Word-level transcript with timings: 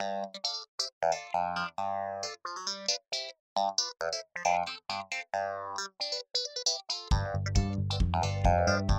Thank 0.00 0.36
you. 8.90 8.97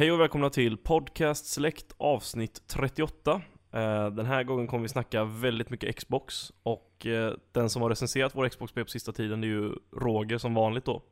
Hej 0.00 0.12
och 0.12 0.20
välkomna 0.20 0.50
till 0.50 0.76
Podcast 0.76 1.46
Select 1.46 1.94
avsnitt 1.98 2.62
38 2.66 3.42
Eh, 3.72 4.10
Den 4.10 4.26
här 4.26 4.42
gången 4.42 4.66
kommer 4.66 4.82
vi 4.82 4.88
snacka 4.88 5.24
väldigt 5.24 5.70
mycket 5.70 5.96
Xbox 5.96 6.52
Och 6.62 7.06
eh, 7.06 7.32
den 7.52 7.70
som 7.70 7.82
har 7.82 7.88
recenserat 7.88 8.34
vår 8.34 8.48
Xbox-spel 8.48 8.84
på 8.84 8.90
sista 8.90 9.12
tiden 9.12 9.44
är 9.44 9.48
ju 9.48 9.72
Roger 9.96 10.38
som 10.38 10.54
vanligt 10.54 10.84
då. 10.84 11.02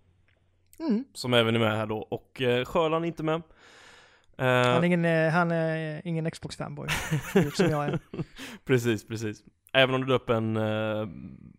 Mm. 0.79 1.05
Som 1.15 1.35
även 1.35 1.55
är 1.55 1.59
med 1.59 1.77
här 1.77 1.87
då 1.87 1.99
och 1.99 2.43
eh, 2.43 2.65
Sjöland 2.65 3.05
är 3.05 3.07
inte 3.07 3.23
med. 3.23 3.43
Han 4.37 4.47
är 4.47 4.85
ingen, 4.85 5.31
han 5.33 5.51
är 5.51 6.03
ingen 6.05 6.31
Xbox-fanboy, 6.31 6.89
som 7.55 7.71
jag 7.71 7.85
är. 7.85 7.99
Precis, 8.65 9.07
precis. 9.07 9.43
Även 9.73 9.95
om 9.95 10.01
du 10.01 10.07
la 10.07 10.15
upp 10.15 10.31
en 10.31 10.59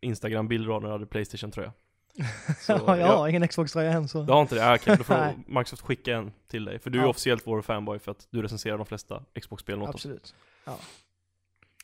Instagram-bild 0.02 0.67
när 0.67 0.80
du 0.80 0.88
hade 0.88 1.05
Playstation 1.05 1.52
tror 1.52 1.66
jag 1.66 1.73
Så, 2.59 2.71
ja, 2.87 2.97
jag 2.97 3.07
har 3.17 3.27
ingen 3.27 3.47
Xbox-tröja 3.47 3.91
än 3.91 4.07
så. 4.07 4.23
Du 4.23 4.33
har 4.33 4.41
inte 4.41 4.55
det? 4.55 4.67
Ah, 4.69 4.75
Okej, 4.75 4.97
då 4.97 5.03
får 5.03 5.13
Nej. 5.17 5.35
Microsoft 5.47 5.81
skicka 5.81 6.15
en 6.17 6.31
till 6.47 6.65
dig 6.65 6.79
För 6.79 6.89
du 6.89 6.99
är 6.99 7.03
Ja. 7.03 7.09
officiellt 7.09 7.47
vår 7.47 7.61
fanboy 7.61 7.99
för 7.99 8.11
att 8.11 8.27
du 8.31 8.41
recenserar 8.41 8.77
de 8.77 8.85
flesta 8.85 9.23
Xbox-spelen 9.41 9.81
åt 9.81 9.89
oss 9.89 9.95
Absolut. 9.95 10.35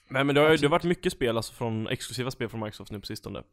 Men, 0.07 0.27
men 0.27 0.35
det 0.35 0.41
har 0.41 0.47
ju 0.47 0.47
det 0.47 0.49
har 0.49 0.53
Absolut. 0.53 0.71
varit 0.71 0.83
mycket 0.83 1.11
spel, 1.13 1.37
alltså 1.37 1.53
från 1.53 1.87
exklusiva 1.87 2.31
spel 2.31 2.49
från 2.49 2.59
Microsoft 2.59 2.91
nu 2.91 2.99
på 2.99 3.05
sistone 3.05 3.43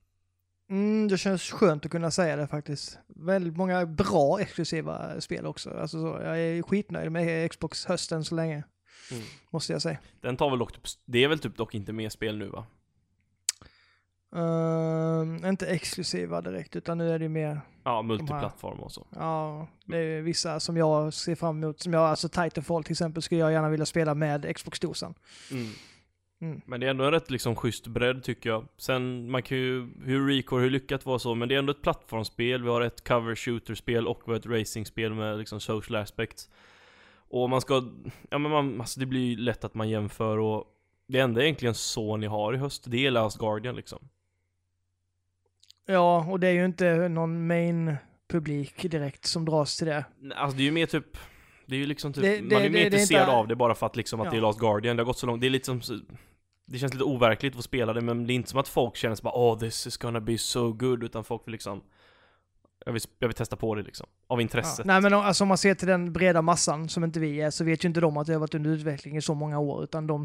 Mm, 0.71 1.09
det 1.09 1.19
känns 1.19 1.43
skönt 1.51 1.85
att 1.85 1.91
kunna 1.91 2.11
säga 2.11 2.37
det 2.37 2.47
faktiskt. 2.47 2.99
Väldigt 3.07 3.57
många 3.57 3.87
bra 3.87 4.41
exklusiva 4.41 5.21
spel 5.21 5.47
också. 5.47 5.71
Alltså 5.71 6.01
så, 6.01 6.07
jag 6.23 6.39
är 6.41 6.63
skitnöjd 6.63 7.13
med 7.13 7.51
Xbox 7.51 7.87
hösten 7.87 8.25
så 8.25 8.35
länge. 8.35 8.65
Mm. 9.11 9.23
Måste 9.51 9.73
jag 9.73 9.83
säga. 9.83 9.99
Den 10.21 10.37
tar 10.37 10.51
väl 10.51 10.59
dock, 10.59 10.73
typ- 10.73 10.83
det 11.05 11.25
är 11.25 11.29
väl 11.29 11.39
typ 11.39 11.57
dock 11.57 11.75
inte 11.75 11.93
mer 11.93 12.09
spel 12.09 12.39
nu 12.39 12.49
va? 12.49 12.67
Ehm, 14.37 15.45
inte 15.45 15.67
exklusiva 15.67 16.41
direkt, 16.41 16.77
utan 16.77 16.99
nu 16.99 17.11
är 17.11 17.19
det 17.19 17.29
mer, 17.29 17.61
Ja, 17.85 18.03
multiplattform 18.03 18.79
och 18.81 18.93
så 18.93 19.07
ja, 19.17 19.69
det 19.85 19.99
är 19.99 20.23
vissa 20.23 20.61
som 20.61 20.77
jag 20.77 21.15
ser 21.15 21.35
fram 21.35 21.63
emot. 21.63 21.81
Som 21.81 21.93
jag, 21.93 22.03
alltså 22.03 22.29
Titanfall 22.29 22.85
till 22.85 22.93
exempel, 22.93 23.23
skulle 23.23 23.41
jag 23.41 23.53
gärna 23.53 23.69
vilja 23.69 23.87
spela 23.87 24.15
med 24.15 24.57
Xbox-dosan. 24.57 25.15
Mm. 25.51 26.61
Men 26.67 26.81
det 26.81 26.87
är 26.87 26.91
ändå 26.91 27.05
en 27.05 27.11
rätt 27.11 27.31
liksom 27.31 27.57
schysst 27.57 27.87
bredd 27.87 28.23
tycker 28.23 28.51
jag 28.51 28.69
Sen, 28.77 29.31
man 29.31 29.43
kan 29.43 29.59
ju, 29.59 29.89
hur 30.05 30.27
Recore, 30.27 30.63
hur 30.63 30.71
lyckat 30.71 31.07
var 31.07 31.19
så 31.19 31.35
Men 31.35 31.49
det 31.49 31.55
är 31.55 31.59
ändå 31.59 31.71
ett 31.71 31.83
plattformsspel, 31.83 32.63
vi 32.63 32.69
har 32.69 32.81
ett 32.81 33.09
cover 33.09 33.35
shooter-spel 33.35 34.07
och 34.07 34.23
vi 34.27 34.31
har 34.33 34.39
ett 34.39 34.47
racing-spel 34.47 35.15
med 35.15 35.39
liksom 35.39 35.61
social 35.61 36.03
aspects 36.03 36.51
Och 37.29 37.51
man 37.51 37.61
ska, 37.61 37.83
ja 38.31 38.39
men 38.39 38.51
man, 38.51 38.81
alltså 38.81 39.01
det 39.01 39.07
blir 39.07 39.21
ju 39.21 39.37
lätt 39.37 39.65
att 39.65 39.75
man 39.75 39.89
jämför 39.89 40.39
och 40.39 40.65
Det 41.09 41.19
enda 41.19 41.43
egentligen 41.43 41.75
Sony 41.75 42.27
har 42.27 42.55
i 42.55 42.57
höst, 42.57 42.85
det 42.87 43.07
är 43.07 43.11
Last 43.11 43.39
Guardian 43.39 43.77
liksom 43.77 44.09
Ja, 45.87 46.27
och 46.31 46.41
det 46.41 46.49
är 46.49 46.53
ju 46.53 46.65
inte 46.65 47.09
någon 47.09 47.47
main 47.47 47.97
publik 48.33 48.91
direkt 48.91 49.25
som 49.25 49.45
dras 49.45 49.77
till 49.77 49.87
det. 49.87 50.05
Alltså 50.37 50.57
det 50.57 50.63
är 50.63 50.65
ju 50.65 50.71
mer 50.71 50.87
typ 50.87 51.07
Det 51.67 51.75
är 51.75 51.79
ju 51.79 51.87
liksom 51.87 52.13
typ, 52.13 52.23
Det- 52.23 52.37
det- 52.37 52.43
man 52.55 52.63
är 52.63 52.71
mer 52.71 52.71
det 52.71 52.81
är 52.81 52.85
intresserad 52.85 53.23
inte- 53.23 53.33
av 53.33 53.49
det 53.49 53.57
bara 53.57 53.75
för 53.75 53.87
att 53.87 53.97
liksom 53.97 54.21
att 54.21 54.31
det 54.31 54.37
är 54.37 54.39
Ja. 54.41 54.47
Last 54.47 54.59
Guardian, 54.59 54.97
det 54.97 55.01
har 55.03 55.07
gått 55.07 55.19
så 55.19 55.27
långt, 55.27 55.41
det 55.41 55.47
är 55.47 55.51
lite 55.51 55.67
som 55.67 55.81
Det 56.67 56.79
känns 56.79 56.93
lite 56.95 57.05
overkligt 57.05 57.53
att 57.53 57.57
få 57.57 57.63
spela 57.63 57.93
det 57.93 58.01
men 58.01 58.27
det 58.27 58.33
är 58.33 58.35
inte 58.35 58.51
som 58.51 58.61
att 58.61 58.69
folk 58.69 58.97
känner 58.97 59.15
sig 59.17 59.23
bara 59.23 59.35
oh 59.53 59.59
this 59.59 59.87
is 59.87 59.97
gonna 59.97 60.21
be 60.21 60.39
so 60.39 60.73
good 60.73 61.03
utan 61.05 61.25
folk 61.25 61.47
vill 61.47 61.53
liksom 61.53 61.83
Jag 62.87 62.93
vill, 62.93 63.03
jag 63.19 63.29
vill 63.29 63.35
testa 63.35 63.57
på 63.57 63.75
det 63.75 63.83
liksom, 63.83 64.07
av 64.27 64.39
Ja. 64.39 64.43
intresse 64.43 64.83
Nej 64.85 65.01
men 65.01 65.15
alltså, 65.15 65.45
om 65.45 65.49
man 65.49 65.59
ser 65.59 65.75
till 65.75 65.89
den 65.89 66.13
breda 66.13 66.43
massan 66.43 66.89
som 66.89 67.05
inte 67.05 67.21
vi 67.21 67.41
är 67.41 67.51
så 67.51 67.65
vet 67.65 67.85
ju 67.85 67.89
inte 67.89 68.01
de 68.01 68.17
att 68.17 68.27
det 68.27 68.33
har 68.33 68.41
varit 68.41 68.55
under 68.55 68.71
utveckling 68.71 69.17
i 69.17 69.23
så 69.23 69.35
många 69.35 69.59
år 69.59 69.85
utan 69.85 70.07
de, 70.07 70.25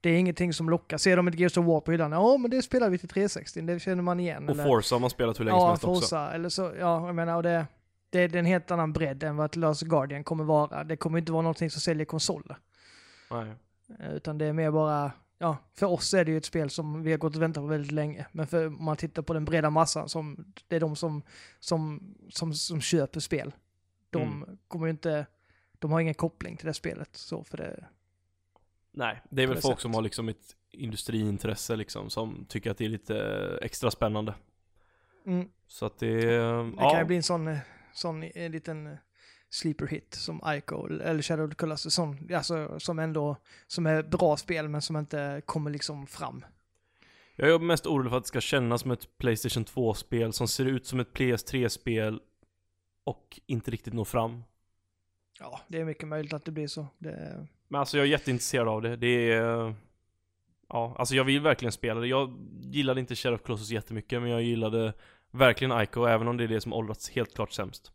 det 0.00 0.10
är 0.10 0.18
ingenting 0.18 0.52
som 0.52 0.70
lockar. 0.70 0.98
Ser 0.98 1.16
de 1.16 1.28
ett 1.28 1.38
Gears 1.38 1.56
of 1.56 1.66
War 1.66 1.80
på 1.80 1.92
hyllan, 1.92 2.12
ja 2.12 2.36
men 2.36 2.50
det 2.50 2.62
spelar 2.62 2.90
vi 2.90 2.98
till 2.98 3.08
360, 3.08 3.60
det 3.60 3.80
känner 3.80 4.02
man 4.02 4.20
igen. 4.20 4.48
Och 4.48 4.56
Forza 4.56 4.94
har 4.94 5.00
man 5.00 5.10
spelat 5.10 5.40
hur 5.40 5.44
länge 5.44 5.58
som 5.58 5.64
ja, 5.64 5.70
helst 5.70 5.84
också 5.84 6.00
Forza, 6.00 6.32
eller 6.32 6.48
så, 6.48 6.72
ja 6.78 7.06
jag 7.06 7.14
menar 7.14 7.36
och 7.36 7.42
det, 7.42 7.66
det 8.10 8.18
är 8.20 8.36
en 8.36 8.44
helt 8.46 8.70
annan 8.70 8.92
bredd 8.92 9.22
än 9.22 9.36
vad 9.36 9.56
Last 9.56 9.82
Guardian 9.82 10.24
kommer 10.24 10.44
vara. 10.44 10.84
Det 10.84 10.96
kommer 10.96 11.18
inte 11.18 11.32
vara 11.32 11.42
någonting 11.42 11.70
som 11.70 11.80
säljer 11.80 12.04
konsoler. 12.04 12.56
Nej. 13.30 13.52
Eh, 14.00 14.14
Utan 14.14 14.38
det 14.38 14.46
är 14.46 14.52
mer 14.52 14.70
bara, 14.70 15.12
ja, 15.38 15.56
för 15.74 15.86
oss 15.86 16.14
är 16.14 16.24
det 16.24 16.30
ju 16.30 16.36
ett 16.36 16.44
spel 16.44 16.70
som 16.70 17.02
vi 17.02 17.10
har 17.10 17.18
gått 17.18 17.36
och 17.36 17.42
väntat 17.42 17.62
på 17.62 17.66
väldigt 17.66 17.92
länge. 17.92 18.26
Men 18.32 18.46
för 18.46 18.66
om 18.66 18.84
man 18.84 18.96
tittar 18.96 19.22
på 19.22 19.34
den 19.34 19.44
breda 19.44 19.70
massan, 19.70 20.08
som, 20.08 20.52
det 20.68 20.76
är 20.76 20.80
de 20.80 20.96
som, 20.96 21.22
som, 21.60 22.14
som, 22.30 22.54
som 22.54 22.80
köper 22.80 23.20
spel. 23.20 23.52
De 24.10 24.22
Mm. 24.22 24.58
kommer 24.68 24.88
inte, 24.88 25.26
de 25.78 25.92
har 25.92 26.00
ingen 26.00 26.14
koppling 26.14 26.56
till 26.56 26.66
det 26.66 26.74
spelet. 26.74 27.08
Så 27.12 27.44
för 27.44 27.56
det, 27.56 27.84
Nej, 28.92 29.22
det 29.30 29.42
är 29.42 29.46
väl 29.46 29.56
det 29.56 29.62
folk 29.62 29.72
sättet. 29.72 29.82
som 29.82 29.94
har 29.94 30.02
liksom 30.02 30.28
ett 30.28 30.56
industriintresse 30.70 31.76
liksom 31.76 32.10
som 32.10 32.44
tycker 32.48 32.70
att 32.70 32.78
det 32.78 32.84
är 32.84 32.88
lite 32.88 33.18
extra 33.62 33.90
spännande 33.90 34.34
mm, 35.26 35.48
Så 35.66 35.86
att 35.86 35.98
det, 35.98 36.20
det 36.26 36.32
ja, 36.76 36.90
kan 36.90 36.98
ju 36.98 37.04
bli 37.04 37.16
en 37.16 37.22
sån, 37.22 37.56
sån 37.94 38.22
eh, 38.22 38.50
liten 38.50 38.96
sleeper 39.54 39.86
hit 39.86 40.14
som 40.14 40.40
Ico 40.46 40.86
eller 40.86 41.22
Shadow 41.22 41.44
of 41.44 41.50
the 41.50 41.56
Colossus, 41.56 41.94
sån, 41.94 42.34
alltså, 42.34 42.80
som 42.80 42.98
ändå, 42.98 43.36
som 43.66 43.86
är 43.86 44.02
bra 44.02 44.36
spel 44.36 44.68
men 44.68 44.82
som 44.82 44.96
inte 44.96 45.42
kommer 45.46 45.70
liksom 45.70 46.06
fram. 46.06 46.44
Jag 47.36 47.50
är 47.50 47.58
mest 47.58 47.86
orolig 47.86 48.10
för 48.10 48.16
att 48.16 48.24
det 48.24 48.28
ska 48.28 48.40
kännas 48.40 48.80
som 48.80 48.90
ett 48.90 49.18
Playstation 49.18 49.64
2-spel 49.64 50.32
som 50.32 50.48
ser 50.48 50.64
ut 50.64 50.86
som 50.86 51.00
ett 51.00 51.12
PS3-spel 51.12 52.20
och 53.04 53.40
inte 53.46 53.70
riktigt 53.70 53.94
når 53.94 54.04
fram. 54.04 54.44
Ja, 55.40 55.60
det 55.68 55.80
är 55.80 55.84
mycket 55.84 56.08
möjligt 56.08 56.32
att 56.32 56.44
det 56.44 56.50
blir 56.50 56.66
så. 56.66 56.86
Det, 56.98 57.46
Men 57.68 57.80
alltså 57.80 57.96
jag 57.96 58.06
är 58.06 58.10
jätteintresserad 58.10 58.68
av 58.68 58.82
det. 58.82 58.96
Det 58.96 59.32
är... 59.32 59.74
Ja, 60.68 60.96
alltså 60.98 61.14
jag 61.14 61.24
vill 61.24 61.40
verkligen 61.40 61.72
spela 61.72 62.00
det. 62.00 62.06
Jag 62.06 62.34
gillade 62.62 63.00
inte 63.00 63.14
Shadow 63.14 63.34
of 63.34 63.42
Colossus 63.42 63.70
jättemycket, 63.70 64.22
men 64.22 64.30
jag 64.30 64.42
gillade 64.42 64.92
verkligen 65.30 65.82
Ico, 65.82 66.04
även 66.04 66.28
om 66.28 66.36
det 66.36 66.44
är 66.44 66.48
det 66.48 66.60
som 66.60 66.72
åldrats 66.72 67.10
helt 67.10 67.34
klart 67.34 67.52
sämst. 67.52 67.93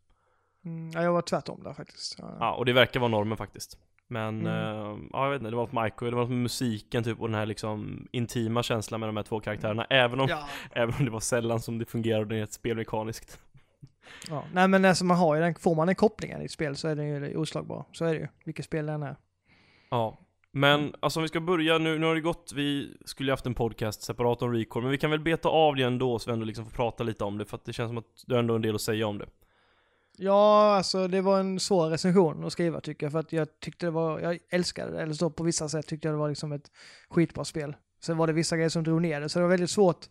Mm, 0.66 0.92
ja, 0.94 1.03
jag 1.03 1.14
var 1.14 1.22
tvärtom 1.22 1.64
där 1.64 1.74
faktiskt. 1.74 2.16
Ja. 2.20 2.38
Ja, 2.40 2.53
och 2.53 2.66
det 2.66 2.74
verkar 2.74 3.00
vara 3.00 3.12
normen 3.12 3.38
faktiskt. 3.38 3.78
Men, 4.08 4.40
Mm. 4.42 4.47
eh, 4.47 4.97
ja 5.14 5.24
jag 5.24 5.30
vet 5.31 5.40
inte, 5.42 5.50
det 5.50 5.56
var 5.56 5.64
något 5.64 5.72
med 5.74 5.88
Ico, 5.88 6.06
det 6.06 6.16
var 6.16 6.22
något 6.22 6.30
med 6.30 6.38
musiken 6.40 7.03
typ 7.03 7.22
och 7.22 7.28
den 7.28 7.36
här 7.40 7.46
liksom 7.46 8.08
intima 8.12 8.64
känslan 8.64 9.00
med 9.00 9.09
de 9.09 9.18
här 9.18 9.24
två 9.24 9.40
karaktärerna. 9.40 9.86
Även 9.90 10.19
om, 10.19 10.28
Ja. 10.30 10.48
även 10.72 10.96
om 11.00 11.06
det 11.06 11.12
var 11.12 11.19
sällan 11.19 11.59
som 11.59 11.78
det 11.80 11.86
fungerade 11.86 12.36
rent 12.36 12.53
spelmekaniskt. 12.53 13.40
Ja, 14.30 14.44
nej 14.53 14.68
men 14.68 14.86
alltså 14.86 15.06
man 15.06 15.18
har 15.18 15.36
ju 15.36 15.42
den, 15.42 15.56
får 15.56 15.75
man 15.75 15.88
den 15.88 15.96
kopplingen 15.96 16.42
i 16.42 16.46
ett 16.46 16.52
spel 16.52 16.75
så 16.75 16.88
är 16.88 16.96
den 16.96 17.06
ju 17.08 17.38
oslagbar. 17.38 17.86
Så 17.92 18.06
är 18.06 18.14
det 18.14 18.19
ju, 18.19 18.28
vilket 18.46 18.66
spel 18.66 18.86
det 18.86 18.92
än 18.94 19.03
är. 19.03 19.16
Ja, 19.90 20.19
men 20.52 20.94
alltså 21.00 21.19
om 21.19 21.22
vi 21.22 21.28
ska 21.28 21.40
börja 21.40 21.78
nu, 21.78 22.00
nu 22.00 22.06
har 22.06 22.16
det 22.16 22.22
gått, 22.22 22.52
vi 22.56 22.98
skulle 23.06 23.28
ju 23.30 23.34
haft 23.34 23.46
en 23.46 23.53
podcast 23.53 24.02
separat 24.02 24.42
om 24.42 24.53
Record, 24.53 24.84
men 24.84 24.92
vi 24.92 24.98
kan 24.98 25.12
väl 25.12 25.19
beta 25.19 25.50
av 25.50 25.75
det 25.75 25.84
ändå 25.84 26.19
så 26.19 26.30
vi 26.30 26.34
ändå 26.34 26.46
liksom 26.46 26.66
får 26.66 26.72
prata 26.72 27.03
lite 27.03 27.24
om 27.24 27.38
det, 27.38 27.46
för 27.46 27.56
att 27.58 27.66
det 27.66 27.74
känns 27.74 27.90
som 27.90 27.98
att 27.98 28.24
du 28.28 28.34
har 28.36 28.40
ändå 28.40 28.56
en 28.56 28.62
del 28.62 28.75
att 28.75 28.81
säga 28.81 29.08
om 29.08 29.18
det. 29.18 29.25
Ja, 30.22 30.75
alltså 30.75 31.07
det 31.07 31.22
var 31.22 31.40
en 31.40 31.59
svår 31.59 31.90
recension 31.90 32.46
att 32.46 32.53
skriva 32.53 32.81
tycker 32.81 33.06
jag, 33.06 33.12
för 33.12 33.19
att 33.19 33.34
jag 33.34 33.59
tyckte 33.59 33.85
det 33.85 33.91
var, 33.91 34.19
jag 34.19 34.40
älskade 34.50 34.91
det, 34.91 35.02
eller 35.02 35.13
så 35.13 35.30
på 35.30 35.44
vissa 35.44 35.69
sätt 35.69 35.88
tyckte 35.88 36.07
jag 36.07 36.16
det 36.16 36.19
var 36.19 36.30
liksom 36.30 36.52
ett 36.52 36.72
skitbra 37.09 37.46
spel. 37.46 37.75
Sen 38.02 38.18
var 38.18 38.28
det 38.28 38.34
vissa 38.34 38.56
grejer 38.56 38.69
som 38.69 38.84
drog 38.84 39.02
ner 39.02 39.22
det, 39.22 39.30
så 39.30 39.40
det 39.40 39.44
var 39.44 39.50
väldigt 39.50 39.69
svårt, 39.69 40.06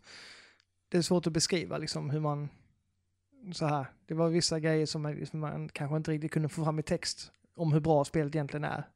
det 0.89 0.99
är 0.99 1.03
svårt 1.03 1.27
att 1.27 1.33
beskriva 1.33 1.79
liksom 1.79 2.11
hur 2.11 2.21
man, 2.21 2.49
så 3.53 3.67
här, 3.67 3.87
det 4.07 4.15
var 4.15 4.29
vissa 4.29 4.61
grejer 4.61 4.87
som 4.87 5.03
man, 5.03 5.13
som 5.13 5.21
liksom 5.21 5.41
man 5.41 5.69
kanske 5.69 5.97
inte 5.97 6.11
riktigt 6.11 6.33
kunde 6.33 6.49
få 6.49 6.65
fram 6.65 6.79
i 6.79 6.83
text 6.83 7.33
om 7.57 7.73
hur 7.73 7.81
bra 7.81 8.05
spelet 8.05 8.35
egentligen 8.35 8.65
är. 8.65 8.89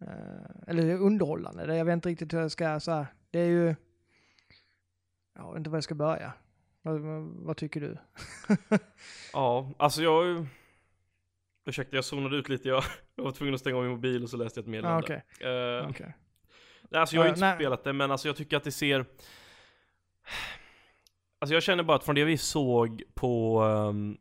Eh, 0.00 0.50
eller 0.66 0.94
underhållande, 0.94 1.76
jag 1.76 1.84
vet 1.84 1.92
inte 1.92 2.08
riktigt 2.08 2.32
hur 2.32 2.40
jag 2.40 2.52
ska, 2.52 2.80
så 2.80 2.92
här, 2.92 3.06
det 3.30 3.38
är 3.40 3.48
ju, 3.48 3.74
jag 5.34 5.52
vet 5.52 5.58
inte 5.58 5.70
var 5.70 5.76
jag 5.76 5.84
ska 5.84 5.94
börja. 5.94 6.32
Vad, 6.92 7.24
vad, 7.46 7.56
tycker 7.56 7.80
du? 7.80 7.96
Ja, 9.32 9.72
alltså 9.78 10.02
jag... 10.02 10.46
Ursäkta, 11.66 11.96
jag 11.96 12.04
zonade 12.04 12.36
ut 12.36 12.48
lite, 12.48 12.68
jag, 12.68 12.82
jag 13.16 13.24
var 13.24 13.32
tvungen 13.32 13.54
att 13.54 13.60
stänga 13.60 13.76
av 13.76 13.82
min 13.82 13.92
mobil 13.92 14.22
och 14.22 14.30
så 14.30 14.36
läste 14.36 14.60
jag 14.60 14.64
ett 14.64 14.68
Ah, 14.68 14.70
meddelande. 14.70 15.02
Okej, 15.04 15.50
Eh, 15.50 15.88
okej. 15.90 16.14
Nej, 16.90 17.00
Alltså 17.00 17.16
jag 17.16 17.22
har 17.22 17.26
Ja, 17.26 17.30
inte 17.32 17.40
nej. 17.40 17.54
spelat 17.56 17.84
det, 17.84 17.92
men 17.92 18.10
alltså 18.10 18.28
jag 18.28 18.36
tycker 18.36 18.56
att 18.56 18.64
det 18.64 18.72
ser... 18.72 19.06
Alltså 21.38 21.54
jag 21.54 21.62
känner 21.62 21.82
bara 21.82 21.96
att 21.96 22.04
från 22.04 22.14
det 22.14 22.24
vi 22.24 22.38
såg 22.38 23.02
på... 23.14 23.60
ehm, 23.62 24.16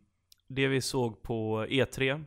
det 0.48 0.68
vi 0.68 0.82
såg 0.82 1.22
på 1.22 1.66
E3 1.66 2.26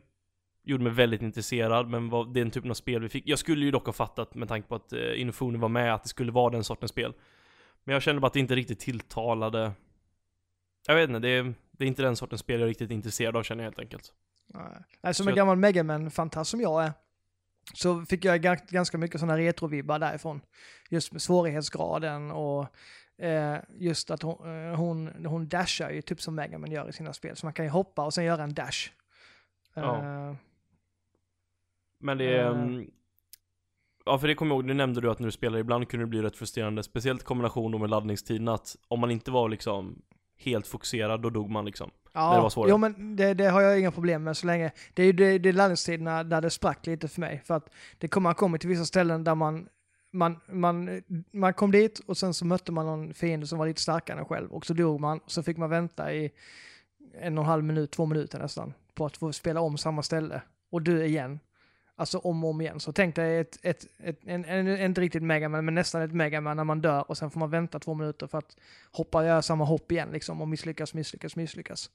Gjorde 0.63 0.83
mig 0.83 0.93
väldigt 0.93 1.21
intresserad, 1.21 1.89
men 1.89 2.09
vad, 2.09 2.33
den 2.33 2.51
typen 2.51 2.69
av 2.71 2.75
spel 2.75 3.01
vi 3.01 3.09
fick 3.09 3.27
Jag 3.27 3.39
skulle 3.39 3.65
ju 3.65 3.71
dock 3.71 3.85
ha 3.85 3.93
fattat 3.93 4.35
med 4.35 4.47
tanke 4.47 4.67
på 4.67 4.75
att 4.75 4.93
uh, 4.93 5.21
Innofunen 5.21 5.61
var 5.61 5.69
med, 5.69 5.93
att 5.93 6.03
det 6.03 6.09
skulle 6.09 6.31
vara 6.31 6.49
den 6.49 6.63
sortens 6.63 6.91
spel 6.91 7.13
Men 7.83 7.93
jag 7.93 8.01
kände 8.01 8.21
bara 8.21 8.27
att 8.27 8.33
det 8.33 8.39
inte 8.39 8.55
riktigt 8.55 8.79
tilltalade 8.79 9.71
Jag 10.87 10.95
vet 10.95 11.09
inte, 11.09 11.19
det 11.19 11.29
är, 11.29 11.53
det 11.71 11.83
är 11.83 11.87
inte 11.87 12.01
den 12.01 12.15
sortens 12.15 12.41
spel 12.41 12.59
jag 12.59 12.65
är 12.65 12.69
riktigt 12.69 12.91
intresserad 12.91 13.37
av 13.37 13.43
känner 13.43 13.63
jag 13.63 13.71
helt 13.71 13.79
enkelt 13.79 14.13
Nej, 14.53 14.63
Nej 15.01 15.13
som 15.13 15.23
Så 15.23 15.29
en 15.29 15.35
jag- 15.35 15.35
gammal 15.35 15.57
Megaman-fantast 15.57 16.51
som 16.51 16.61
jag 16.61 16.83
är, 16.83 16.91
så 17.73 18.05
fick 18.05 18.25
jag 18.25 18.45
ga- 18.45 18.71
ganska 18.71 18.97
mycket 18.97 19.19
sådana 19.19 19.37
retrovibbar 19.37 19.99
därifrån. 19.99 20.41
Just 20.89 21.11
med 21.11 21.21
svårighetsgraden 21.21 22.31
och 22.31 22.67
eh, 23.23 23.57
just 23.77 24.11
att 24.11 24.21
hon, 24.21 24.67
eh, 24.69 24.75
hon, 24.75 25.25
hon 25.25 25.47
dashar 25.47 25.89
ju 25.89 26.01
typ 26.01 26.21
som 26.21 26.35
Megaman 26.35 26.71
gör 26.71 26.89
i 26.89 26.93
sina 26.93 27.13
spel. 27.13 27.35
Så 27.35 27.45
man 27.45 27.53
kan 27.53 27.65
ju 27.65 27.71
hoppa 27.71 28.05
och 28.05 28.13
sen 28.13 28.25
göra 28.25 28.43
en 28.43 28.53
dash. 28.53 28.89
Ja. 29.73 29.97
Eh, 29.97 30.35
Men 31.99 32.17
det 32.17 32.37
är... 32.37 32.45
Eh. 32.45 32.61
mm, 32.61 32.91
Ja 34.05 34.17
för 34.19 34.27
det 34.27 34.35
kommer 34.35 34.55
jag 34.55 34.59
ihåg, 34.61 34.67
det 34.67 34.73
nämnde 34.73 35.01
du 35.01 35.11
att 35.11 35.19
när 35.19 35.25
du 35.27 35.31
spelar 35.31 35.59
ibland 35.59 35.89
kunde 35.89 36.05
det 36.05 36.09
bli 36.09 36.21
rätt 36.21 36.35
frustrerande 36.35 36.83
Speciellt 36.83 37.23
kombination 37.23 37.71
då 37.71 37.77
med 37.77 37.89
laddningstiden 37.89 38.47
att 38.47 38.75
om 38.87 38.99
man 38.99 39.11
inte 39.11 39.31
var 39.31 39.49
liksom 39.49 40.01
helt 40.39 40.67
fokuserad 40.67 41.21
då 41.21 41.29
dog 41.29 41.49
man 41.49 41.65
liksom 41.65 41.91
Ja, 42.13 42.35
det 42.35 42.41
var 42.41 42.49
svårare. 42.49 42.69
jo 42.69 42.77
men 42.77 43.15
det, 43.15 43.33
det 43.33 43.49
har 43.49 43.61
jag 43.61 43.79
inga 43.79 43.91
problem 43.91 44.23
med 44.23 44.37
så 44.37 44.47
länge. 44.47 44.71
Det 44.93 45.01
är 45.01 45.05
ju 45.05 45.13
det, 45.13 45.37
det 45.37 45.49
är 45.49 45.53
laddningstiderna 45.53 46.23
där 46.23 46.41
det 46.41 46.49
sprack 46.49 46.85
lite 46.87 47.07
för 47.07 47.21
mig. 47.21 47.41
För 47.45 47.53
att 47.53 47.69
det 47.97 48.07
kom, 48.07 48.23
man 48.23 48.35
kommer 48.35 48.57
till 48.57 48.69
vissa 48.69 48.85
ställen 48.85 49.23
där 49.23 49.35
man, 49.35 49.67
man, 50.11 50.39
man, 50.51 51.01
man 51.31 51.53
kom 51.53 51.71
dit 51.71 51.99
och 51.99 52.17
sen 52.17 52.33
så 52.33 52.45
mötte 52.45 52.71
man 52.71 52.85
någon 52.85 53.13
fiende 53.13 53.47
som 53.47 53.59
var 53.59 53.67
lite 53.67 53.81
starkare 53.81 54.19
än 54.19 54.25
själv 54.25 54.51
och 54.51 54.65
så 54.65 54.73
dog 54.73 54.99
man 54.99 55.19
och 55.19 55.31
så 55.31 55.43
fick 55.43 55.57
man 55.57 55.69
vänta 55.69 56.13
i 56.13 56.31
en 57.21 57.37
och 57.37 57.43
en 57.43 57.49
halv 57.49 57.63
minut, 57.63 57.91
två 57.91 58.05
minuter 58.05 58.39
nästan 58.39 58.73
på 58.93 59.05
att 59.05 59.17
få 59.17 59.33
spela 59.33 59.61
om 59.61 59.77
samma 59.77 60.03
ställe 60.03 60.41
och 60.71 60.81
dö 60.81 61.03
igen. 61.03 61.39
Alltså 61.99 62.17
om 62.17 62.43
och 62.43 62.49
om 62.49 62.61
igen. 62.61 62.79
Så 62.79 62.93
tänk 62.93 63.15
dig 63.15 63.39
ett, 63.39 63.59
ett, 63.61 63.87
ett, 63.97 64.19
en, 64.25 64.45
en, 64.45 64.81
inte 64.81 65.01
riktigt 65.01 65.23
megaman, 65.23 65.65
men 65.65 65.75
nästan 65.75 66.01
ett 66.01 66.11
megaman 66.11 66.57
när 66.57 66.63
man 66.63 66.81
dör 66.81 67.09
och 67.09 67.17
sen 67.17 67.31
får 67.31 67.39
man 67.39 67.49
vänta 67.49 67.79
två 67.79 67.93
minuter 67.93 68.27
för 68.27 68.37
att 68.37 68.57
hoppa 68.91 69.25
göra 69.25 69.41
samma 69.41 69.65
hopp 69.65 69.91
igen 69.91 70.09
liksom 70.11 70.41
och 70.41 70.47
misslyckas, 70.47 70.93
misslyckas, 70.93 71.35
misslyckas. 71.35 71.89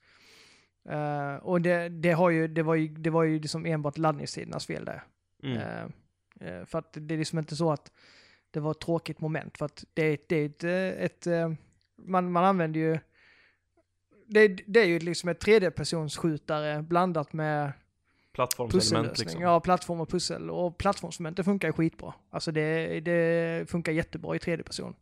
Eh, 0.88 1.34
och 1.34 1.60
det, 1.60 1.88
det, 1.88 2.12
har 2.12 2.30
ju, 2.30 2.48
det 2.48 2.62
var 2.62 2.74
ju, 2.74 2.88
det 2.88 3.10
var 3.10 3.22
ju 3.22 3.38
liksom 3.38 3.66
enbart 3.66 3.98
laddningstidernas 3.98 4.66
fel 4.66 4.84
där. 4.84 5.02
mm. 5.42 5.92
Eh, 6.40 6.64
för 6.64 6.78
att 6.78 6.92
det 6.92 7.14
är 7.14 7.18
liksom 7.18 7.38
inte 7.38 7.56
så 7.56 7.72
att 7.72 7.92
det 8.50 8.60
var 8.60 8.70
ett 8.70 8.80
tråkigt 8.80 9.20
moment. 9.20 9.58
För 9.58 9.66
att 9.66 9.84
det, 9.94 10.28
det 10.28 10.36
är 10.36 10.46
ett, 10.46 11.26
ett 11.26 11.56
man, 11.96 12.32
man 12.32 12.44
använder 12.44 12.80
ju, 12.80 12.98
det, 14.26 14.48
det 14.48 14.80
är 14.80 14.86
ju 14.86 14.98
liksom 14.98 15.28
ett 15.28 15.40
tredjepersonsskjutare 15.40 16.82
blandat 16.82 17.32
med 17.32 17.72
Plattformselement 18.34 19.18
liksom 19.18 19.40
Ja, 19.40 19.60
plattform 19.60 20.00
och 20.00 20.08
pussel. 20.08 20.50
Och 20.50 20.78
plattformsmoment, 20.78 21.36
det 21.36 21.44
funkar 21.44 21.72
skitbra. 21.72 22.14
Alltså 22.30 22.52
det, 22.52 23.00
det 23.00 23.70
funkar 23.70 23.92
jättebra 23.92 24.36
i 24.36 24.38
tredje 24.38 24.64
person. 24.64 24.94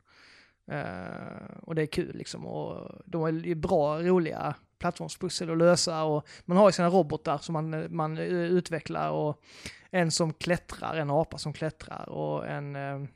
Eh, 0.71 1.57
och 1.63 1.75
det 1.75 1.83
är 1.83 1.87
kul 1.87 2.17
liksom. 2.17 2.47
Och 2.47 2.93
de 3.05 3.25
är 3.25 3.55
bra, 3.55 4.03
roliga 4.03 4.55
plattformspussel 4.79 5.51
att 5.51 5.59
lösa. 5.59 6.05
Och 6.05 6.27
man 6.45 6.57
har 6.57 6.69
ju 6.69 6.73
sina 6.73 6.89
robotar 6.89 7.39
som 7.39 7.53
man, 7.53 7.97
man 7.97 8.19
utvecklar. 8.19 9.11
Och 9.11 9.43
en 9.91 10.11
som 10.11 10.33
klättrar, 10.33 10.97
en 10.97 11.11
apa 11.11 11.39
som 11.39 11.53
klättrar 11.53 12.09
och 12.09 12.49
en... 12.49 12.77
eh, 12.77 13.09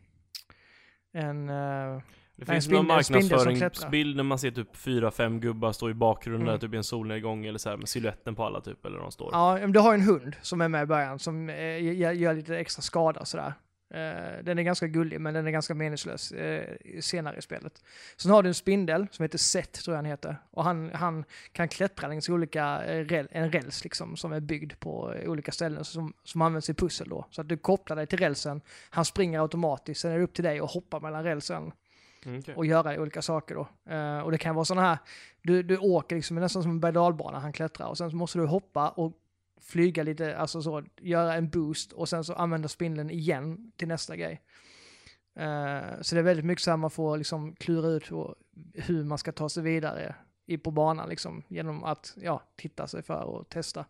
en 1.12 1.48
eh, 1.48 2.00
Det 2.36 2.44
Nej, 2.48 2.54
finns 2.54 2.64
spindel- 2.64 2.76
någon 2.76 2.86
marknadsföringsbild 2.86 4.16
när 4.16 4.22
man 4.22 4.38
ser 4.38 4.50
typ 4.50 4.76
fyra, 4.76 5.10
fem 5.10 5.40
gubbar 5.40 5.72
stå 5.72 5.90
i 5.90 5.94
bakgrunden 5.94 6.48
Mm. 6.48 6.60
typ 6.60 6.74
i 6.74 6.76
en 6.76 6.84
solnedgång 6.84 7.46
eller 7.46 7.58
så 7.58 7.68
här 7.70 7.76
med 7.76 7.88
siluetten 7.88 8.34
på 8.34 8.44
alla 8.44 8.60
typ 8.60 8.86
eller 8.86 8.98
de 8.98 9.12
står 9.12 9.30
Ja, 9.32 9.58
men 9.60 9.72
du 9.72 9.80
har 9.80 9.94
en 9.94 10.00
hund 10.02 10.36
som 10.42 10.60
är 10.60 10.68
med 10.68 10.82
i 10.82 10.86
början 10.86 11.18
som 11.18 11.48
eh, 11.50 11.82
gör, 12.16 12.34
lite 12.34 12.58
extra 12.58 12.82
skada 12.82 13.24
sådär. 13.24 13.52
Eh, 13.94 14.44
den 14.44 14.58
är 14.58 14.62
ganska 14.62 14.86
gullig 14.86 15.20
men 15.20 15.34
den 15.34 15.46
är 15.46 15.50
ganska 15.50 15.74
meningslös 15.74 16.32
eh, 16.32 16.76
senare 17.00 17.36
i 17.36 17.42
spelet. 17.42 17.82
Sen 18.16 18.30
har 18.30 18.42
du 18.42 18.48
en 18.48 18.54
spindel 18.54 19.06
som 19.10 19.22
heter 19.22 19.38
Seth 19.38 19.80
tror 19.82 19.92
jag 19.94 19.98
han 19.98 20.04
heter. 20.04 20.36
Och 20.50 20.64
han, 20.64 20.90
han 20.94 21.24
kan 21.52 21.68
klättra 21.68 22.08
längs 22.08 22.28
olika, 22.28 22.64
en 23.30 23.52
räls 23.52 23.84
liksom 23.84 24.16
som 24.16 24.32
är 24.32 24.40
byggd 24.40 24.72
på 24.78 25.14
olika 25.26 25.52
ställen 25.52 25.84
som, 25.84 26.12
som 26.24 26.42
används 26.42 26.70
i 26.70 26.74
pussel 26.74 27.08
då. 27.08 27.26
Så 27.30 27.40
att 27.40 27.48
du 27.48 27.56
kopplar 27.56 27.96
dig 27.96 28.06
till 28.06 28.18
rälsen, 28.18 28.60
han 28.90 29.04
springer 29.04 29.40
automatiskt, 29.40 30.00
sen 30.00 30.12
är 30.12 30.18
det 30.18 30.24
upp 30.24 30.34
till 30.34 30.44
dig 30.44 30.60
att 30.60 30.70
hoppa 30.70 31.00
mellan 31.00 31.24
rälsen 31.24 31.72
Mm, 32.26 32.38
okay. 32.38 32.54
och 32.54 32.66
göra 32.66 33.00
olika 33.00 33.22
saker 33.22 33.54
då. 33.54 33.68
Eh, 33.92 34.18
och 34.18 34.30
det 34.30 34.38
kan 34.38 34.54
vara 34.54 34.64
sådana 34.64 34.88
här, 34.88 34.98
du, 35.42 35.62
du 35.62 35.78
åker 35.78 36.16
liksom 36.16 36.36
nästan 36.36 36.62
som 36.62 36.70
en 36.70 36.80
berg 36.80 36.92
dalbana 36.92 37.38
han 37.38 37.52
klättrar 37.52 37.86
och 37.86 37.98
sen 37.98 38.10
så 38.10 38.16
måste 38.16 38.38
du 38.38 38.46
hoppa 38.46 38.88
och 38.88 39.12
flyga 39.60 40.02
lite, 40.02 40.36
alltså 40.36 40.62
så, 40.62 40.82
göra 41.00 41.34
en 41.34 41.48
boost 41.48 41.92
och 41.92 42.08
sen 42.08 42.24
så 42.24 42.34
använda 42.34 42.68
spindeln 42.68 43.10
igen 43.10 43.72
till 43.76 43.88
nästa 43.88 44.16
grej. 44.16 44.42
Eh, 45.34 46.00
så 46.00 46.14
det 46.14 46.20
är 46.20 46.22
väldigt 46.22 46.44
mycket 46.44 46.64
så 46.64 46.70
här 46.70 46.76
man 46.76 46.90
får 46.90 47.16
liksom 47.16 47.54
klura 47.54 47.88
ut 47.88 48.10
hur, 48.10 48.34
hur 48.74 49.04
man 49.04 49.18
ska 49.18 49.32
ta 49.32 49.48
sig 49.48 49.62
vidare 49.62 50.14
i, 50.46 50.58
på 50.58 50.70
banan 50.70 51.08
liksom 51.08 51.42
genom 51.48 51.84
att 51.84 52.14
ja, 52.16 52.42
titta 52.56 52.86
sig 52.86 53.02
för 53.02 53.22
och 53.22 53.48
testa. 53.48 53.84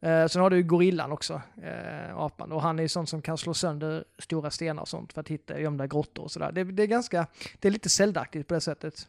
Eh, 0.00 0.26
sen 0.26 0.42
har 0.42 0.50
du 0.50 0.62
gorillan 0.62 1.12
också, 1.12 1.40
eh, 1.62 2.18
apan, 2.18 2.52
och 2.52 2.62
han 2.62 2.78
är 2.78 2.82
ju 2.82 2.88
sån 2.88 3.06
som 3.06 3.22
kan 3.22 3.38
slå 3.38 3.54
sönder 3.54 4.04
stora 4.18 4.50
stenar 4.50 4.82
och 4.82 4.88
sånt 4.88 5.12
för 5.12 5.20
att 5.20 5.28
hitta 5.28 5.60
gömda 5.60 5.86
grottor 5.86 6.22
och 6.22 6.30
sådär. 6.30 6.52
Det, 6.52 6.64
det 6.64 6.82
är 6.82 6.86
ganska, 6.86 7.26
det 7.60 7.68
är 7.68 7.72
lite 7.72 7.88
Zelda-aktigt 7.88 8.48
på 8.48 8.54
det 8.54 8.60
sättet. 8.60 9.08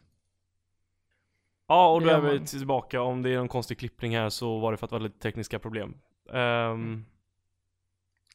Ja, 1.68 1.94
och 1.94 2.02
då 2.02 2.08
är 2.10 2.20
vi 2.20 2.46
tillbaka. 2.46 3.02
Om 3.02 3.22
det 3.22 3.30
är 3.30 3.36
någon 3.36 3.48
konstig 3.48 3.78
klippning 3.78 4.16
här 4.16 4.28
så 4.28 4.58
var 4.58 4.72
det 4.72 4.76
för 4.78 4.86
att 4.86 4.90
det 4.90 4.96
var 4.96 5.00
lite 5.00 5.18
tekniska 5.18 5.58
problem. 5.58 5.94
Ehm, 6.32 7.04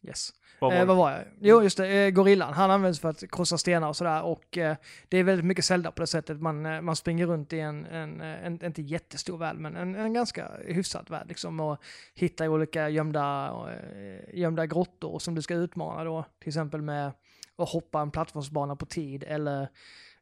Yes. 0.03 0.33
vad 0.59 0.71
var 0.71 0.79
eh, 0.79 0.85
vad 0.85 0.97
var 0.97 1.11
jag? 1.11 1.23
Jo, 1.39 1.63
just 1.63 1.77
det. 1.77 1.87
Eh, 1.87 2.09
gorillan. 2.09 2.53
Han 2.53 2.71
används 2.71 2.99
för 2.99 3.09
att 3.09 3.31
krossa 3.31 3.57
stenar 3.57 3.87
och 3.87 3.95
sådär. 3.95 4.23
Och 4.23 4.57
eh, 4.57 4.75
det 5.09 5.17
är 5.17 5.23
väldigt 5.23 5.45
mycket 5.45 5.65
Zelda 5.65 5.91
på 5.91 6.01
det 6.01 6.07
sättet. 6.07 6.41
Man, 6.41 6.65
eh, 6.65 6.81
man 6.81 6.95
springer 6.95 7.27
runt 7.27 7.53
i 7.53 7.59
en, 7.59 7.85
en, 7.85 8.21
eh, 8.21 8.45
en, 8.45 8.65
inte 8.65 8.81
jättestor 8.81 9.37
värld, 9.37 9.55
men 9.55 9.75
en, 9.75 9.95
en 9.95 10.13
ganska 10.13 10.51
hyfsad 10.65 11.09
värld 11.09 11.27
liksom. 11.27 11.59
Och 11.59 11.77
hittar 12.13 12.47
olika 12.47 12.89
gömda, 12.89 13.53
eh, 13.95 14.39
gömda 14.39 14.65
grottor 14.65 15.19
som 15.19 15.35
du 15.35 15.41
ska 15.41 15.55
utmana 15.55 16.03
då. 16.03 16.25
Till 16.39 16.49
exempel 16.49 16.81
med 16.81 17.11
att 17.55 17.69
hoppa 17.69 18.01
en 18.01 18.11
plattformsbana 18.11 18.75
på 18.75 18.85
tid 18.85 19.23
eller 19.27 19.69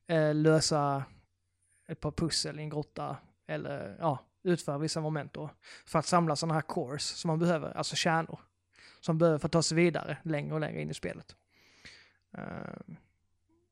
eh, 0.07 0.35
lösa 0.35 1.03
ett 1.87 1.99
par 1.99 2.11
pussel 2.11 2.59
i 2.59 2.61
en 2.61 2.69
grotta. 2.69 3.17
Eller 3.47 3.97
ja, 3.99 4.19
utföra 4.43 4.77
vissa 4.77 5.01
moment 5.01 5.33
då. 5.33 5.49
För 5.85 5.99
att 5.99 6.05
samla 6.05 6.35
sådana 6.35 6.53
här 6.53 6.61
cores 6.61 7.03
som 7.03 7.27
man 7.27 7.39
behöver, 7.39 7.77
alltså 7.77 7.95
kärnor 7.95 8.39
som 9.01 9.17
behöver 9.17 9.37
för 9.39 9.45
att 9.45 9.51
ta 9.51 9.63
sig 9.63 9.75
vidare 9.75 10.17
längre 10.23 10.53
och 10.53 10.59
längre 10.59 10.81
in 10.81 10.89
i 10.89 10.93
spelet. 10.93 11.35
Eh, 12.37 12.95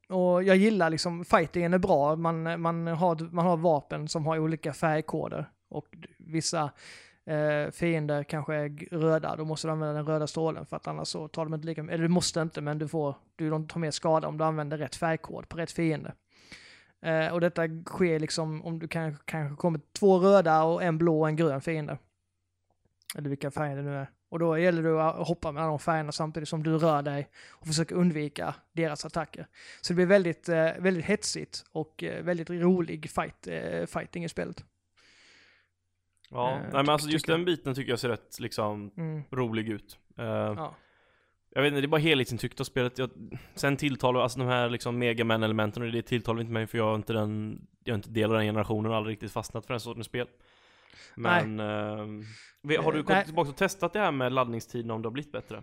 och 0.10 0.44
jag 0.44 0.58
gillar 0.58 0.90
liksom, 0.90 1.26
fightingen 1.26 1.74
är 1.74 1.78
bra, 1.78 2.16
man, 2.16 2.62
man, 2.62 2.88
har, 2.88 3.34
man 3.34 3.46
har 3.46 3.58
vapen 3.58 4.08
som 4.08 4.26
har 4.26 4.40
olika 4.40 4.74
färgkoder 4.74 5.46
och 5.70 5.88
vissa 6.18 6.72
eh, 7.26 7.72
fiender 7.72 8.24
kanske 8.24 8.56
är 8.56 8.70
röda, 8.92 9.36
då 9.36 9.46
måste 9.46 9.68
du 9.68 9.72
använda 9.72 9.94
den 9.94 10.06
röda 10.06 10.28
strålen 10.28 10.66
för 10.66 10.78
att 10.78 10.88
annars 10.88 11.08
så 11.08 11.28
tar 11.28 11.46
de 11.46 11.54
inte 11.54 11.68
lika 11.68 11.82
eller 11.82 11.98
du 11.98 12.08
måste 12.08 12.42
inte 12.42 12.62
men 12.62 12.78
du 12.78 12.88
får, 12.88 13.16
du 13.36 13.50
tar 13.50 13.80
mer 13.80 13.92
skada 13.92 14.28
om 14.28 14.38
du 14.38 14.44
använder 14.44 14.78
rätt 14.78 14.96
färgkod 14.96 15.50
på 15.50 15.58
rätt 15.58 15.72
fiende. 15.72 16.14
Eh, 17.02 17.34
och 17.34 17.42
detta 17.42 17.62
sker 17.86 18.20
liksom 18.20 18.66
om 18.66 18.80
du 18.80 18.88
kan, 18.88 19.18
kanske 19.26 19.56
kommer 19.56 19.80
två 19.94 20.20
röda 20.20 20.64
och 20.64 20.84
en 20.84 20.98
blå 20.98 21.20
och 21.20 21.28
en 21.28 21.36
grön 21.36 21.62
fiende. 21.62 21.98
Eller 23.18 23.30
vilka 23.30 23.52
färger 23.52 23.76
det 23.76 23.82
nu 23.82 23.96
är. 23.96 24.10
Och 24.30 24.40
då 24.40 24.58
gäller 24.58 24.84
det 24.84 25.04
att 25.10 25.28
hoppa 25.28 25.52
mellan 25.52 25.70
de 25.70 25.80
färgerna 25.80 26.12
samtidigt 26.12 26.50
som 26.50 26.64
du 26.64 26.78
rör 26.78 27.02
dig 27.02 27.30
och 27.50 27.68
försöker 27.68 27.96
undvika 27.96 28.56
deras 28.74 29.06
attacker. 29.06 29.48
Så 29.82 29.94
det 29.94 29.96
blir 29.96 30.06
väldigt, 30.06 30.50
eh, 30.50 30.70
väldigt 30.80 31.06
hetsigt 31.06 31.64
och 31.72 32.04
eh, 32.04 32.24
väldigt 32.24 32.50
rolig 32.50 33.10
fight, 33.10 33.48
eh, 33.48 33.86
fighting 33.86 34.24
i 34.24 34.30
spelet. 34.30 34.64
Ja, 36.30 36.52
eh, 36.52 36.60
nej 36.62 36.70
men 36.72 36.90
alltså 36.90 37.10
just 37.10 37.28
den 37.28 37.46
biten 37.46 37.76
tycker 37.76 37.90
jag 37.92 38.00
ser 38.00 38.10
rätt 38.10 38.40
liksom 38.40 38.92
Mm. 38.98 39.22
rolig 39.32 39.70
ut. 39.70 39.98
Eh, 40.18 40.26
Ja. 40.26 40.76
Jag 41.52 41.62
vet 41.62 41.68
inte, 41.72 41.82
det 41.82 41.86
är 41.86 41.88
bara 41.90 42.02
helhetsintrycket 42.02 42.60
av 42.60 42.64
spelet. 42.64 42.98
Jag, 42.98 43.10
sen 43.56 43.78
tilltalar, 43.78 44.20
alltså 44.22 44.40
de 44.40 44.48
här 44.48 44.70
liksom 44.70 44.98
Megaman-elementen, 45.00 45.84
och 45.84 45.92
det 45.92 46.02
tilltalar 46.02 46.42
inte 46.42 46.54
mig 46.54 46.68
för 46.68 46.78
jag 46.78 46.86
har 46.86 46.96
inte 46.96 47.14
den, 47.14 47.62
jag 47.84 47.94
har 47.94 47.96
inte 47.98 48.10
del 48.10 48.30
av 48.32 48.38
den 48.38 48.46
generationen 48.46 48.92
och 48.92 48.98
aldrig 48.98 49.14
riktigt 49.14 49.32
fastnat 49.32 49.66
för 49.66 49.74
den 49.74 49.80
sortens 49.82 50.06
spel. 50.08 50.28
Men, 51.16 51.58
vi- 52.62 52.76
har 52.78 52.92
du 52.92 53.00
Eh, 53.00 53.06
nej. 53.08 53.26
tillbaka 53.26 53.50
och 53.50 53.56
testat 53.56 53.94
det 53.94 54.00
här 54.00 54.12
med 54.12 54.32
laddningstiden 54.34 54.92
om 54.92 55.02
det 55.02 55.06
har 55.08 55.12
blivit 55.14 55.32
bättre? 55.32 55.58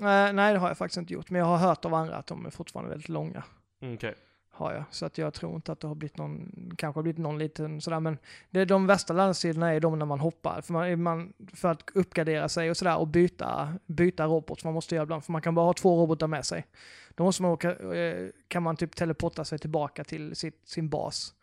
Eh, 0.00 0.32
nej, 0.32 0.52
det 0.52 0.58
har 0.58 0.68
jag 0.68 0.78
faktiskt 0.78 0.96
inte 0.98 1.12
gjort. 1.12 1.30
Men 1.30 1.38
jag 1.38 1.46
har 1.46 1.56
hört 1.56 1.84
av 1.84 1.94
andra 1.94 2.16
att 2.16 2.26
de 2.26 2.46
är 2.46 2.50
fortfarande 2.50 2.90
väldigt 2.90 3.08
långa. 3.08 3.42
Mm, 3.82 3.94
Okej. 3.94 4.14
Har 4.50 4.72
jag. 4.72 4.84
Så 4.90 5.06
att 5.06 5.18
jag 5.18 5.34
tror 5.34 5.54
inte 5.54 5.72
att 5.72 5.80
det 5.80 5.88
har 5.88 5.94
blivit 5.94 6.16
någon, 6.18 6.50
kanske 6.78 6.98
har 6.98 7.02
blivit 7.02 7.18
någon 7.18 7.38
liten 7.38 7.80
sådär. 7.80 8.00
Men 8.00 8.18
det, 8.50 8.64
de 8.64 8.86
värsta 8.86 9.12
landstiderna 9.12 9.74
är 9.74 9.80
de 9.80 9.98
när 9.98 10.06
man 10.06 10.20
hoppar. 10.20 10.60
För, 10.60 10.72
man, 10.72 11.02
man, 11.02 11.32
för 11.54 11.68
att 11.70 11.82
uppgradera 11.94 12.48
sig 12.48 12.70
och 12.70 12.76
sådär 12.76 12.96
och 12.98 13.08
byta, 13.08 13.74
byta 13.86 14.24
robot 14.26 14.60
som 14.60 14.68
man 14.68 14.74
måste 14.74 14.94
göra 14.94 15.02
ibland. 15.02 15.24
För 15.24 15.32
man 15.32 15.42
kan 15.42 15.54
bara 15.54 15.66
ha 15.66 15.72
två 15.72 16.00
robotar 16.02 16.26
med 16.26 16.44
sig. 16.46 16.66
Då 17.14 17.24
måste 17.24 17.42
man 17.42 17.50
åka, 17.50 17.94
eh, 17.94 18.28
kan 18.48 18.62
man 18.62 18.76
typ 18.76 18.96
teleporta 18.96 19.44
sig 19.44 19.58
tillbaka 19.58 20.04
till 20.04 20.36
sitt, 20.36 20.68
sin 20.68 20.88
bas. 20.88 21.34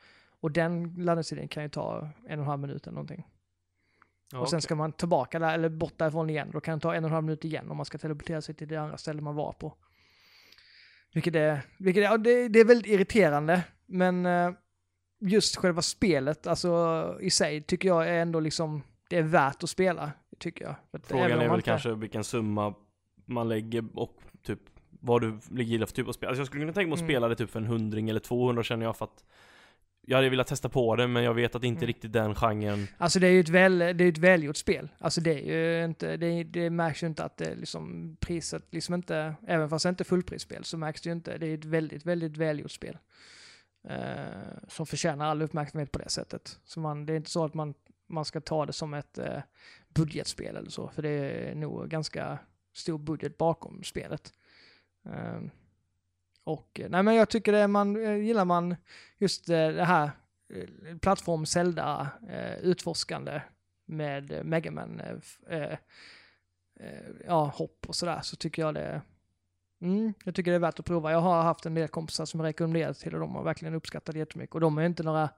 Och 0.42 0.52
den 0.52 0.94
laddningstiden 0.98 1.48
kan 1.48 1.64
ju 1.64 1.70
ta 1.70 1.98
en 2.28 2.40
och 2.40 2.44
en 2.46 2.50
halv 2.50 2.62
minut 2.62 2.88
eller 2.88 2.94
någonting. 2.96 3.28
Ja, 4.32 4.40
och 4.40 4.50
sen 4.50 4.62
ska 4.62 4.76
man 4.76 4.92
tillbaka 4.92 5.40
där, 5.40 5.54
eller 5.54 5.70
bort 5.70 5.94
därifrån 5.98 6.30
igen. 6.30 6.50
Då 6.54 6.60
kan 6.60 6.78
det 6.78 6.82
ta 6.82 6.94
en 6.96 7.04
och 7.04 7.08
en 7.10 7.14
halv 7.14 7.26
minut 7.26 7.46
igen 7.46 7.72
om 7.72 7.78
man 7.78 7.86
ska 7.86 7.98
teleportera 7.98 8.42
sig 8.42 8.56
till 8.56 8.68
det 8.68 8.76
andra 8.78 8.98
stället 8.98 9.24
man 9.24 9.36
var 9.36 9.54
på. 9.54 9.74
Vilket 11.14 11.36
är, 11.36 11.62
vilket 11.78 12.12
är, 12.12 12.18
det, 12.18 12.48
det 12.48 12.60
är 12.60 12.66
väldigt 12.66 12.92
irriterande, 12.94 13.64
men 13.86 14.26
eh, 14.26 14.52
just 15.20 15.56
själva 15.56 15.82
spelet, 15.82 16.48
alltså 16.48 17.18
i 17.22 17.30
sig, 17.30 17.64
tycker 17.64 17.88
jag 17.90 18.08
är 18.10 18.14
ändå 18.22 18.40
liksom, 18.40 18.84
det 19.10 19.18
är 19.18 19.24
värt 19.24 19.64
att 19.64 19.70
spela. 19.70 20.12
tycker 20.40 20.66
jag. 20.66 20.76
Att 20.92 21.08
Frågan 21.08 21.32
är 21.32 21.36
väl 21.48 21.56
inte- 21.56 21.62
kanske 21.62 21.94
vilken 21.94 22.24
summa 22.24 22.74
man 23.26 23.50
lägger 23.50 23.86
och 24.00 24.18
typ 24.44 24.60
vad 24.90 25.22
du 25.22 25.40
gillar 25.64 25.86
för 25.86 25.94
typ 25.94 26.08
av 26.08 26.12
spel. 26.12 26.28
Alltså 26.30 26.40
jag 26.42 26.48
skulle 26.48 26.62
kunna 26.62 26.74
tänka 26.74 26.88
mig 26.88 26.94
att 26.94 27.00
Mm. 27.00 27.10
spela 27.10 27.28
det 27.28 27.36
typ 27.36 27.50
för 27.50 27.60
en 27.60 27.66
hundring 27.66 28.10
eller 28.10 28.20
200 28.20 28.64
känner 28.64 28.86
jag 28.86 28.98
för 28.98 29.06
att 29.06 29.24
jag 30.02 30.18
hade 30.18 30.30
velat 30.30 30.48
testa 30.48 30.70
på 30.70 30.96
det 30.96 31.08
men 31.08 31.24
jag 31.24 31.34
vet 31.34 31.56
att 31.56 31.62
det 31.62 31.68
inte 31.68 31.80
Mm. 31.80 31.88
riktigt 31.88 32.14
den 32.14 32.36
genren. 32.36 32.88
Alltså 32.98 33.20
det 33.20 33.28
är 33.28 33.32
ju 33.32 33.40
ett, 33.40 33.50
väl, 33.50 33.78
det 33.80 34.04
är 34.04 34.10
ett 34.10 34.18
välgjort 34.18 34.58
spel. 34.58 34.90
Alltså 34.98 35.22
det 35.22 35.50
är 35.50 35.78
ju 35.80 35.86
inte, 35.86 36.18
det, 36.18 36.44
det 36.44 36.70
märks 36.70 37.04
ju 37.04 37.08
inte 37.08 37.24
att 37.24 37.38
det 37.38 37.56
liksom 37.56 38.16
priset, 38.20 38.64
liksom 38.74 38.96
inte, 38.96 39.36
även 39.48 39.70
fast 39.70 39.84
det 39.84 39.90
inte 39.90 40.02
är 40.02 40.06
fullprisspel 40.06 40.64
så 40.64 40.78
märks 40.78 41.02
det 41.02 41.10
ju 41.10 41.14
inte. 41.14 41.38
Det 41.38 41.48
är 41.48 41.54
ett 41.58 41.66
väldigt, 41.66 42.06
väldigt 42.06 42.38
välgjort 42.38 42.72
spel. 42.72 42.98
Eh, 43.88 44.58
som 44.68 44.86
förtjänar 44.86 45.26
all 45.26 45.42
uppmärksamhet 45.42 45.92
på 45.92 46.00
det 46.00 46.10
sättet. 46.10 46.60
Så 46.66 46.80
man, 46.80 47.06
det 47.06 47.14
är 47.14 47.18
inte 47.18 47.32
så 47.32 47.46
att 47.46 47.54
man, 47.54 47.74
man 48.10 48.26
ska 48.26 48.42
ta 48.42 48.66
det 48.66 48.74
som 48.74 48.94
ett 48.94 49.18
eh, 49.18 49.42
budgetspel 49.96 50.56
eller 50.56 50.70
så, 50.70 50.88
för 50.90 51.02
det 51.02 51.10
är 51.10 51.56
nog 51.56 51.90
ganska 51.90 52.40
stor 52.74 52.98
budget 52.98 53.38
bakom 53.38 53.84
spelet. 53.84 54.34
Eh, 55.06 55.42
och 56.44 56.80
eh, 56.80 56.90
nej 56.90 57.04
men 57.04 57.16
jag 57.16 57.30
tycker 57.30 57.52
det, 57.52 57.68
man, 57.68 58.06
eh, 58.06 58.16
gillar 58.16 58.46
man 58.46 58.76
just 59.18 59.50
eh, 59.50 59.68
det 59.68 59.84
här 59.84 60.12
plattform 61.02 61.46
Zelda 61.46 62.10
utforskande 62.62 63.42
med 63.86 64.46
Megaman 64.46 65.02
eh, 65.50 65.78
ja, 67.26 67.46
hopp 67.56 67.86
och 67.88 67.96
sådär 67.96 68.20
så 68.24 68.36
tycker 68.36 68.62
jag 68.62 68.74
det 68.74 69.02
mm, 69.82 70.14
jag 70.26 70.36
tycker 70.36 70.52
det 70.52 70.56
är 70.58 70.60
värt 70.60 70.80
att 70.80 70.86
prova. 70.86 71.12
Jag 71.12 71.20
har 71.20 71.44
haft 71.44 71.66
en 71.66 71.74
del 71.74 71.88
kompisar 71.88 72.26
som 72.26 72.42
rekommenderat 72.42 73.00
till 73.00 73.14
och 73.14 73.20
de 73.20 73.36
har 73.36 73.44
verkligen 73.44 73.74
uppskattat 73.74 74.14
det 74.14 74.20
jättemycket 74.20 74.56
och 74.56 74.62
de 74.62 74.78
är 74.78 74.86
inte 74.86 75.04
några 75.04 75.30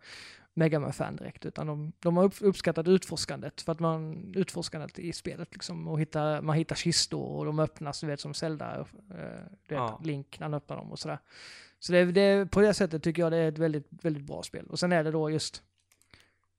Megaman-fan 0.53 1.15
direkt 1.15 1.45
utan 1.45 1.67
de, 1.67 1.91
de 1.99 2.17
har 2.17 2.23
upp, 2.23 2.33
uppskattat 2.41 2.87
utforskandet 2.87 3.61
för 3.61 3.71
att 3.71 3.79
man 3.79 4.33
utforskandet 4.35 4.99
i 4.99 5.13
spelet 5.13 5.53
liksom 5.53 5.87
och 5.87 5.99
hittar, 5.99 6.41
man 6.41 6.55
hittar 6.55 6.75
kistor 6.75 7.37
och 7.37 7.45
de 7.45 7.59
öppnas 7.59 7.99
du 7.99 8.07
vet 8.07 8.19
som 8.19 8.33
Zelda, 8.33 8.79
eh, 8.79 8.85
du 9.67 9.75
vet, 9.75 9.77
Ja. 9.77 10.01
Link 10.03 10.39
när 10.39 10.45
han 10.45 10.53
öppnar 10.53 10.77
dem 10.77 10.91
och 10.91 10.99
sådär. 10.99 11.19
Så 11.79 11.91
det, 11.91 12.05
det, 12.05 12.51
på 12.51 12.61
det 12.61 12.73
sättet 12.73 13.03
tycker 13.03 13.21
jag 13.21 13.31
det 13.31 13.37
är 13.37 13.47
ett 13.47 13.57
väldigt, 13.57 13.87
väldigt 13.89 14.23
bra 14.23 14.43
spel. 14.43 14.65
Och 14.69 14.79
sen 14.79 14.91
är 14.91 15.03
det 15.03 15.11
då 15.11 15.29
just, 15.29 15.63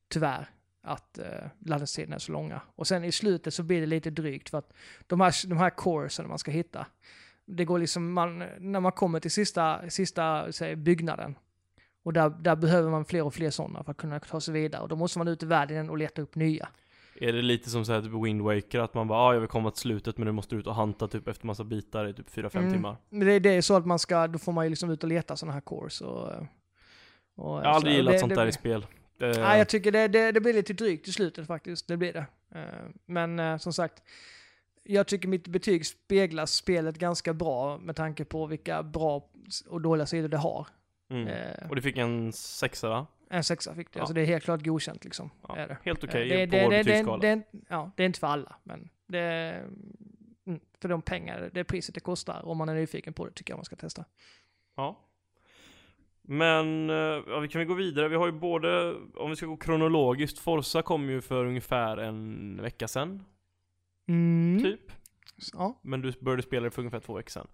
tyvärr, 0.09 0.51
att 0.83 1.19
eh, 1.19 1.47
laddningstiderna 1.59 2.15
är 2.15 2.19
så 2.19 2.33
långa. 2.33 2.61
Och 2.77 2.87
sen 2.87 3.05
i 3.05 3.13
slutet 3.13 3.55
så 3.55 3.63
blir 3.63 3.81
det 3.81 3.87
lite 3.87 4.11
drygt 4.11 4.51
för 4.51 4.59
att 4.59 4.73
de 5.07 5.21
här, 5.21 5.49
de 5.49 5.59
här 5.59 5.71
coresen 5.71 6.29
man 6.29 6.39
ska 6.39 6.51
hitta, 6.51 6.87
det 7.47 7.65
går 7.65 7.79
liksom, 7.79 8.13
man, 8.13 8.39
när 8.59 8.81
man 8.81 8.93
kommer 8.93 9.21
till 9.21 9.31
sista, 9.31 9.91
sista 9.91 10.53
säg, 10.53 10.77
byggnaden, 10.77 11.35
och 12.05 12.13
där, 12.13 12.31
där 12.31 12.57
behöver 12.57 12.91
man 12.91 13.05
fler 13.05 13.23
och 13.23 13.35
fler 13.35 13.51
sådana 13.51 13.85
för 13.85 13.91
att 13.91 13.97
kunna 13.97 14.21
ta 14.21 14.41
sig 14.41 14.55
vidare. 14.55 14.83
Och 14.83 14.89
då 14.89 14.97
måste 14.97 15.19
man 15.19 15.29
ut 15.29 15.43
i 15.43 15.47
världen 15.47 15.91
och 15.91 15.99
leta 15.99 16.23
upp 16.23 16.35
nya. 16.35 16.69
Är 17.21 17.33
det 17.33 17.43
lite 17.43 17.71
som 17.71 17.85
såhär 17.85 18.03
typ 18.03 18.13
Wind 18.25 18.43
Waker 18.43 18.79
att 18.81 18.95
man 18.95 19.09
bara 19.09 19.19
ah, 19.19 19.33
jag 19.35 19.41
vill 19.41 19.49
komma 19.49 19.71
till 19.71 19.81
slutet 19.81 20.19
men 20.19 20.27
du 20.27 20.33
måste 20.33 20.55
ut 20.57 20.67
och 20.67 20.75
hanta 20.75 21.09
typ 21.09 21.29
efter 21.29 21.47
massa 21.47 21.65
bitar 21.65 22.09
i 22.09 22.15
typ 22.15 22.31
4-5 22.31 22.59
Mm. 22.59 22.73
timmar. 22.73 22.97
Men 23.11 23.27
det, 23.29 23.39
det 23.39 23.51
är 23.51 23.61
så 23.63 23.77
att 23.77 23.87
man 23.87 23.99
ska, 23.99 24.27
då 24.27 24.39
får 24.39 24.53
man 24.53 24.65
ju 24.67 24.71
liksom 24.71 24.91
ut 24.91 25.03
och 25.03 25.09
leta 25.09 25.37
sådana 25.37 25.53
här 25.53 25.61
cores 25.61 26.01
och... 26.01 26.29
och 26.29 26.35
Jag 27.37 27.45
har 27.45 27.63
aldrig 27.63 27.95
gillat 27.97 28.13
det- 28.13 28.19
sånt 28.19 28.31
det 28.35 28.41
där 28.41 28.47
i 28.47 28.53
spel. 28.53 28.87
Nej, 29.19 29.59
jag 29.59 29.69
tycker 29.69 29.93
det, 29.93 30.09
det, 30.09 30.33
det 30.33 30.41
blir 30.41 30.53
lite 30.55 30.73
drygt 30.73 31.09
i 31.09 31.13
slutet 31.13 31.47
faktiskt. 31.47 31.89
Det 31.89 31.97
blir 31.97 32.13
det. 32.13 32.27
Eh, 32.55 32.65
Men 33.07 33.39
eh, 33.39 33.57
som 33.57 33.73
sagt, 33.73 34.03
jag 34.83 35.07
tycker 35.07 35.29
mitt 35.29 35.49
betyg 35.49 35.87
speglar 35.87 36.47
spelet 36.47 36.99
ganska 36.99 37.33
bra 37.35 37.79
med 37.79 37.97
tanke 37.97 38.25
på 38.25 38.47
vilka 38.47 38.83
bra 38.83 39.29
och 39.69 39.81
dåliga 39.81 40.07
sidor 40.07 40.29
det 40.29 40.37
har. 40.37 40.67
Mm. 41.11 41.29
Eh, 41.29 41.69
Och 41.71 41.77
du 41.77 41.83
fick 41.83 41.97
en 41.99 42.33
sexa 42.33 42.89
va? 42.89 43.07
En 43.31 43.45
sexa 43.45 43.75
fick 43.75 43.93
det, 43.93 43.99
Ja. 43.99 44.01
alltså 44.03 44.15
det 44.15 44.21
är 44.21 44.27
helt 44.27 44.45
klart 44.45 44.65
godkänt 44.65 45.05
liksom. 45.05 45.31
Ja, 45.49 45.57
Är 45.57 45.69
det. 45.69 45.79
Helt 45.85 46.05
okej 46.05 46.33
Eh, 46.33 46.39
det, 46.39 46.47
på 46.47 46.57
det, 46.57 46.65
vår 46.65 46.71
det, 46.71 46.85
betygsskala. 46.85 47.21
det, 47.21 47.35
det, 47.35 47.45
ja, 47.69 47.91
det 47.97 48.03
är 48.03 48.07
inte 48.07 48.21
för 48.21 48.27
alla, 48.27 48.57
men 48.63 48.89
det, 49.07 49.21
mm, 50.47 50.61
för 50.81 50.89
de 50.89 51.03
pengar, 51.03 51.51
det 51.55 51.65
priset 51.65 51.95
det 51.95 52.01
kostar, 52.01 52.43
om 52.49 52.59
man 52.59 52.69
är 52.69 52.75
nyfiken 52.75 53.13
på 53.13 53.27
det 53.27 53.33
tycker 53.33 53.53
jag 53.53 53.59
man 53.59 53.65
ska 53.65 53.77
testa. 53.77 54.05
Ja. 54.77 55.01
Men, 56.23 56.91
eh, 56.91 56.97
ja, 57.27 57.39
vi 57.41 57.49
kan 57.49 57.59
väl 57.59 57.69
gå 57.69 57.75
vidare. 57.75 58.09
Vi 58.09 58.17
har 58.17 58.27
ju 58.27 58.33
både, 58.33 58.95
om 59.17 59.31
vi 59.31 59.37
ska 59.37 59.47
gå 59.47 59.57
kronologiskt, 59.57 60.39
Forza 60.39 60.83
kom 60.83 61.11
ju 61.11 61.21
för 61.21 61.45
ungefär 61.47 61.97
en 61.97 62.63
vecka 62.63 62.89
sedan, 62.89 63.25
Mm. 64.09 64.63
typ. 64.63 64.93
Ja. 65.53 65.81
Men 65.83 66.01
du 66.03 66.13
började 66.21 66.43
spela 66.43 66.65
det 66.65 66.71
för 66.71 66.83
ungefär 66.83 67.01
två 67.01 67.15
veckor 67.15 67.31
sedan. 67.31 67.47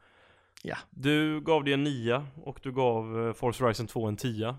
Ja. 0.62 0.76
Du 0.90 1.40
gav 1.40 1.64
det 1.64 1.72
en 1.72 1.84
nia 1.84 2.26
och 2.44 2.60
du 2.62 2.72
gav 2.72 3.26
eh, 3.26 3.32
Forza 3.32 3.64
Horizon 3.64 3.86
2 3.86 4.06
en 4.06 4.16
tia. 4.16 4.56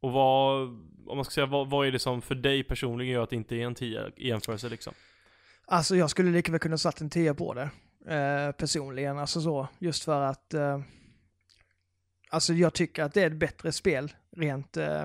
Och 0.00 0.12
vad, 0.12 0.62
om 1.06 1.16
man 1.16 1.24
ska 1.24 1.32
säga, 1.32 1.46
vad, 1.46 1.70
vad 1.70 1.86
är 1.86 1.92
det 1.92 1.98
som 1.98 2.22
för 2.22 2.34
dig 2.34 2.64
personligen 2.64 3.14
gör 3.14 3.22
att 3.22 3.30
det 3.30 3.36
inte 3.36 3.56
är 3.56 3.66
en 3.66 3.74
tia 3.74 4.08
i 4.16 4.28
jämförelse 4.28 4.68
liksom? 4.68 4.94
Alltså 5.66 5.96
jag 5.96 6.10
skulle 6.10 6.30
lika 6.30 6.52
väl 6.52 6.60
kunna 6.60 6.78
satt 6.78 7.00
en 7.00 7.10
10 7.10 7.34
på 7.34 7.54
det. 7.54 7.70
Eh, 8.14 8.52
personligen, 8.52 9.18
alltså 9.18 9.40
så. 9.40 9.68
Just 9.78 10.04
för 10.04 10.20
att... 10.20 10.54
Eh, 10.54 10.80
alltså 12.30 12.52
jag 12.52 12.74
tycker 12.74 13.02
att 13.02 13.14
det 13.14 13.22
är 13.22 13.26
ett 13.26 13.36
bättre 13.36 13.72
spel 13.72 14.12
rent... 14.36 14.76
Eh, 14.76 15.04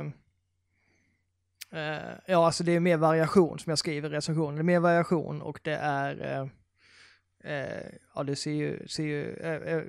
eh, 1.72 2.14
ja, 2.26 2.46
alltså 2.46 2.64
det 2.64 2.72
är 2.72 2.80
mer 2.80 2.98
variation 2.98 3.60
som 3.60 3.70
jag 3.70 3.80
skriver 3.80 4.10
i 4.10 4.14
recensionen. 4.14 4.56
Det 4.56 4.62
är 4.62 4.64
mer 4.64 4.80
variation 4.80 5.42
och 5.42 5.60
det 5.64 5.76
är... 5.76 6.50
Eh, 7.44 7.86
ja, 8.16 8.24
det 8.24 8.36
ser 8.36 8.52
ju... 8.52 8.88
Ser 8.88 9.04
ju 9.04 9.34
eh, 9.34 9.74
eh, 9.74 9.84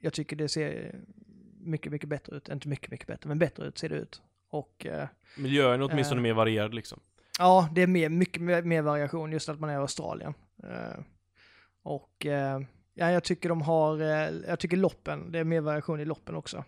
jag 0.00 0.12
tycker 0.12 0.36
det 0.36 0.48
ser 0.48 0.94
mycket, 1.60 1.92
mycket 1.92 2.08
bättre 2.08 2.36
ut. 2.36 2.48
Inte 2.48 2.68
mycket, 2.68 2.90
mycket 2.90 3.06
bättre, 3.06 3.28
men 3.28 3.38
bättre 3.38 3.66
ut 3.66 3.78
ser 3.78 3.88
det 3.88 3.94
ut. 3.94 4.22
Och... 4.50 4.86
Eh, 4.86 5.08
Miljön 5.38 5.80
är 5.82 5.92
åtminstone 5.92 6.18
Eh. 6.18 6.22
mer 6.22 6.32
varierad 6.34 6.74
liksom. 6.74 7.00
Ja, 7.38 7.68
det 7.74 7.82
är 7.82 7.86
mer, 7.86 8.08
mycket 8.08 8.42
mer, 8.42 8.62
mer 8.62 8.82
variation 8.82 9.32
just 9.32 9.48
att 9.48 9.60
man 9.60 9.70
är 9.70 9.74
i 9.74 9.76
Australien. 9.76 10.34
Eh, 10.62 11.00
och 11.82 12.26
eh, 12.26 12.60
ja, 12.94 13.10
jag 13.10 13.24
tycker 13.24 13.48
de 13.48 13.62
har, 13.62 13.98
jag 14.48 14.58
tycker 14.58 14.76
loppen, 14.76 15.32
det 15.32 15.38
är 15.38 15.44
mer 15.44 15.60
variation 15.60 16.00
i 16.00 16.04
loppen 16.04 16.34
också. 16.34 16.64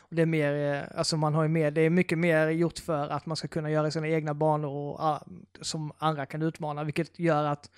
Och 0.00 0.14
det 0.16 0.22
är 0.22 0.26
mer, 0.26 0.82
alltså 0.96 1.16
man 1.16 1.34
har 1.34 1.42
ju 1.42 1.48
mer, 1.48 1.70
det 1.70 1.80
är 1.80 1.90
mycket 1.90 2.18
mer 2.18 2.48
gjort 2.48 2.78
för 2.78 3.08
att 3.08 3.26
man 3.26 3.36
ska 3.36 3.48
kunna 3.48 3.70
göra 3.70 3.90
sina 3.90 4.08
egna 4.08 4.34
banor 4.34 4.70
och, 4.70 5.00
ah, 5.00 5.26
som 5.60 5.92
andra 5.98 6.26
kan 6.26 6.42
utmana, 6.42 6.84
vilket 6.84 7.18
gör 7.18 7.44
att 7.44 7.70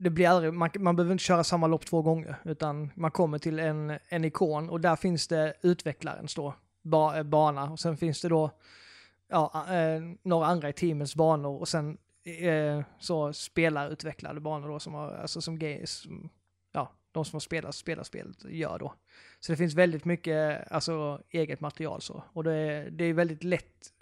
det 0.00 0.10
blir 0.10 0.28
aldrig, 0.28 0.52
man, 0.52 0.70
man 0.78 0.96
behöver 0.96 1.12
inte 1.12 1.24
köra 1.24 1.44
samma 1.44 1.66
lopp 1.66 1.86
två 1.86 2.02
gånger, 2.02 2.36
utan 2.44 2.90
man 2.94 3.10
kommer 3.10 3.38
till 3.38 3.58
en, 3.58 3.98
en 4.08 4.24
ikon 4.24 4.70
och 4.70 4.80
där 4.80 4.96
finns 4.96 5.28
det 5.28 5.54
utvecklarens 5.62 6.34
då, 6.34 6.54
ba, 6.82 7.24
bana, 7.24 7.70
och 7.70 7.80
sen 7.80 7.96
finns 7.96 8.20
det 8.20 8.28
då 8.28 8.50
ja, 9.28 9.66
eh, 9.74 10.02
några 10.22 10.46
andra 10.46 10.68
i 10.68 10.72
teamets 10.72 11.14
banor 11.14 11.60
och 11.60 11.68
sen 11.68 11.98
eh, 12.24 12.84
så 12.98 13.32
spelarutvecklade 13.32 14.40
banor 14.40 14.68
då 14.68 14.78
som 14.78 14.94
har, 14.94 15.12
alltså 15.12 15.40
som 15.40 15.58
games, 15.58 16.04
ja, 16.72 16.92
de 17.12 17.24
som 17.24 17.36
har 17.36 17.40
spelat, 17.40 17.74
spelat 17.74 18.06
spelet 18.06 18.44
gör 18.44 18.78
då. 18.78 18.94
Så 19.40 19.52
det 19.52 19.56
finns 19.56 19.74
väldigt 19.74 20.04
mycket, 20.04 20.72
alltså 20.72 21.22
eget 21.30 21.60
material 21.60 22.00
så. 22.00 22.24
Och 22.32 22.44
det 22.44 22.54
är, 22.54 22.90
det 22.90 23.04
är 23.04 23.14
väldigt 23.14 23.44
lätt, 23.44 23.92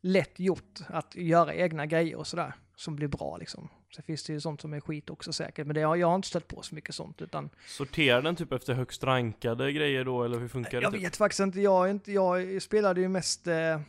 lätt 0.00 0.38
gjort 0.40 0.80
att 0.88 1.16
göra 1.16 1.54
egna 1.54 1.86
grejer 1.86 2.16
och 2.16 2.26
sådär, 2.26 2.52
som 2.76 2.96
blir 2.96 3.08
bra 3.08 3.36
liksom. 3.36 3.68
Sen 3.94 4.04
finns 4.04 4.24
det 4.24 4.32
ju 4.32 4.40
sånt 4.40 4.60
som 4.60 4.72
är 4.72 4.80
skit 4.80 5.10
också 5.10 5.32
säkert, 5.32 5.66
men 5.66 5.74
det, 5.74 5.82
har- 5.82 5.96
jag 5.96 6.06
har 6.08 6.14
inte 6.14 6.28
stött 6.28 6.48
på 6.48 6.62
så 6.62 6.74
mycket 6.74 6.94
sånt 6.94 7.22
utan 7.22 7.50
Sorterar 7.66 8.22
den 8.22 8.36
typ 8.36 8.52
efter 8.52 8.74
högst 8.74 9.04
rankade 9.04 9.72
grejer 9.72 10.04
då, 10.04 10.24
eller 10.24 10.38
hur 10.38 10.48
funkar 10.48 10.70
det? 10.78 10.82
jag 10.82 10.92
typ? 10.92 11.02
vet 11.02 11.16
faktiskt 11.16 11.40
inte, 11.40 11.60
jag, 11.60 11.90
inte, 11.90 12.12
jag 12.12 12.62
spelade 12.62 13.00
ju 13.00 13.08
mest 13.08 13.46
eh, 13.46 13.80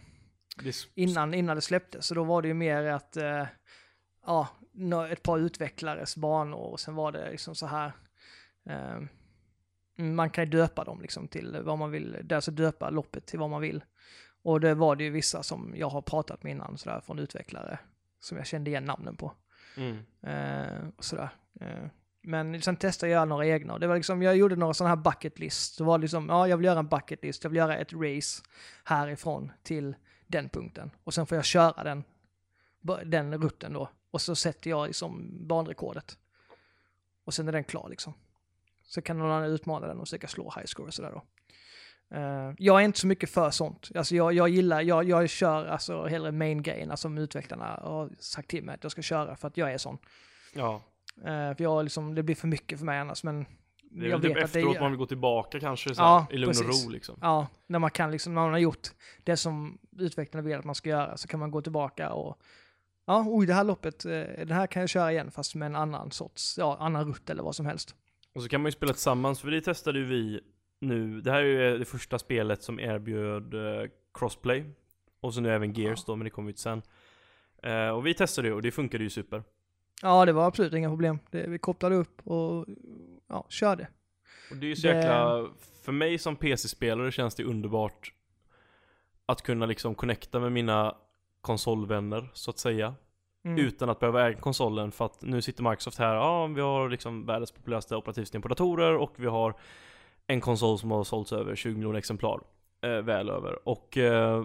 innan, 0.95 1.33
innan 1.33 1.55
det 1.55 1.61
släpptes. 1.61 2.05
Så 2.05 2.15
då 2.15 2.23
var 2.23 2.41
det 2.41 2.47
ju 2.47 2.53
mer 2.53 2.83
att, 2.83 3.17
eh, 3.17 3.45
ja, 4.25 4.47
ett 5.11 5.23
par 5.23 5.37
utvecklares 5.39 6.15
banor 6.17 6.59
och 6.71 6.79
sen 6.79 6.95
var 6.95 7.11
det 7.11 7.31
liksom 7.31 7.55
så 7.55 7.65
här, 7.65 7.91
eh, 8.69 8.99
man 9.97 10.29
kan 10.29 10.43
ju 10.43 10.49
döpa 10.49 10.83
dem 10.83 11.01
liksom 11.01 11.27
till 11.27 11.57
vad 11.63 11.77
man 11.77 11.91
vill, 11.91 12.27
alltså 12.33 12.51
döpa 12.51 12.89
loppet 12.89 13.25
till 13.25 13.39
vad 13.39 13.49
man 13.49 13.61
vill. 13.61 13.83
Och 14.41 14.61
det 14.61 14.73
var 14.73 14.95
det 14.95 15.03
ju 15.03 15.09
vissa 15.09 15.43
som 15.43 15.73
jag 15.77 15.89
har 15.89 16.01
pratat 16.01 16.43
med 16.43 16.51
innan 16.51 16.77
sådär 16.77 17.01
från 17.05 17.19
utvecklare 17.19 17.79
som 18.19 18.37
jag 18.37 18.47
kände 18.47 18.69
igen 18.69 18.85
namnen 18.85 19.15
på. 19.15 19.33
Mm. 19.79 19.97
Eh, 20.21 20.87
och 20.97 21.05
sådär. 21.05 21.29
Eh, 21.61 21.85
men 22.21 22.61
sen 22.61 22.75
testade 22.75 23.11
jag 23.11 23.27
några 23.27 23.45
egna 23.45 23.73
och 23.73 23.79
det 23.79 23.87
var 23.87 23.95
liksom, 23.95 24.21
jag 24.21 24.37
gjorde 24.37 24.55
några 24.55 24.73
sådana 24.73 24.95
här 24.95 25.03
bucket 25.03 25.39
list. 25.39 25.77
Det 25.77 25.83
var 25.83 25.97
liksom, 25.97 26.29
ja 26.29 26.47
jag 26.47 26.57
vill 26.57 26.65
göra 26.65 26.79
en 26.79 26.87
bucket 26.87 27.23
list, 27.23 27.43
jag 27.43 27.49
vill 27.49 27.57
göra 27.57 27.77
ett 27.77 27.93
race 27.93 28.43
härifrån 28.83 29.51
till 29.63 29.95
den 30.27 30.49
punkten. 30.49 30.91
Och 31.03 31.13
sen 31.13 31.25
får 31.25 31.35
jag 31.35 31.45
köra 31.45 31.83
den, 31.83 32.03
den 33.05 33.41
rutten 33.41 33.73
då. 33.73 33.89
Och 34.11 34.21
så 34.21 34.35
sätter 34.35 34.69
jag 34.69 34.87
liksom 34.87 35.29
banrekordet. 35.47 36.17
Och 37.23 37.33
sen 37.33 37.47
är 37.47 37.51
den 37.51 37.63
klar 37.63 37.89
liksom. 37.89 38.13
Så 38.83 39.01
kan 39.01 39.17
någon 39.17 39.31
annan 39.31 39.49
utmana 39.49 39.87
den 39.87 39.99
och 39.99 40.07
försöka 40.07 40.27
slå 40.27 40.53
high 40.55 40.65
score 40.65 40.87
och 40.87 40.93
sådär 40.93 41.11
då. 41.11 41.23
Eh, 42.11 42.51
jag 42.57 42.81
är 42.81 42.85
inte 42.85 42.99
så 42.99 43.07
mycket 43.07 43.29
för 43.29 43.49
sånt. 43.49 43.89
Alltså 43.95 44.15
jag, 44.15 44.33
jag 44.33 44.49
gillar, 44.49 44.81
jag, 44.81 45.09
jag 45.09 45.29
kör 45.29 45.65
alltså 45.65 46.05
hellre 46.05 46.31
main-grejerna 46.31 46.97
som 46.97 47.17
utvecklarna 47.17 47.79
har 47.83 48.09
sagt 48.19 48.49
till 48.49 48.63
mig 48.63 48.75
att 48.75 48.83
jag 48.83 48.91
ska 48.91 49.01
köra 49.01 49.35
för 49.35 49.47
att 49.47 49.57
jag 49.57 49.73
är 49.73 49.77
sån. 49.77 49.97
Ja. 50.53 50.81
Eh, 51.17 51.55
för 51.55 51.61
jag 51.61 51.83
liksom, 51.83 52.15
det 52.15 52.23
blir 52.23 52.35
för 52.35 52.47
mycket 52.47 52.79
för 52.79 52.85
mig 52.85 52.99
annars 52.99 53.23
men 53.23 53.45
Det 53.91 54.05
är 54.05 54.09
jag 54.09 54.17
väl 54.17 54.21
typ 54.21 54.35
det 54.35 54.41
efteråt 54.41 54.75
är, 54.75 54.79
man 54.79 54.91
vill 54.91 54.97
gå 54.97 55.05
tillbaka 55.05 55.59
kanske 55.59 55.95
så 55.95 56.01
Ja, 56.01 56.27
i 56.31 56.37
lugn 56.37 56.49
precis. 56.49 56.85
och 56.85 56.85
ro 56.85 56.91
liksom. 56.91 57.17
Ja, 57.21 57.47
när 57.67 57.79
man 57.79 57.91
kan 57.91 58.11
liksom, 58.11 58.33
när 58.33 58.41
man 58.41 58.51
har 58.51 58.59
gjort 58.59 58.87
det 59.23 59.37
som 59.37 59.77
utvecklarna 59.97 60.47
vill 60.47 60.57
att 60.57 60.65
man 60.65 60.75
ska 60.75 60.89
göra 60.89 61.17
så 61.17 61.27
kan 61.27 61.39
man 61.39 61.51
gå 61.51 61.61
tillbaka 61.61 62.09
och 62.11 62.37
ja, 63.05 63.25
oj 63.27 63.45
det 63.45 63.53
här 63.53 63.63
loppet, 63.63 64.05
eh, 64.05 64.11
det 64.45 64.53
här 64.53 64.67
kan 64.67 64.79
jag 64.79 64.89
köra 64.89 65.11
igen 65.11 65.31
fast 65.31 65.55
med 65.55 65.65
en 65.65 65.75
annan 65.75 66.11
sorts, 66.11 66.57
ja, 66.57 66.77
annan 66.79 67.07
rutt 67.07 67.29
eller 67.29 67.43
vad 67.43 67.55
som 67.55 67.65
helst. 67.65 67.95
Och 68.35 68.41
så 68.43 68.49
kan 68.49 68.61
man 68.61 68.67
ju 68.67 68.71
spela 68.71 68.93
tillsammans, 68.93 69.39
för 69.41 69.51
det 69.51 69.61
testade 69.61 69.99
ju 69.99 70.05
vi 70.05 70.41
nu. 70.79 71.21
Det 71.21 71.31
här 71.31 71.41
är 71.43 71.71
ju 71.71 71.77
det 71.77 71.85
första 71.85 72.19
spelet 72.19 72.63
som 72.63 72.79
erbjöd 72.79 73.53
eh, 73.53 73.89
crossplay. 74.13 74.65
Och 75.21 75.33
så 75.33 75.41
nu 75.41 75.51
även 75.51 75.73
Gears 75.73 76.05
då, 76.05 76.15
men 76.15 76.23
det 76.23 76.29
kommer 76.29 76.49
ju 76.49 76.53
till 76.53 76.61
sen. 76.61 76.81
Eh, 77.63 77.89
och 77.89 78.05
vi 78.07 78.13
testade 78.13 78.47
det 78.47 78.53
och 78.53 78.61
det 78.61 78.71
funkade 78.71 79.03
ju 79.03 79.09
super. 79.09 79.43
Ja, 80.01 80.25
det 80.25 80.31
var 80.33 80.47
absolut 80.47 80.73
inga 80.73 80.89
problem. 80.89 81.19
Det, 81.31 81.47
vi 81.47 81.57
kopplade 81.59 81.95
upp 81.95 82.27
och 82.27 82.65
ja, 83.27 83.45
körde. 83.49 83.87
Och 84.51 84.57
det 84.57 84.65
är 84.65 84.69
ju 84.69 84.75
så 84.75 84.87
Det- 84.87 84.95
jäkla, 84.95 85.47
för 85.83 85.91
mig 85.91 86.17
som 86.17 86.35
PC-spelare 86.35 87.11
känns 87.11 87.35
det 87.35 87.43
underbart 87.43 88.13
att 89.25 89.41
kunna 89.41 89.65
liksom 89.65 89.95
connecta 89.95 90.39
med 90.39 90.51
mina 90.51 90.95
konsolvänner, 91.41 92.29
så 92.33 92.51
att 92.51 92.59
säga. 92.59 92.95
Mm. 93.45 93.57
Utan 93.65 93.89
att 93.89 93.99
behöva 93.99 94.27
äga 94.27 94.39
konsolen 94.39 94.91
för 94.91 95.05
att 95.05 95.21
nu 95.21 95.41
sitter 95.41 95.63
Microsoft 95.63 95.97
här, 95.97 96.15
ja 96.15 96.47
vi 96.47 96.61
har 96.61 96.89
liksom 96.89 97.25
världens 97.25 97.51
populäraste 97.51 97.95
operativsystem 97.95 98.41
på 98.41 98.47
datorer 98.47 98.95
och 98.97 99.13
vi 99.15 99.27
har 99.27 99.53
en 100.29 100.41
konsol 100.41 100.79
som 100.79 100.91
har 100.91 101.03
sålts 101.03 101.33
över 101.33 101.55
20 101.55 101.75
miljoner 101.75 101.99
exemplar. 101.99 102.39
Eh, 102.81 103.01
väl 103.01 103.29
över. 103.29 103.67
Och 103.69 103.97
eh, 103.97 104.43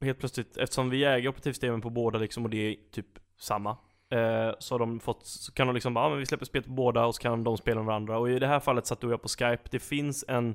helt 0.00 0.18
plötsligt, 0.18 0.56
eftersom 0.56 0.90
vi 0.90 1.04
äger 1.04 1.28
operativsystemen 1.28 1.80
på 1.80 1.90
båda 1.90 2.18
liksom 2.18 2.44
och 2.44 2.50
det 2.50 2.56
är 2.56 2.76
typ 2.92 3.06
samma. 3.38 3.70
Eh, 4.10 4.50
så 4.58 4.74
har 4.74 4.78
de 4.78 5.00
fått, 5.00 5.26
så 5.26 5.52
kan 5.52 5.66
de 5.66 5.74
liksom 5.74 5.94
bara, 5.94 6.04
ah, 6.04 6.08
men 6.08 6.18
vi 6.18 6.26
släpper 6.26 6.44
spel 6.44 6.62
på 6.62 6.70
båda 6.70 7.06
och 7.06 7.14
så 7.14 7.22
kan 7.22 7.44
de 7.44 7.56
spela 7.56 7.80
med 7.80 7.86
varandra. 7.86 8.18
Och 8.18 8.30
i 8.30 8.38
det 8.38 8.46
här 8.46 8.60
fallet 8.60 8.86
satt 8.86 9.00
du 9.00 9.06
och 9.06 9.12
jag 9.12 9.22
på 9.22 9.28
Skype. 9.28 9.62
Det 9.70 9.78
finns 9.78 10.24
en 10.28 10.54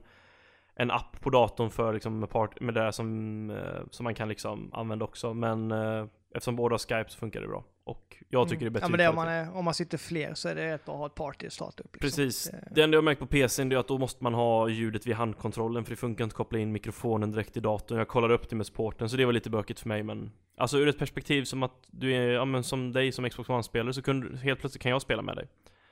en 0.80 0.92
app 0.92 1.22
på 1.22 1.30
datorn 1.30 1.70
för 1.70 1.94
liksom 1.94 2.20
med, 2.20 2.30
part, 2.30 2.60
med 2.60 2.74
det 2.74 2.82
där 2.82 2.92
som, 2.92 3.50
eh, 3.50 3.82
som 3.92 4.04
man 4.04 4.16
kan 4.16 4.30
liksom 4.30 4.70
använda 4.74 5.06
också. 5.06 5.34
Men 5.34 5.72
eh, 5.72 6.06
eftersom 6.36 6.56
båda 6.56 6.74
har 6.74 6.80
Skype 6.80 7.10
så 7.10 7.18
funkar 7.18 7.42
det 7.42 7.48
bra. 7.48 7.64
Och 7.90 8.16
jag 8.30 8.50
tycker 8.50 8.62
det 8.66 8.68
är 8.68 8.70
bättre 8.70 8.86
Mm. 8.86 9.00
Ja, 9.00 9.12
men 9.12 9.16
det 9.16 9.22
om, 9.22 9.26
man 9.46 9.54
är, 9.54 9.58
om 9.58 9.66
man 9.66 9.74
sitter 9.74 9.98
fler 9.98 10.34
så 10.34 10.50
är 10.50 10.56
det 10.56 10.74
rätt 10.74 10.86
bra 10.86 10.94
att 10.94 11.00
ha 11.00 11.06
ett 11.06 11.16
party 11.16 11.48
att 11.48 11.54
starta 11.54 11.84
upp. 11.84 11.94
Liksom. 11.94 12.08
Precis. 12.08 12.44
Det- 12.52 12.68
Det 12.76 12.82
enda 12.84 12.96
jag 12.98 13.04
märkt 13.04 13.20
på 13.20 13.26
PCn 13.28 13.72
är 13.72 13.78
att 13.78 13.88
då 13.88 13.98
måste 13.98 14.24
man 14.24 14.34
ha 14.34 14.70
ljudet 14.70 15.08
vid 15.08 15.16
handkontrollen 15.16 15.84
för 15.84 15.92
det 15.92 15.96
funkar 15.98 16.24
inte 16.24 16.34
att 16.34 16.38
koppla 16.38 16.60
in 16.60 16.72
mikrofonen 16.72 17.32
direkt 17.32 17.58
i 17.58 17.60
datorn. 17.60 17.98
Jag 17.98 18.08
kollade 18.08 18.34
upp 18.34 18.50
det 18.50 18.56
med 18.56 18.66
sporten 18.66 19.10
så 19.10 19.18
det 19.18 19.26
var 19.26 19.34
lite 19.34 19.50
bökigt 19.50 19.80
för 19.80 19.88
mig 19.88 20.04
men 20.04 20.32
Alltså 20.58 20.78
ur 20.78 20.88
ett 20.88 21.00
perspektiv 21.00 21.44
som 21.44 21.64
att 21.64 21.74
du 21.88 22.14
är, 22.16 22.28
ja 22.30 22.46
men 22.46 22.64
som 22.64 22.92
dig 22.92 23.12
som 23.12 23.30
Xbox 23.30 23.50
One-spelare 23.50 23.94
så 23.94 24.02
kunde, 24.02 24.38
helt 24.38 24.60
plötsligt 24.60 24.82
kan 24.82 24.92
jag 24.92 25.02
spela 25.02 25.22
med 25.22 25.36
dig. 25.36 25.48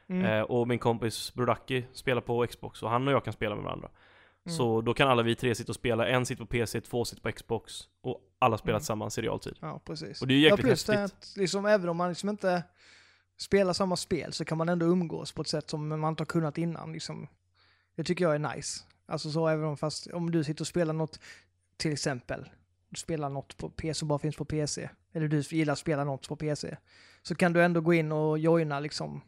Mm. 0.10 0.26
Eh, 0.26 0.42
och 0.42 0.68
min 0.68 0.80
kompis 0.80 1.34
Brodaki 1.34 1.86
spelar 1.94 2.22
på 2.22 2.48
Xbox 2.48 2.84
och 2.84 2.90
han 2.90 3.08
och 3.08 3.14
jag 3.14 3.24
kan 3.24 3.34
spela 3.34 3.56
med 3.56 3.64
varandra. 3.64 3.90
Mm. 4.48 4.58
Så 4.58 4.82
då 4.82 4.94
kan 4.94 5.08
alla 5.10 5.24
vi 5.24 5.36
tre 5.36 5.56
sitta 5.56 5.72
och 5.72 5.76
spela, 5.76 6.08
en 6.08 6.26
sitter 6.26 6.44
på 6.44 6.48
PC, 6.48 6.82
två 6.82 7.06
sitter 7.06 7.22
på 7.24 7.32
Xbox 7.32 7.74
och 8.02 8.22
alla 8.40 8.58
spelar 8.58 8.74
Mm. 8.74 8.80
tillsammans 8.80 9.18
i 9.18 9.22
realtid. 9.22 9.58
Ja, 9.62 9.82
precis. 9.86 10.22
Och 10.22 10.28
det 10.28 10.34
är 10.34 10.36
ju 10.36 10.44
ja, 10.44 10.50
jäkligt 10.50 10.66
plus 10.68 10.84
det 10.84 10.98
häftigt. 10.98 11.20
att 11.32 11.38
liksom, 11.38 11.66
även 11.66 11.90
om 11.90 11.98
man 11.98 12.10
liksom 12.10 12.30
inte 12.30 12.64
spelar 13.38 13.74
samma 13.74 13.96
spel 13.96 14.34
så 14.34 14.46
kan 14.46 14.58
man 14.58 14.70
ändå 14.70 14.86
umgås 14.86 15.32
på 15.32 15.42
ett 15.42 15.48
sätt 15.48 15.70
som 15.70 15.88
man 16.00 16.10
inte 16.10 16.22
har 16.22 16.26
kunnat 16.26 16.58
innan. 16.58 16.94
Liksom. 16.94 17.28
Det 17.96 18.04
tycker 18.04 18.26
jag 18.26 18.36
är 18.36 18.56
nice. 18.56 18.84
Alltså 19.06 19.32
så 19.32 19.48
även 19.48 19.66
om, 19.66 19.78
fast, 19.78 20.08
om 20.08 20.32
du 20.32 20.44
sitter 20.44 20.62
och 20.64 20.68
spelar 20.68 20.94
något, 20.94 21.20
till 21.78 21.94
exempel, 21.94 22.50
du 22.90 22.96
spelar 23.00 23.30
något 23.30 23.58
på 23.58 23.70
PC 23.70 23.94
som 23.94 24.08
bara 24.08 24.20
finns 24.20 24.36
på 24.36 24.46
PC, 24.46 24.90
eller 25.14 25.28
du 25.28 25.40
gillar 25.42 25.74
att 25.74 25.80
spela 25.80 26.04
något 26.04 26.28
på 26.28 26.36
PC, 26.36 26.78
så 27.22 27.36
kan 27.36 27.54
du 27.54 27.64
ändå 27.64 27.82
gå 27.82 27.94
in 27.94 28.12
och 28.12 28.40
joina 28.40 28.80
liksom. 28.80 29.22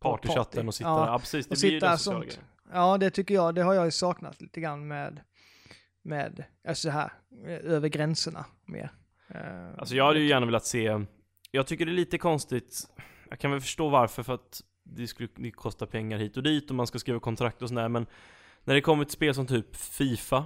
Partychatten 0.00 0.44
party. 0.44 0.66
och 0.68 0.74
sitta 0.74 0.88
Ja, 0.90 0.98
där. 1.00 1.06
Ja 1.06 1.18
precis, 1.18 1.46
det 1.46 1.54
och 1.54 1.58
blir 1.60 1.70
ju 1.70 1.80
sitta 1.80 1.96
sociala 1.98 2.20
sånt. 2.20 2.24
grejen. 2.34 2.44
Ja, 2.72 2.98
det 2.98 3.10
tycker 3.10 3.34
jag, 3.34 3.54
det 3.54 3.62
har 3.62 3.74
jag 3.74 3.84
ju 3.84 3.90
saknat 3.90 4.40
lite 4.40 4.60
grann 4.60 4.88
med, 4.88 5.20
med, 6.02 6.44
alltså 6.68 6.90
här, 6.90 7.12
eh, 7.46 7.72
över 7.72 7.88
gränserna 7.88 8.44
mer. 8.64 8.92
Eh, 9.28 9.78
alltså 9.78 9.96
jag 9.96 10.06
hade 10.06 10.18
ju 10.18 10.26
gärna 10.26 10.46
velat 10.46 10.64
se, 10.64 11.04
jag 11.50 11.66
tycker 11.66 11.86
det 11.86 11.92
är 11.92 11.96
lite 11.96 12.18
konstigt, 12.18 12.88
jag 13.30 13.38
kan 13.38 13.50
väl 13.50 13.60
förstå 13.60 13.88
varför 13.88 14.22
för 14.22 14.34
att 14.34 14.62
det 14.82 15.06
skulle 15.06 15.28
det 15.36 15.50
kosta 15.50 15.86
pengar 15.86 16.18
hit 16.18 16.36
och 16.36 16.42
dit 16.42 16.70
och 16.70 16.76
man 16.76 16.86
ska 16.86 16.98
skriva 16.98 17.20
kontrakt 17.20 17.62
och 17.62 17.68
sådär 17.68 17.88
men 17.88 18.06
när 18.64 18.74
det 18.74 18.80
kommer 18.80 19.04
till 19.04 19.12
spel 19.12 19.34
som 19.34 19.46
typ 19.46 19.76
Fifa 19.76 20.44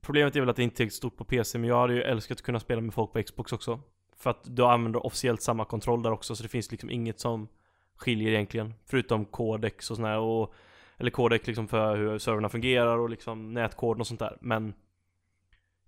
Problemet 0.00 0.36
är 0.36 0.40
väl 0.40 0.48
att 0.48 0.56
det 0.56 0.62
inte 0.62 0.84
är 0.84 0.88
stort 0.88 1.16
på 1.16 1.24
PC 1.24 1.58
men 1.58 1.68
jag 1.68 1.80
hade 1.80 1.94
ju 1.94 2.02
älskat 2.02 2.38
att 2.38 2.42
kunna 2.42 2.60
spela 2.60 2.80
med 2.80 2.94
folk 2.94 3.12
på 3.12 3.22
Xbox 3.22 3.52
också. 3.52 3.80
För 4.16 4.30
att 4.30 4.40
du 4.44 4.64
använder 4.64 5.06
officiellt 5.06 5.42
samma 5.42 5.64
kontroll 5.64 6.02
där 6.02 6.10
också 6.10 6.36
så 6.36 6.42
det 6.42 6.48
finns 6.48 6.70
liksom 6.70 6.90
inget 6.90 7.20
som 7.20 7.48
skiljer 7.96 8.32
egentligen 8.32 8.74
Förutom 8.86 9.24
kodex 9.24 9.90
och 9.90 9.96
sådär 9.96 10.18
och 10.18 10.54
eller 10.98 11.10
kodek 11.10 11.46
liksom 11.46 11.68
för 11.68 11.96
hur 11.96 12.18
servrarna 12.18 12.48
fungerar 12.48 12.98
och 12.98 13.10
liksom 13.10 13.54
nätkoden 13.54 14.00
och 14.00 14.06
sånt 14.06 14.20
där 14.20 14.38
men 14.40 14.74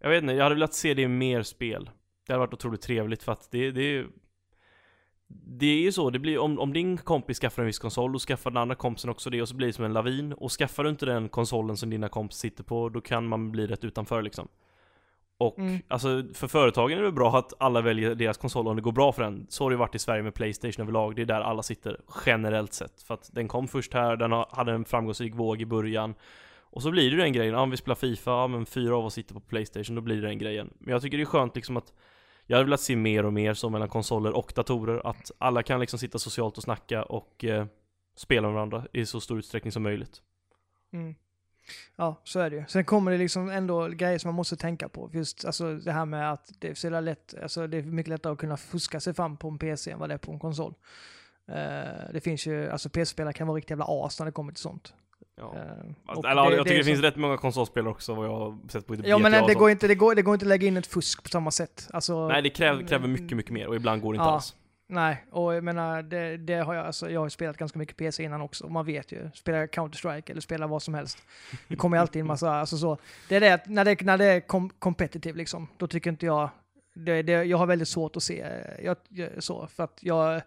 Jag 0.01 0.11
vet 0.11 0.23
inte, 0.23 0.35
jag 0.35 0.43
hade 0.43 0.55
velat 0.55 0.75
se 0.75 0.95
det 0.95 1.03
i 1.03 1.09
mer 1.09 1.43
spel 1.43 1.91
Det 2.27 2.33
hade 2.33 2.47
varit 2.47 2.55
otroligt 2.55 2.81
trevligt 2.81 3.23
för 3.23 3.33
att 3.33 3.51
det, 3.51 3.71
det 3.71 4.07
det 5.33 5.67
är 5.67 5.81
ju 5.81 5.93
så, 5.93 6.11
det 6.11 6.19
blir, 6.19 6.39
om, 6.39 6.59
om 6.59 6.73
din 6.73 6.99
kompis 6.99 7.39
skaffar 7.39 7.63
en 7.63 7.67
viss 7.67 7.79
konsol, 7.79 8.13
då 8.13 8.19
skaffar 8.19 8.51
den 8.51 8.57
andra 8.57 8.75
kompisen 8.75 9.11
också 9.11 9.31
det 9.31 9.43
och 9.43 9.49
så 9.49 9.55
blir 9.55 9.67
det 9.67 9.73
som 9.73 9.85
en 9.85 9.93
lavin. 9.93 10.33
Och 10.33 10.53
skaffar 10.53 10.85
du 10.85 10.91
inte 10.91 11.07
den 11.07 11.29
konsolen 11.29 11.77
som 11.77 11.91
dina 11.91 12.09
kompis 12.09 12.39
sitter 12.39 12.65
på, 12.65 12.89
då 12.89 13.01
kan 13.01 13.27
man 13.29 13.53
bli 13.53 13.67
rätt 13.67 13.85
utanför 13.85 14.23
liksom. 14.23 14.49
Och 15.41 15.59
Mm. 15.59 15.83
alltså 15.89 16.23
för 16.35 16.47
företagen 16.49 16.99
är 16.99 17.03
det 17.03 17.13
bra 17.13 17.39
att 17.39 17.53
alla 17.59 17.81
väljer 17.81 18.15
deras 18.15 18.37
konsol 18.39 18.69
om 18.69 18.77
det 18.77 18.83
går 18.83 18.93
bra 18.93 19.13
för 19.13 19.23
den. 19.23 19.47
Så 19.49 19.65
har 19.65 19.71
det 19.71 19.75
ju 19.75 19.79
varit 19.79 19.95
i 19.95 19.99
Sverige 19.99 20.23
med 20.23 20.35
Playstation 20.35 20.83
överlag, 20.83 21.17
det 21.17 21.23
är 21.23 21.27
där 21.27 21.41
alla 21.41 21.63
sitter 21.63 22.01
generellt 22.27 22.73
sett. 22.73 23.03
För 23.03 23.15
att 23.15 23.31
den 23.33 23.49
kom 23.49 23.69
först 23.69 23.95
här, 23.95 24.17
den 24.17 24.33
hade 24.33 24.73
en 24.73 24.85
framgångsrik 24.85 25.35
våg 25.35 25.63
i 25.63 25.67
början. 25.67 26.15
Och 26.73 26.83
så 26.83 26.91
blir 26.91 27.11
det 27.11 27.17
den 27.17 27.33
grejen, 27.33 27.55
ja, 27.55 27.61
om 27.61 27.71
vi 27.71 27.77
spelar 27.77 27.95
Fifa, 27.95 28.31
ja 28.31 28.47
men 28.47 28.67
fyra 28.67 28.97
av 28.97 29.05
oss 29.07 29.15
sitter 29.15 29.35
på 29.35 29.41
Playstation, 29.41 29.97
då 29.97 30.03
blir 30.03 30.23
det 30.23 30.29
den 30.29 30.39
grejen. 30.39 30.71
Men 30.79 30.93
jag 30.93 31.03
tycker 31.03 31.17
det 31.17 31.23
är 31.23 31.27
skönt 31.27 31.57
liksom 31.57 31.77
att 31.77 31.93
jag 32.47 32.57
hade 32.57 32.65
velat 32.65 32.81
se 32.81 32.97
mer 32.97 33.27
och 33.27 33.33
mer 33.33 33.55
så 33.55 33.71
mellan 33.71 33.89
konsoler 33.89 34.33
och 34.33 34.53
datorer, 34.57 35.07
att 35.07 35.31
alla 35.39 35.63
kan 35.63 35.81
liksom 35.81 35.99
sitta 35.99 36.19
socialt 36.19 36.57
och 36.57 36.63
snacka 36.63 37.03
och 37.03 37.45
eh, 37.45 37.67
spela 38.17 38.47
med 38.49 38.55
varandra 38.55 38.85
i 38.93 39.07
så 39.07 39.21
stor 39.21 39.39
utsträckning 39.39 39.73
som 39.73 39.83
möjligt. 39.83 40.23
Mm. 40.93 41.15
Ja, 41.97 42.21
så 42.25 42.41
är 42.41 42.51
det 42.51 42.57
ju. 42.57 42.65
Sen 42.69 42.85
kommer 42.85 43.11
det 43.11 43.19
liksom 43.19 43.51
ändå 43.51 43.89
grejer 43.89 44.19
som 44.19 44.29
man 44.29 44.35
måste 44.35 44.57
tänka 44.57 44.89
på. 44.89 45.11
Just 45.13 45.45
alltså 45.45 45.75
det 45.75 45.93
här 45.93 46.05
med 46.05 46.33
att 46.33 46.51
det 46.59 46.69
är 46.69 46.75
så 46.75 47.01
lätt, 47.01 47.35
alltså 47.43 47.67
det 47.67 47.77
är 47.79 47.83
mycket 47.83 48.09
lättare 48.11 48.33
att 48.33 48.39
kunna 48.39 48.57
fuska 48.57 49.01
sig 49.01 49.15
fram 49.15 49.37
på 49.37 49.49
en 49.49 49.59
PC 49.59 49.91
än 49.91 49.99
vad 49.99 50.09
det 50.11 50.15
är 50.15 50.19
på 50.19 50.33
en 50.33 50.39
konsol. 50.39 50.75
Eh, 51.49 51.55
det 52.13 52.21
finns 52.25 52.47
ju, 52.47 52.71
alltså 52.71 52.89
PC-spelare 52.89 53.33
kan 53.33 53.47
vara 53.47 53.57
riktigt 53.57 53.71
jävla 53.71 53.85
as 53.89 54.19
när 54.19 54.27
det 54.27 54.33
kommer 54.33 54.53
till 54.53 54.63
sånt. 54.63 54.95
Ja. 55.37 55.55
Eh, 55.57 55.63
Alltså, 56.07 56.29
eller, 56.29 56.43
jag 56.43 56.51
tycker 56.51 56.65
det, 56.75 56.81
är 56.81 56.85
finns 56.85 56.99
så- 57.01 57.07
rätt 57.07 57.17
många 57.17 57.37
konsolspelare 57.37 57.91
också 57.91 58.15
vad 58.15 58.27
jag 58.27 58.37
har 58.39 58.59
sett 58.69 58.87
på 58.87 58.95
Ja 59.05 59.19
men 59.19 59.43
och 59.43 59.49
det 59.49 59.55
går, 59.55 59.71
inte, 59.71 59.89
det, 59.89 59.95
går, 59.95 60.15
det 60.15 60.23
går 60.23 60.35
inte 60.35 60.45
att 60.45 60.49
lägga 60.49 60.67
in 60.69 60.77
ett 60.77 60.87
fusk 60.87 61.23
på 61.23 61.29
samma 61.29 61.51
sätt. 61.51 61.89
Alltså, 61.93 62.29
Nej 62.29 62.43
det 62.43 62.51
kräver, 62.51 62.83
kräver 62.89 63.09
mycket, 63.09 63.37
mycket 63.37 63.53
mer 63.53 63.67
och 63.67 63.77
ibland 63.77 64.03
går 64.03 64.13
det 64.13 64.17
inte 64.17 64.25
Ja. 64.29 64.31
alls. 64.35 64.55
Nej, 64.93 65.25
och 65.31 65.55
jag 65.55 65.65
menar, 65.65 66.03
det, 66.03 66.37
det 66.37 66.55
har 66.55 66.75
jag, 66.75 66.87
alltså, 66.87 67.11
jag 67.11 67.21
har 67.21 67.27
ju 67.27 67.31
spelat 67.31 67.57
ganska 67.57 67.79
mycket 67.79 67.97
PC 67.97 68.23
innan 68.23 68.41
också, 68.41 68.69
man 68.69 68.87
vet 68.87 69.13
ju, 69.13 69.31
spelar 69.35 69.67
Counter-Strike 69.67 70.31
eller 70.31 70.41
spelar 70.41 70.69
vad 70.69 70.83
som 70.83 70.95
helst. 70.95 71.19
Det 71.69 71.77
kommer 71.77 71.97
ju 71.97 72.01
alltid 72.01 72.21
en 72.21 72.27
massa, 72.27 72.51
alltså 72.51 72.77
så. 72.77 72.99
Det 73.29 73.37
är 73.37 73.41
det 73.41 73.55
att 73.55 73.67
när 73.67 73.85
det, 73.85 74.01
när 74.03 74.19
det 74.19 74.25
är 74.25 74.41
kom, 74.41 74.71
competitive 74.79 75.39
liksom, 75.39 75.69
då 75.77 75.87
tycker 75.87 76.11
inte 76.11 76.27
jag, 76.27 76.51
det, 76.95 77.23
det, 77.23 77.33
jag 77.33 77.59
har 77.59 77.67
väldigt 77.67 77.89
svårt 77.89 78.17
att 78.17 78.23
se, 78.23 78.41
eh, 78.41 78.85
jag, 78.85 78.97
jag, 79.09 79.43
så, 79.43 79.67
för 79.67 79.85
att 79.85 79.99
jag, 80.01 80.43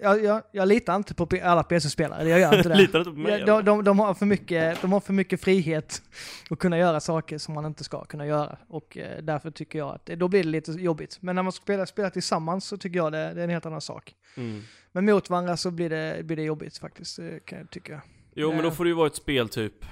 jag, 0.00 0.24
jag, 0.24 0.42
jag 0.52 0.68
litar 0.68 0.96
inte 0.96 1.14
på 1.14 1.28
alla 1.42 1.62
PC-spelare, 1.62 2.24
det 2.24 2.30
gör 2.30 2.38
jag 2.38 2.54
inte 2.54 2.68
det. 2.68 2.74
Litar 2.74 2.98
inte 2.98 3.10
på 3.10 3.16
mig? 3.16 3.40
Ja, 3.40 3.46
de, 3.46 3.64
de, 3.64 3.84
de, 3.84 3.98
har 3.98 4.14
för 4.14 4.26
mycket, 4.26 4.80
de 4.82 4.92
har 4.92 5.00
för 5.00 5.12
mycket 5.12 5.40
frihet 5.40 6.02
att 6.50 6.58
kunna 6.58 6.78
göra 6.78 7.00
saker 7.00 7.38
som 7.38 7.54
man 7.54 7.66
inte 7.66 7.84
ska 7.84 8.04
kunna 8.04 8.26
göra. 8.26 8.56
Och 8.68 8.96
eh, 8.96 9.22
därför 9.22 9.50
tycker 9.50 9.78
jag 9.78 9.94
att 9.94 10.06
då 10.06 10.28
blir 10.28 10.42
det 10.42 10.48
lite 10.48 10.72
jobbigt. 10.72 11.18
Men 11.20 11.36
när 11.36 11.42
man 11.42 11.52
spelar, 11.52 11.86
spelar 11.86 12.10
tillsammans 12.10 12.64
så 12.64 12.76
tycker 12.76 12.96
jag 12.96 13.12
det, 13.12 13.34
det 13.34 13.40
är 13.40 13.44
en 13.44 13.50
helt 13.50 13.66
annan 13.66 13.80
sak. 13.80 14.14
Mm. 14.36 14.62
Men 14.92 15.04
mot 15.04 15.30
varandra 15.30 15.56
så 15.56 15.70
blir 15.70 15.90
det, 15.90 16.24
blir 16.24 16.36
det 16.36 16.42
jobbigt 16.42 16.78
faktiskt, 16.78 17.18
eh, 17.18 17.24
kan 17.44 17.58
jag 17.58 17.70
tycka. 17.70 18.02
Jo 18.34 18.52
men 18.52 18.62
då 18.62 18.68
Eh. 18.68 18.74
får 18.74 18.84
det 18.84 18.88
ju 18.88 18.94
vara 18.96 19.06
ett 19.06 19.16
spel 19.16 19.48
typ 19.48 19.84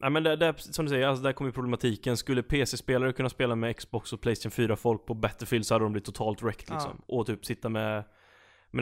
Nej 0.00 0.10
men 0.10 0.22
där, 0.22 0.36
där, 0.36 0.54
som 0.58 0.84
du 0.84 0.88
säger, 0.88 1.06
alltså 1.06 1.22
där 1.22 1.32
kommer 1.32 1.48
ju 1.48 1.52
problematiken. 1.52 2.16
Skulle 2.16 2.42
PC-spelare 2.42 3.12
kunna 3.12 3.28
spela 3.28 3.54
med 3.54 3.76
Xbox 3.76 4.12
och 4.12 4.20
Playstation 4.20 4.50
4 4.50 4.76
folk 4.76 5.06
på 5.06 5.14
Battlefield 5.14 5.66
så 5.66 5.74
hade 5.74 5.84
de 5.84 5.92
blivit 5.92 6.06
totalt 6.06 6.42
wrecked 6.42 6.70
liksom. 6.70 7.02
Och 7.06 7.26
typ 7.26 7.44
sitta 7.44 7.68
med, 7.68 8.04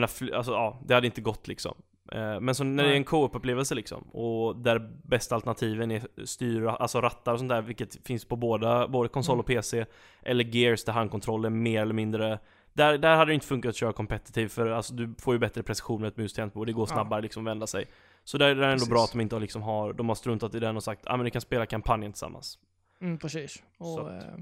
fly- 0.07 0.33
alltså 0.33 0.51
ja, 0.51 0.79
det 0.85 0.93
hade 0.93 1.07
inte 1.07 1.21
gått 1.21 1.47
liksom. 1.47 1.75
Eh, 2.11 2.39
Men 2.39 2.55
så 2.55 2.63
när 2.63 2.83
det 2.83 2.89
är 2.91 2.95
en 2.95 3.03
co-op-upplevelse 3.03 3.75
liksom, 3.75 4.01
och 4.03 4.55
där 4.55 4.79
bästa 5.03 5.35
alternativen 5.35 5.91
är 5.91 6.07
styr, 6.25 6.65
alltså 6.65 7.01
rattar 7.01 7.33
och 7.33 7.39
sånt 7.39 7.49
där, 7.49 7.61
vilket 7.61 8.07
finns 8.07 8.25
på 8.25 8.35
båda, 8.35 8.87
både 8.87 9.09
konsol 9.09 9.39
och 9.39 9.45
PC, 9.45 9.85
eller 10.21 10.55
Gears 10.55 10.83
där 10.83 10.93
handkontrollen 10.93 11.63
mer 11.63 11.81
eller 11.81 11.93
mindre 11.93 12.39
där, 12.73 12.97
där 12.97 13.15
hade 13.15 13.31
det 13.31 13.33
inte 13.35 13.45
funkat 13.47 13.69
att 13.69 13.75
köra 13.75 13.93
competitive 13.93 14.49
för 14.49 14.69
alltså, 14.69 14.93
du 14.93 15.15
får 15.19 15.33
ju 15.35 15.39
bättre 15.39 15.63
precision 15.63 16.01
med 16.01 16.07
ett 16.07 16.17
mus-tangentbord 16.17 16.61
och 16.61 16.65
det 16.65 16.73
går 16.73 16.87
Ja. 16.89 16.93
snabbare 16.93 17.21
liksom 17.21 17.47
att 17.47 17.51
vända 17.51 17.67
sig. 17.67 17.85
Så 18.23 18.37
där, 18.37 18.45
där 18.47 18.51
är 18.55 18.59
det 18.59 18.65
ändå 18.65 18.73
Precis. 18.75 18.89
bra 18.89 19.03
att 19.03 19.11
de 19.11 19.21
inte 19.21 19.35
har, 19.35 19.39
liksom 19.41 19.61
har, 19.61 19.93
de 19.93 20.07
har 20.09 20.15
struntat 20.15 20.55
i 20.55 20.59
den 20.59 20.75
och 20.75 20.83
sagt 20.83 21.01
ah, 21.07 21.17
men 21.17 21.23
ni 21.23 21.31
kan 21.31 21.41
spela 21.41 21.65
kampanjen 21.65 22.11
tillsammans. 22.11 22.59
Mm, 23.03 23.17
precis. 23.17 23.63
Och, 23.77 24.11
eh, 24.13 24.35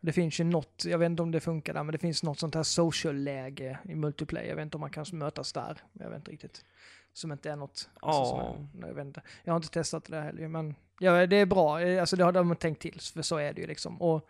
det 0.00 0.12
finns 0.12 0.40
ju 0.40 0.44
något, 0.44 0.84
jag 0.84 0.98
vet 0.98 1.06
inte 1.06 1.22
om 1.22 1.30
det 1.30 1.40
funkar 1.40 1.74
där, 1.74 1.82
men 1.82 1.92
det 1.92 1.98
finns 1.98 2.22
något 2.22 2.38
sånt 2.38 2.54
här 2.54 2.62
social-läge 2.62 3.78
i 3.84 3.94
multiplayer. 3.94 4.48
Jag 4.48 4.56
vet 4.56 4.62
inte 4.62 4.76
om 4.76 4.80
man 4.80 4.90
kan 4.90 5.04
mötas 5.12 5.52
där. 5.52 5.78
Jag 5.92 6.08
vet 6.10 6.18
inte 6.18 6.30
riktigt. 6.30 6.64
Som 7.12 7.32
inte 7.32 7.50
är 7.50 7.56
något. 7.56 7.88
Alltså, 8.00 8.24
som 8.24 8.38
Ja. 8.38 8.84
är, 8.84 8.88
jag, 8.88 8.94
vet 8.94 9.06
inte. 9.06 9.22
jag 9.44 9.52
har 9.52 9.56
inte 9.56 9.68
testat 9.70 10.04
det 10.04 10.16
där 10.16 10.22
heller, 10.22 10.48
men 10.48 10.74
ja, 11.00 11.26
det 11.26 11.36
är 11.36 11.46
bra. 11.46 11.80
Eh, 11.80 12.00
Alltså 12.00 12.16
det 12.16 12.24
har 12.24 12.32
de 12.32 12.56
tänkt 12.56 12.82
till, 12.82 13.00
för 13.00 13.22
så 13.22 13.36
är 13.36 13.52
det 13.52 13.60
ju 13.60 13.66
liksom. 13.66 14.02
Och, 14.02 14.28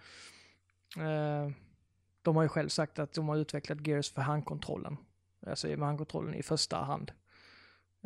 eh, 0.96 1.50
de 2.22 2.36
har 2.36 2.42
ju 2.42 2.48
själv 2.48 2.68
sagt 2.68 2.98
att 2.98 3.12
de 3.12 3.28
har 3.28 3.36
utvecklat 3.36 3.86
Gears 3.86 4.12
för 4.12 4.22
handkontrollen. 4.22 4.96
Alltså 5.46 5.66
med 5.66 5.78
handkontrollen 5.78 6.34
i 6.34 6.42
första 6.42 6.76
hand. 6.76 7.12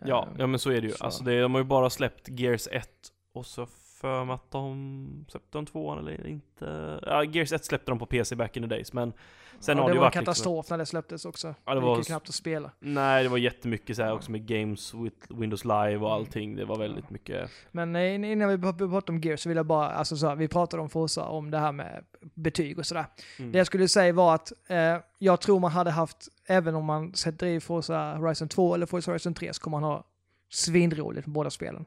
Ja, 0.04 0.28
Eh, 0.30 0.34
ja 0.38 0.46
men 0.46 0.58
så 0.58 0.70
är 0.70 0.80
det 0.80 0.86
ju. 0.86 0.92
så. 0.92 1.04
Alltså 1.04 1.24
det, 1.24 1.40
de 1.40 1.54
har 1.54 1.60
ju 1.60 1.64
bara 1.64 1.90
släppt 1.90 2.28
Gears 2.28 2.68
1 2.72 2.88
och 3.32 3.46
så 3.46 3.66
för 4.00 4.24
mig 4.24 4.34
att 4.34 4.50
de 4.50 5.24
släppte 5.28 5.58
de 5.58 5.66
tvåan 5.66 5.98
eller 5.98 6.26
inte. 6.26 6.98
Ja, 7.06 7.24
Gears 7.24 7.52
1 7.52 7.64
släppte 7.64 7.90
de 7.90 7.98
på 7.98 8.06
PC 8.06 8.36
back 8.36 8.56
in 8.56 8.62
the 8.62 8.68
days 8.68 8.92
men 8.92 9.12
sen 9.60 9.76
ja, 9.76 9.82
har 9.82 9.88
det 9.90 9.94
det 9.94 9.98
var 9.98 10.06
en 10.06 10.10
varit 10.10 10.14
liksom, 10.14 10.24
katastrof 10.24 10.70
när 10.70 10.78
det 10.78 10.86
släpptes 10.86 11.24
också. 11.24 11.54
Ja, 11.64 11.74
det 11.74 11.80
det 11.80 11.86
var 11.86 11.96
gick 11.96 12.08
ju 12.08 12.12
knappt 12.12 12.28
att 12.28 12.34
spela. 12.34 12.70
Nej, 12.80 13.22
det 13.22 13.28
var 13.28 13.38
jättemycket 13.38 13.96
så 13.96 14.02
här 14.02 14.08
Ja. 14.08 14.14
också 14.14 14.30
med 14.30 14.46
games 14.46 14.94
with 14.94 15.16
Windows 15.28 15.64
Live 15.64 15.96
och 15.96 16.08
Mm. 16.08 16.12
allting. 16.12 16.56
Det 16.56 16.64
var 16.64 16.78
väldigt 16.78 17.10
mycket. 17.10 17.50
Men 17.70 17.96
innan 18.24 18.48
vi 18.48 18.58
pratar 18.58 19.12
om 19.12 19.20
Gears 19.20 19.40
så 19.40 19.48
vill 19.48 19.56
jag 19.56 19.66
bara, 19.66 19.88
alltså 19.90 20.16
så 20.16 20.28
här, 20.28 20.36
vi 20.36 20.48
pratade 20.48 20.82
om 20.82 20.88
Forza, 20.90 21.24
om 21.24 21.50
det 21.50 21.58
här 21.58 21.72
med 21.72 22.04
betyg 22.34 22.78
och 22.78 22.86
sådär. 22.86 23.04
Mm. 23.38 23.52
Det 23.52 23.58
jag 23.58 23.66
skulle 23.66 23.88
säga 23.88 24.12
var 24.12 24.34
att 24.34 24.52
eh, 24.66 24.96
jag 25.18 25.40
tror 25.40 25.60
man 25.60 25.70
hade 25.70 25.90
haft, 25.90 26.28
även 26.46 26.74
om 26.74 26.84
man 26.84 27.14
sätter 27.14 27.46
i 27.46 27.60
Forza 27.60 28.14
Horizon 28.16 28.48
2 28.48 28.74
eller 28.74 28.86
Forza 28.86 29.10
Horizon 29.10 29.34
3 29.34 29.52
så 29.52 29.60
kommer 29.62 29.80
man 29.80 29.90
ha 29.90 30.04
svinroligt 30.50 31.26
med 31.26 31.34
båda 31.34 31.50
spelen. 31.50 31.84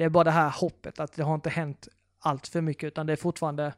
Det 0.00 0.04
är 0.04 0.08
bara 0.08 0.24
det 0.24 0.30
här 0.30 0.50
hoppet 0.50 1.00
att 1.00 1.12
det 1.12 1.22
har 1.22 1.34
inte 1.34 1.50
hänt 1.50 1.88
allt 2.20 2.48
för 2.48 2.60
mycket 2.60 2.86
utan 2.86 3.06
det 3.06 3.12
är 3.12 3.16
fortfarande 3.16 3.72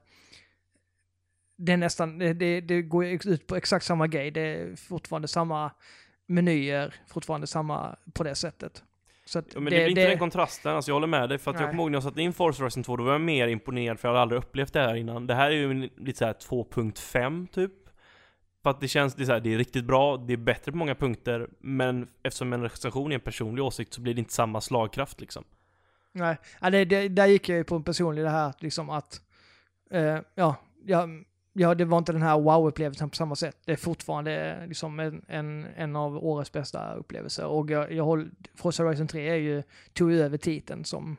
det 1.57 1.73
är 1.73 1.77
nästan, 1.77 2.19
det, 2.19 2.33
det, 2.33 2.61
det 2.61 2.83
går 2.83 3.05
ut 3.05 3.47
på 3.47 3.57
exakt 3.57 3.85
samma 3.85 4.07
grej. 4.07 4.31
Det 4.31 4.41
är 4.41 4.77
fortfarande 4.77 5.29
samma 5.29 5.71
menyer, 6.27 6.95
fortfarande 7.07 7.47
samma 7.47 7.97
på 8.13 8.25
det 8.25 8.35
sättet. 8.35 8.83
Så 9.25 9.39
att 9.39 9.55
Ja, 9.55 9.61
men 9.61 9.65
det, 9.65 9.71
blir 9.71 9.89
inte 9.89 10.09
den 10.09 10.19
kontrasten, 10.19 10.77
alltså 10.77 10.91
jag 10.91 10.97
håller 10.97 11.07
med 11.07 11.29
dig. 11.29 11.39
För 11.39 11.51
att 11.51 11.61
jag 11.61 11.71
kommer 11.71 11.83
ihåg 11.83 11.91
när 11.91 11.97
jag 11.97 12.03
satte 12.03 12.23
in 12.23 12.33
Forza 12.33 12.63
Horizon 12.63 12.83
2, 12.83 12.97
då 12.97 13.05
var 13.05 13.13
jag 13.13 13.21
mer 13.21 13.49
imponerad 13.49 14.01
för 14.01 14.09
jag 14.09 14.13
hade 14.13 14.23
aldrig 14.23 14.39
upplevt 14.39 14.73
det 14.73 14.81
här 14.81 14.95
innan. 14.95 15.27
Det 15.27 15.35
här 15.35 15.51
är 15.51 15.55
ju 15.55 15.91
lite 15.97 16.19
såhär 16.19 16.33
2.5 16.33 17.47
typ. 17.47 17.73
För 18.63 18.71
att 18.71 18.81
det 18.81 18.89
känns, 18.89 19.15
det 19.15 19.23
är, 19.23 19.27
så 19.27 19.33
här, 19.33 19.41
det 19.41 19.55
är 19.55 19.59
riktigt 19.59 19.85
bra, 19.85 20.17
det 20.17 20.33
är 20.33 20.37
bättre 20.37 20.73
på 20.73 20.79
många 20.79 20.95
punkter, 20.95 21.49
men 21.61 22.09
eftersom 22.23 22.53
en 22.53 22.63
recension 22.63 23.11
är 23.13 23.15
en 23.15 23.21
personlig 23.21 23.65
åsikt 23.65 23.95
så 23.95 24.01
blir 24.01 24.15
det 24.15 24.19
inte 24.19 24.33
samma 24.33 24.61
slagkraft 24.61 25.21
liksom. 25.21 25.45
Nej, 26.13 26.37
ja, 26.61 26.71
det, 26.71 26.85
det, 26.85 27.09
där 27.09 27.27
gick 27.27 27.49
jag 27.49 27.59
ju 27.59 27.65
på 27.65 27.77
en 27.77 27.83
personlig 27.83 28.25
det 28.25 28.31
här 28.31 28.49
att 28.49 28.63
liksom 28.63 28.91
att, 28.91 29.21
eh, 29.91 30.19
ja, 30.35 30.57
ja, 30.85 31.09
ja, 31.53 31.75
det 31.75 31.85
var 31.85 31.99
inte 31.99 32.13
den 32.13 32.23
här 32.23 32.39
wow-upplevelsen 32.39 33.09
på 33.09 33.17
samma 33.17 33.37
sätt. 33.37 33.57
Det 33.65 33.73
är 33.73 33.77
fortfarande 33.77 34.67
liksom 34.67 35.01
en, 35.01 35.25
en, 35.29 35.67
en 35.77 35.97
av 35.97 36.25
årets 36.25 36.53
bästa 36.53 36.95
upplevelser. 36.95 37.47
Och 37.47 37.71
jag, 37.71 37.93
jag 37.93 38.05
håller, 38.05 38.31
Forza 38.55 38.83
Horizon 38.83 39.09
3 39.09 39.29
är 39.29 39.35
ju, 39.35 39.63
tog 39.93 40.13
ju 40.13 40.23
över 40.23 40.39
titeln 40.39 40.85
som 40.85 41.17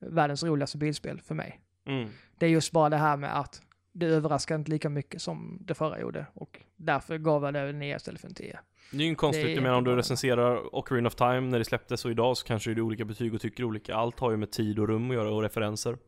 världens 0.00 0.42
roligaste 0.42 0.78
bilspel 0.78 1.20
för 1.20 1.34
mig. 1.34 1.60
Mm. 1.86 2.08
Det 2.38 2.46
är 2.46 2.50
just 2.50 2.72
bara 2.72 2.88
det 2.88 2.96
här 2.96 3.16
med 3.16 3.38
att 3.38 3.62
det 3.92 4.06
överraskar 4.06 4.54
inte 4.54 4.70
lika 4.70 4.88
mycket 4.88 5.22
som 5.22 5.58
det 5.60 5.74
förra 5.74 6.00
gjorde. 6.00 6.26
Och 6.34 6.60
därför 6.76 7.18
gav 7.18 7.44
jag 7.44 7.54
det 7.54 7.60
en 7.60 7.78
9 7.78 7.96
istället 7.96 8.20
för 8.20 8.28
en 8.28 8.34
10. 8.34 8.58
Det 8.92 9.04
är 9.04 9.08
ju 9.08 9.14
konstigt, 9.14 9.50
jag 9.54 9.62
menar 9.62 9.76
om 9.76 9.84
du 9.84 9.96
recenserar 9.96 10.74
Ocarina 10.74 11.06
of 11.06 11.14
Time 11.14 11.40
när 11.40 11.58
det 11.58 11.64
släpptes 11.64 12.04
och 12.04 12.10
idag 12.10 12.36
så 12.36 12.46
kanske 12.46 12.70
det 12.74 12.80
är 12.80 12.82
olika 12.82 13.04
betyg 13.04 13.34
och 13.34 13.40
tycker 13.40 13.64
olika. 13.64 13.94
Allt 13.94 14.20
har 14.20 14.30
ju 14.30 14.36
med 14.36 14.50
tid 14.50 14.78
och 14.78 14.88
rum 14.88 15.10
att 15.10 15.16
göra 15.16 15.30
och 15.30 15.42
referenser. 15.42 15.98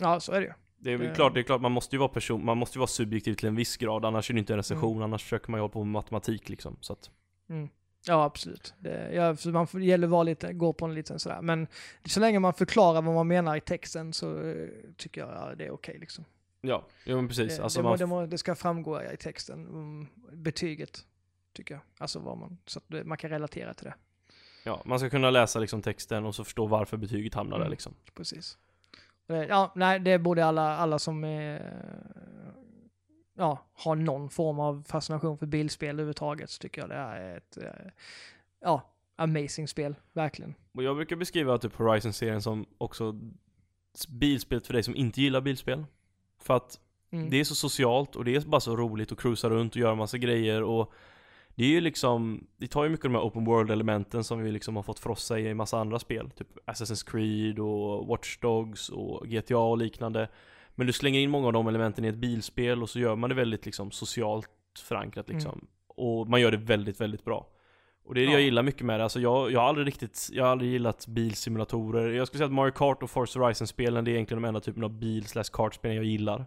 Ja, 0.00 0.20
så 0.20 0.32
är 0.32 0.40
det 0.40 0.46
ju. 0.46 0.52
Det 0.78 0.92
är 0.92 0.98
Det- 0.98 1.14
klart, 1.14 1.34
det 1.34 1.40
är 1.40 1.42
klart 1.44 1.60
man 1.60 1.72
måste 1.72 1.96
ju 1.96 2.00
vara 2.00 2.08
person, 2.08 2.44
man 2.44 2.58
måste 2.58 2.78
ju 2.78 2.80
vara 2.80 2.86
subjektiv 2.86 3.34
till 3.34 3.48
en 3.48 3.56
viss 3.56 3.76
grad, 3.76 4.04
annars 4.04 4.30
är 4.30 4.34
det 4.34 4.38
inte 4.40 4.52
en 4.52 4.56
recension, 4.56 4.92
Mm. 4.96 5.02
annars 5.02 5.22
försöker 5.22 5.50
man 5.50 5.58
ju 5.58 5.62
hålla 5.62 5.72
på 5.72 5.84
med 5.84 5.92
matematik 5.92 6.48
liksom. 6.48 6.76
Så 6.80 6.92
att, 6.92 7.10
Mm. 7.48 7.68
Ja, 8.06 8.24
absolut. 8.24 8.74
Det, 8.78 9.10
ja, 9.14 9.36
man 9.52 9.66
får, 9.66 9.78
det 9.78 9.84
gäller 9.84 10.06
att 10.06 10.10
vara 10.10 10.22
lite, 10.22 10.52
gå 10.52 10.72
på 10.72 10.84
en 10.84 10.94
liten 10.94 11.18
sådär. 11.18 11.42
Men 11.42 11.66
så 12.06 12.20
länge 12.20 12.38
man 12.38 12.54
förklarar 12.54 13.02
vad 13.02 13.14
man 13.14 13.28
menar 13.28 13.56
i 13.56 13.60
texten 13.60 14.12
så 14.12 14.40
eh, 14.48 14.68
tycker 14.96 15.20
jag 15.20 15.30
ja, 15.30 15.54
det 15.54 15.66
är 15.66 15.70
okej 15.70 15.96
liksom. 16.00 16.24
ja, 16.60 16.86
ja 17.04 17.16
men 17.16 17.28
precis. 17.28 17.56
Det, 17.56 17.62
Alltså 17.62 17.78
det, 17.78 17.88
man, 17.88 17.98
det, 17.98 18.06
må, 18.06 18.26
det 18.26 18.38
ska 18.38 18.54
framgå 18.54 19.02
i 19.02 19.16
texten, 19.16 19.66
mm, 19.66 20.06
betyget, 20.32 21.04
tycker 21.54 21.74
jag. 21.74 21.82
Alltså 21.98 22.18
vad 22.18 22.38
man, 22.38 22.58
så 22.66 22.78
att 22.78 23.06
man 23.06 23.18
kan 23.18 23.30
relatera 23.30 23.74
till 23.74 23.84
det. 23.84 23.94
ja, 24.64 24.82
man 24.84 24.98
ska 24.98 25.10
kunna 25.10 25.30
läsa 25.30 25.58
liksom 25.58 25.82
texten 25.82 26.24
och 26.26 26.34
så 26.34 26.44
förstå 26.44 26.66
varför 26.66 26.96
betyget 26.96 27.34
hamnar 27.34 27.56
där 27.56 27.64
Mm. 27.64 27.70
liksom. 27.70 27.94
Precis. 28.14 28.58
Det, 29.26 29.46
ja, 29.46 29.72
nej, 29.74 30.00
det 30.00 30.18
borde 30.18 30.44
alla, 30.44 30.76
alla 30.76 30.98
som 30.98 31.24
är, 31.24 31.72
ja, 33.34 33.58
har 33.72 33.96
någon 33.96 34.30
form 34.30 34.60
av 34.60 34.84
fascination 34.88 35.38
för 35.38 35.46
bilspel 35.46 35.88
överhuvudtaget 35.90 36.50
så 36.50 36.58
tycker 36.58 36.80
jag 36.80 36.90
det 36.90 36.94
är 36.96 37.36
ett, 37.36 37.56
eh, 37.56 37.90
ja, 38.60 38.90
amazing 39.16 39.68
spel, 39.68 39.94
verkligen. 40.12 40.54
Och 40.72 40.82
jag 40.82 40.96
brukar 40.96 41.16
beskriva 41.16 41.58
typ 41.58 41.74
Horizon-serien 41.74 42.42
som 42.42 42.66
också 42.78 43.20
bilspelet 44.08 44.66
för 44.66 44.72
dig 44.74 44.82
som 44.82 44.96
inte 44.96 45.20
gillar 45.20 45.40
bilspel. 45.40 45.84
För 46.42 46.54
att 46.56 46.80
Mm. 47.10 47.30
Det 47.30 47.40
är 47.40 47.44
så 47.44 47.54
socialt 47.54 48.16
och 48.16 48.24
det 48.24 48.34
är 48.36 48.40
bara 48.40 48.60
så 48.60 48.76
roligt 48.76 49.12
att 49.12 49.18
cruisa 49.20 49.50
runt 49.50 49.72
och 49.72 49.80
göra 49.80 49.94
massa 49.94 50.18
grejer 50.18 50.62
och 50.62 50.92
Det 51.54 51.64
är 51.64 51.68
ju 51.68 51.80
liksom, 51.80 52.46
det 52.56 52.66
tar 52.66 52.84
ju 52.84 52.90
mycket 52.90 53.04
av 53.04 53.12
de 53.12 53.18
här 53.18 53.24
open 53.24 53.44
world 53.44 53.70
elementen 53.70 54.24
som 54.24 54.42
vi 54.42 54.52
liksom 54.52 54.76
har 54.76 54.82
fått 54.82 54.98
frossa 54.98 55.38
i 55.38 55.48
en 55.48 55.56
massa 55.56 55.78
andra 55.78 55.98
spel. 55.98 56.30
Typ 56.30 56.48
Assassin's 56.66 57.10
Creed 57.10 57.58
och 57.58 58.06
Watch 58.06 58.38
Dogs 58.38 58.88
och 58.88 59.28
GTA 59.28 59.58
och 59.58 59.78
liknande. 59.78 60.28
Men 60.74 60.86
du 60.86 60.92
slänger 60.92 61.20
in 61.20 61.30
många 61.30 61.46
av 61.46 61.52
de 61.52 61.68
elementen 61.68 62.04
i 62.04 62.08
ett 62.08 62.14
bilspel 62.16 62.82
och 62.82 62.90
så 62.90 62.98
gör 62.98 63.16
man 63.16 63.30
det 63.30 63.36
väldigt 63.36 63.64
liksom 63.64 63.90
socialt 63.90 64.48
förankrat 64.84 65.28
liksom. 65.28 65.66
Och 65.88 66.28
man 66.28 66.40
gör 66.40 66.50
det 66.50 66.56
väldigt, 66.56 67.00
väldigt 67.00 67.24
bra. 67.24 67.48
Och 68.04 68.14
det 68.14 68.20
är 68.20 68.26
det 68.26 68.32
Ja. 68.32 68.38
jag 68.38 68.42
gillar 68.42 68.62
mycket 68.62 68.86
med 68.86 69.00
det, 69.00 69.04
alltså 69.04 69.20
jag, 69.20 69.52
jag 69.52 69.60
har 69.60 69.68
aldrig 69.68 69.86
riktigt, 69.86 70.28
jag 70.32 70.44
har 70.44 70.50
aldrig 70.50 70.70
gillat 70.70 71.06
bilsimulatorer. 71.06 72.12
Jag 72.12 72.26
skulle 72.26 72.38
säga 72.38 72.46
att 72.46 72.52
Mario 72.52 72.72
Kart 72.72 73.02
och 73.02 73.10
Forza 73.10 73.40
Horizon-spelen 73.40 74.04
det 74.04 74.10
är 74.10 74.12
egentligen 74.12 74.42
de 74.42 74.48
enda 74.48 74.60
typen 74.60 74.84
av 74.84 74.90
bil 74.90 75.26
slash 75.26 75.44
kartspelen 75.52 75.96
jag 75.96 76.04
gillar. 76.04 76.46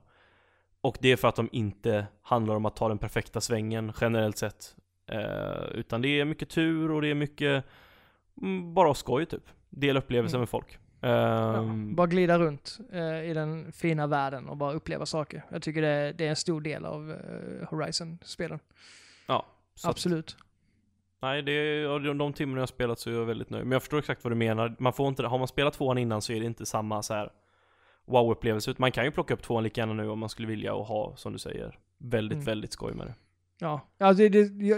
Och 0.81 0.97
det 1.01 1.11
är 1.11 1.15
för 1.15 1.27
att 1.27 1.35
de 1.35 1.49
inte 1.51 2.07
handlar 2.21 2.55
om 2.55 2.65
att 2.65 2.75
ta 2.75 2.87
den 2.87 2.97
perfekta 2.97 3.41
svängen 3.41 3.93
generellt 4.01 4.37
sett. 4.37 4.75
Eh, 5.07 5.63
utan 5.73 6.01
det 6.01 6.19
är 6.19 6.25
mycket 6.25 6.49
tur 6.49 6.91
och 6.91 7.01
det 7.01 7.07
är 7.07 7.15
mycket 7.15 7.63
mm, 8.41 8.73
bara 8.73 8.93
skoj 8.93 9.25
typ. 9.25 9.43
Dela 9.69 9.99
upplevelser 9.99 10.35
Mm. 10.37 10.41
med 10.41 10.49
folk. 10.49 10.79
Ja, 11.01 11.57
Ehm, 11.57 11.95
bara 11.95 12.07
glida 12.07 12.39
runt 12.39 12.77
eh, 12.91 13.29
i 13.29 13.33
den 13.33 13.71
fina 13.71 14.07
världen 14.07 14.49
och 14.49 14.57
bara 14.57 14.73
uppleva 14.73 15.05
saker. 15.05 15.43
Jag 15.51 15.61
tycker 15.61 15.81
det, 15.81 15.87
är- 15.87 16.13
det 16.13 16.25
är 16.25 16.29
en 16.29 16.35
stor 16.35 16.61
del 16.61 16.85
av 16.85 17.11
eh, 17.11 17.67
Horizon-spelen. 17.69 18.59
ja, 19.27 19.45
att, 19.83 19.89
Absolut. 19.89 20.37
nej, 21.21 21.41
det 21.41 21.51
är, 21.51 21.99
de, 21.99 22.17
de 22.17 22.33
timmarna 22.33 22.57
jag 22.57 22.61
har 22.61 22.67
spelat 22.67 22.99
så 22.99 23.09
är 23.09 23.13
jag 23.13 23.25
väldigt 23.25 23.49
nöjd. 23.49 23.63
Men 23.65 23.71
jag 23.71 23.81
förstår 23.81 23.99
exakt 23.99 24.23
vad 24.23 24.31
du 24.31 24.35
menar. 24.35 24.75
Man 24.79 24.93
får 24.93 25.07
inte, 25.07 25.23
har 25.27 25.37
man 25.37 25.47
spelat 25.47 25.73
tvåan 25.73 25.97
innan 25.97 26.21
så 26.21 26.33
är 26.33 26.39
det 26.39 26.45
inte 26.45 26.65
samma 26.65 27.01
så 27.03 27.13
här 27.13 27.31
wow-upplevelse. 28.05 28.73
Man 28.77 28.91
kan 28.91 29.05
ju 29.05 29.11
plocka 29.11 29.33
upp 29.33 29.43
tvåan 29.43 29.63
lika 29.63 29.81
gärna 29.81 29.93
nu 29.93 30.09
om 30.09 30.19
man 30.19 30.29
skulle 30.29 30.47
vilja 30.47 30.73
och 30.73 30.85
ha, 30.85 31.15
som 31.15 31.33
du 31.33 31.39
säger, 31.39 31.77
väldigt, 31.97 32.35
Mm. 32.35 32.45
väldigt 32.45 32.71
skoj 32.73 32.93
med 32.93 33.07
det. 33.07 33.13
Ja, 33.59 33.81
ja 33.97 34.13
det, 34.13 34.29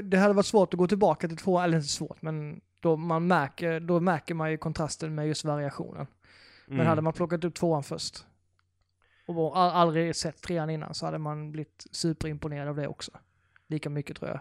det, 0.01 0.17
hade 0.17 0.33
varit 0.33 0.45
svårt 0.45 0.73
att 0.73 0.77
gå 0.77 0.87
tillbaka 0.87 1.27
till 1.27 1.37
två, 1.37 1.59
eller 1.59 1.77
inte 1.77 1.89
svårt, 1.89 2.21
men 2.21 2.61
då, 2.79 2.95
man 2.97 3.27
märker, 3.27 3.79
då 3.79 3.99
märker 3.99 4.33
man 4.33 4.51
ju 4.51 4.57
kontrasten 4.57 5.15
med 5.15 5.27
just 5.27 5.45
variationen. 5.45 6.07
Men 6.65 6.75
Mm. 6.75 6.87
hade 6.87 7.01
man 7.01 7.13
plockat 7.13 7.43
upp 7.43 7.55
tvåan 7.55 7.83
först 7.83 8.25
och 9.27 9.57
aldrig 9.57 10.15
sett 10.15 10.41
trean 10.41 10.69
innan 10.69 10.93
så 10.93 11.05
hade 11.05 11.17
man 11.17 11.51
blivit 11.51 11.85
superimponerad 11.91 12.67
av 12.67 12.75
det 12.75 12.87
också. 12.87 13.11
Lika 13.67 13.89
mycket 13.89 14.17
tror 14.17 14.29
jag. 14.29 14.39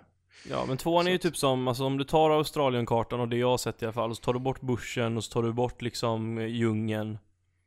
Ja 0.50 0.64
men 0.68 0.76
tvåan 0.76 1.00
är 1.00 1.04
Så 1.04 1.10
ju 1.10 1.16
att- 1.16 1.22
typ 1.22 1.36
som, 1.36 1.68
alltså 1.68 1.84
om 1.84 1.98
du 1.98 2.04
tar 2.04 2.30
Australienkartan 2.30 3.20
och 3.20 3.28
det 3.28 3.36
jag 3.36 3.50
har 3.50 3.58
sett 3.58 3.82
i 3.82 3.84
alla 3.84 3.92
fall, 3.92 4.16
så 4.16 4.22
tar 4.22 4.32
du 4.32 4.38
bort 4.38 4.60
bushen 4.60 5.16
och 5.16 5.24
så 5.24 5.32
tar 5.32 5.42
du 5.42 5.52
bort 5.52 5.82
liksom 5.82 6.38
eh, 6.38 6.46
djungeln 6.46 7.18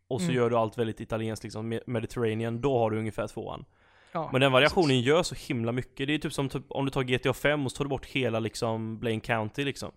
Och 0.07 0.21
så 0.21 0.25
Mm. 0.25 0.35
gör 0.35 0.49
du 0.49 0.57
allt 0.57 0.77
väldigt 0.77 0.99
italienskt 1.01 1.43
liksom, 1.43 1.73
Me- 1.73 1.83
Mediterranean, 1.87 2.61
då 2.61 2.77
har 2.79 2.91
du 2.91 2.99
ungefär 2.99 3.27
tvåan 3.27 3.65
Ja, 4.13 4.29
Men 4.31 4.41
den 4.41 4.51
variationen 4.51 4.89
precis. 4.89 5.05
gör 5.05 5.23
så 5.23 5.35
himla 5.35 5.71
mycket, 5.71 6.07
det 6.07 6.13
är 6.13 6.17
typ 6.17 6.33
som 6.33 6.49
typ, 6.49 6.63
om 6.69 6.85
du 6.85 6.91
tar 6.91 7.03
GTA 7.03 7.33
5 7.33 7.65
och 7.65 7.71
så 7.71 7.77
tar 7.77 7.85
du 7.85 7.89
bort 7.89 8.05
hela 8.05 8.39
liksom 8.39 8.99
Blaine 8.99 9.21
County 9.21 9.65
liksom 9.65 9.91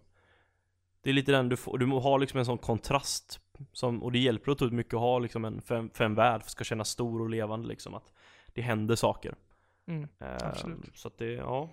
Det 1.02 1.10
är 1.10 1.14
lite 1.14 1.32
den 1.32 1.48
du 1.48 1.56
får, 1.56 1.78
du 1.78 1.86
har 1.86 2.18
liksom 2.18 2.38
en 2.38 2.46
sån 2.46 2.58
kontrast 2.58 3.40
som, 3.72 4.02
och 4.02 4.12
det 4.12 4.18
hjälper 4.18 4.64
ut 4.64 4.72
mycket 4.72 4.94
att 4.94 5.00
ha 5.00 5.18
liksom 5.18 5.44
en, 5.44 5.60
för 5.62 6.04
en 6.04 6.14
värld, 6.14 6.40
för 6.40 6.46
att 6.46 6.50
ska 6.50 6.64
kännas 6.64 6.88
stor 6.88 7.22
och 7.22 7.30
levande 7.30 7.68
liksom 7.68 7.94
att 7.94 8.12
Det 8.54 8.62
händer 8.62 8.96
saker 8.96 9.34
Mm, 9.86 10.08
Absolut. 10.18 10.90
Så 10.94 11.08
att 11.08 11.18
det, 11.18 11.32
ja, 11.32 11.68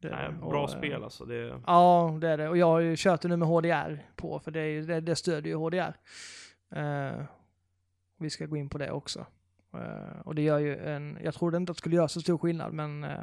det 0.00 0.08
är 0.08 0.30
nej, 0.30 0.50
bra 0.50 0.62
Och, 0.62 0.70
eh, 0.70 0.78
spel 0.78 1.04
alltså 1.04 1.24
det 1.24 1.60
Ja, 1.66 2.18
det 2.20 2.28
är 2.28 2.38
det. 2.38 2.48
Och 2.48 2.56
jag 2.56 2.66
har 2.66 2.80
ju 2.80 2.96
kört 2.96 3.22
det 3.22 3.28
nu 3.28 3.36
med 3.36 3.48
HDR 3.48 4.06
på, 4.16 4.38
för 4.38 4.50
det, 4.50 4.60
är 4.60 4.82
det, 4.82 5.00
det 5.00 5.16
stödjer 5.16 5.52
ju 5.52 5.58
HDR. 5.58 5.96
Eh, 6.70 7.24
vi 8.18 8.30
ska 8.30 8.46
gå 8.46 8.56
in 8.56 8.68
på 8.68 8.78
det 8.78 8.90
också. 8.90 9.26
Eh, 9.74 10.20
och 10.24 10.34
det 10.34 10.42
gör 10.42 10.58
ju 10.58 10.76
en, 10.76 11.18
jag 11.24 11.34
trodde 11.34 11.56
inte 11.56 11.70
att 11.72 11.76
det 11.76 11.80
skulle 11.80 11.96
göra 11.96 12.08
så 12.08 12.20
stor 12.20 12.38
skillnad, 12.38 12.72
men 12.72 13.04
eh, 13.04 13.20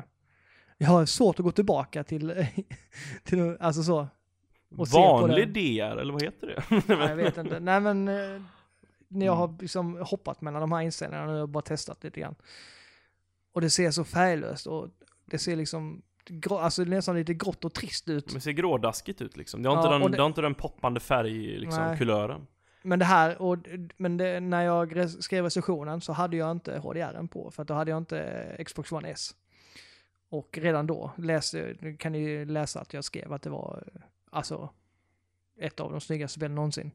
jag 0.77 0.87
har 0.87 1.05
svårt 1.05 1.39
att 1.39 1.43
gå 1.45 1.51
tillbaka 1.51 2.03
till, 2.03 2.45
till 3.23 3.57
alltså 3.59 3.83
så. 3.83 4.07
Vanlig. 4.69 5.53
DR, 5.53 5.97
eller 5.97 6.13
vad 6.13 6.23
heter 6.23 6.47
det? 6.47 6.83
Nej, 6.97 7.09
jag 7.09 7.15
vet 7.15 7.37
inte. 7.37 7.59
Nej, 7.59 7.79
men 7.81 8.07
eh, 8.07 8.41
när 9.07 9.25
jag 9.25 9.35
Mm. 9.35 9.49
har 9.49 9.61
liksom 9.61 9.97
hoppat 10.05 10.41
mellan 10.41 10.61
de 10.61 10.71
här 10.71 10.81
inställningarna 10.81 11.33
nu 11.33 11.41
och 11.41 11.49
bara 11.49 11.61
testat 11.61 12.03
lite 12.03 12.19
grann. 12.19 12.35
Och 13.53 13.61
det 13.61 13.69
ser 13.69 13.91
så 13.91 14.03
färglöst 14.03 14.67
och 14.67 14.87
det 15.25 15.37
ser 15.37 15.55
liksom, 15.55 16.01
grå, 16.25 16.57
alltså 16.57 16.83
nästan 16.83 17.15
lite 17.15 17.33
grått 17.33 17.65
och 17.65 17.73
trist 17.73 18.09
ut. 18.09 18.25
Men 18.25 18.33
det 18.35 18.41
ser 18.41 18.51
grådaskigt 18.51 19.21
ut 19.21 19.37
liksom. 19.37 19.63
Det 19.63 19.69
har, 19.69 19.75
Ja, 19.75 19.81
inte, 19.81 19.93
den, 19.93 20.11
det... 20.11 20.17
det- 20.17 20.21
har 20.23 20.27
inte 20.29 20.41
den 20.41 20.55
poppande 20.55 20.99
färg, 20.99 21.57
liksom. 21.59 21.83
Men 22.81 22.99
det 22.99 23.05
här, 23.05 23.41
och, 23.41 23.57
men 23.97 24.17
det, 24.17 24.39
när 24.39 24.61
jag 24.61 25.09
skrev 25.09 25.43
recensionen 25.43 26.01
så 26.01 26.13
hade 26.13 26.37
jag 26.37 26.51
inte 26.51 26.77
HDR 26.77 27.27
på 27.27 27.51
för 27.51 27.61
att 27.61 27.67
då 27.67 27.73
hade 27.73 27.91
jag 27.91 27.97
inte 27.97 28.63
Xbox 28.65 28.91
One 28.91 29.09
S. 29.09 29.35
Och 30.29 30.57
redan 30.61 30.87
då 30.87 31.11
läste, 31.17 31.75
kan 31.99 32.11
ni 32.11 32.19
ju 32.19 32.45
läsa 32.45 32.81
att 32.81 32.93
jag 32.93 33.03
skrev 33.03 33.33
att 33.33 33.41
det 33.41 33.49
var 33.49 33.83
alltså 34.29 34.69
ett 35.59 35.79
av 35.79 35.91
de 35.91 36.01
snyggaste 36.01 36.39
spelen 36.39 36.55
någonsin. 36.55 36.91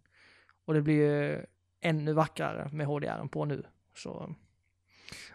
Och 0.65 0.75
det 0.75 0.83
blir 0.83 0.95
ju 0.95 1.45
ännu 1.81 2.13
vackrare 2.13 2.69
med 2.73 2.87
HDR 2.87 3.29
på 3.29 3.45
nu. 3.45 3.65
Så 3.95 4.35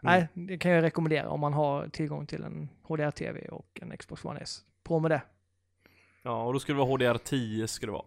nej, 0.01 0.27
det 0.33 0.57
kan 0.57 0.71
jag 0.71 0.83
rekommendera 0.83 1.29
om 1.29 1.39
man 1.39 1.53
har 1.53 1.87
tillgång 1.87 2.25
till 2.25 2.43
en 2.43 2.69
HDR-TV 2.83 3.47
och 3.47 3.79
en 3.81 3.97
Xbox 3.97 4.25
One 4.25 4.39
S. 4.39 4.61
På 4.83 4.99
med 4.99 5.11
det. 5.11 5.21
Ja, 6.21 6.43
och 6.43 6.53
då 6.53 6.59
skulle 6.59 6.77
det 6.77 6.85
vara 6.85 6.97
HDR10 6.97 7.67
ska 7.67 7.85
det 7.85 7.91
vara. 7.91 8.05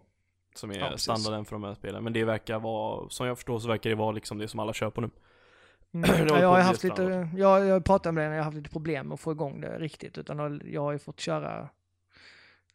Som 0.55 0.71
är 0.71 0.79
Ja, 0.79 0.99
standarden 0.99 1.45
för 1.45 1.53
de 1.53 1.65
här 1.65 1.75
spelen. 1.75 2.05
Men 2.05 2.13
det 2.13 2.25
verkar 2.25 2.59
vara, 2.59 3.09
som 3.09 3.27
jag 3.27 3.39
förstår 3.39 3.59
så 3.59 3.69
verkar 3.69 3.91
det 3.91 3.97
vara 3.97 4.13
liksom 4.13 4.39
det 4.39 4.49
som 4.49 4.61
alla 4.61 4.73
kör 4.73 4.91
på 4.91 5.01
nu. 5.01 5.11
Mm. 5.93 6.27
Det 6.27 6.41
jag 6.41 6.49
har 6.49 6.61
haft 6.61 6.85
lite, 6.85 7.29
jag, 7.37 7.67
jag 7.67 7.85
pratade 7.85 8.13
med 8.13 8.25
den, 8.25 8.33
jag 8.33 8.39
har 8.39 8.45
haft 8.45 8.57
lite 8.57 8.71
problem 8.71 9.07
med 9.09 9.15
att 9.15 9.21
få 9.21 9.33
igång 9.33 9.61
det 9.61 9.79
riktigt. 9.79 10.19
Utan 10.19 10.61
jag 10.65 10.83
har 10.83 10.93
ju 10.93 10.99
fått 10.99 11.21
köra 11.21 11.69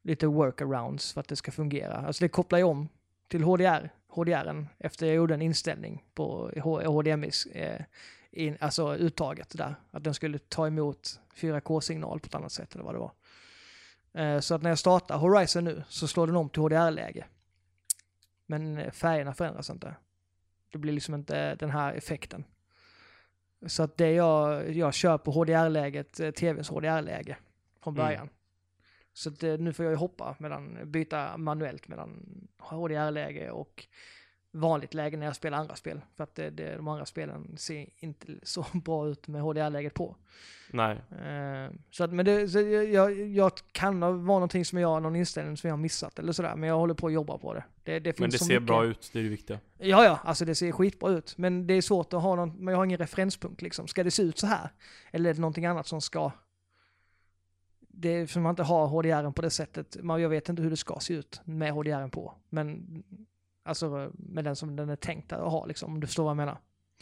lite 0.02 0.28
workarounds 0.28 1.14
för 1.14 1.22
att 1.22 1.28
det 1.28 1.36
ska 1.36 1.52
fungera. 1.52 1.94
Alltså 1.94 2.24
det 2.24 2.30
kopplar 2.30 2.60
ju 2.60 2.66
om 2.66 2.90
till 3.28 3.44
HDR, 3.44 3.90
HDRen 4.08 4.68
efter 4.80 5.06
jag 5.06 5.16
gjorde 5.16 5.34
en 5.34 5.42
inställning 5.42 6.04
på 6.14 6.52
HDMI, 6.86 7.32
eh, 7.54 7.82
in, 8.32 8.58
alltså 8.60 8.96
uttaget 8.96 9.58
där. 9.58 9.76
Att 9.92 10.04
den 10.04 10.14
skulle 10.14 10.40
ta 10.40 10.68
emot 10.68 11.20
4K-signal 11.36 12.20
på 12.20 12.26
ett 12.26 12.36
annat 12.36 12.52
sätt 12.52 12.76
eller 12.76 12.84
vad 12.84 12.96
det 12.96 13.00
var. 13.00 13.12
Eh, 14.14 14.40
så 14.40 14.56
att 14.56 14.62
när 14.62 14.70
jag 14.70 14.80
startar 14.80 15.18
Horizon 15.18 15.64
nu 15.64 15.84
så 15.90 16.08
slår 16.08 16.28
den 16.28 16.36
om 16.36 16.50
till 16.50 16.62
HDR-läge. 16.62 17.26
Men 18.46 18.78
eh, 18.78 18.92
färgerna 18.92 19.34
förändras 19.34 19.70
inte. 19.70 19.96
Det 20.72 20.78
blir 20.78 20.94
liksom 20.94 21.16
inte 21.16 21.56
den 21.56 21.70
här 21.70 21.94
effekten. 21.94 22.44
Så 23.68 23.84
att 23.84 23.98
det 23.98 24.12
jag, 24.12 24.72
jag 24.72 24.94
kör 24.94 25.18
på 25.18 25.32
HDR-läget, 25.32 26.20
eh, 26.20 26.32
tvns 26.32 26.70
HDR-läge 26.70 27.38
från 27.84 27.94
Mm. 27.96 28.06
början. 28.06 28.30
Så 29.14 29.30
att, 29.30 29.44
eh, 29.44 29.58
nu 29.58 29.74
får 29.74 29.86
jag 29.86 29.92
ju 29.92 29.98
hoppa 29.98 30.36
mellan, 30.40 30.92
byta 30.92 31.38
manuellt 31.38 31.88
mellan 31.88 32.26
HDR-läge 32.60 33.52
och 33.52 33.88
vanligt 34.56 34.94
läge 34.94 35.18
när 35.18 35.26
jag 35.26 35.36
spelar 35.36 35.58
andra 35.58 35.76
spel. 35.76 36.02
För 36.16 36.24
att 36.24 36.36
det, 36.36 36.50
det, 36.50 36.76
de 36.76 36.88
andra 36.88 37.06
spelen 37.06 37.58
ser 37.58 37.86
inte 37.98 38.28
så 38.44 38.66
bra 38.74 39.08
ut 39.08 39.28
med 39.28 39.42
HDR-läget 39.42 39.94
på. 39.94 40.16
Nej. 40.72 41.02
Eh, 41.12 41.72
så 41.92 42.04
att, 42.04 42.14
men 42.14 42.26
det, 42.26 42.50
så 42.50 42.60
jag, 42.60 43.28
jag, 43.28 43.52
kan 43.72 44.00
vara 44.00 44.12
någonting 44.12 44.66
som 44.66 44.80
jag, 44.80 45.02
någon 45.02 45.16
inställning 45.16 45.58
som 45.58 45.68
jag 45.68 45.74
har 45.76 45.82
missat 45.82 46.20
eller 46.20 46.32
sådär. 46.32 46.56
Men 46.56 46.70
jag 46.70 46.78
håller 46.78 46.94
på 46.94 47.08
att 47.08 47.14
jobba 47.14 47.38
på 47.38 47.54
det. 47.54 47.64
Det, 47.84 48.00
det 48.00 48.14
finns 48.14 48.20
Men 48.20 48.30
det 48.30 48.38
ser 48.38 48.46
mycket. 48.46 48.64
bra 48.64 48.86
ut, 48.86 49.10
det 49.14 49.20
är 49.20 49.24
det 49.24 49.30
viktiga. 49.30 49.60
Ja, 49.78 50.06
ja, 50.06 50.20
alltså 50.24 50.46
det 50.46 50.56
ser 50.56 50.72
skitbra 50.72 51.10
ut. 51.10 51.38
Men 51.38 51.68
det 51.68 51.74
är 51.74 51.82
svårt 51.82 52.14
att 52.14 52.22
ha 52.22 52.36
någon, 52.36 52.50
men 52.50 52.72
jag 52.72 52.80
har 52.80 52.86
ingen 52.86 52.98
referenspunkt 52.98 53.62
liksom. 53.62 53.88
Ska 53.88 54.04
det 54.04 54.12
se 54.12 54.24
ut 54.24 54.38
så 54.38 54.48
här? 54.48 54.70
Eller 55.12 55.30
är 55.30 55.34
det 55.34 55.42
någonting 55.42 55.66
annat 55.66 55.88
som 55.88 56.02
ska... 56.02 56.32
Det 57.98 58.10
är 58.10 58.28
för 58.28 58.40
man 58.40 58.50
inte 58.50 58.64
har 58.64 58.88
HDR 58.88 59.32
på 59.32 59.42
det 59.42 59.50
sättet. 59.50 59.98
Man, 60.04 60.22
jag 60.22 60.30
vet 60.30 60.50
inte 60.50 60.62
hur 60.62 60.70
det 60.70 60.78
ska 60.78 61.00
se 61.00 61.14
ut 61.14 61.42
med 61.46 61.74
HDR 61.74 62.08
på. 62.08 62.34
Men 62.50 63.04
alltså 63.66 64.12
med 64.14 64.44
den 64.44 64.56
som 64.56 64.76
den 64.76 64.90
är 64.90 64.96
tänkt 64.96 65.34
att 65.34 65.52
ha 65.52 65.66
liksom, 65.66 65.94
om 65.94 66.00
du 66.00 66.08
förstår 66.08 66.24
vad 66.24 66.32
jag 66.32 66.38
menar. 66.38 66.58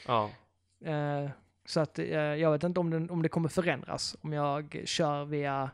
Ja. 0.08 0.30
Eh, 0.90 1.30
så 1.66 1.80
att 1.80 2.00
eh, 2.00 2.06
jag 2.16 2.52
vet 2.52 2.64
inte 2.64 2.80
om, 2.80 2.90
den, 2.90 3.10
om 3.10 3.22
det 3.22 3.30
kommer 3.30 3.50
förändras 3.50 4.16
om 4.22 4.34
jag 4.34 4.82
kör 4.86 5.26
via 5.26 5.72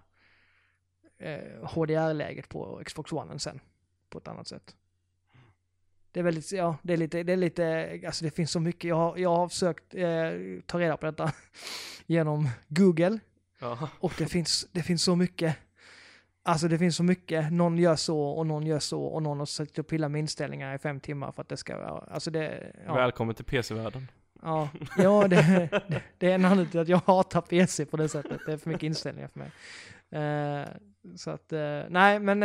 eh, 1.17 1.63
HDR-läget 1.63 2.49
på 2.49 2.81
Xbox 2.85 3.11
One 3.11 3.39
sen 3.39 3.59
på 4.09 4.17
ett 4.17 4.27
annat 4.27 4.47
sätt. 4.47 4.75
Det 6.11 6.19
är 6.19 6.23
väldigt, 6.23 6.51
ja, 6.51 6.77
det 6.81 6.93
är 6.93 6.97
lite, 6.97 7.23
det 7.23 7.33
är 7.33 7.37
lite, 7.37 7.99
alltså 8.05 8.25
det 8.25 8.31
finns 8.31 8.51
så 8.51 8.59
mycket, 8.59 8.89
jag 8.89 8.95
har, 8.95 9.17
jag 9.17 9.35
har 9.35 9.47
försökt 9.49 9.95
eh, 9.95 10.31
ta 10.65 10.79
reda 10.79 10.97
på 10.97 11.05
detta 11.05 11.31
genom 12.05 12.49
Google 12.67 13.19
Ja. 13.59 13.89
och 13.99 14.13
det 14.17 14.25
finns, 14.25 14.67
det 14.71 14.83
finns 14.83 15.03
så 15.03 15.15
mycket. 15.15 15.57
Alltså 16.49 16.67
det 16.67 16.77
finns 16.77 16.95
så 16.95 17.03
mycket, 17.03 17.53
någon 17.53 17.77
gör 17.77 17.95
så 17.95 18.21
och 18.21 18.47
någon 18.47 18.65
gör 18.65 18.79
så 18.79 19.03
och 19.03 19.23
någon 19.23 19.39
har 19.39 19.45
suttit 19.45 19.79
och 19.79 19.87
pillat 19.87 20.11
med 20.11 20.19
inställningar 20.19 20.75
i 20.75 20.77
fem 20.77 20.99
timmar 20.99 21.31
för 21.31 21.41
att 21.41 21.49
det 21.49 21.57
ska 21.57 21.77
vara, 21.77 22.03
alltså 22.11 22.31
det, 22.31 22.73
ja. 22.85 22.95
Välkommen 22.95 23.35
till 23.35 23.45
PC-världen. 23.45 24.07
Ja, 24.41 24.69
ja 24.97 25.27
det, 25.27 25.69
det, 26.17 26.31
är 26.31 26.35
en 26.35 26.45
anledning 26.45 26.71
till 26.71 26.79
att 26.79 26.87
jag 26.87 27.01
hatar 27.05 27.41
PC 27.41 27.85
på 27.85 27.97
det 27.97 28.09
sättet. 28.09 28.39
Det 28.45 28.53
är 28.53 28.57
för 28.57 28.69
mycket 28.69 28.83
inställningar 28.83 29.27
för 29.27 29.39
mig. 29.39 29.51
Eh, 30.11 30.67
så 31.15 31.31
att, 31.31 31.53
eh, 31.53 31.81
nej 31.89 32.19
men 32.19 32.41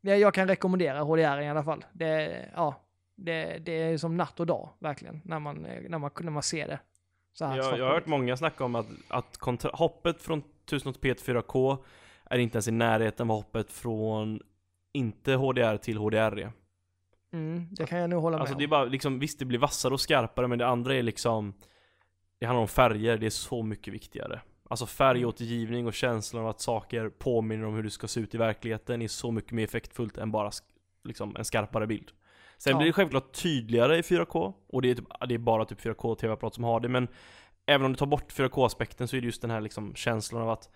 ja, 0.00 0.14
jag 0.14 0.34
kan 0.34 0.48
rekommendera 0.48 1.00
HDR 1.00 1.40
i 1.40 1.48
alla 1.48 1.64
fall. 1.64 1.84
Det, 1.92 2.44
ja, 2.54 2.74
det, 3.16 3.58
det 3.58 3.72
är 3.72 3.98
som 3.98 4.16
natt 4.16 4.40
och 4.40 4.46
dag 4.46 4.68
verkligen 4.78 5.20
när 5.24 5.38
man, 5.38 5.66
när 5.88 5.98
man, 5.98 6.10
när 6.20 6.30
man 6.30 6.42
ser 6.42 6.68
det. 6.68 6.78
Så 7.32 7.44
här, 7.44 7.56
Jag, 7.56 7.78
jag 7.78 7.84
har 7.84 7.94
hört 7.94 8.06
många 8.06 8.36
snacka 8.36 8.64
om 8.64 8.74
att, 8.74 8.86
att 9.08 9.38
kontra- 9.38 9.76
hoppet 9.76 10.22
från 10.22 10.42
1080p 10.66 11.14
till 11.14 11.34
4K 11.34 11.78
är 12.30 12.38
inte 12.38 12.56
ens 12.56 12.68
i 12.68 12.70
närheten 12.70 13.30
av 13.30 13.36
hoppet 13.36 13.72
från 13.72 14.40
inte 14.92 15.32
HDR 15.34 15.76
till 15.76 15.98
HDR. 15.98 16.52
Mm, 17.32 17.68
det 17.70 17.86
kan 17.86 17.98
jag 17.98 18.10
nog 18.10 18.22
hålla 18.22 18.36
med 18.36 18.40
Alltså 18.40 18.54
om. 18.54 18.58
det 18.58 18.64
är 18.64 18.68
bara 18.68 18.84
liksom, 18.84 19.18
visst 19.18 19.38
det 19.38 19.44
blir 19.44 19.58
vassare 19.58 19.94
och 19.94 20.00
skarpare 20.00 20.48
men 20.48 20.58
det 20.58 20.66
andra 20.66 20.94
är 20.94 21.02
liksom 21.02 21.54
Det 22.40 22.46
handlar 22.46 22.60
om 22.62 22.68
färger, 22.68 23.18
det 23.18 23.26
är 23.26 23.30
så 23.30 23.62
mycket 23.62 23.94
viktigare 23.94 24.40
Alltså 24.70 24.86
färgåtergivning 24.86 25.86
och 25.86 25.94
känslan 25.94 26.42
av 26.42 26.48
att 26.48 26.60
saker 26.60 27.08
påminner 27.08 27.64
om 27.66 27.74
hur 27.74 27.82
det 27.82 27.90
ska 27.90 28.08
se 28.08 28.20
ut 28.20 28.34
i 28.34 28.38
verkligheten 28.38 29.02
är 29.02 29.08
så 29.08 29.30
mycket 29.30 29.52
mer 29.52 29.64
effektfullt 29.64 30.18
än 30.18 30.30
bara 30.32 30.50
liksom 31.04 31.36
en 31.36 31.44
skarpare 31.44 31.86
bild 31.86 32.10
Sen 32.58 32.70
Ja. 32.70 32.76
blir 32.76 32.86
det 32.86 32.92
självklart 32.92 33.32
tydligare 33.42 33.98
i 33.98 34.02
4K 34.02 34.52
och 34.68 34.82
det 34.82 34.90
är, 34.90 34.94
typ, 34.94 35.06
det 35.28 35.34
är 35.34 35.38
bara 35.38 35.64
typ 35.64 35.80
4K 35.80 36.14
TV-apparat 36.14 36.54
som 36.54 36.64
har 36.64 36.80
det 36.80 36.88
men 36.88 37.08
Även 37.66 37.84
om 37.86 37.92
du 37.92 37.96
tar 37.98 38.06
bort 38.06 38.32
4K-aspekten 38.32 39.08
så 39.08 39.16
är 39.16 39.20
det 39.20 39.24
just 39.26 39.42
den 39.42 39.50
här 39.50 39.60
liksom 39.60 39.94
känslan 39.94 40.42
av 40.42 40.50
att 40.50 40.70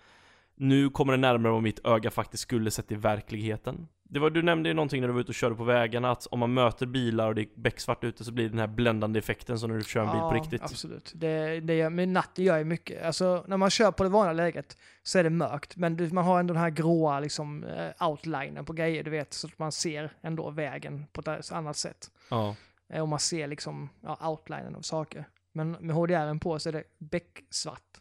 Nu 0.59 0.89
kommer 0.89 1.13
det 1.13 1.17
närmare 1.17 1.53
vad 1.53 1.63
mitt 1.63 1.85
öga 1.85 2.11
faktiskt 2.11 2.43
skulle 2.43 2.71
sett 2.71 2.91
i 2.91 2.95
verkligheten 2.95 3.87
Det 4.03 4.19
var, 4.19 4.29
du 4.29 4.41
nämnde 4.41 4.69
ju 4.69 4.75
någonting 4.75 5.01
när 5.01 5.07
du 5.07 5.13
var 5.13 5.21
ute 5.21 5.31
och 5.31 5.35
körde 5.35 5.55
på 5.55 5.63
vägarna 5.63 6.11
att 6.11 6.25
om 6.25 6.39
man 6.39 6.53
möter 6.53 6.85
bilar 6.85 7.27
och 7.27 7.35
det 7.35 7.41
är 7.41 7.47
becksvart 7.55 8.03
ute 8.03 8.23
så 8.23 8.31
blir 8.31 8.43
det 8.43 8.49
den 8.49 8.59
här 8.59 8.67
bländande 8.67 9.19
effekten 9.19 9.59
som 9.59 9.69
när 9.69 9.77
du 9.77 9.83
kör 9.83 10.01
en 10.01 10.11
bil 10.11 10.19
på 10.19 10.31
riktigt 10.31 10.61
absolut. 10.61 11.11
Det, 11.15 11.59
det 11.59 11.75
gör, 11.75 11.89
men 11.89 12.13
natten 12.13 12.45
gör 12.45 12.57
ju 12.57 12.63
mycket. 12.63 13.05
Alltså 13.05 13.43
när 13.47 13.57
man 13.57 13.69
kör 13.69 13.91
på 13.91 14.03
det 14.03 14.09
vanliga 14.09 14.33
läget 14.33 14.77
så 15.03 15.19
är 15.19 15.23
det 15.23 15.29
mörkt, 15.29 15.75
men 15.75 16.09
man 16.15 16.25
har 16.25 16.39
ändå 16.39 16.53
den 16.53 16.63
här 16.63 16.69
gråa 16.69 17.19
liksom 17.19 17.63
eh, 17.63 18.07
outlinen 18.09 18.65
på 18.65 18.73
grejer, 18.73 19.03
du 19.03 19.11
vet, 19.11 19.33
så 19.33 19.47
att 19.47 19.59
man 19.59 19.71
ser 19.71 20.11
ändå 20.21 20.49
vägen 20.49 21.05
på 21.11 21.21
ett 21.31 21.51
annat 21.51 21.77
sätt. 21.77 22.11
Ja, 22.29 22.55
Eh, 22.93 23.01
Och 23.01 23.07
man 23.07 23.19
ser 23.19 23.47
liksom 23.47 23.89
ja, 24.01 24.29
outlinen 24.29 24.75
av 24.75 24.81
saker. 24.81 25.25
Men 25.53 25.71
med 25.71 25.95
HDR 25.95 26.39
på 26.39 26.59
så 26.59 26.69
är 26.69 26.73
det 26.73 26.83
becksvart. 26.99 27.98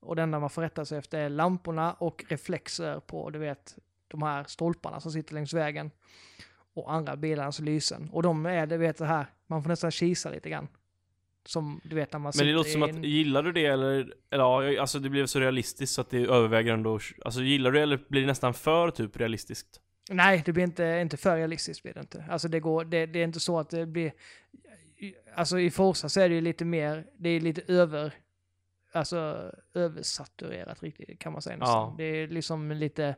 Och 0.00 0.16
det 0.16 0.22
enda 0.22 0.40
man 0.40 0.50
får 0.50 0.62
rätta 0.62 0.84
sig 0.84 0.98
efter 0.98 1.18
är 1.18 1.28
lamporna 1.28 1.92
och 1.92 2.24
reflexer 2.28 3.00
på, 3.00 3.30
du 3.30 3.38
vet, 3.38 3.78
de 4.08 4.22
här 4.22 4.44
stolparna 4.44 5.00
som 5.00 5.12
sitter 5.12 5.34
längs 5.34 5.54
vägen. 5.54 5.90
Och 6.74 6.92
andra 6.92 7.16
bilarnas 7.16 7.60
lysen. 7.60 8.08
Och 8.12 8.22
de 8.22 8.46
är, 8.46 8.66
du 8.66 8.76
vet 8.76 8.96
det 8.96 9.06
här, 9.06 9.26
man 9.46 9.62
får 9.62 9.68
nästan 9.68 9.90
kisa 9.90 10.30
lite 10.30 10.50
grann. 10.50 10.68
Som 11.44 11.80
du 11.84 11.96
vet 11.96 12.12
när 12.12 12.20
man 12.20 12.32
Men 12.36 12.46
det 12.46 12.52
låter 12.52 12.70
som 12.70 12.82
i 12.82 12.84
att, 12.84 12.90
en- 12.90 13.04
gillar 13.04 13.42
du 13.42 13.52
det 13.52 13.66
eller, 13.66 14.14
eller 14.30 14.44
ja, 14.44 14.80
alltså 14.80 14.98
det 14.98 15.10
blev 15.10 15.26
så 15.26 15.40
realistiskt 15.40 15.94
så 15.94 16.00
att 16.00 16.10
det 16.10 16.18
överväger 16.18 16.72
ändå 16.72 16.98
Alltså 17.24 17.40
gillar 17.42 17.70
du 17.70 17.78
det 17.78 17.82
eller 17.82 18.04
blir 18.08 18.20
det 18.20 18.26
nästan 18.26 18.54
för 18.54 18.90
typ 18.90 19.16
realistiskt? 19.16 19.80
Nej, 20.10 20.42
det 20.46 20.52
blir 20.52 20.64
inte, 20.64 20.84
inte 21.02 21.16
för 21.16 21.36
realistiskt. 21.36 21.82
Blir 21.82 21.94
det, 21.94 22.00
inte. 22.00 22.24
Alltså 22.30 22.48
det, 22.48 22.60
går, 22.60 22.84
det, 22.84 23.06
det 23.06 23.18
är 23.18 23.24
inte 23.24 23.40
så 23.40 23.58
att 23.58 23.70
det 23.70 23.86
blir... 23.86 24.12
Alltså 25.34 25.58
i 25.60 25.70
Forza 25.70 26.08
så 26.08 26.20
är 26.20 26.28
det 26.28 26.34
ju 26.34 26.40
lite 26.40 26.64
mer, 26.64 27.06
det 27.18 27.28
är 27.28 27.40
lite 27.40 27.72
över... 27.72 28.14
Alltså 28.92 29.50
översaturerat 29.74 30.82
riktigt 30.82 31.18
kan 31.18 31.32
man 31.32 31.42
säga 31.42 31.56
nästan. 31.56 31.76
Ja. 31.76 31.94
Det 31.96 32.04
är 32.04 32.28
liksom 32.28 32.72
lite... 32.72 33.14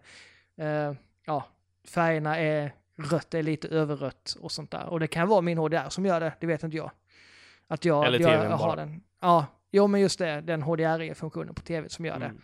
Eh, 0.57 0.93
ja, 1.27 1.45
färgerna 1.89 2.39
är 2.39 2.75
rött, 2.97 3.35
är 3.35 3.43
lite 3.43 3.69
överrött 3.69 4.37
och 4.41 4.53
sånt 4.53 4.71
där. 4.71 4.87
Och 4.87 5.01
det 5.01 5.07
kan 5.07 5.29
vara 5.29 5.41
min 5.41 5.59
HDR 5.59 5.89
som 5.89 6.07
gör 6.07 6.21
det, 6.21 6.33
det 6.41 6.47
vet 6.47 6.63
inte 6.63 6.77
jag. 6.77 6.91
Att 7.67 7.85
jag, 7.85 8.07
Eller 8.07 8.21
jag, 8.21 8.33
jag 8.33 8.49
bara. 8.51 8.57
har 8.57 8.77
den. 8.77 9.03
Ja, 9.21 9.47
jo 9.71 9.87
men 9.87 10.01
just 10.01 10.19
det, 10.19 10.41
den 10.41 10.63
HDR-funktionen 10.63 11.55
på 11.55 11.63
tv 11.63 11.89
som 11.89 12.05
gör 12.05 12.19
det. 12.19 12.27
Mm. 12.27 12.41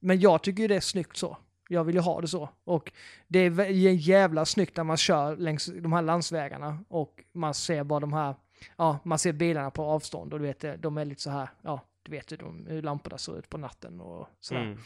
Men 0.00 0.20
jag 0.20 0.42
tycker 0.42 0.62
ju 0.62 0.68
det 0.68 0.76
är 0.76 0.80
snyggt 0.80 1.16
så. 1.16 1.36
Jag 1.68 1.84
vill 1.84 1.94
ju 1.94 2.00
ha 2.00 2.20
det 2.20 2.28
så. 2.28 2.48
Och 2.64 2.92
det 3.28 3.38
är 3.38 3.70
jävla 3.90 4.44
snyggt 4.44 4.76
när 4.76 4.84
man 4.84 4.96
kör 4.96 5.36
längs 5.36 5.66
de 5.66 5.92
här 5.92 6.02
landsvägarna 6.02 6.78
och 6.88 7.24
man 7.32 7.54
ser 7.54 7.84
bara 7.84 8.00
de 8.00 8.12
här, 8.12 8.34
ja, 8.76 8.98
man 9.04 9.18
ser 9.18 9.32
bilarna 9.32 9.70
på 9.70 9.84
avstånd 9.84 10.32
och 10.32 10.38
du 10.38 10.46
vet, 10.46 10.60
det, 10.60 10.76
de 10.76 10.98
är 10.98 11.04
lite 11.04 11.22
så 11.22 11.30
här, 11.30 11.48
ja, 11.62 11.80
du 12.04 12.10
vet 12.10 12.32
hur, 12.32 12.36
de, 12.36 12.66
hur 12.66 12.82
lamporna 12.82 13.18
ser 13.18 13.38
ut 13.38 13.50
på 13.50 13.58
natten 13.58 14.00
och 14.00 14.28
sådär. 14.40 14.62
Mm. 14.62 14.78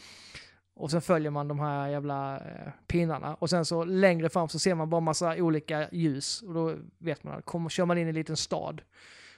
Och 0.79 0.91
sen 0.91 1.01
följer 1.01 1.31
man 1.31 1.47
de 1.47 1.59
här 1.59 1.87
jävla 1.87 2.37
eh, 2.37 2.71
pinnarna. 2.87 3.35
Och 3.35 3.49
sen 3.49 3.65
så 3.65 3.83
längre 3.83 4.29
fram 4.29 4.49
så 4.49 4.59
ser 4.59 4.75
man 4.75 4.89
bara 4.89 5.01
massa 5.01 5.35
olika 5.35 5.89
ljus. 5.91 6.41
Och 6.41 6.53
då 6.53 6.75
vet 6.97 7.23
man 7.23 7.37
att 7.37 7.45
kommer, 7.45 7.69
kör 7.69 7.85
man 7.85 7.97
in 7.97 8.07
i 8.07 8.09
en 8.09 8.15
liten 8.15 8.37
stad 8.37 8.81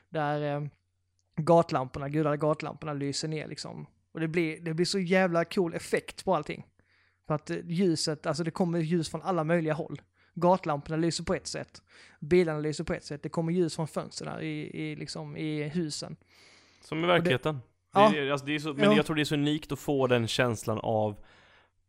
där 0.10 0.56
eh, 0.56 0.68
gatlamporna, 1.36 2.10
gudade 2.10 2.38
gatlamporna 2.38 2.94
lyser 2.94 3.28
ner 3.28 3.48
liksom. 3.48 3.86
Och 4.12 4.20
det 4.20 4.28
blir, 4.28 4.60
det 4.60 4.74
blir 4.74 4.86
så 4.86 5.00
jävla 5.00 5.46
cool 5.46 5.74
effekt 5.74 6.26
på 6.26 6.36
allting. 6.36 6.68
För 7.28 7.36
att 7.36 7.50
eh, 7.50 7.58
ljuset, 7.66 8.26
alltså 8.26 8.44
det 8.44 8.52
kommer 8.52 8.80
ljus 8.80 9.10
från 9.10 9.22
alla 9.22 9.44
möjliga 9.44 9.74
håll. 9.74 10.02
Gatlamporna 10.34 10.98
lyser 10.98 11.24
på 11.24 11.34
ett 11.34 11.48
sätt. 11.48 11.82
Bilarna 12.20 12.60
lyser 12.60 12.84
på 12.84 12.94
ett 12.94 13.04
sätt. 13.04 13.24
Det 13.24 13.30
kommer 13.30 13.54
ljus 13.54 13.76
från 13.76 13.88
fönstren 13.88 14.42
i, 14.42 14.72
i, 14.74 14.96
liksom, 14.96 15.38
i 15.38 15.64
husen. 15.64 16.16
Som 16.82 17.04
i 17.04 17.08
verkligheten. 17.08 17.60
Ja. 17.94 18.12
Det 18.16 18.32
alltså 18.32 18.46
det 18.46 18.56
är 18.56 18.60
så, 18.60 18.74
men 18.74 18.84
Ja. 18.92 18.96
jag 18.96 19.06
tror 19.06 19.16
det 19.16 19.22
är 19.22 19.26
så 19.26 19.36
unikt 19.36 19.72
att 19.72 19.80
få 19.80 20.08
den 20.08 20.28
känslan 20.28 20.80
av 20.84 21.16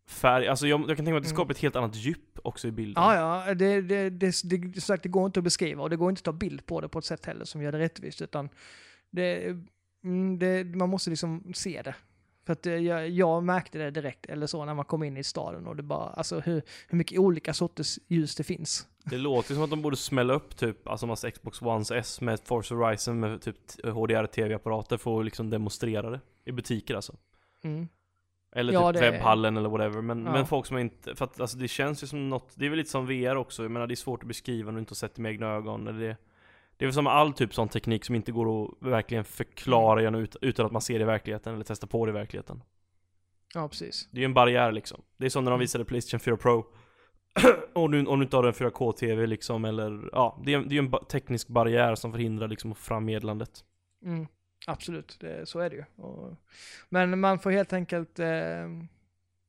färg, 0.09 0.49
alltså 0.49 0.67
jag, 0.67 0.81
jag 0.81 0.87
kan 0.89 0.97
tänka 0.97 1.11
mig 1.11 1.17
att 1.17 1.23
det 1.23 1.29
Mm. 1.29 1.37
skapar 1.37 1.51
ett 1.55 1.59
helt 1.59 1.77
annat 1.77 1.97
djup 1.97 2.39
också 2.45 2.69
i 2.69 2.71
bilden. 2.71 3.03
Ja, 3.03 3.45
ja, 3.47 3.55
det, 3.55 3.81
det, 3.81 4.11
det, 4.11 4.43
det, 4.45 4.57
det, 4.57 4.81
sagt, 4.81 5.03
det 5.03 5.09
går 5.09 5.27
inte 5.27 5.41
att 5.41 5.45
beskriva 5.45 5.83
och 5.83 5.91
det 5.91 5.97
går 5.97 6.11
inte 6.11 6.21
att 6.21 6.25
ta 6.25 6.33
bild 6.33 6.67
på 6.67 6.81
det 6.81 6.89
på 6.89 6.99
ett 6.99 7.05
sätt 7.05 7.27
heller 7.27 7.45
som 7.45 7.63
gör 7.63 7.73
det 7.73 7.79
rättvist, 7.79 8.23
utan 8.23 8.49
det, 9.11 9.45
mm, 10.05 10.39
det, 10.39 10.65
man 10.77 10.89
måste 10.89 11.11
liksom 11.11 11.53
se 11.55 11.83
det. 11.83 11.95
För 12.47 12.53
att 12.53 12.67
eh, 12.67 12.75
jag, 12.75 13.11
jag 13.11 13.43
märkte 13.43 13.79
det 13.79 13.91
direkt, 13.91 14.27
eller 14.27 14.47
så, 14.47 14.65
när 14.65 14.75
man 14.75 14.85
kom 14.85 15.03
in 15.03 15.17
i 15.17 15.25
staden 15.25 15.67
och 15.67 15.77
det 15.77 15.83
bara, 15.83 16.09
alltså 16.09 16.41
hur, 16.41 16.63
hur 16.89 16.99
mycket 16.99 17.19
olika 17.19 17.55
sorters 17.55 17.99
ljus 18.09 18.35
det 18.37 18.45
finns. 18.45 18.89
Det 19.05 19.19
låter 19.19 19.55
som 19.55 19.63
att 19.63 19.71
de 19.71 19.83
borde 19.83 19.97
smälla 19.97 20.35
upp 20.35 20.57
typ, 20.57 20.89
alltså 20.89 21.07
massa 21.07 21.31
Xbox 21.31 21.63
One 21.63 21.85
S 21.95 22.21
med 22.21 22.41
Forza 22.45 22.75
Horizon 22.75 23.21
med 23.21 23.41
typ 23.43 23.57
HDR-TV-apparater 23.85 24.97
för 24.97 25.19
att 25.19 25.25
liksom 25.25 25.51
demonstrera 25.51 26.11
det. 26.11 26.21
I 26.45 26.53
butiker 26.53 26.95
alltså. 26.95 27.17
Mm. 27.65 27.89
Eller 28.55 28.73
Ja, 28.73 28.93
typ 28.93 29.03
webbhallen 29.03 29.57
eller 29.57 29.69
whatever. 29.69 30.01
Men, 30.03 30.25
Ja. 30.25 30.33
men 30.33 30.47
folk 30.47 30.67
som 30.67 30.79
inte, 30.79 31.15
för 31.15 31.25
att 31.25 31.41
alltså 31.41 31.59
det 31.59 31.69
känns 31.69 32.03
ju 32.03 32.07
som 32.07 32.29
något, 32.29 32.53
det 32.55 32.67
är 32.67 32.71
väl 32.71 32.79
lite 32.79 32.91
som 32.91 33.07
VR 33.07 33.37
också. 33.37 33.63
Jag 33.63 33.71
menar 33.71 33.87
det 33.87 33.95
är 33.95 33.97
svårt 33.97 34.23
att 34.23 34.29
beskriva 34.29 34.71
när 34.71 34.77
du 34.77 34.81
inte 34.81 34.91
har 34.91 34.97
sett 34.97 35.15
det 35.15 35.23
med 35.23 35.33
egna 35.33 35.47
ögon. 35.47 35.89
Eller 35.89 36.01
det, 36.01 36.17
det 36.83 36.85
är 36.85 36.89
väl 36.89 36.95
som 36.95 37.07
all 37.07 37.33
typ 37.33 37.55
sån 37.55 37.69
teknik 37.69 38.05
som 38.05 38.15
inte 38.15 38.33
går 38.33 38.65
att 38.65 38.71
verkligen 38.81 39.25
förklara 39.25 40.03
genom, 40.03 40.21
ut, 40.21 40.37
utan 40.41 40.67
att 40.67 40.73
man 40.73 40.83
ser 40.83 40.99
det 40.99 41.03
i 41.03 41.07
verkligheten 41.07 41.55
eller 41.55 41.65
testar 41.65 41.89
på 41.89 42.07
det 42.07 42.11
i 42.11 42.13
verkligheten. 42.13 42.63
Ja, 43.55 43.69
precis. 43.69 44.09
Det 44.11 44.19
är 44.19 44.21
ju 44.21 44.25
en 44.25 44.35
barriär 44.35 44.73
liksom. 44.73 45.03
Det 45.17 45.27
är 45.27 45.31
som 45.31 45.45
när 45.45 45.51
de 45.51 45.55
Mm. 45.55 45.61
visade 45.61 45.85
Playstation 45.85 46.21
4 46.21 46.37
Pro. 46.37 46.67
om, 47.73 47.91
du, 47.91 48.07
om 48.07 48.19
du 48.19 48.25
inte 48.25 48.37
har 48.37 48.45
en 48.45 48.53
4K-TV 48.53 49.27
liksom, 49.27 49.65
eller 49.65 50.09
ja, 50.13 50.43
det 50.45 50.55
är, 50.55 50.59
det 50.59 50.75
är 50.77 50.83
ju 50.83 50.89
en 50.93 50.93
teknisk 51.09 51.49
barriär 51.49 51.95
som 51.95 52.13
förhindrar 52.13 52.49
liksom 52.49 52.73
att 52.73 52.79
få 52.79 52.85
fram 52.85 53.05
meddelandet. 53.05 53.65
Mm, 54.05 54.27
absolut, 54.67 55.17
det, 55.21 55.49
så 55.49 55.59
är 55.59 55.71
det 55.71 55.77
ju. 55.77 55.85
Och, 56.03 56.37
men 56.89 57.21
man 57.21 57.39
får 57.39 57.51
helt 57.51 57.73
enkelt 57.73 58.19
eh, 58.19 58.69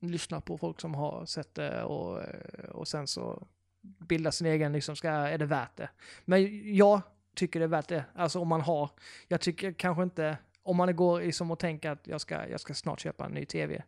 lyssna 0.02 0.42
på 0.42 0.58
folk 0.58 0.82
som 0.82 0.96
har 0.96 1.26
sett 1.26 1.56
det 1.56 1.84
och, 1.84 2.22
och 2.72 2.88
sen 2.88 3.08
så 3.08 3.48
bilda 3.82 4.32
sin 4.32 4.48
egen, 4.48 4.74
liksom, 4.74 4.96
ska, 4.96 5.10
är 5.10 5.38
det 5.38 5.46
värt 5.46 5.78
det? 5.78 5.90
Men 6.26 6.76
jag 6.76 7.02
tycker 7.36 7.60
det 7.60 7.66
är 7.66 7.68
värt 7.68 7.88
det, 7.88 8.06
alltså 8.16 8.40
om 8.40 8.48
man 8.48 8.62
har, 8.62 8.90
jag 9.28 9.42
tycker 9.42 9.74
kanske 9.74 10.04
inte, 10.04 10.38
om 10.64 10.78
man 10.78 10.96
går 10.96 11.22
liksom 11.22 11.52
och 11.52 11.60
tänker 11.60 11.92
att 11.92 12.08
jag 12.08 12.22
ska, 12.22 12.48
jag 12.48 12.60
ska 12.60 12.74
snart 12.74 13.00
köpa 13.00 13.26
en 13.26 13.32
ny 13.32 13.46
tv, 13.46 13.84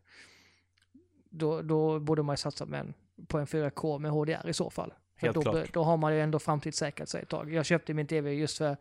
då, 1.29 1.61
då 1.61 1.99
borde 1.99 2.23
man 2.23 2.33
ju 2.33 2.37
satsa 2.37 2.65
med 2.65 2.79
en, 2.79 2.93
på 3.27 3.37
en 3.37 3.45
4K 3.45 3.99
med 3.99 4.11
HDR 4.11 4.49
i 4.49 4.53
så 4.53 4.69
fall. 4.69 4.93
För 5.15 5.27
Helt 5.27 5.35
då, 5.35 5.41
klart. 5.41 5.73
då 5.73 5.83
har 5.83 5.97
man 5.97 6.13
ju 6.13 6.21
ändå 6.21 6.39
framtidssäkrat 6.39 7.09
sig 7.09 7.21
ett 7.21 7.29
tag. 7.29 7.53
Jag 7.53 7.65
köpte 7.65 7.93
min 7.93 8.07
tv 8.07 8.33
just 8.33 8.57
för 8.57 8.77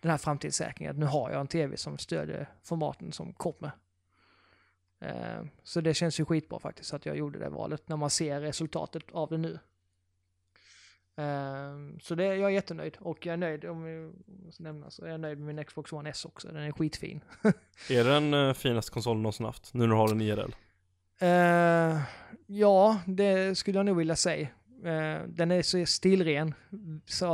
den 0.00 0.10
här 0.10 0.18
framtidssäkringen. 0.18 0.96
Nu 0.96 1.06
har 1.06 1.30
jag 1.30 1.40
en 1.40 1.46
tv 1.46 1.76
som 1.76 1.98
stödjer 1.98 2.48
formaten 2.62 3.12
som 3.12 3.32
kommer. 3.32 3.70
Eh, 5.00 5.44
så 5.62 5.80
det 5.80 5.94
känns 5.94 6.20
ju 6.20 6.24
skitbra 6.24 6.58
faktiskt 6.58 6.94
att 6.94 7.06
jag 7.06 7.16
gjorde 7.16 7.38
det 7.38 7.48
valet 7.48 7.88
när 7.88 7.96
man 7.96 8.10
ser 8.10 8.40
resultatet 8.40 9.02
av 9.12 9.28
det 9.28 9.38
nu. 9.38 9.58
Eh, 11.16 11.98
så 12.00 12.14
det, 12.14 12.24
jag 12.24 12.50
är 12.50 12.54
jättenöjd 12.54 12.96
och 13.00 13.26
jag 13.26 13.32
är 13.32 13.36
nöjd, 13.36 13.64
om 13.64 13.86
jag 13.86 14.12
nämna, 14.58 14.90
så 14.90 15.04
är 15.04 15.10
jag 15.10 15.20
nöjd 15.20 15.38
med 15.38 15.54
min 15.54 15.64
Xbox 15.64 15.92
One 15.92 16.10
S 16.10 16.24
också. 16.24 16.48
Den 16.48 16.62
är 16.62 16.72
skitfin. 16.72 17.20
Är 17.90 18.04
det 18.04 18.10
den 18.10 18.34
uh, 18.34 18.52
finaste 18.52 18.92
konsolen 18.92 19.22
någonsin 19.22 19.46
haft? 19.46 19.74
Nu 19.74 19.80
när 19.80 19.86
du 19.86 19.94
har 19.94 20.08
den 20.08 20.20
IRL? 20.20 20.52
Eh, 21.18 22.00
ja, 22.46 23.00
det 23.06 23.58
skulle 23.58 23.78
jag 23.78 23.86
nog 23.86 23.96
vilja 23.96 24.16
säga. 24.16 24.48
Eh, 24.84 25.22
den 25.28 25.50
är 25.50 25.62
så 25.62 25.86
stilren, 25.86 26.54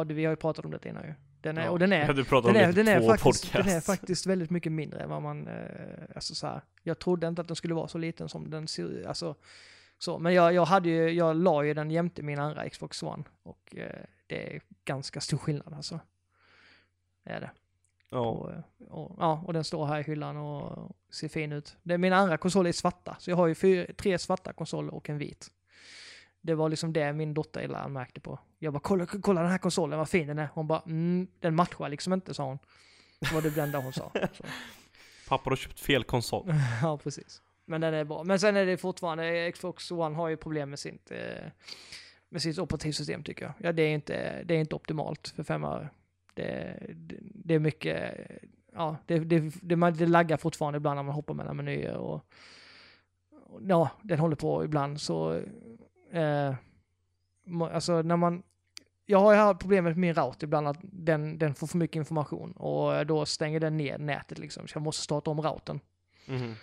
du, 0.07 0.15
vi 0.15 0.25
har 0.25 0.33
ju 0.33 0.37
pratat 0.37 0.65
om 0.65 0.71
det 0.71 0.89
innan 0.89 1.05
ju. 1.05 1.15
Den 1.41 1.59
är, 1.59 1.69
och 1.69 1.79
den 1.79 1.93
är, 1.93 2.11
om 2.35 2.43
den 2.43 2.57
är, 2.57 2.73
den, 2.73 2.89
är 2.89 3.17
faktiskt, 3.17 3.53
den 3.53 3.69
är 3.69 3.81
faktiskt 3.81 4.27
väldigt 4.27 4.51
mycket 4.51 4.73
mindre 4.73 5.01
än 5.01 5.11
vad 5.11 5.23
man, 5.23 5.49
eh, 5.49 5.55
alltså 6.15 6.35
så 6.35 6.47
här, 6.47 6.61
jag 6.83 6.99
trodde 6.99 7.29
inte 7.29 7.41
att 7.41 7.49
den 7.49 7.57
skulle 7.57 7.75
vara 7.75 7.89
så 7.89 7.99
liten 7.99 8.29
som 8.29 8.51
den 8.51 8.69
ser 8.69 9.09
alltså, 9.09 9.35
så, 10.03 10.19
men 10.19 10.35
jag, 10.35 10.55
jag 10.55 10.65
hade 10.65 10.89
ju, 10.89 11.11
jag 11.11 11.37
la 11.37 11.65
ju 11.65 11.75
den 11.75 11.91
jämte 11.91 12.23
min 12.23 12.39
andra 12.39 12.69
Xbox 12.69 13.03
One 13.03 13.25
och 13.43 13.77
eh, 13.77 14.05
det 14.27 14.55
är 14.55 14.61
ganska 14.85 15.21
stor 15.21 15.39
skillnad 15.39 15.75
alltså. 15.75 16.01
Det 17.25 17.31
är 17.31 17.41
det. 17.41 17.51
Ja. 18.11 18.19
Och, 18.19 18.53
eh, 18.53 18.61
och, 18.89 19.17
ja, 19.19 19.43
och 19.47 19.53
den 19.53 19.65
står 19.65 19.87
här 19.87 20.01
i 20.01 20.03
hyllan 20.03 20.37
och 20.37 20.97
ser 21.11 21.29
fin 21.29 21.53
ut. 21.53 21.77
Det, 21.83 21.99
min 21.99 22.13
andra 22.13 22.37
konsol 22.37 22.67
är 22.67 22.73
svarta, 22.73 23.17
så 23.19 23.31
jag 23.31 23.37
har 23.37 23.47
ju 23.47 23.55
fyra, 23.55 23.87
tre 23.97 24.19
svarta 24.19 24.53
konsoler 24.53 24.95
och 24.95 25.11
en 25.11 25.19
vit. 25.19 25.51
Det 26.41 26.55
var 26.55 26.69
liksom 26.69 26.93
det 26.93 27.13
min 27.13 27.35
dotter 27.35 27.61
Ella 27.61 27.79
anmärkte 27.79 28.21
på. 28.21 28.39
Jag 28.59 28.73
bara, 28.73 28.81
kolla, 28.81 29.07
kolla 29.07 29.43
den 29.43 29.51
här 29.51 29.59
konsolen, 29.59 29.99
vad 29.99 30.09
fin 30.09 30.27
den 30.27 30.39
är. 30.39 30.49
Hon 30.55 30.67
bara, 30.67 30.83
mm, 30.87 31.27
den 31.41 31.55
matchar 31.55 31.89
liksom 31.89 32.13
inte, 32.13 32.35
sa 32.35 32.45
hon. 32.45 32.59
Det 33.21 33.33
var 33.33 33.43
det 33.43 33.59
enda 33.59 33.79
hon 33.79 33.93
sa. 33.93 34.13
Så. 34.33 34.45
Pappa 35.29 35.51
har 35.51 35.57
köpt 35.57 35.81
fel 35.81 36.05
konsol. 36.05 36.55
Ja, 36.83 36.99
precis. 36.99 37.43
Men 37.65 37.81
den 37.81 37.95
är 37.95 38.05
bra. 38.05 38.25
Men 38.25 38.41
sen 38.41 38.57
är 38.57 38.67
det 38.67 38.77
fortfarande, 38.77 39.27
eh, 39.47 39.53
Xbox 39.53 39.91
One 39.91 40.17
har 40.17 40.29
ju 40.29 40.37
problem 40.37 40.71
med 40.71 40.79
sitt, 40.79 41.11
eh, 41.11 41.45
med 42.29 42.43
sitt 42.43 42.59
operativsystem 42.59 43.23
tycker 43.23 43.45
jag. 43.45 43.55
Ja, 43.59 43.73
det 43.73 43.83
är 43.83 43.95
inte, 43.95 44.43
det 44.45 44.55
är 44.55 44.59
inte 44.59 44.75
optimalt 44.75 45.29
för 45.37 45.43
fem 45.43 45.65
öre. 45.65 45.89
Det, 46.35 46.77
det, 46.95 47.17
det 47.21 47.55
är 47.55 47.59
mycket, 47.59 48.15
ja, 48.73 48.97
det, 49.07 49.19
det, 49.19 49.53
det, 49.63 49.77
man- 49.77 49.95
det 49.95 50.07
laggar 50.07 50.37
fortfarande 50.37 50.77
ibland 50.77 50.97
när 50.97 51.03
man 51.03 51.15
hoppar 51.15 51.35
mellan 51.35 51.57
menyer 51.57 51.97
och, 51.97 52.27
och 53.47 53.61
ja, 53.67 53.91
den 54.03 54.19
håller 54.19 54.37
på 54.37 54.65
ibland 54.65 55.01
så, 55.01 55.43
eh, 56.13 56.55
alltså 57.73 58.03
när 58.03 58.17
man, 58.17 58.43
jag 59.07 59.19
har 59.19 59.33
ju 59.33 59.39
haft 59.39 59.61
problemet 59.61 59.91
med 59.91 59.99
min 60.01 60.15
router 60.15 60.45
ibland 60.47 60.69
att 60.69 60.79
den, 60.83 61.39
den 61.39 61.55
får 61.55 61.67
för 61.67 61.79
mycket 61.79 61.97
information 61.97 62.53
och 62.53 63.07
då 63.07 63.27
stänger 63.27 63.61
den 63.61 63.77
ner 63.77 63.99
nätet 63.99 64.39
liksom, 64.39 64.69
så 64.69 64.77
jag 64.77 64.83
måste 64.83 65.03
starta 65.03 65.31
om 65.31 65.41
routern. 65.41 65.81
Mm. 66.29 66.55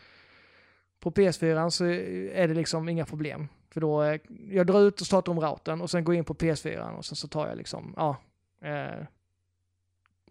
På 0.99 1.11
PS4 1.11 1.69
så 1.69 1.85
är 1.85 2.47
det 2.47 2.53
liksom 2.53 2.89
inga 2.89 3.05
problem. 3.05 3.47
För 3.69 3.81
då, 3.81 4.03
eh, 4.03 4.21
jag 4.49 4.67
drar 4.67 4.81
ut 4.81 5.01
och 5.01 5.07
startar 5.07 5.31
om 5.31 5.39
routern 5.39 5.81
och 5.81 5.89
sen 5.89 6.03
går 6.03 6.15
jag 6.15 6.19
in 6.19 6.25
på 6.25 6.33
PS4 6.33 6.97
och 6.97 7.05
sen 7.05 7.15
så 7.15 7.27
tar 7.27 7.47
jag 7.47 7.57
liksom, 7.57 7.93
ja, 7.97 8.17
eh, 8.61 9.05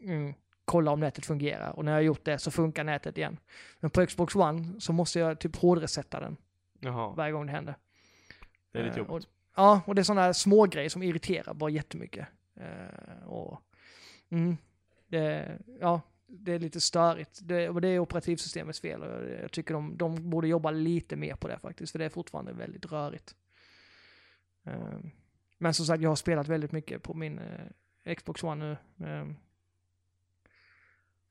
mm, 0.00 0.34
kolla 0.64 0.90
om 0.90 1.00
nätet 1.00 1.26
fungerar. 1.26 1.70
Och 1.70 1.84
när 1.84 1.92
jag 1.92 1.96
har 1.96 2.02
gjort 2.02 2.24
det 2.24 2.38
så 2.38 2.50
funkar 2.50 2.84
nätet 2.84 3.18
igen. 3.18 3.36
Men 3.80 3.90
på 3.90 4.06
Xbox 4.06 4.34
One 4.36 4.80
så 4.80 4.92
måste 4.92 5.18
jag 5.18 5.38
typ 5.38 5.56
hårdresetta 5.56 6.20
den 6.20 6.36
Jaha, 6.80 7.14
varje 7.16 7.32
gång 7.32 7.46
det 7.46 7.52
händer. 7.52 7.74
det 8.72 8.78
är 8.78 8.84
lite 8.84 9.00
Eh, 9.00 9.02
och, 9.06 9.12
jobbigt. 9.12 9.28
ja, 9.56 9.80
och 9.86 9.94
det 9.94 10.00
är 10.00 10.04
sådana 10.04 10.34
små 10.34 10.66
grejer 10.66 10.88
som 10.88 11.02
irriterar 11.02 11.54
bara 11.54 11.70
jättemycket. 11.70 12.26
Eh, 12.56 13.26
och, 13.28 13.60
mm, 14.30 14.56
det, 15.08 15.48
ja, 15.80 16.00
det 16.30 16.52
är 16.52 16.58
lite 16.58 16.80
störigt. 16.80 17.40
Det, 17.42 17.68
och 17.68 17.80
det 17.80 17.88
är 17.88 17.98
operativsystemets 17.98 18.80
fel. 18.80 19.02
Och 19.02 19.30
jag 19.42 19.52
tycker 19.52 19.74
de, 19.74 19.96
de 19.96 20.30
borde 20.30 20.48
jobba 20.48 20.70
lite 20.70 21.16
mer 21.16 21.34
på 21.34 21.48
det 21.48 21.58
faktiskt, 21.58 21.92
för 21.92 21.98
det 21.98 22.04
är 22.04 22.08
fortfarande 22.08 22.52
väldigt 22.52 22.92
rörigt. 22.92 23.34
Eh, 24.66 24.98
men 25.58 25.74
som 25.74 25.86
sagt, 25.86 26.02
jag 26.02 26.10
har 26.10 26.16
spelat 26.16 26.48
väldigt 26.48 26.72
mycket 26.72 27.02
på 27.02 27.14
min 27.14 27.38
eh, 28.04 28.14
Xbox 28.14 28.44
One 28.44 28.64
nu. 28.98 29.06
Eh, 29.06 29.24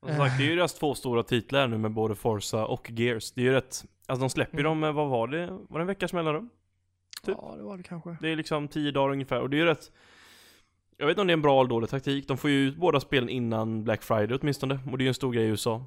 Och 0.00 0.08
som 0.08 0.16
sagt, 0.18 0.38
det 0.38 0.44
är 0.44 0.48
ju 0.50 0.56
deras 0.56 0.74
två 0.74 0.94
stora 0.94 1.22
titlar 1.22 1.68
nu 1.68 1.78
med 1.78 1.90
både 1.92 2.14
Forza 2.14 2.66
och 2.66 2.90
Gears. 2.90 3.32
Det 3.32 3.40
är 3.40 3.44
ju 3.44 3.52
rätt, 3.52 3.84
alltså 4.06 4.20
de 4.20 4.30
släpper 4.30 4.58
ju 4.58 4.60
Mm. 4.60 4.70
dem 4.70 4.80
med, 4.80 4.94
vad 4.94 5.08
var 5.08 5.28
det? 5.28 5.46
Var 5.46 5.78
det 5.78 5.82
en 5.82 5.86
veckas 5.86 6.12
mellanrum? 6.12 6.50
Typ. 7.22 7.36
Ja, 7.42 7.54
det 7.56 7.62
var 7.62 7.76
det 7.76 7.82
kanske. 7.82 8.16
Det 8.20 8.28
är 8.28 8.36
liksom 8.36 8.68
10 8.68 8.90
dagar 8.90 9.12
ungefär, 9.12 9.40
och 9.40 9.50
det 9.50 9.56
är 9.56 9.58
ju 9.58 9.64
rätt 9.64 9.92
Jag 11.00 11.06
vet 11.06 11.12
inte 11.12 11.20
om 11.20 11.26
det 11.26 11.30
är 11.30 11.36
en 11.36 11.42
bra 11.42 11.60
eller 11.60 11.68
dålig 11.68 11.90
taktik, 11.90 12.28
de 12.28 12.36
får 12.36 12.50
ju 12.50 12.68
ut 12.68 12.76
båda 12.76 13.00
spelen 13.00 13.28
innan 13.28 13.84
Black 13.84 14.02
Friday 14.02 14.38
åtminstone, 14.40 14.78
och 14.90 14.98
det 14.98 15.02
är 15.02 15.04
ju 15.04 15.08
en 15.08 15.14
stor 15.14 15.32
grej 15.32 15.44
i 15.44 15.48
USA 15.48 15.84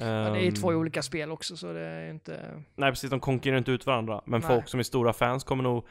Ja, 0.00 0.06
det 0.06 0.12
är 0.12 0.42
ju 0.42 0.48
Ehm, 0.48 0.54
två 0.54 0.68
olika 0.68 1.02
spel 1.02 1.30
också, 1.30 1.56
så 1.56 1.72
det 1.72 1.80
är 1.80 2.10
inte... 2.10 2.62
Nej 2.74 2.90
precis, 2.90 3.10
de 3.10 3.20
konkurrerar 3.20 3.58
inte 3.58 3.72
ut 3.72 3.86
varandra, 3.86 4.22
men 4.24 4.40
Nej. 4.40 4.48
folk 4.48 4.68
som 4.68 4.80
är 4.80 4.84
stora 4.84 5.12
fans 5.12 5.44
kommer 5.44 5.62
nog 5.62 5.86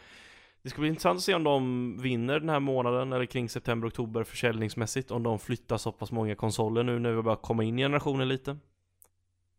Det 0.61 0.69
ska 0.69 0.79
bli 0.81 0.89
intressant 0.89 1.17
att 1.17 1.23
se 1.23 1.33
om 1.33 1.43
de 1.43 1.97
vinner 2.01 2.39
den 2.39 2.49
här 2.49 2.59
månaden, 2.59 3.13
eller 3.13 3.25
kring 3.25 3.49
september-oktober 3.49 4.23
försäljningsmässigt, 4.23 5.11
om 5.11 5.23
de 5.23 5.39
flyttar 5.39 5.77
så 5.77 5.91
pass 5.91 6.11
många 6.11 6.35
konsoler 6.35 6.83
nu 6.83 6.99
när 6.99 7.11
vi 7.11 7.21
börjar 7.21 7.35
komma 7.35 7.63
in 7.63 7.79
i 7.79 7.81
generationen 7.81 8.27
lite 8.27 8.57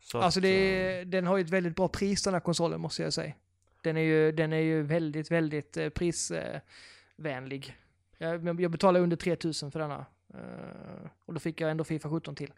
så 0.01 0.18
Alltså 0.18 0.40
att, 0.40 0.42
det 0.42 0.93
eh, 0.93 1.01
är, 1.01 1.05
den 1.05 1.26
har 1.26 1.37
ju 1.37 1.45
ett 1.45 1.51
väldigt 1.51 1.76
bra 1.76 1.89
pris 1.89 2.22
den 2.22 2.35
här 2.35 2.41
konsolen 2.41 2.80
måste 2.80 3.03
jag 3.03 3.12
säga. 3.12 3.32
Den 3.82 3.97
är 3.97 4.01
ju, 4.01 4.32
den 4.32 4.53
är 4.53 4.61
ju 4.61 4.82
väldigt, 4.82 5.30
väldigt 5.30 5.76
eh, 5.76 5.89
prisvänlig. 5.89 7.76
Jag, 8.21 8.61
jag 8.61 8.71
betalade 8.71 9.03
under 9.03 9.16
3000 9.16 9.71
för 9.71 9.79
denna. 9.81 10.07
Eh, 10.35 11.11
och 11.27 11.35
då 11.35 11.41
fick 11.41 11.61
jag 11.61 11.71
ändå 11.71 11.85
Fifa 11.85 12.11
17 12.11 12.35
till. 12.35 12.53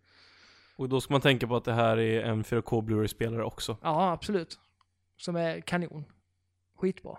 Och 0.77 0.89
då 0.89 1.01
ska 1.01 1.15
man 1.15 1.21
tänka 1.21 1.47
på 1.47 1.57
att 1.57 1.65
det 1.65 1.73
här 1.73 1.97
är 1.97 2.23
en 2.23 2.45
4K 2.45 2.83
Blu-ray-spelare 2.83 3.45
också 3.45 3.77
Ja, 3.83 4.13
absolut. 4.13 4.61
Som 5.17 5.37
är 5.37 5.61
kanon. 5.61 6.05
Skitbra. 6.75 7.19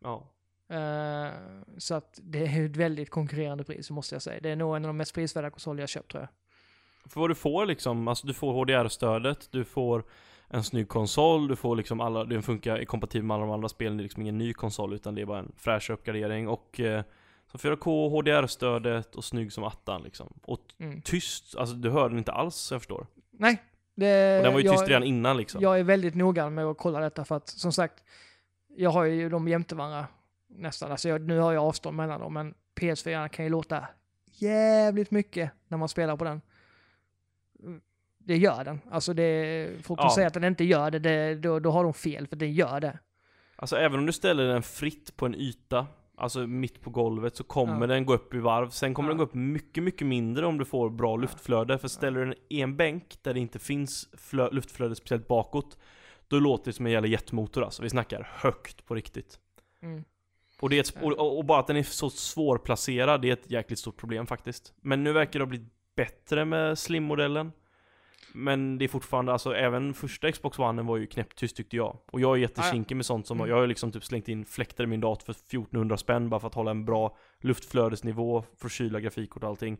Ja 0.00 0.34
Eh, 0.68 1.32
så 1.78 1.94
att 1.94 2.20
det 2.22 2.46
är 2.46 2.66
ett 2.66 2.76
väldigt 2.76 3.10
konkurrerande 3.10 3.64
pris 3.64 3.90
måste 3.90 4.14
jag 4.14 4.22
säga. 4.22 4.40
Det 4.40 4.50
är 4.50 4.56
nog 4.56 4.76
en 4.76 4.84
av 4.84 4.88
de 4.88 4.96
mest 4.96 5.14
prisvärda 5.14 5.50
konsoler 5.50 5.82
jag 5.82 5.88
köpt 5.88 6.10
tror 6.10 6.22
jag. 6.22 6.30
För 7.12 7.20
vad 7.20 7.30
du 7.30 7.34
får 7.34 7.66
liksom, 7.66 8.08
alltså 8.08 8.26
du 8.26 8.34
får 8.34 8.52
HDR-stödet, 8.52 9.48
du 9.50 9.64
får 9.64 10.04
en 10.48 10.64
snygg 10.64 10.88
konsol, 10.88 11.48
du 11.48 11.56
får 11.56 11.76
liksom 11.76 12.00
alla, 12.00 12.24
den 12.24 12.42
funkar 12.42 12.84
kompatibel 12.84 13.26
med 13.26 13.34
alla 13.34 13.44
de 13.44 13.52
andra 13.52 13.68
spelen, 13.68 13.96
det 13.96 14.00
är 14.00 14.02
liksom 14.02 14.22
ingen 14.22 14.38
ny 14.38 14.52
konsol 14.52 14.94
utan 14.94 15.14
det 15.14 15.22
är 15.22 15.26
bara 15.26 15.38
en 15.38 15.52
fräsch 15.56 15.90
uppgradering 15.90 16.48
och 16.48 16.80
eh, 16.80 17.04
så 17.54 17.58
4K, 17.58 18.08
HDR-stödet 18.10 19.14
och 19.14 19.24
snygg 19.24 19.52
som 19.52 19.64
attan 19.64 20.02
liksom. 20.02 20.32
Och 20.42 20.60
Mm. 20.78 21.02
tyst, 21.02 21.56
alltså 21.56 21.74
du 21.74 21.90
hör 21.90 22.08
den 22.08 22.18
inte 22.18 22.32
alls 22.32 22.68
jag 22.72 22.80
förstår. 22.80 23.06
Nej. 23.30 23.62
Det, 23.96 24.36
Och 24.38 24.44
den 24.44 24.52
var 24.52 24.60
ju 24.60 24.66
jag- 24.66 24.74
tyst 24.76 24.88
redan 24.88 25.02
innan 25.04 25.36
liksom. 25.36 25.60
Jag 25.60 25.78
är 25.80 25.84
väldigt 25.84 26.14
noga 26.14 26.50
med 26.50 26.64
att 26.64 26.78
kolla 26.78 27.00
detta 27.00 27.24
för 27.24 27.36
att 27.36 27.48
som 27.48 27.72
sagt, 27.72 28.04
jag 28.76 28.90
har 28.90 29.04
ju 29.04 29.28
dem 29.28 29.48
jämte 29.48 29.74
varandra 29.74 30.06
nästan. 30.48 30.90
Alltså 30.90 31.08
jag, 31.08 31.20
nu 31.20 31.38
har 31.38 31.52
jag 31.52 31.64
avstånd 31.64 31.96
mellan 31.96 32.20
dem, 32.20 32.34
men 32.34 32.54
PS4 32.80 33.28
kan 33.28 33.44
ju 33.44 33.50
låta 33.50 33.88
jävligt 34.32 35.10
mycket 35.10 35.50
när 35.68 35.78
man 35.78 35.88
spelar 35.88 36.16
på 36.16 36.24
den. 36.24 36.40
Det 38.18 38.36
gör 38.36 38.64
den. 38.64 38.80
Alltså 38.90 39.14
det, 39.14 39.68
folk 39.82 40.00
som 40.00 40.06
Ja. 40.08 40.14
säger 40.14 40.26
att 40.28 40.34
den 40.34 40.44
inte 40.44 40.64
gör 40.64 40.90
det, 40.90 40.98
det 40.98 41.34
då, 41.34 41.58
då 41.58 41.70
har 41.70 41.84
de 41.84 41.94
fel, 41.94 42.26
för 42.26 42.36
den 42.36 42.52
gör 42.52 42.80
det. 42.80 42.98
Alltså 43.56 43.76
även 43.76 43.98
om 43.98 44.06
du 44.06 44.12
ställer 44.12 44.46
den 44.46 44.62
fritt 44.62 45.16
på 45.16 45.26
en 45.26 45.34
yta, 45.34 45.86
alltså 46.16 46.46
mitt 46.46 46.80
på 46.80 46.90
golvet, 46.90 47.36
så 47.36 47.44
kommer 47.44 47.80
Ja. 47.80 47.86
den 47.86 48.06
gå 48.06 48.14
upp 48.14 48.34
i 48.34 48.38
varv. 48.38 48.68
Sen 48.70 48.94
kommer 48.94 49.08
Ja. 49.08 49.10
den 49.10 49.18
gå 49.18 49.24
upp 49.24 49.34
mycket, 49.34 49.82
mycket 49.82 50.06
mindre 50.06 50.46
om 50.46 50.58
du 50.58 50.64
får 50.64 50.90
bra 50.90 51.16
luftflöde. 51.16 51.78
För 51.78 51.88
ställer 51.88 52.20
du 52.20 52.26
den 52.26 52.34
i 52.48 52.60
en 52.60 52.76
bänk 52.76 53.18
där 53.22 53.34
det 53.34 53.40
inte 53.40 53.58
finns 53.58 54.08
flö- 54.12 54.52
luftflöde 54.52 54.94
speciellt 54.94 55.28
bakåt, 55.28 55.78
då 56.28 56.38
låter 56.38 56.64
det 56.64 56.72
som 56.72 56.86
en 56.86 56.92
jävla 56.92 57.08
jetmotor 57.08 57.64
alltså. 57.64 57.82
Vi 57.82 57.90
snackar 57.90 58.28
högt 58.34 58.86
på 58.86 58.94
riktigt. 58.94 59.38
Mm. 59.82 60.04
Och, 60.60 60.70
det 60.70 60.78
ett, 60.78 60.96
och, 61.02 61.12
och- 61.12 61.38
och 61.38 61.44
bara 61.44 61.60
att 61.60 61.66
den 61.66 61.76
är 61.76 61.82
så 61.82 62.10
svårplacerad, 62.10 63.22
det 63.22 63.28
är 63.28 63.32
ett 63.32 63.50
jäkligt 63.50 63.78
stort 63.78 63.96
problem 63.96 64.26
faktiskt. 64.26 64.72
Men 64.80 65.04
nu 65.04 65.12
verkar 65.12 65.38
det 65.38 65.44
ha 65.44 65.48
blivit 65.48 65.68
bättre 65.96 66.44
med 66.44 66.78
slim-modellen. 66.78 67.52
Men 68.36 68.78
det 68.78 68.84
är 68.84 68.88
fortfarande, 68.88 69.32
alltså 69.32 69.54
även 69.54 69.94
första 69.94 70.32
Xbox 70.32 70.58
One 70.58 70.82
var 70.82 70.96
ju 70.96 71.06
knäpptyst 71.06 71.56
tyckte 71.56 71.76
jag. 71.76 71.98
Och 72.12 72.20
jag 72.20 72.32
är 72.36 72.40
jättekinkig 72.40 72.94
med 72.96 73.06
sånt 73.06 73.26
som, 73.26 73.36
Mm. 73.38 73.50
jag 73.50 73.56
har 73.56 73.66
liksom 73.66 73.92
typ 73.92 74.04
slängt 74.04 74.28
in 74.28 74.44
fläktar 74.44 74.84
i 74.84 74.86
min 74.86 75.00
dator 75.00 75.24
för 75.24 75.32
1400 75.32 75.96
spänn 75.96 76.28
bara 76.28 76.40
för 76.40 76.46
att 76.46 76.54
hålla 76.54 76.70
en 76.70 76.84
bra 76.84 77.16
luftflödesnivå, 77.40 78.44
för 78.58 78.66
att 78.66 78.72
kyla 78.72 79.00
grafikkort 79.00 79.42
och 79.42 79.48
allting. 79.48 79.78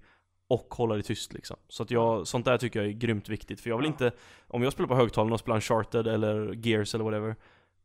Och 0.49 0.75
hålla 0.75 0.95
det 0.97 1.03
tyst 1.03 1.33
liksom. 1.33 1.57
Så 1.69 1.83
att 1.83 1.91
jag, 1.91 2.27
sånt 2.27 2.45
där 2.45 2.59
tycker 2.59 2.81
jag 2.81 2.89
är 2.89 2.93
grymt 2.93 3.29
viktigt. 3.29 3.61
För 3.61 3.71
jag 3.71 3.77
vill 3.77 3.87
inte, 3.87 4.13
om 4.49 4.63
jag 4.63 4.73
spelar 4.73 4.89
på 4.89 4.95
högtalarna 4.95 5.35
och 5.35 5.41
spelar 5.41 5.57
Uncharted 5.57 6.07
eller 6.07 6.53
Gears 6.67 6.95
eller 6.95 7.05
whatever. 7.05 7.37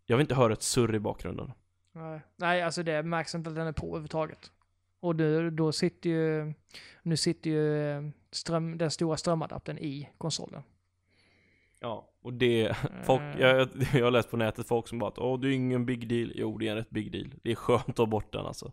Jag 0.06 0.18
vill 0.18 0.24
inte 0.24 0.36
höra 0.36 0.54
ett 0.54 0.62
surr 0.62 0.96
i 0.96 1.00
bakgrunden. 1.00 1.52
Nej. 1.94 2.22
Nej, 2.36 2.62
alltså 2.62 2.84
det 2.84 3.04
märks 3.04 3.36
inte 3.36 3.50
att 3.50 3.56
den 3.56 3.68
är 3.68 3.72
på 3.72 3.88
överhuvudtaget. 3.88 4.52
Och 5.00 5.16
då, 5.16 5.50
då 5.50 5.72
sitter 5.72 6.10
ju, 6.10 6.54
nu 7.04 7.18
sitter 7.18 7.50
ju 7.50 8.12
ström, 8.32 8.78
den 8.78 8.92
stora 8.92 9.18
strömadaptern 9.18 9.78
i 9.78 10.10
konsolen. 10.18 10.64
Ja, 11.80 12.10
och 12.22 12.34
det, 12.34 12.76
folk, 13.06 13.22
Eh, 13.22 13.40
jag, 13.40 13.70
jag, 13.94 14.04
har 14.04 14.12
läst 14.12 14.32
på 14.32 14.38
nätet 14.38 14.68
folk 14.68 14.88
som 14.88 15.00
bara 15.00 15.10
att 15.10 15.18
Åh, 15.18 15.40
det 15.40 15.48
är 15.48 15.52
ingen 15.52 15.86
big 15.86 16.10
deal. 16.10 16.32
Jo, 16.36 16.58
det 16.58 16.68
är 16.68 16.72
en 16.72 16.78
rätt 16.78 16.90
big 16.90 17.12
deal. 17.12 17.34
Det 17.44 17.52
är 17.52 17.56
skönt 17.56 17.90
att 17.90 17.98
ha 17.98 18.06
bort 18.06 18.34
den 18.34 18.46
alltså. 18.46 18.72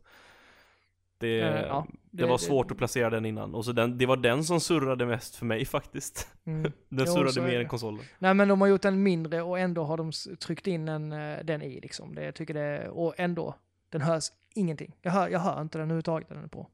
Det, 1.19 1.41
Eh, 1.41 1.61
ja, 1.61 1.87
det, 2.11 2.27
var 2.27 2.39
svårt 2.39 2.71
att 2.71 2.77
placera 2.77 3.11
den 3.11 3.25
innan. 3.25 3.55
Och 3.55 3.65
så 3.65 3.73
den, 3.73 3.99
det 3.99 4.07
var 4.07 4.17
den 4.17 4.45
som 4.45 4.61
surrade 4.61 5.07
mest 5.07 5.37
för 5.37 5.47
mig 5.47 5.65
faktiskt. 5.77 6.29
Mm. 6.45 6.73
Den 6.89 7.07
surrade 7.07 7.41
mer 7.41 7.55
det. 7.55 7.61
än 7.61 7.69
konsolen. 7.69 8.01
Nej 8.19 8.35
men 8.35 8.49
de 8.49 8.61
har 8.61 8.69
gjort 8.69 8.83
den 8.83 9.03
mindre 9.03 9.43
och 9.43 9.59
ändå 9.59 9.85
har 9.85 9.97
de 9.97 10.13
tryckt 10.37 10.67
in 10.67 10.89
en, 10.89 11.13
eh, 11.13 11.45
den 11.45 11.63
i 11.63 11.81
liksom. 11.81 12.15
Det, 12.15 12.25
jag 12.25 12.35
tycker 12.35 12.55
det, 12.55 12.89
och 12.89 13.15
ändå, 13.17 13.55
den 13.91 14.01
hörs 14.01 14.25
ingenting. 14.57 14.97
Jag 15.03 15.13
hör, 15.13 15.29
jag 15.29 15.41
hör 15.41 15.63
inte 15.63 15.79
den 15.79 15.83
överhuvudtaget 15.85 16.29
när 16.31 16.35
den 16.37 16.45
är 16.45 16.49
på. 16.49 16.71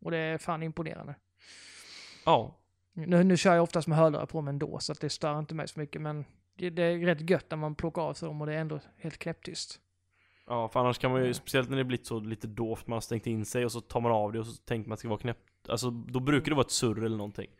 Och 0.00 0.10
det 0.10 0.18
är 0.18 0.38
fan 0.38 0.62
imponerande. 0.62 1.14
Ja, 2.24 2.54
Nu, 2.92 3.24
nu 3.24 3.36
kör 3.36 3.54
jag 3.54 3.62
oftast 3.62 3.88
med 3.88 3.98
hörlurar 3.98 4.26
på 4.26 4.40
mig 4.42 4.52
ändå, 4.52 4.78
så 4.78 4.92
att 4.92 5.00
det 5.00 5.10
stör 5.10 5.38
inte 5.38 5.54
mig 5.54 5.68
så 5.68 5.80
mycket. 5.80 6.02
Men 6.02 6.24
det, 6.54 6.70
det 6.70 6.82
är 6.82 6.98
rätt 6.98 7.30
gött 7.30 7.46
när 7.50 7.56
man 7.58 7.74
plockar 7.74 8.02
av 8.02 8.14
sig 8.14 8.26
dem 8.28 8.40
och 8.40 8.46
det 8.46 8.54
är 8.54 8.58
ändå 8.60 8.80
helt 8.96 9.18
knäpptyst. 9.18 9.80
ja, 10.46 10.68
för 10.68 10.80
annars 10.80 10.98
kan 10.98 11.10
man 11.10 11.20
ju, 11.20 11.24
Mm. 11.26 11.34
speciellt 11.34 11.70
när 11.70 11.76
det 11.76 11.84
blivit 11.84 12.06
så 12.06 12.20
lite 12.20 12.46
dovt, 12.46 12.86
man 12.86 12.96
har 12.96 13.00
stängt 13.00 13.26
in 13.26 13.44
sig 13.44 13.64
och 13.64 13.72
så 13.72 13.80
tar 13.80 14.00
man 14.00 14.12
av 14.12 14.32
det 14.32 14.40
och 14.40 14.46
så 14.46 14.56
tänker 14.62 14.88
man 14.88 14.92
att 14.94 14.98
det 14.98 15.00
ska 15.00 15.08
vara 15.08 15.18
knäppt. 15.20 15.68
Alltså, 15.68 15.90
då 15.90 16.20
brukar 16.20 16.50
det 16.50 16.54
vara 16.54 16.64
ett 16.64 16.70
surr 16.70 17.04
eller 17.04 17.16
någonting. 17.16 17.50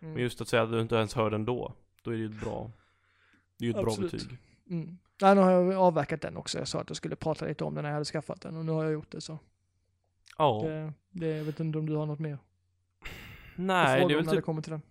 Mm. 0.00 0.14
Men 0.14 0.22
just 0.22 0.40
att 0.40 0.48
säga 0.48 0.62
att 0.62 0.70
du 0.72 0.80
inte 0.80 0.94
ens 0.94 1.14
hör 1.14 1.30
den 1.30 1.44
då, 1.44 1.74
då 2.02 2.10
är 2.10 2.14
det 2.14 2.20
ju 2.20 2.26
ett 2.26 2.40
bra, 2.40 2.70
det 3.58 3.64
är 3.64 3.66
ju 3.66 3.70
ett 3.70 3.76
Absolut. 3.86 4.10
bra 4.10 4.18
betyg. 4.18 4.38
Mm. 4.70 4.98
Nej, 5.22 5.34
nu 5.34 5.40
har 5.40 5.50
jag 5.50 5.74
avverkat 5.74 6.20
den 6.20 6.36
också. 6.36 6.58
Jag 6.58 6.68
sa 6.68 6.80
att 6.80 6.90
jag 6.90 6.96
skulle 6.96 7.16
prata 7.16 7.44
lite 7.46 7.64
om 7.64 7.74
den 7.74 7.82
när 7.82 7.90
jag 7.90 7.94
hade 7.94 8.04
skaffat 8.04 8.40
den 8.40 8.56
och 8.56 8.64
nu 8.64 8.72
har 8.72 8.84
jag 8.84 8.92
gjort 8.92 9.12
det 9.12 9.20
så. 9.20 9.38
Ja, 10.38 10.62
Det, 10.64 10.92
det, 11.10 11.36
jag 11.36 11.44
vet 11.44 11.60
inte 11.60 11.78
om 11.78 11.86
du 11.86 11.94
har 11.94 12.06
något 12.06 12.18
mer 12.18 12.38
nej 13.58 14.04
det 14.08 14.14
är 14.14 14.16
väl 14.16 14.26
typ 14.26 14.44
kommer 14.44 14.62
till 14.62 14.72
den. 14.72 14.82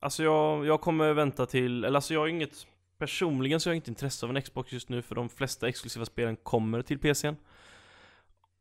Alltså 0.00 0.22
jag, 0.22 0.66
jag 0.66 0.80
kommer 0.80 1.12
vänta 1.12 1.46
till, 1.46 1.84
eller 1.84 1.96
alltså 1.96 2.14
jag 2.14 2.20
har 2.20 2.28
inget 2.28 2.66
Personligen 2.98 3.60
så 3.60 3.70
har 3.70 3.72
jag 3.72 3.78
inte 3.78 3.90
intresse 3.90 4.26
av 4.26 4.36
en 4.36 4.42
Xbox 4.42 4.72
just 4.72 4.88
nu 4.88 5.02
för 5.02 5.14
de 5.14 5.28
flesta 5.28 5.68
exklusiva 5.68 6.04
spelen 6.04 6.36
kommer 6.36 6.82
till 6.82 6.98
PCn 6.98 7.36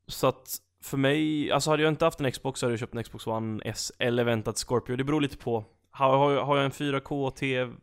Så 0.08 0.28
att 0.28 0.62
för 0.82 0.98
mig, 0.98 1.52
alltså 1.52 1.70
hade 1.70 1.84
jag 1.84 1.92
inte 1.92 2.06
haft 2.06 2.20
en 2.20 2.32
Xbox 2.32 2.60
så 2.60 2.66
hade 2.66 2.74
jag 2.74 2.80
köpt 2.80 2.96
en 2.96 3.04
Xbox 3.04 3.28
One 3.28 3.62
S 3.66 3.92
eller 4.00 4.24
väntat 4.24 4.58
Scorpio, 4.58 4.96
det 4.96 5.04
beror 5.04 5.22
lite 5.22 5.38
på 5.38 5.66
Har, 5.92 6.18
har, 6.18 6.32
jag, 6.32 6.46
har 6.46 6.58
jag 6.58 6.66
en 6.66 6.72
4K 6.72 7.32
TV, 7.32 7.74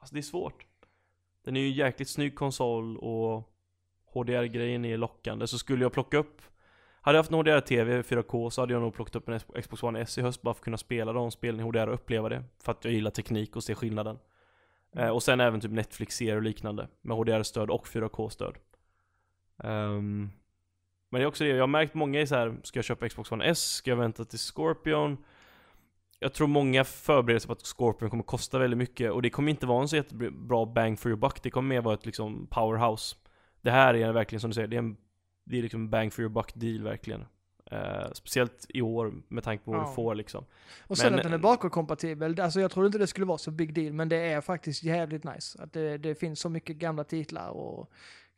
alltså 0.00 0.14
det 0.14 0.20
är 0.20 0.22
svårt 0.22 0.66
den 1.44 1.56
är 1.56 1.60
ju 1.60 1.66
en 1.66 1.72
jäkligt 1.72 2.08
snygg 2.08 2.34
konsol 2.34 2.96
och 2.96 3.54
HDR-grejen 4.14 4.84
är 4.84 4.96
lockande 4.96 5.46
så 5.46 5.58
skulle 5.58 5.84
jag 5.84 5.92
plocka 5.92 6.18
upp 6.18 6.42
hade 7.04 7.16
jag 7.16 7.22
haft 7.22 7.30
en 7.30 7.38
HDR-TV 7.38 8.02
4K 8.02 8.50
så 8.50 8.62
hade 8.62 8.72
jag 8.72 8.82
nog 8.82 8.94
plockat 8.94 9.16
upp 9.16 9.28
en 9.28 9.40
Xbox 9.62 9.82
One 9.82 10.00
S 10.00 10.18
i 10.18 10.22
höst 10.22 10.42
bara 10.42 10.54
för 10.54 10.60
att 10.60 10.64
kunna 10.64 10.78
spela 10.78 11.12
de 11.12 11.30
spelen 11.30 11.60
i 11.60 11.62
HDR 11.62 11.86
och 11.86 11.94
uppleva 11.94 12.28
det. 12.28 12.44
För 12.62 12.72
att 12.72 12.84
jag 12.84 12.94
gillar 12.94 13.10
teknik 13.10 13.56
och 13.56 13.64
ser 13.64 13.74
skillnaden. 13.74 14.18
Eh, 14.96 15.08
och 15.08 15.22
sen 15.22 15.40
även 15.40 15.60
typ 15.60 15.70
Netflix-serier 15.70 16.36
och 16.36 16.42
liknande 16.42 16.88
med 17.00 17.16
HDR-stöd 17.16 17.70
och 17.70 17.86
4K-stöd. 17.86 18.56
Um, 19.56 19.70
ehm, 19.70 20.30
men 21.08 21.20
det 21.20 21.24
är 21.24 21.26
också 21.26 21.44
det, 21.44 21.50
jag 21.50 21.62
har 21.62 21.66
märkt 21.66 21.94
många 21.94 22.20
är 22.20 22.26
så 22.26 22.34
här, 22.34 22.56
ska 22.62 22.78
jag 22.78 22.84
köpa 22.84 23.08
Xbox 23.08 23.32
One 23.32 23.44
S? 23.44 23.62
Ska 23.62 23.90
jag 23.90 23.96
vänta 23.96 24.24
till 24.24 24.38
Scorpion? 24.38 25.24
Jag 26.22 26.32
tror 26.32 26.46
många 26.46 26.84
förbereder 26.84 27.38
sig 27.40 27.46
på 27.46 27.52
att 27.52 27.66
Scorpion 27.66 28.10
kommer 28.10 28.22
kosta 28.22 28.58
väldigt 28.58 28.78
mycket 28.78 29.12
och 29.12 29.22
det 29.22 29.30
kommer 29.30 29.50
inte 29.50 29.66
vara 29.66 29.82
en 29.82 29.88
så 29.88 29.96
jättebra 29.96 30.66
bang 30.66 30.98
for 30.98 31.10
your 31.10 31.20
buck. 31.20 31.42
Det 31.42 31.50
kommer 31.50 31.68
mer 31.68 31.80
vara 31.80 31.94
ett 31.94 32.06
liksom 32.06 32.46
powerhouse. 32.50 33.16
Det 33.60 33.70
här 33.70 33.94
är 33.94 34.12
verkligen 34.12 34.40
som 34.40 34.50
du 34.50 34.54
säger, 34.54 34.68
det 34.68 34.76
är 34.76 34.78
en 34.78 34.96
det 35.44 35.58
är 35.58 35.62
liksom 35.62 35.90
bang 35.90 36.12
for 36.12 36.22
your 36.22 36.32
buck 36.34 36.54
deal 36.54 36.82
verkligen. 36.82 37.24
Eh, 37.70 38.12
speciellt 38.12 38.66
i 38.68 38.82
år 38.82 39.12
med 39.28 39.44
tanke 39.44 39.64
på 39.64 39.70
vad 39.70 39.80
Ja. 39.80 39.88
du 39.88 39.94
får 39.94 40.14
liksom. 40.14 40.44
Och 40.86 40.98
sen 40.98 41.10
Men- 41.10 41.18
att 41.18 41.22
den 41.24 41.32
är 41.32 41.38
bakåtkompatibel. 41.38 42.40
Alltså 42.40 42.60
jag 42.60 42.70
trodde 42.70 42.86
inte 42.86 42.98
det 42.98 43.06
skulle 43.06 43.26
vara 43.26 43.38
så 43.38 43.50
big 43.50 43.74
deal, 43.74 43.92
men 43.92 44.08
det 44.08 44.16
är 44.16 44.40
faktiskt 44.40 44.82
jävligt 44.82 45.24
nice. 45.24 45.62
Att 45.62 45.72
det, 45.72 45.98
det 45.98 46.14
finns 46.14 46.40
så 46.40 46.48
mycket 46.48 46.76
gamla 46.76 47.04
titlar 47.04 47.48
och 47.50 47.90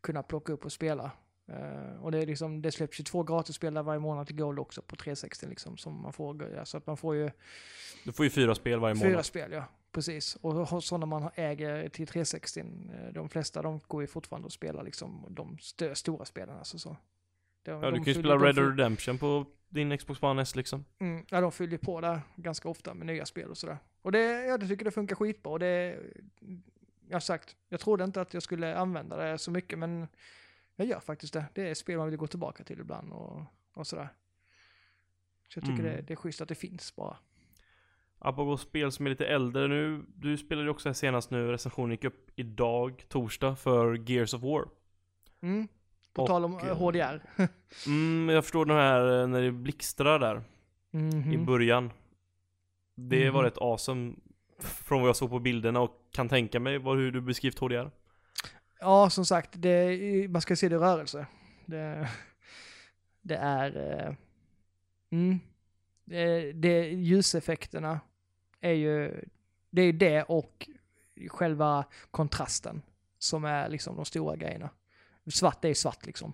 kunna 0.03 0.23
plocka 0.23 0.53
upp 0.53 0.65
och 0.65 0.73
spela. 0.73 1.11
Eh, 1.49 2.03
och 2.03 2.13
det 2.13 2.19
är 2.19 2.27
liksom, 2.27 2.63
det 2.63 2.73
släpps 2.73 3.01
ju 3.01 3.05
två 3.05 3.23
gratisspel 3.23 3.75
där 3.75 3.83
varje 3.83 4.01
månad 4.01 4.27
till 4.27 4.37
Gold 4.37 4.59
också 4.59 4.83
på 4.83 4.97
360 4.97 5.47
liksom, 5.49 5.77
som 5.77 6.03
man 6.03 6.13
får, 6.13 6.57
alltså 6.59 6.77
att 6.77 6.87
man 6.87 6.97
får 6.97 7.15
ju 7.15 7.31
Du 8.05 8.13
får 8.13 8.25
ju 8.27 8.31
fyra 8.31 8.55
spel 8.55 8.81
varje 8.81 8.97
fyra 8.97 9.09
månad. 9.09 9.25
spel, 9.27 9.53
ja. 9.53 9.65
Precis. 9.93 10.37
Och 10.41 10.85
sådana 10.85 11.07
man 11.07 11.31
äger 11.35 11.89
till 11.89 12.07
360, 12.07 12.61
eh, 12.61 13.13
de 13.13 13.29
flesta 13.29 13.63
de 13.63 13.81
går 13.87 14.01
ju 14.03 14.07
fortfarande 14.07 14.47
att 14.47 14.53
spela 14.53 14.83
liksom 14.83 15.27
de 15.31 15.55
st- 15.61 15.95
stora 15.95 16.25
spelen 16.25 16.57
alltså 16.59 16.79
så. 16.79 16.97
De, 17.63 17.71
Ja, 17.71 17.81
de 17.81 17.91
du 17.91 17.97
kan 17.97 18.05
ju 18.05 18.15
spela 18.15 18.37
Red 18.37 18.55
Dead 18.55 18.79
Redemption 18.79 19.19
på 19.19 19.47
din 19.69 19.99
Xbox 19.99 20.23
One 20.23 20.43
S 20.43 20.57
liksom. 20.57 20.85
Mm, 20.99 21.25
ja, 21.31 21.41
de 21.41 21.53
fyller 21.53 21.79
på 21.79 22.01
där 22.01 22.21
ganska 22.37 22.69
ofta 22.69 22.95
med 22.95 23.07
nya 23.07 23.27
spel 23.27 23.51
och 23.51 23.59
sådär. 23.59 23.79
Och 24.03 24.13
det, 24.13 24.19
ja, 24.23 24.41
jag 24.47 24.69
tycker 24.69 24.85
det 24.85 24.91
funkar 24.91 25.17
skitbra. 25.17 25.53
Och 25.53 25.59
det, 25.59 25.99
jag 27.09 27.15
har 27.15 27.21
sagt, 27.21 27.57
jag 27.69 27.81
trodde 27.81 28.05
inte 28.05 28.21
att 28.21 28.35
jag 28.35 28.43
skulle 28.43 28.77
använda 28.77 29.17
det 29.17 29.39
så 29.39 29.51
mycket, 29.51 29.79
men 29.79 30.09
jag 30.77 30.87
gör 30.87 31.01
faktiskt 31.01 31.33
det. 31.33 31.45
Det 31.55 31.69
är 31.71 31.75
spel 31.75 31.99
man 31.99 32.09
vill 32.11 32.17
gå 32.19 32.27
tillbaka 32.27 32.65
till 32.65 32.81
ibland 32.81 33.13
och, 33.13 33.43
och 33.75 33.87
sådär. 33.87 34.09
Så 35.49 35.59
jag 35.59 35.65
tycker 35.65 35.81
Mm. 35.81 35.97
det, 35.97 36.03
det 36.03 36.13
är 36.15 36.17
schysst 36.17 36.41
att 36.41 36.49
det 36.49 36.55
finns 36.55 36.97
bara. 36.97 37.17
Apropå 38.19 38.57
spel 38.57 38.93
som 38.93 39.07
är 39.07 39.11
lite 39.11 39.27
äldre 39.27 39.69
nu, 39.69 40.05
du 40.15 40.37
spelade 40.39 40.65
ju 40.67 40.71
också 40.71 40.89
här 40.89 40.95
senast 40.95 41.31
nu, 41.31 41.53
recensionen 41.53 41.91
gick 41.91 42.05
upp 42.05 42.31
idag, 42.37 43.05
torsdag, 43.09 43.57
för 43.57 44.11
Gears 44.11 44.35
of 44.35 44.43
War. 44.43 44.69
Mm. 45.41 45.69
På 46.13 46.23
Och, 46.23 46.29
tal 46.29 46.45
om 46.45 46.59
eh, 46.59 46.69
eh, 46.69 46.77
HDR. 46.79 47.23
Mm, 47.87 48.29
jag 48.35 48.45
förstår 48.45 48.65
den 48.67 48.77
här 48.77 49.21
eh, 49.23 49.27
när 49.27 49.43
det 49.43 49.53
blixtrar 49.53 50.19
där 50.19 50.43
Mhm. 50.91 51.33
i 51.33 51.39
början. 51.39 51.91
Det 52.95 53.31
var 53.31 53.41
Mhm. 53.41 53.45
rätt 53.51 53.59
awesome 53.59 54.15
från 54.59 55.01
vad 55.01 55.09
jag 55.09 55.17
såg 55.17 55.31
på 55.31 55.39
bilderna 55.39 55.81
och 55.81 56.09
kan 56.13 56.29
tänka 56.29 56.61
mig 56.61 56.79
vad, 56.79 56.97
hur 56.99 57.13
du 57.13 57.21
beskrivit 57.21 57.59
HDR. 57.59 57.91
Ja, 58.85 59.11
som 59.11 59.25
sagt, 59.25 59.51
det, 59.53 59.99
man 60.31 60.43
ska 60.43 60.57
se 60.57 60.69
det 60.69 60.75
i 60.75 60.79
rörelse. 60.79 61.27
Det, 61.67 62.09
det 63.23 63.37
är... 63.37 63.99
eh, 64.09 64.15
Mm, 65.11 65.41
det, 66.05 66.53
det, 66.53 66.89
ljuseffekterna 66.89 68.01
är 68.61 68.73
ju... 68.73 69.25
Det 69.71 69.83
är 69.83 69.93
det 69.93 70.23
och 70.23 70.69
själva 71.29 71.85
kontrasten 72.11 72.83
som 73.19 73.45
är 73.45 73.69
liksom 73.69 73.97
de 73.97 74.05
stora 74.05 74.37
grejerna. 74.37 74.71
Svart 75.27 75.65
är 75.65 75.75
svart 75.75 76.07
liksom. 76.07 76.33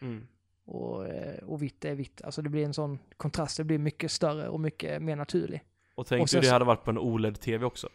Mm. 0.00 0.26
Och, 0.64 1.06
eh, 1.08 1.44
och 1.44 1.62
vitt 1.62 1.84
är 1.84 1.94
vitt. 1.94 2.22
Alltså 2.22 2.42
det 2.42 2.48
blir 2.48 2.64
en 2.64 2.74
sån 2.74 2.98
kontrast, 3.16 3.56
det 3.56 3.64
blir 3.64 3.78
mycket 3.78 4.10
större 4.12 4.48
och 4.48 4.60
mycket 4.60 5.02
mer 5.02 5.16
naturlig. 5.16 5.62
Och 5.94 6.06
tänk 6.06 6.22
Och 6.22 6.28
det 6.32 6.46
så- 6.46 6.52
hade 6.52 6.64
varit 6.64 6.84
på 6.84 6.90
en 6.90 6.98
OLED-TV 6.98 7.64
också. 7.64 7.88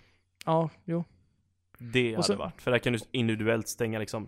Ja, 0.46 0.70
jo. 0.86 1.04
Det 1.78 2.11
hade 2.11 2.23
så- 2.23 2.36
varit. 2.36 2.61
För 2.61 2.71
där 2.71 2.78
kan 2.80 2.93
du 2.93 2.99
individuellt 3.11 3.67
stänga 3.67 3.99
liksom 3.99 4.28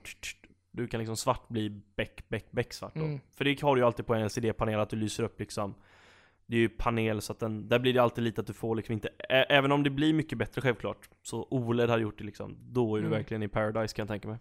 Du 0.71 0.87
kan 0.87 0.99
liksom 0.99 1.17
svart 1.17 1.47
bli 1.47 1.69
bäck, 1.95 2.23
bäck, 2.29 2.51
bäck 2.51 2.73
svart 2.73 2.95
då. 2.95 3.01
Mm. 3.05 3.19
För 3.37 3.45
det 3.45 3.61
har 3.61 3.75
du 3.75 3.81
ju 3.81 3.85
alltid 3.85 4.05
på 4.05 4.13
en 4.15 4.21
LCD-panel 4.25 4.79
att 4.79 4.89
du 4.89 4.95
lyser 4.95 5.23
upp 5.23 5.39
liksom 5.39 5.73
Det 6.45 6.55
är 6.55 6.59
ju 6.59 6.69
panel 6.69 7.21
så 7.21 7.31
att 7.33 7.39
den, 7.39 7.69
där 7.69 7.79
blir 7.79 7.93
det 7.93 7.99
alltid 7.99 8.23
lite 8.23 8.41
att 8.41 8.47
du 8.47 8.53
får 8.53 8.75
liksom 8.75 8.93
inte 8.93 9.07
ä- 9.29 9.45
Även 9.49 9.71
om 9.71 9.83
det 9.83 9.89
blir 9.89 10.13
mycket 10.13 10.37
bättre 10.37 10.61
självklart 10.61 11.09
Så 11.23 11.47
OLED 11.51 11.89
har 11.89 11.97
gjort 11.97 12.17
det 12.17 12.23
liksom 12.23 12.57
Då 12.61 12.95
är 12.95 12.99
du 13.01 13.07
Mm. 13.07 13.17
verkligen 13.17 13.43
i 13.43 13.47
paradise 13.47 13.95
kan 13.95 14.03
jag 14.03 14.07
tänka 14.09 14.27
mig 14.27 14.37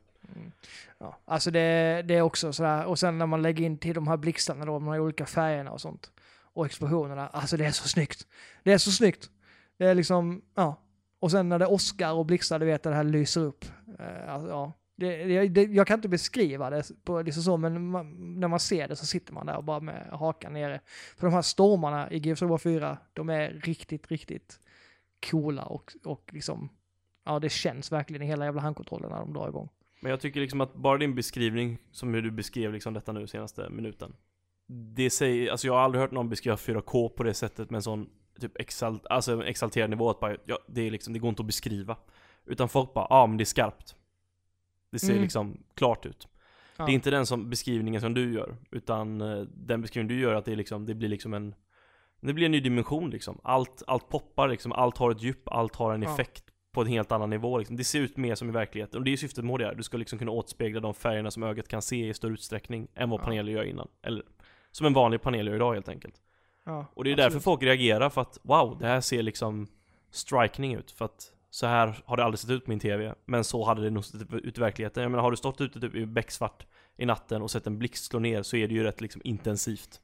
Ja, 0.98 1.18
alltså 1.24 1.50
det, 1.50 2.02
det 2.08 2.14
är 2.14 2.22
också 2.22 2.52
sådär, 2.52 2.84
och 2.84 2.98
sen 2.98 3.18
när 3.18 3.26
man 3.26 3.42
lägger 3.42 3.64
in 3.64 3.78
till 3.78 3.94
de 3.94 4.08
här 4.08 4.16
blixtarna 4.16 4.64
då, 4.64 4.72
de 4.72 4.88
här 4.88 5.00
olika 5.00 5.26
färgerna 5.26 5.70
och 5.70 5.80
sånt. 5.80 6.10
Och 6.52 6.66
explosionerna, 6.66 7.28
alltså 7.28 7.56
det 7.56 7.64
är 7.66 7.70
så 7.70 7.88
snyggt. 7.88 8.26
Det 8.62 8.72
är 8.72 8.78
så 8.78 8.90
snyggt. 8.90 9.30
Det 9.78 9.84
är 9.86 9.94
liksom, 9.94 10.42
ja. 10.54 10.80
Och 11.20 11.30
sen 11.30 11.48
när 11.48 11.58
det 11.58 11.66
åskar 11.66 12.12
och 12.12 12.26
blixtar, 12.26 12.58
du 12.58 12.66
vet, 12.66 12.82
det 12.82 12.94
här 12.94 13.04
lyser 13.04 13.40
upp. 13.40 13.64
Eh, 13.98 14.34
alltså, 14.34 14.48
ja. 14.48 14.72
Det, 14.96 15.24
det, 15.24 15.48
det, 15.48 15.62
jag 15.62 15.86
kan 15.86 15.98
inte 15.98 16.08
beskriva 16.08 16.70
det 16.70 17.04
på 17.04 17.22
liksom 17.22 17.42
så, 17.42 17.56
men 17.56 17.90
man, 17.90 18.40
när 18.40 18.48
man 18.48 18.60
ser 18.60 18.88
det 18.88 18.96
så 18.96 19.06
sitter 19.06 19.32
man 19.32 19.46
där 19.46 19.56
och 19.56 19.64
bara 19.64 19.80
med 19.80 20.06
hakan 20.12 20.52
nere. 20.52 20.80
För 21.16 21.26
de 21.26 21.34
här 21.34 21.42
stormarna 21.42 22.10
i 22.10 22.18
Gears 22.18 22.42
of 22.42 22.50
War 22.50 22.58
4, 22.58 22.98
de 23.12 23.28
är 23.28 23.50
riktigt, 23.50 24.10
riktigt 24.10 24.60
coola 25.30 25.64
och, 25.64 25.92
och 26.04 26.30
liksom, 26.32 26.68
ja 27.24 27.38
det 27.38 27.48
känns 27.48 27.92
verkligen 27.92 28.22
i 28.22 28.26
hela 28.26 28.44
jävla 28.44 28.60
handkontrollen 28.60 29.10
när 29.10 29.18
de 29.18 29.32
drar 29.32 29.48
igång. 29.48 29.68
Men 30.00 30.10
jag 30.10 30.20
tycker 30.20 30.40
liksom 30.40 30.60
att 30.60 30.74
bara 30.74 30.98
din 30.98 31.14
beskrivning, 31.14 31.78
som 31.92 32.14
hur 32.14 32.22
du 32.22 32.30
beskrev 32.30 32.72
liksom 32.72 32.94
detta 32.94 33.12
nu 33.12 33.26
senaste 33.26 33.70
minuten. 33.70 34.12
Det 34.94 35.10
säger, 35.10 35.50
alltså 35.50 35.66
jag 35.66 35.74
har 35.74 35.80
aldrig 35.80 36.02
hört 36.02 36.10
någon 36.10 36.28
beskriva 36.28 36.56
4K 36.56 37.08
på 37.08 37.22
det 37.22 37.34
sättet 37.34 37.70
med 37.70 37.78
en 37.78 37.82
sån 37.82 38.10
typ 38.40 38.60
exalt, 38.60 39.06
alltså 39.06 39.44
exalterad 39.44 39.90
nivå 39.90 40.10
att 40.10 40.20
bara, 40.20 40.36
ja, 40.44 40.58
det 40.66 40.86
är 40.86 40.90
liksom, 40.90 41.12
det 41.12 41.18
går 41.18 41.28
inte 41.28 41.42
att 41.42 41.46
beskriva. 41.46 41.96
Utan 42.46 42.68
folk 42.68 42.94
bara, 42.94 43.06
ja 43.10 43.16
ah, 43.16 43.26
men 43.26 43.36
det 43.36 43.42
är 43.42 43.46
skarpt. 43.46 43.96
Det 44.90 44.98
ser 44.98 45.10
mm. 45.10 45.22
liksom 45.22 45.58
klart 45.74 46.06
ut. 46.06 46.28
Ja. 46.76 46.86
Det 46.86 46.92
är 46.92 46.94
inte 46.94 47.10
den 47.10 47.26
som 47.26 47.50
beskrivningen 47.50 48.00
som 48.00 48.14
du 48.14 48.32
gör, 48.32 48.56
utan 48.70 49.20
uh, 49.20 49.46
den 49.54 49.82
beskrivningen 49.82 50.16
du 50.16 50.22
gör 50.22 50.34
att 50.34 50.44
det 50.44 50.52
är 50.52 50.56
liksom, 50.56 50.86
det 50.86 50.94
blir 50.94 51.08
liksom 51.08 51.34
en 51.34 51.54
det 52.20 52.32
blir 52.32 52.46
en 52.46 52.52
ny 52.52 52.60
dimension 52.60 53.10
liksom. 53.10 53.40
Allt, 53.42 53.82
allt 53.86 54.08
poppar 54.08 54.48
liksom, 54.48 54.72
allt 54.72 54.98
har 54.98 55.10
ett 55.10 55.22
djup, 55.22 55.48
allt 55.48 55.76
har 55.76 55.94
en 55.94 56.02
ja. 56.02 56.14
effekt 56.14 56.44
på 56.72 56.80
en 56.80 56.86
helt 56.86 57.12
annan 57.12 57.30
nivå 57.30 57.58
liksom. 57.58 57.76
Det 57.76 57.84
ser 57.84 58.00
ut 58.00 58.16
mer 58.16 58.34
som 58.34 58.48
i 58.48 58.52
verkligheten. 58.52 58.98
Och 58.98 59.04
det 59.04 59.12
är 59.12 59.16
syftet 59.16 59.44
med 59.44 59.54
HDR. 59.54 59.74
Du 59.74 59.82
ska 59.82 59.96
liksom 59.96 60.18
kunna 60.18 60.30
återspegla 60.30 60.80
de 60.80 60.94
färgerna 60.94 61.30
som 61.30 61.42
ögat 61.42 61.68
kan 61.68 61.82
se 61.82 62.08
i 62.08 62.14
större 62.14 62.32
utsträckning 62.32 62.88
än 62.94 63.10
vad 63.10 63.20
ja. 63.20 63.24
paneler 63.24 63.52
gör 63.52 63.64
innan. 63.64 63.88
Eller 64.02 64.22
som 64.70 64.86
en 64.86 64.92
vanlig 64.92 65.22
panel 65.22 65.46
gör 65.46 65.54
idag 65.54 65.74
helt 65.74 65.88
enkelt. 65.88 66.14
Ja, 66.68 66.86
och 66.94 67.04
det 67.04 67.10
är 67.10 67.12
absolut. 67.12 67.32
därför 67.32 67.40
folk 67.40 67.62
reagerar 67.62 68.10
för 68.10 68.20
att 68.20 68.38
wow, 68.42 68.78
det 68.80 68.86
här 68.86 69.00
ser 69.00 69.22
liksom 69.22 69.66
striking 70.10 70.74
ut. 70.74 70.90
För 70.90 71.04
att 71.04 71.32
så 71.50 71.66
här 71.66 72.02
har 72.06 72.16
det 72.16 72.24
aldrig 72.24 72.38
sett 72.38 72.50
ut 72.50 72.64
på 72.64 72.70
min 72.70 72.80
TV. 72.80 73.14
Men 73.24 73.44
så 73.44 73.64
hade 73.64 73.82
det 73.82 73.90
nog 73.90 74.04
sett 74.04 74.32
ut 74.32 74.58
i 74.58 74.60
verkligheten. 74.60 75.02
Jag 75.02 75.10
menar, 75.10 75.22
har 75.22 75.30
du 75.30 75.36
stått 75.36 75.60
ute 75.60 75.80
typ 75.80 75.94
i 75.94 76.06
becksvart 76.06 76.66
i 76.96 77.06
natten 77.06 77.42
och 77.42 77.50
sett 77.50 77.66
en 77.66 77.78
blixt 77.78 78.04
slå 78.04 78.18
ner 78.18 78.42
så 78.42 78.56
är 78.56 78.68
det 78.68 78.74
ju 78.74 78.82
rätt 78.82 79.00
liksom 79.00 79.20
intensivt. 79.24 80.00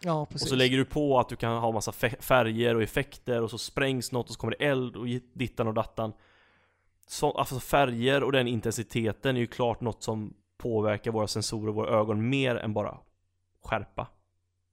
Ja, 0.00 0.26
precis. 0.26 0.42
Och 0.42 0.48
så 0.48 0.56
lägger 0.56 0.76
du 0.76 0.84
på 0.84 1.18
att 1.18 1.28
du 1.28 1.36
kan 1.36 1.58
ha 1.58 1.72
massa 1.72 1.92
färger 1.92 2.74
och 2.74 2.82
effekter 2.82 3.42
och 3.42 3.50
så 3.50 3.58
sprängs 3.58 4.12
något 4.12 4.28
och 4.28 4.34
så 4.34 4.40
kommer 4.40 4.56
det 4.58 4.64
eld 4.64 4.96
och 4.96 5.06
dittan 5.32 5.68
och 5.68 5.74
dattan. 5.74 6.12
Så, 7.06 7.30
alltså 7.30 7.60
färger 7.60 8.22
och 8.22 8.32
den 8.32 8.48
intensiteten 8.48 9.36
är 9.36 9.40
ju 9.40 9.46
klart 9.46 9.80
något 9.80 10.02
som 10.02 10.34
påverkar 10.58 11.10
våra 11.10 11.26
sensorer 11.26 11.68
och 11.68 11.74
våra 11.74 11.98
ögon 12.00 12.28
mer 12.28 12.56
än 12.56 12.74
bara 12.74 12.98
skärpa. 13.64 14.06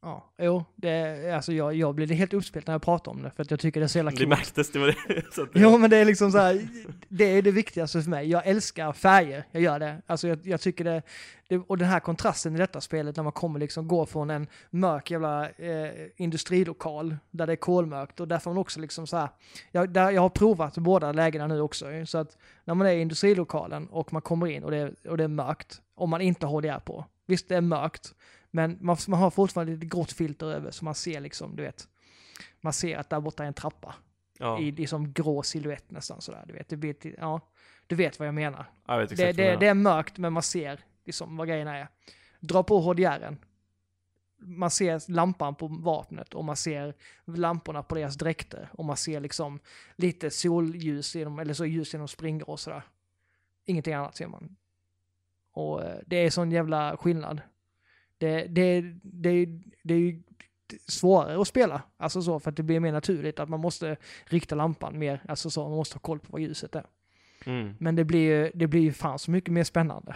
Ja, 0.05 0.33
jo, 0.37 0.65
det, 0.75 1.35
alltså 1.35 1.53
jag, 1.53 1.73
jag 1.73 1.95
blir 1.95 2.07
helt 2.07 2.33
uppspelt 2.33 2.67
när 2.67 2.73
jag 2.73 2.81
pratar 2.81 3.11
om 3.11 3.23
det 3.23 3.31
för 3.31 3.43
att 3.43 3.51
jag 3.51 3.59
tycker 3.59 3.79
det 3.79 3.85
är 3.85 3.87
så 3.87 3.97
jävla 3.97 4.11
coolt. 4.11 4.19
Det 4.19 4.27
märktes, 4.27 4.71
det 4.71 4.79
var 4.79 4.87
det. 4.87 5.23
Så 5.33 5.41
det... 5.45 5.59
Jo, 5.59 5.77
men 5.77 5.89
det 5.89 5.97
är 5.97 6.05
liksom 6.05 6.31
så 6.31 6.37
här, 6.37 6.67
det 7.09 7.23
är 7.23 7.41
det 7.41 7.51
viktigaste 7.51 8.01
för 8.01 8.09
mig. 8.09 8.29
Jag 8.29 8.47
älskar 8.47 8.93
färger, 8.93 9.45
jag 9.51 9.61
gör 9.61 9.79
det. 9.79 10.01
Alltså 10.07 10.27
jag, 10.27 10.39
jag 10.43 10.61
tycker 10.61 10.83
det, 10.83 11.01
det, 11.47 11.57
och 11.57 11.77
den 11.77 11.87
här 11.87 11.99
kontrasten 11.99 12.55
i 12.55 12.57
detta 12.57 12.81
spelet 12.81 13.15
när 13.15 13.23
man 13.23 13.31
kommer 13.31 13.59
liksom 13.59 13.87
gå 13.87 14.05
från 14.05 14.29
en 14.29 14.47
mörk 14.69 15.11
jävla 15.11 15.49
eh, 15.49 15.91
industrilokal 16.17 17.17
där 17.31 17.47
det 17.47 17.53
är 17.53 17.57
kolmörkt 17.57 18.19
och 18.19 18.27
där 18.27 18.39
får 18.39 18.51
man 18.51 18.57
också 18.57 18.79
liksom 18.79 19.07
så 19.07 19.17
här, 19.17 19.29
jag, 19.71 19.89
där, 19.89 20.11
jag 20.11 20.21
har 20.21 20.29
provat 20.29 20.77
båda 20.77 21.11
lägena 21.11 21.47
nu 21.47 21.61
också, 21.61 21.85
så 22.05 22.17
att 22.17 22.37
när 22.65 22.73
man 22.73 22.87
är 22.87 22.91
i 22.91 23.01
industrilokalen 23.01 23.87
och 23.87 24.13
man 24.13 24.21
kommer 24.21 24.47
in 24.47 24.63
och 24.63 24.71
det, 24.71 24.93
och 25.07 25.17
det 25.17 25.23
är 25.23 25.27
mörkt, 25.27 25.81
om 25.95 26.09
man 26.09 26.21
inte 26.21 26.45
har 26.45 26.61
HDR 26.61 26.79
på, 26.79 27.05
visst 27.27 27.49
det 27.49 27.55
är 27.55 27.61
mörkt, 27.61 28.13
men 28.55 28.77
man, 28.81 28.97
man 29.07 29.19
har 29.19 29.29
fortfarande 29.29 29.73
lite 29.73 29.85
grått 29.85 30.11
filter 30.11 30.45
över 30.45 30.71
så 30.71 30.85
man 30.85 30.95
ser 30.95 31.19
liksom, 31.19 31.55
du 31.55 31.63
vet, 31.63 31.87
man 32.61 32.73
ser 32.73 32.97
att 32.97 33.09
där 33.09 33.19
borta 33.19 33.43
är 33.43 33.47
en 33.47 33.53
trappa. 33.53 33.95
Ja. 34.39 34.59
I, 34.59 34.75
i 34.77 34.87
som 34.87 35.13
grå 35.13 35.43
silhuett 35.43 35.91
nästan 35.91 36.21
sådär, 36.21 36.43
du 36.47 36.53
vet. 36.53 36.69
Det 36.69 36.77
blir, 36.77 36.95
ja, 37.19 37.41
du 37.87 37.95
vet 37.95 38.19
vad 38.19 38.27
jag 38.27 38.35
menar. 38.35 38.65
Jag 38.87 39.09
det, 39.09 39.31
det, 39.31 39.55
det, 39.55 39.67
är 39.67 39.73
mörkt 39.73 40.17
men 40.17 40.33
man 40.33 40.43
ser 40.43 40.79
liksom 41.05 41.37
vad 41.37 41.47
grejerna 41.47 41.77
är. 41.77 41.87
Dra 42.39 42.63
på 42.63 42.79
HDRen. 42.79 43.37
Man 44.37 44.71
ser 44.71 45.11
lampan 45.11 45.55
på 45.55 45.67
vapnet 45.67 46.33
och 46.33 46.45
man 46.45 46.55
ser 46.55 46.93
lamporna 47.25 47.83
på 47.83 47.95
deras 47.95 48.15
dräkter 48.15 48.69
och 48.71 48.85
man 48.85 48.97
ser 48.97 49.19
liksom 49.19 49.59
lite 49.95 50.29
solljus 50.29 51.15
genom, 51.15 51.39
eller 51.39 51.53
så 51.53 51.65
ljus 51.65 51.93
genom 51.93 52.07
springor 52.07 52.49
och 52.49 52.59
sådär. 52.59 52.83
Ingenting 53.65 53.93
annat 53.93 54.15
ser 54.15 54.27
man. 54.27 54.55
Och 55.51 55.83
eh, 55.83 55.99
det 56.05 56.15
är 56.15 56.29
sån 56.29 56.51
jävla 56.51 56.97
skillnad. 56.97 57.41
Det, 58.23 58.47
det, 58.47 58.81
det, 59.01 59.45
det 59.83 59.93
är 59.93 59.99
ju 59.99 60.23
svårare 60.87 61.41
att 61.41 61.47
spela, 61.47 61.81
alltså 61.97 62.21
så, 62.21 62.39
för 62.39 62.49
att 62.49 62.57
det 62.57 62.63
blir 62.63 62.79
mer 62.79 62.91
naturligt 62.91 63.39
att 63.39 63.49
man 63.49 63.59
måste 63.59 63.97
rikta 64.25 64.55
lampan 64.55 64.99
mer, 64.99 65.23
alltså 65.27 65.49
så, 65.49 65.63
man 65.69 65.77
måste 65.77 65.95
ha 65.95 65.99
koll 65.99 66.19
på 66.19 66.31
vad 66.31 66.41
ljuset 66.41 66.75
är. 66.75 66.85
Mm. 67.45 67.75
Men 67.79 67.95
det 67.95 68.03
blir 68.03 68.19
ju, 68.19 68.51
det 68.55 68.67
blir 68.67 68.81
ju 68.81 68.93
fan 68.93 69.19
så 69.19 69.31
mycket 69.31 69.53
mer 69.53 69.63
spännande. 69.63 70.15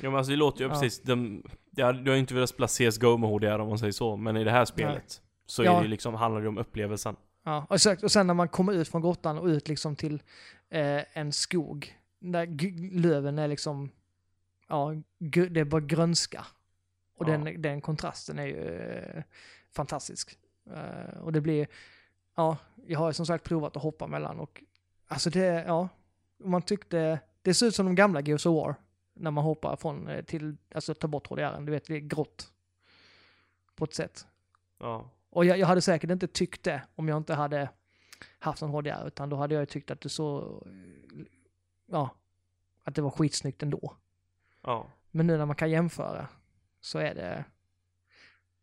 Ja 0.00 0.10
men 0.10 0.14
alltså 0.14 0.30
det 0.30 0.36
låter 0.36 0.60
ju 0.60 0.66
ja. 0.66 0.72
precis, 0.72 1.02
de, 1.02 1.42
ja, 1.76 1.92
du 1.92 2.10
har 2.10 2.14
ju 2.14 2.20
inte 2.20 2.34
velat 2.34 2.50
spela 2.50 2.68
CSGO 2.68 3.16
med 3.16 3.30
HDR 3.30 3.58
om 3.58 3.68
man 3.68 3.78
säger 3.78 3.92
så, 3.92 4.16
men 4.16 4.36
i 4.36 4.44
det 4.44 4.50
här 4.50 4.64
spelet 4.64 4.94
Nej. 4.96 5.28
så 5.46 5.64
ja. 5.64 5.78
är 5.78 5.82
det 5.82 5.88
liksom, 5.88 6.14
handlar 6.14 6.40
det 6.40 6.48
om 6.48 6.58
upplevelsen. 6.58 7.16
Ja, 7.44 7.66
och, 7.70 7.80
så, 7.80 7.96
och 8.02 8.12
sen 8.12 8.26
när 8.26 8.34
man 8.34 8.48
kommer 8.48 8.72
ut 8.72 8.88
från 8.88 9.02
grottan 9.02 9.38
och 9.38 9.46
ut 9.46 9.68
liksom 9.68 9.96
till 9.96 10.22
eh, 10.70 11.18
en 11.18 11.32
skog, 11.32 11.94
där 12.20 12.98
löven 12.98 13.38
är 13.38 13.48
liksom, 13.48 13.90
ja, 14.68 14.94
det 15.50 15.60
är 15.60 15.64
bara 15.64 15.80
grönska. 15.80 16.46
Och 17.18 17.28
ja. 17.28 17.32
den, 17.32 17.62
den 17.62 17.80
kontrasten 17.80 18.38
är 18.38 18.46
ju 18.46 18.68
eh, 18.68 19.22
fantastisk. 19.70 20.38
Uh, 20.70 21.18
och 21.20 21.32
det 21.32 21.40
blir, 21.40 21.66
ja, 22.36 22.56
jag 22.86 22.98
har 22.98 23.12
som 23.12 23.26
sagt 23.26 23.44
provat 23.44 23.76
att 23.76 23.82
hoppa 23.82 24.06
mellan 24.06 24.40
och 24.40 24.62
alltså 25.06 25.30
det, 25.30 25.64
ja, 25.66 25.88
man 26.38 26.62
tyckte, 26.62 27.20
det 27.42 27.54
ser 27.54 27.66
ut 27.66 27.74
som 27.74 27.86
de 27.86 27.94
gamla 27.94 28.20
Gears 28.20 28.46
of 28.46 28.54
War. 28.54 28.74
När 29.14 29.30
man 29.30 29.44
hoppar 29.44 29.76
från 29.76 30.08
eh, 30.08 30.24
till, 30.24 30.56
alltså 30.74 30.94
ta 30.94 31.06
bort 31.06 31.26
HDR, 31.26 31.60
du 31.60 31.72
vet, 31.72 31.84
det 31.84 31.94
är 31.94 32.00
grått. 32.00 32.52
På 33.76 33.84
ett 33.84 33.94
sätt. 33.94 34.26
Ja. 34.78 35.10
Och 35.30 35.44
jag, 35.44 35.58
jag 35.58 35.66
hade 35.66 35.82
säkert 35.82 36.10
inte 36.10 36.26
tyckt 36.26 36.62
det 36.62 36.82
om 36.94 37.08
jag 37.08 37.16
inte 37.16 37.34
hade 37.34 37.68
haft 38.38 38.62
en 38.62 38.68
HDR, 38.68 39.06
utan 39.06 39.28
då 39.28 39.36
hade 39.36 39.54
jag 39.54 39.68
tyckt 39.68 39.90
att 39.90 40.00
det 40.00 40.08
så, 40.08 40.62
ja, 41.86 42.10
att 42.84 42.94
det 42.94 43.02
var 43.02 43.10
skitsnyggt 43.10 43.62
ändå. 43.62 43.92
Ja. 44.62 44.86
Men 45.10 45.26
nu 45.26 45.36
när 45.36 45.46
man 45.46 45.56
kan 45.56 45.70
jämföra 45.70 46.28
så 46.88 46.98
är 46.98 47.14
det... 47.14 47.44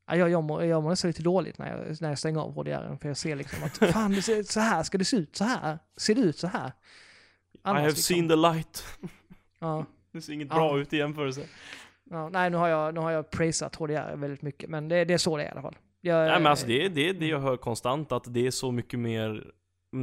Ja, 0.07 0.15
jag, 0.15 0.29
jag, 0.29 0.43
mår, 0.43 0.63
jag 0.63 0.83
mår 0.83 0.89
nästan 0.89 1.09
lite 1.09 1.23
dåligt 1.23 1.57
när 1.57 1.69
jag, 1.69 2.01
när 2.01 2.09
jag 2.09 2.19
stänger 2.19 2.39
av 2.39 2.53
HDR 2.53 2.97
för 3.01 3.07
jag 3.07 3.17
ser 3.17 3.35
liksom 3.35 3.63
att 3.63 3.77
fan, 3.93 4.11
det 4.11 4.21
ser, 4.21 4.43
så 4.43 4.59
här 4.59 4.83
ska 4.83 4.97
det 4.97 5.05
se 5.05 5.17
ut, 5.17 5.35
så 5.35 5.43
här. 5.43 5.79
Ser 5.97 6.15
det 6.15 6.21
ut 6.21 6.37
så 6.37 6.47
här? 6.47 6.71
Annars, 7.61 7.79
I 7.79 7.81
have 7.81 7.87
liksom, 7.87 8.15
seen 8.15 8.29
the 8.29 8.35
light. 8.35 8.83
Ja. 9.59 9.85
Det 10.11 10.21
ser 10.21 10.33
inget 10.33 10.47
ja. 10.47 10.55
bra 10.55 10.79
ut 10.79 10.93
i 10.93 10.97
jämförelse. 10.97 11.41
Ja, 12.03 12.29
nej, 12.29 12.49
nu 12.49 12.57
har 12.57 12.67
jag, 12.67 12.93
nu 12.93 12.99
har 12.99 13.11
jag 13.11 13.29
prisat 13.29 13.75
HDR 13.75 14.15
väldigt 14.15 14.41
mycket, 14.41 14.69
men 14.69 14.87
det, 14.87 15.05
det 15.05 15.13
är 15.13 15.17
så 15.17 15.37
det 15.37 15.43
är 15.43 15.47
i 15.47 15.51
alla 15.51 15.61
fall. 15.61 15.75
Jag, 16.01 16.27
nej, 16.27 16.39
men 16.39 16.47
alltså 16.47 16.67
det 16.67 16.85
är 16.85 16.89
det, 16.89 17.13
det 17.13 17.27
jag 17.27 17.39
hör 17.39 17.57
konstant, 17.57 18.11
att 18.11 18.33
det 18.33 18.47
är 18.47 18.51
så 18.51 18.71
mycket 18.71 18.99
mer 18.99 19.51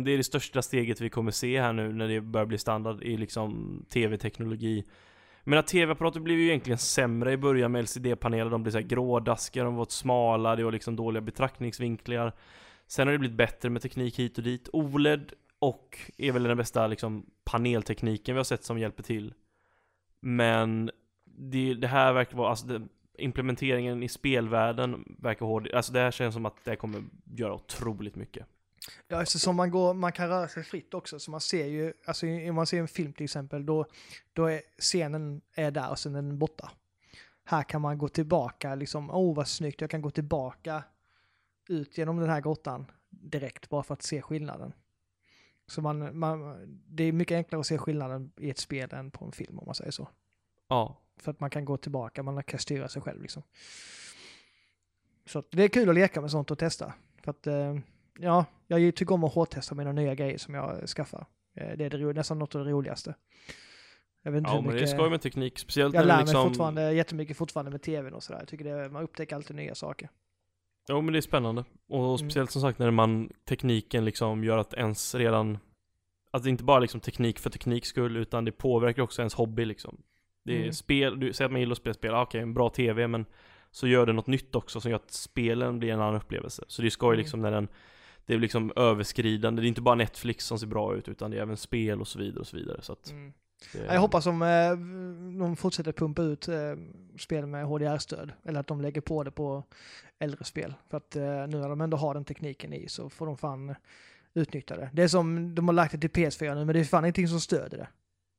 det 0.05 0.11
är 0.11 0.17
det 0.17 0.25
största 0.25 0.63
steget 0.63 1.01
vi 1.01 1.11
kommer 1.11 1.31
se 1.31 1.61
här 1.61 1.73
nu 1.73 1.93
när 1.93 2.09
det 2.09 2.21
börjar 2.21 2.47
bli 2.47 2.59
standard 2.59 3.03
i 3.03 3.17
liksom 3.17 3.85
tv-teknologi 3.89 4.85
men 5.45 5.59
att 5.59 5.67
tv-apparater 5.67 6.21
blev 6.21 6.39
ju 6.39 6.49
egentligen 6.49 6.79
sämre 6.79 7.33
i 7.33 7.37
början 7.37 7.73
med 7.73 7.85
LCD-paneler, 7.85 8.51
de 8.51 8.63
blev 8.63 8.73
så 8.73 8.79
här 8.79 8.87
grådaskiga, 8.87 9.65
de 9.65 9.77
var 9.77 9.87
smala, 9.89 10.57
det 10.57 10.65
var 10.65 10.73
liksom 10.73 10.97
dåliga 10.97 11.21
betraktningsvinklar. 11.21 12.33
Sen 12.87 13.07
har 13.07 13.13
det 13.13 13.19
blivit 13.19 13.37
bättre 13.37 13.71
med 13.71 13.83
teknik 13.83 14.19
hit 14.19 14.39
och 14.39 14.45
dit. 14.45 14.69
OLED 14.73 15.33
och 15.59 15.99
är 16.19 16.33
väl 16.33 16.43
den 16.43 16.57
bästa 16.57 16.87
liksom 16.87 17.27
paneltekniken 17.45 18.35
vi 18.35 18.39
har 18.39 18.45
sett 18.45 18.65
som 18.65 18.79
hjälper 18.79 19.03
till. 19.03 19.35
Men 20.21 20.91
det, 21.25 21.75
det 21.75 21.87
här 21.87 22.13
verkar 22.13 22.37
vara, 22.37 22.51
alltså 22.51 22.67
det, 22.67 22.83
implementeringen 23.19 24.03
i 24.03 24.09
spelvärlden 24.09 25.17
verkar 25.19 25.47
hård. 25.47 25.69
Alltså 25.75 25.93
det 25.93 26.01
här 26.01 26.11
känns 26.11 26.35
som 26.35 26.47
att 26.47 26.65
det 26.65 26.77
kommer 26.77 27.03
göra 27.37 27.55
otroligt 27.55 28.17
mycket. 28.17 28.47
Ja, 29.09 29.23
eftersom 29.23 29.57
man, 29.57 29.71
går, 29.71 29.95
man 29.95 30.13
kan 30.13 30.29
röra 30.29 30.49
sig 30.49 30.65
fritt 30.65 30.95
också, 30.95 31.19
så 31.19 31.31
man 31.31 31.41
ser 31.41 31.67
ju, 31.67 31.93
alltså 32.05 32.27
om 32.27 32.55
man 32.55 32.67
ser 32.67 32.81
en 32.81 32.89
film 32.89 33.13
till 33.13 33.25
exempel, 33.25 33.67
då, 33.67 33.87
då 34.33 34.47
är 34.47 34.63
scenen 34.79 35.41
är 35.55 35.71
där 35.71 35.91
och 35.91 35.99
sen 35.99 36.15
är 36.15 36.23
den 36.23 36.39
borta. 36.39 36.71
Här 37.45 37.63
kan 37.63 37.81
man 37.81 37.99
gå 37.99 38.09
tillbaka, 38.09 38.75
liksom, 38.75 39.11
åh 39.11 39.17
oh, 39.17 39.37
vad 39.37 39.49
snyggt, 39.49 39.81
jag 39.81 39.91
kan 39.91 40.03
gå 40.03 40.11
tillbaka 40.11 40.85
ut 41.69 41.99
genom 41.99 42.17
den 42.17 42.31
här 42.31 42.41
grottan 42.41 42.91
direkt 43.11 43.69
bara 43.69 43.83
för 43.83 43.95
att 43.95 44.03
se 44.03 44.23
skillnaden. 44.23 44.73
Så 45.67 45.81
man, 45.81 46.19
man, 46.19 46.57
det 46.87 47.05
är 47.05 47.13
mycket 47.13 47.37
enklare 47.37 47.61
att 47.61 47.67
se 47.67 47.79
skillnaden 47.79 48.33
i 48.37 48.51
ett 48.51 48.59
spel 48.59 48.89
än 48.93 49.11
på 49.11 49.25
en 49.25 49.33
film 49.33 49.59
om 49.59 49.67
man 49.67 49.75
säger 49.75 49.91
så. 49.91 50.09
Ja. 50.69 50.99
För 51.17 51.31
att 51.31 51.41
man 51.41 51.51
kan 51.51 51.65
gå 51.65 51.77
tillbaka, 51.77 52.23
man 52.23 52.43
kan 52.43 52.61
styra 52.61 52.89
sig 52.89 53.03
själv 53.03 53.23
liksom. 53.23 53.43
Så 55.27 55.43
det 55.51 55.63
är 55.63 55.69
kul 55.69 55.89
att 55.89 55.95
leka 55.95 56.21
med 56.21 56.31
sånt 56.31 56.51
och 56.51 56.59
testa. 56.59 56.95
För 57.23 57.31
att 57.31 57.47
eh, 57.47 57.79
ja, 58.19 58.45
jag 58.67 58.97
tycker 58.97 59.15
om 59.15 59.25
att 59.25 59.35
hårdtesta 59.35 59.75
mina 59.75 59.93
nya 59.93 60.15
grejer 60.15 60.39
som 60.39 60.55
jag 60.55 60.89
skaffar. 60.89 61.27
Eh, 61.57 61.77
det 61.77 61.85
är 61.85 61.91
det, 61.91 62.13
nästan 62.13 62.39
något 62.39 62.55
av 62.55 62.65
det 62.65 62.71
roligaste. 62.71 63.15
Jag 64.23 64.33
vet 64.33 64.39
inte 64.39 64.51
Ja 64.51 64.55
hur 64.55 64.63
men 64.63 64.69
det 64.69 64.75
mycket... 64.75 64.93
är 64.93 64.97
skoj 64.97 65.11
med 65.11 65.21
teknik, 65.23 65.59
speciellt 65.59 65.95
jag 65.95 66.01
när 66.01 66.07
lär 66.07 66.15
det 66.15 66.19
mig 66.19 66.25
liksom... 66.25 66.49
fortfarande 66.49 66.93
jättemycket 66.93 67.37
fortfarande 67.37 67.71
med 67.71 67.83
tvn 67.83 68.15
och 68.15 68.23
sådär. 68.23 68.39
Jag 68.41 68.49
tycker 68.49 68.65
det, 68.65 68.89
man 68.89 69.03
upptäcker 69.03 69.37
alltid 69.37 69.57
nya 69.57 69.75
saker. 69.75 70.09
Jo 70.89 71.01
men 71.01 71.13
det 71.13 71.19
är 71.19 71.21
spännande. 71.21 71.65
Och 71.89 72.05
Mm. 72.05 72.19
speciellt 72.19 72.51
som 72.51 72.63
sagt 72.63 72.79
när 72.79 72.91
man, 72.91 73.31
tekniken 73.49 74.05
liksom 74.05 74.45
gör 74.45 74.59
att 74.59 74.75
ens 74.75 75.15
redan 75.15 75.59
Att 76.35 76.43
det 76.43 76.51
inte 76.51 76.65
bara 76.65 76.79
liksom 76.79 77.01
teknik 77.01 77.39
för 77.39 77.51
tekniks 77.51 77.89
skull 77.89 78.17
utan 78.17 78.45
det 78.45 78.53
påverkar 78.53 79.03
också 79.03 79.23
ens 79.23 79.35
hobby 79.35 79.65
liksom. 79.65 80.03
Det 80.45 80.53
är 80.57 80.61
Mm. 80.61 80.73
spel, 80.73 81.21
du 81.21 81.33
säger 81.33 81.47
att 81.47 81.53
man 81.53 81.61
gillar 81.61 81.73
att 81.73 81.79
spela 81.79 81.95
spel, 81.95 82.15
ah, 82.15 82.23
okej 82.23 82.41
en 82.41 82.55
bra 82.55 82.71
TV 82.71 83.07
men 83.09 83.27
Så 83.71 83.87
gör 83.87 84.07
det 84.07 84.13
något 84.13 84.27
nytt 84.27 84.55
också 84.55 84.81
som 84.81 84.91
gör 84.91 84.97
att 84.97 85.11
spelen 85.11 85.79
blir 85.79 85.93
en 85.93 86.01
annan 86.01 86.15
upplevelse. 86.15 86.65
Så 86.69 86.83
det 86.83 86.89
är 86.89 86.91
skoj 86.91 87.09
Mm. 87.09 87.19
liksom 87.19 87.41
när 87.41 87.51
den 87.51 87.69
Det 88.27 88.35
är 88.35 88.39
liksom 88.39 88.73
överskridande, 88.77 89.63
det 89.63 89.67
är 89.67 89.69
inte 89.69 89.81
bara 89.81 89.95
Netflix 89.95 90.45
som 90.45 90.59
ser 90.59 90.67
bra 90.67 90.95
ut 90.95 91.09
utan 91.09 91.31
det 91.31 91.37
är 91.39 91.43
även 91.43 91.57
spel 91.57 92.01
och 92.01 92.09
så 92.09 92.19
vidare 92.19 92.41
och 92.41 92.47
så 92.47 92.57
vidare 92.57 92.83
så 92.83 92.93
att 92.93 93.11
Mm. 93.11 93.33
Ja, 93.75 93.95
Jag 93.95 94.01
hoppas 94.01 94.25
de, 94.25 94.43
eh, 94.43 94.71
de 95.39 95.57
fortsätter 95.57 95.93
pumpa 95.93 96.23
ut 96.23 96.49
eh, 96.49 96.75
spel 97.19 97.47
med 97.47 97.65
HDR-stöd. 97.67 98.33
Eller 98.45 98.61
att 98.61 98.67
de 98.67 98.81
lägger 98.81 99.01
på 99.01 99.23
det 99.25 99.31
på 99.31 99.65
äldre 100.19 100.45
spel. 100.45 100.75
För 100.91 100.97
att 100.97 101.17
eh, 101.17 101.23
nu 101.23 101.47
när 101.47 101.69
de 101.69 101.81
ändå 101.81 101.97
har 101.97 102.15
den 102.15 102.25
tekniken 102.25 102.73
i 102.73 102.89
så 102.89 103.11
får 103.11 103.27
de 103.27 103.37
fan 103.37 103.75
utnyttja 104.35 104.77
det. 104.77 104.91
Det 104.93 105.03
är 105.03 105.09
som, 105.09 105.55
de 105.55 105.69
har 105.69 105.73
lagt 105.73 105.93
det 105.93 106.09
till 106.09 106.11
PS4 106.11 106.55
nu 106.55 106.65
men 106.65 106.75
det 106.75 106.81
är 106.81 106.85
fan 106.85 107.05
ingenting 107.05 107.29
som 107.29 107.41
stöder 107.41 107.79
det. 107.79 107.89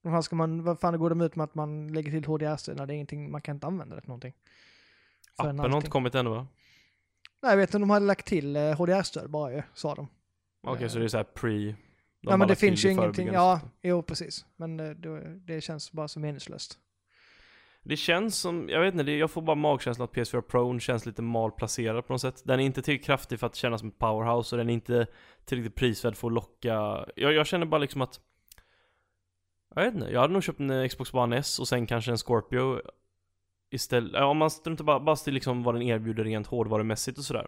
Vad 0.01 0.13
fan, 0.13 0.23
ska 0.23 0.36
man, 0.36 0.63
vad 0.63 0.79
fan 0.79 0.99
går 0.99 1.09
de 1.09 1.21
ut 1.21 1.36
med 1.36 1.43
att 1.43 1.55
man 1.55 1.88
lägger 1.88 2.11
till 2.11 2.25
HDR-stöd 2.25 2.77
när 2.77 2.86
det 2.86 2.93
är 2.93 2.95
ingenting, 2.95 3.31
man 3.31 3.41
kan 3.41 3.55
inte 3.55 3.67
använda 3.67 3.95
det 3.95 4.01
till 4.01 4.09
någonting? 4.09 4.34
Appen 5.36 5.59
har 5.59 5.77
inte 5.77 5.89
kommit 5.89 6.15
ännu 6.15 6.29
va? 6.29 6.47
Nej 7.44 7.52
jag 7.52 7.58
vet 7.58 7.70
inte 7.70 7.78
de 7.80 7.89
hade 7.89 8.06
lagt 8.06 8.28
till 8.28 8.56
eh, 8.56 8.78
HDR-stöd 8.78 9.30
bara 9.30 9.54
ju, 9.54 9.64
sa 9.74 9.96
de. 9.96 10.08
Okej 10.68 10.84
Eh. 10.86 10.89
så 10.89 11.00
det 11.00 11.06
är 11.06 11.08
såhär 11.08 11.24
pre 11.24 11.50
de 11.50 11.76
ja 12.22 12.38
men 12.38 12.48
det 12.48 12.56
finns 12.56 12.86
ju 12.86 12.91
ingenting, 12.91 13.28
ja, 13.28 13.62
jo 13.82 14.04
precis. 14.04 14.46
Men 14.56 14.80
eh, 14.80 14.89
det, 14.89 15.39
det 15.39 15.62
känns 15.62 15.91
bara 15.91 16.08
så 16.08 16.20
meningslöst. 16.20 16.80
Det 17.86 17.98
känns 17.98 18.39
som, 18.39 18.70
jag 18.70 18.82
vet 18.82 18.96
inte, 18.96 19.12
jag 19.12 19.32
får 19.32 19.41
bara 19.41 19.56
magkänslan 19.56 20.06
att 20.06 20.14
PS4 20.16 20.41
Pro 20.41 20.80
känns 20.80 21.06
lite 21.06 21.22
malplacerad 21.22 22.08
på 22.08 22.14
något 22.14 22.22
sätt. 22.22 22.41
Den 22.46 22.60
är 22.60 22.64
inte 22.64 22.82
tillräckligt 22.82 23.06
kraftig 23.06 23.39
för 23.39 23.48
att 23.48 23.56
kännas 23.56 23.80
som 23.80 23.89
ett 23.89 23.98
powerhouse 24.00 24.56
och 24.56 24.58
den 24.58 24.70
är 24.70 24.74
inte 24.74 25.08
tillräckligt 25.46 25.76
prisvärd 25.76 26.16
för 26.16 26.28
att 26.28 26.34
locka. 26.34 27.06
Jag, 27.16 27.34
jag 27.34 27.48
känner 27.48 27.66
bara 27.66 27.78
liksom 27.78 28.02
att 28.02 28.20
Jag 29.76 29.84
vet 29.84 29.94
inte, 29.94 30.08
jag 30.08 30.22
hade 30.22 30.34
nog 30.34 30.44
köpt 30.44 30.60
en 30.60 30.70
eh, 30.70 30.88
Xbox 30.88 31.14
One 31.14 31.38
S 31.38 31.60
och 31.60 31.68
sen 31.68 31.88
kanske 31.88 32.12
en 32.12 32.18
Scorpio 32.18 32.82
Istället, 33.74 34.21
om 34.21 34.38
man 34.38 34.49
struntar 34.51 34.84
bara, 34.84 34.99
bara 34.99 35.15
till 35.15 35.34
liksom 35.34 35.63
vad 35.63 35.76
den 35.76 35.82
erbjuder 35.82 36.24
rent 36.24 36.47
hårdvarumässigt 36.47 37.17
och 37.17 37.24
sådär. 37.24 37.47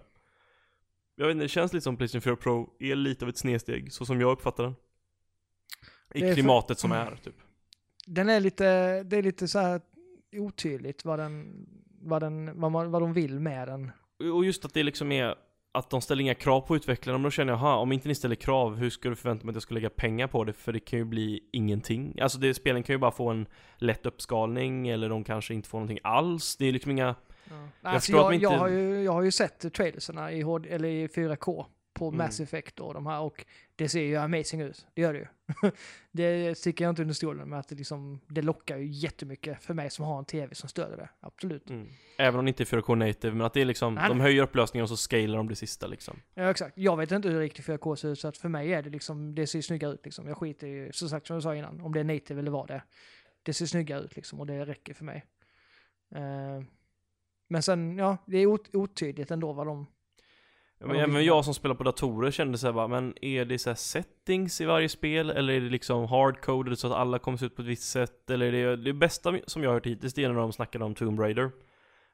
Jag 1.16 1.26
vet 1.28 1.32
inte, 1.34 1.46
det 1.46 1.50
känns 1.50 1.74
lite 1.74 1.84
som 1.84 1.98
Playstation 1.98 2.22
4 2.22 2.36
Pro 2.36 2.70
är 2.80 2.96
lite 2.96 3.26
av 3.26 3.30
ett 3.30 3.38
snedsteg, 3.38 3.94
så 3.94 4.06
som 4.06 4.22
jag 4.22 4.32
uppfattar 4.32 4.64
den. 4.64 4.76
I 6.14 6.22
är 6.24 6.28
för- 6.28 6.34
klimatet 6.34 6.80
som 6.80 6.92
är, 6.92 7.16
typ. 7.24 7.36
Den 8.06 8.30
är 8.30 8.40
lite, 8.40 9.04
det 9.04 9.18
är 9.18 9.24
lite 9.24 9.48
så 9.48 9.60
här 9.60 9.82
otydligt 10.36 11.06
vad 11.06 11.20
den, 11.20 11.66
vad 12.02 12.22
den, 12.22 12.60
vad, 12.60 12.72
man, 12.72 12.92
vad 12.92 13.02
de 13.02 13.14
vill 13.14 13.40
med 13.40 13.68
den. 13.68 13.92
Och 14.34 14.46
just 14.46 14.66
att 14.66 14.74
det 14.74 14.84
liksom 14.84 15.12
är 15.12 15.36
att 15.76 15.90
de 15.90 16.02
ställer 16.02 16.22
inga 16.22 16.34
krav 16.36 16.62
på 16.62 16.76
utvecklarna, 16.76 17.18
men 17.18 17.24
då 17.24 17.32
känner 17.32 17.54
jag, 17.54 17.58
ha, 17.58 17.76
om 17.76 17.92
inte 17.92 18.08
ni 18.08 18.16
ställer 18.16 18.36
krav, 18.36 18.76
hur 18.76 18.90
ska 18.90 19.10
du 19.10 19.16
förvänta 19.16 19.46
mig 19.46 19.52
att 19.52 19.56
jag 19.56 19.64
ska 19.64 19.74
lägga 19.74 19.90
pengar 19.90 20.28
på 20.28 20.44
det? 20.44 20.54
För 20.54 20.74
det 20.74 20.80
kan 20.80 21.00
ju 21.00 21.06
bli 21.06 21.40
ingenting. 21.52 22.20
Alltså 22.22 22.38
det, 22.38 22.54
spelen 22.54 22.84
kan 22.84 22.94
ju 22.94 22.98
bara 22.98 23.12
få 23.12 23.30
en 23.30 23.46
lätt 23.78 24.06
uppskalning, 24.06 24.88
eller 24.88 25.10
de 25.10 25.24
kanske 25.24 25.54
inte 25.54 25.70
får 25.70 25.78
någonting 25.78 26.00
alls. 26.04 26.56
Det 26.58 26.66
är 26.66 26.72
liksom 26.72 26.92
inga... 26.92 27.16
Ja. 27.50 27.56
Jag 27.82 27.94
Alltså 27.94 28.12
jag, 28.12 28.24
jag, 28.24 28.34
inte- 28.34 28.48
har 28.48 28.68
ju, 28.68 29.04
jag 29.04 29.12
har 29.12 29.22
ju 29.22 29.32
sett 29.32 29.74
trailersarna 29.74 30.32
i, 30.32 30.42
HD, 30.42 30.70
eller 30.70 30.90
i 30.90 31.08
4K 31.08 31.66
på 31.96 32.08
Mm. 32.08 32.18
Mass 32.18 32.40
Effect 32.40 32.80
och 32.80 32.94
de 32.94 33.06
här 33.08 33.22
och 33.22 33.46
det 33.76 33.90
ser 33.90 34.02
ju 34.02 34.16
amazing 34.16 34.62
ut. 34.62 34.88
Det 34.94 35.02
gör 35.02 35.14
det 35.14 35.20
ju. 35.20 35.26
det 36.12 36.58
sticker 36.58 36.86
jag 36.86 36.92
inte 36.92 37.02
under 37.02 37.14
stolen 37.16 37.50
med 37.50 37.60
att 37.60 37.68
det 37.68 37.76
liksom, 37.76 38.20
det 38.28 38.42
lockar 38.42 38.78
ju 38.78 38.88
jättemycket 38.88 39.64
för 39.64 39.74
mig 39.74 39.90
som 39.90 40.06
har 40.06 40.20
en 40.20 40.26
tv 40.26 40.56
som 40.56 40.70
stöder 40.70 40.98
det. 40.98 41.10
Absolut. 41.20 41.70
Mm. 41.70 41.88
Även 42.18 42.40
om 42.40 42.46
det 42.46 42.50
inte 42.50 42.64
är 42.64 42.66
4K 42.66 42.96
native, 42.96 43.36
men 43.36 43.46
att 43.46 43.54
det 43.54 43.62
är 43.62 43.66
liksom, 43.66 43.96
Nej. 43.96 44.10
de 44.10 44.20
höjer 44.20 44.44
upplösningen 44.44 44.84
och 44.84 44.90
så 44.90 44.98
scalar 44.98 45.38
de 45.38 45.48
det 45.48 45.56
sista 45.56 45.88
liksom. 45.88 46.20
Ja 46.34 46.50
exakt. 46.50 46.78
Jag 46.78 46.98
vet 46.98 47.12
inte 47.12 47.30
hur 47.30 47.40
riktigt 47.40 47.66
4K 47.66 47.96
ser 47.96 48.10
ut 48.10 48.20
så 48.20 48.28
att 48.28 48.38
för 48.38 48.50
mig 48.50 48.74
är 48.74 48.82
det 48.84 48.90
liksom, 48.90 49.36
det 49.36 49.48
ser 49.48 49.62
snyggare 49.62 49.94
ut 49.94 50.06
liksom. 50.06 50.28
Jag 50.28 50.38
skiter 50.38 50.68
i, 50.68 50.90
som 50.94 51.10
sagt 51.10 51.28
som 51.28 51.34
jag 51.34 51.44
sa 51.44 51.56
innan, 51.56 51.82
om 51.82 51.94
det 51.94 52.00
är 52.00 52.04
native 52.04 52.40
eller 52.40 52.52
vad 52.52 52.68
det 52.68 52.74
är. 52.74 52.84
Det 53.44 53.54
ser 53.54 53.66
snyggare 53.66 54.02
ut 54.04 54.16
liksom 54.16 54.40
och 54.40 54.48
det 54.48 54.66
räcker 54.66 54.94
för 54.94 55.06
mig. 55.06 55.26
Eh, 56.16 56.64
men 57.48 57.62
sen, 57.62 57.98
ja, 57.98 58.18
det 58.28 58.38
är 58.38 58.46
ot- 58.48 58.76
otydligt 58.76 59.32
ändå 59.32 59.54
vad 59.54 59.68
de... 59.68 59.88
Ja, 60.80 60.88
men 60.88 60.96
även 60.96 61.26
jag 61.26 61.46
som 61.46 61.54
spelar 61.54 61.76
på 61.76 61.84
datorer 61.84 62.32
kände 62.32 62.58
såhär 62.58 62.74
bara, 62.74 62.88
men 62.88 63.14
är 63.22 63.46
det 63.46 63.60
så 63.60 63.70
här 63.70 63.76
settings 63.76 64.62
i 64.62 64.66
varje 64.66 64.90
spel? 64.90 65.30
Eller 65.30 65.54
är 65.54 65.62
det 65.62 65.70
liksom 65.70 66.08
hardcoded 66.08 66.80
så 66.80 66.88
att 66.88 66.94
alla 66.94 67.20
kommer 67.20 67.38
se 67.38 67.46
ut 67.46 67.56
på 67.56 67.62
ett 67.62 67.68
visst 67.68 67.92
sätt? 67.92 68.30
Eller 68.30 68.54
är 68.54 68.68
det, 68.68 68.76
det 68.76 68.94
bästa 68.94 69.40
som 69.48 69.64
jag 69.64 69.70
har 69.70 69.74
hört 69.74 69.86
hittills, 69.86 70.14
det 70.14 70.24
är 70.24 70.30
när 70.30 70.36
de 70.36 70.54
snackade 70.54 70.86
om 70.86 70.96
Tomb 70.96 71.20
Raider. 71.20 71.52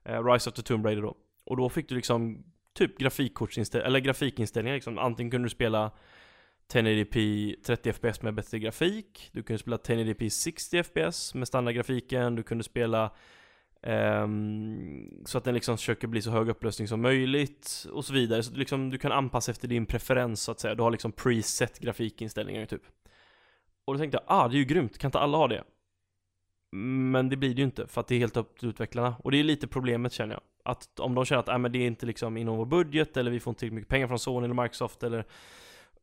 Eh, 0.06 0.26
Rise 0.26 0.50
of 0.50 0.56
the 0.56 0.62
Tomb 0.62 0.86
Raider 0.86 1.02
då. 1.02 1.18
Och 1.46 1.58
då 1.58 1.70
fick 1.70 1.90
du 1.90 1.96
liksom 1.96 2.44
typ 2.74 2.98
grafikkortsinställningar, 2.98 3.88
eller 3.88 4.00
grafikinställningar 4.00 4.76
liksom. 4.76 4.98
Antingen 4.98 5.32
kunde 5.32 5.46
du 5.46 5.50
spela 5.50 5.92
1080p 6.74 7.56
30 7.64 7.90
fps 7.94 8.22
med 8.22 8.34
bättre 8.34 8.60
grafik, 8.60 9.30
du 9.32 9.44
kunde 9.44 9.60
spela 9.60 9.78
1080p 9.78 10.30
60 10.30 10.84
fps 10.84 11.34
med 11.34 11.48
standardgrafiken, 11.48 12.36
du 12.36 12.44
kunde 12.44 12.64
spela 12.64 13.12
Um, 13.88 15.24
så 15.26 15.38
att 15.38 15.44
den 15.44 15.54
liksom 15.54 15.78
försöker 15.78 16.08
bli 16.08 16.22
så 16.22 16.32
hög 16.32 16.50
upplösning 16.50 16.88
som 16.88 17.02
möjligt 17.02 17.86
och 17.92 18.06
så 18.06 18.14
vidare. 18.14 18.44
Så 18.44 18.54
liksom, 18.54 18.90
du 18.90 18.98
kan 18.98 19.12
anpassa 19.12 19.52
efter 19.52 19.68
din 19.68 19.86
preferens 19.86 20.42
så 20.42 20.52
att 20.52 20.60
säga. 20.60 20.76
Du 20.76 20.84
har 20.84 20.92
liksom 20.92 21.12
preset 21.12 21.80
grafikinställningar 21.80 22.66
typ. 22.66 22.84
Och 23.86 23.94
då 23.94 23.98
tänkte 24.00 24.18
jag, 24.18 24.24
ah 24.28 24.48
det 24.48 24.56
är 24.56 24.60
ju 24.60 24.66
grymt, 24.66 24.98
kan 24.98 25.08
inte 25.08 25.20
alla 25.20 25.38
ha 25.38 25.48
det? 25.48 25.64
Men 27.12 27.30
det 27.30 27.38
blir 27.38 27.50
det 27.50 27.62
ju 27.62 27.66
inte, 27.66 27.88
för 27.88 28.02
att 28.02 28.08
det 28.08 28.16
är 28.16 28.20
helt 28.20 28.38
upp 28.38 28.60
till 28.60 28.70
utvecklarna. 28.70 29.16
Och 29.20 29.32
det 29.32 29.38
är 29.38 29.44
lite 29.44 29.68
problemet 29.68 30.14
känner 30.14 30.36
jag. 30.36 30.42
Att 30.66 31.00
om 31.00 31.16
de 31.16 31.26
känner 31.26 31.40
att, 31.40 31.50
ah, 31.50 31.58
men 31.58 31.72
det 31.72 31.80
är 31.80 31.88
inte 31.88 32.06
liksom 32.06 32.38
inom 32.38 32.58
vår 32.58 32.66
budget, 32.66 33.18
eller 33.18 33.32
vi 33.32 33.40
får 33.40 33.52
inte 33.52 33.60
tillräckligt 33.60 33.76
mycket 33.76 33.90
pengar 33.90 34.08
från 34.08 34.20
Sony 34.20 34.46
eller 34.46 34.64
Microsoft, 34.64 35.04
eller 35.04 35.26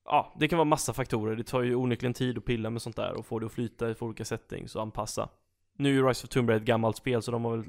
Ja, 0.05 0.35
det 0.39 0.49
kan 0.49 0.57
vara 0.57 0.65
massa 0.65 0.93
faktorer. 0.93 1.37
Det 1.37 1.45
tar 1.45 1.63
ju 1.63 1.75
onekligen 1.75 2.15
tid 2.15 2.39
att 2.39 2.45
pilla 2.45 2.71
med 2.71 2.83
sånt 2.83 2.97
där 2.97 3.13
och 3.13 3.27
få 3.27 3.39
det 3.39 3.47
att 3.47 3.53
flyta 3.53 3.91
i 3.91 3.95
olika 4.01 4.25
settings 4.25 4.77
och 4.77 4.83
anpassa. 4.83 5.29
Nu 5.79 5.99
är 5.99 6.09
Rise 6.09 6.25
of 6.25 6.29
Tomb 6.29 6.51
Raider 6.51 6.63
ett 6.63 6.67
gammalt 6.67 6.97
spel 6.97 7.23
så 7.23 7.31
de 7.31 7.45
har 7.45 7.57
väl 7.57 7.67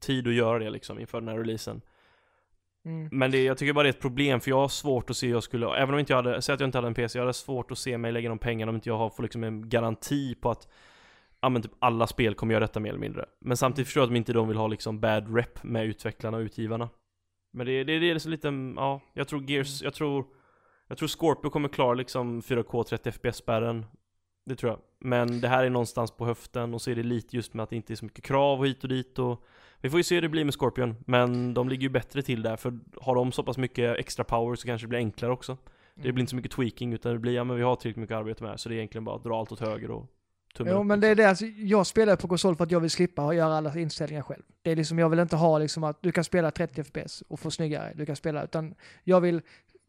tid 0.00 0.28
att 0.28 0.34
göra 0.34 0.58
det 0.58 0.70
liksom 0.70 1.00
inför 1.00 1.20
den 1.20 1.28
här 1.28 1.38
releasen. 1.38 1.80
Mm. 2.84 3.08
Men 3.12 3.30
det, 3.30 3.44
jag 3.44 3.58
tycker 3.58 3.72
bara 3.72 3.82
det 3.82 3.88
är 3.88 3.92
ett 3.92 4.00
problem 4.00 4.40
för 4.40 4.50
jag 4.50 4.58
har 4.58 4.68
svårt 4.68 5.10
att 5.10 5.16
se 5.16 5.26
hur 5.26 5.34
jag 5.34 5.42
skulle, 5.42 5.76
även 5.76 5.94
om 5.94 6.00
inte 6.00 6.12
jag 6.12 6.22
hade, 6.22 6.42
säg 6.42 6.52
att 6.52 6.60
jag 6.60 6.68
inte 6.68 6.78
hade 6.78 6.88
en 6.88 6.94
PC, 6.94 7.18
jag 7.18 7.22
hade 7.22 7.32
svårt 7.32 7.70
att 7.70 7.78
se 7.78 7.98
mig 7.98 8.12
lägga 8.12 8.28
de 8.28 8.38
pengarna 8.38 8.70
om 8.70 8.76
inte 8.76 8.88
jag 8.88 8.98
har, 8.98 9.10
får 9.10 9.22
liksom 9.22 9.44
en 9.44 9.68
garanti 9.68 10.34
på 10.34 10.50
att 10.50 10.68
Ja 11.44 11.48
men 11.48 11.62
typ 11.62 11.72
alla 11.78 12.06
spel 12.06 12.34
kommer 12.34 12.54
göra 12.54 12.64
detta 12.64 12.80
mer 12.80 12.88
eller 12.88 13.00
mindre. 13.00 13.26
Men 13.40 13.56
samtidigt 13.56 13.86
förstår 13.86 14.00
jag 14.00 14.04
att 14.04 14.10
de 14.10 14.16
inte 14.16 14.32
de 14.32 14.48
vill 14.48 14.56
ha 14.56 14.66
liksom 14.66 15.00
bad 15.00 15.36
rep 15.36 15.62
med 15.62 15.86
utvecklarna 15.86 16.36
och 16.36 16.40
utgivarna. 16.40 16.88
Men 17.52 17.66
det, 17.66 17.84
det, 17.84 17.98
det 17.98 18.10
är 18.10 18.18
så 18.18 18.28
lite, 18.28 18.48
ja, 18.76 19.00
jag 19.12 19.28
tror 19.28 19.50
Gears, 19.50 19.82
jag 19.82 19.94
tror 19.94 20.24
Jag 20.88 20.98
tror 20.98 21.08
Scorpio 21.08 21.50
kommer 21.50 21.68
klara 21.68 21.94
liksom 21.94 22.40
4K 22.40 22.84
30 22.84 23.12
FPS 23.12 23.36
spärren 23.36 23.86
Det 24.44 24.56
tror 24.56 24.72
jag. 24.72 24.80
Men 24.98 25.40
det 25.40 25.48
här 25.48 25.64
är 25.64 25.70
någonstans 25.70 26.10
på 26.10 26.26
höften 26.26 26.74
och 26.74 26.82
så 26.82 26.90
är 26.90 26.94
det 26.94 27.02
lite 27.02 27.36
just 27.36 27.54
med 27.54 27.64
att 27.64 27.70
det 27.70 27.76
inte 27.76 27.92
är 27.92 27.96
så 27.96 28.04
mycket 28.04 28.24
krav 28.24 28.60
och 28.60 28.66
hit 28.66 28.82
och 28.82 28.88
dit 28.88 29.18
och 29.18 29.44
Vi 29.80 29.90
får 29.90 30.00
ju 30.00 30.04
se 30.04 30.14
hur 30.14 30.22
det 30.22 30.28
blir 30.28 30.44
med 30.44 30.54
Scorpion, 30.54 30.96
men 31.06 31.54
de 31.54 31.68
ligger 31.68 31.82
ju 31.82 31.88
bättre 31.88 32.22
till 32.22 32.42
där 32.42 32.56
för 32.56 32.78
har 32.96 33.14
de 33.14 33.32
så 33.32 33.42
pass 33.42 33.58
mycket 33.58 33.98
extra 33.98 34.24
power 34.24 34.56
så 34.56 34.66
kanske 34.66 34.86
det 34.86 34.88
blir 34.88 34.98
enklare 34.98 35.32
också. 35.32 35.56
Det 35.94 36.12
blir 36.12 36.20
inte 36.20 36.30
så 36.30 36.36
mycket 36.36 36.52
tweaking 36.52 36.92
utan 36.92 37.12
det 37.12 37.18
blir, 37.18 37.32
ja 37.32 37.44
men 37.44 37.56
vi 37.56 37.62
har 37.62 37.76
tillräckligt 37.76 38.00
mycket 38.00 38.16
arbete 38.16 38.42
med 38.42 38.52
det 38.52 38.58
så 38.58 38.68
det 38.68 38.74
är 38.74 38.76
egentligen 38.76 39.04
bara 39.04 39.16
att 39.16 39.24
dra 39.24 39.40
allt 39.40 39.52
åt 39.52 39.60
höger 39.60 39.90
och 39.90 40.06
tummen 40.54 40.72
Jo 40.72 40.80
upp, 40.80 40.86
men 40.86 41.00
det 41.00 41.08
liksom. 41.08 41.22
är 41.22 41.24
det, 41.24 41.30
alltså, 41.30 41.44
jag 41.46 41.86
spelar 41.86 42.16
på 42.16 42.28
konsol 42.28 42.56
för 42.56 42.64
att 42.64 42.70
jag 42.70 42.80
vill 42.80 42.90
slippa 42.90 43.34
göra 43.34 43.54
alla 43.54 43.78
inställningar 43.78 44.22
själv. 44.22 44.42
Det 44.62 44.70
är 44.70 44.76
liksom, 44.76 44.98
jag 44.98 45.08
vill 45.08 45.18
inte 45.18 45.36
ha 45.36 45.58
liksom 45.58 45.84
att 45.84 46.02
du 46.02 46.12
kan 46.12 46.24
spela 46.24 46.50
30 46.50 46.84
FPS 46.84 47.22
och 47.28 47.40
få 47.40 47.50
snyggare, 47.50 47.92
du 47.94 48.06
kan 48.06 48.16
spela, 48.16 48.44
utan 48.44 48.74
jag 49.04 49.20
vill, 49.20 49.42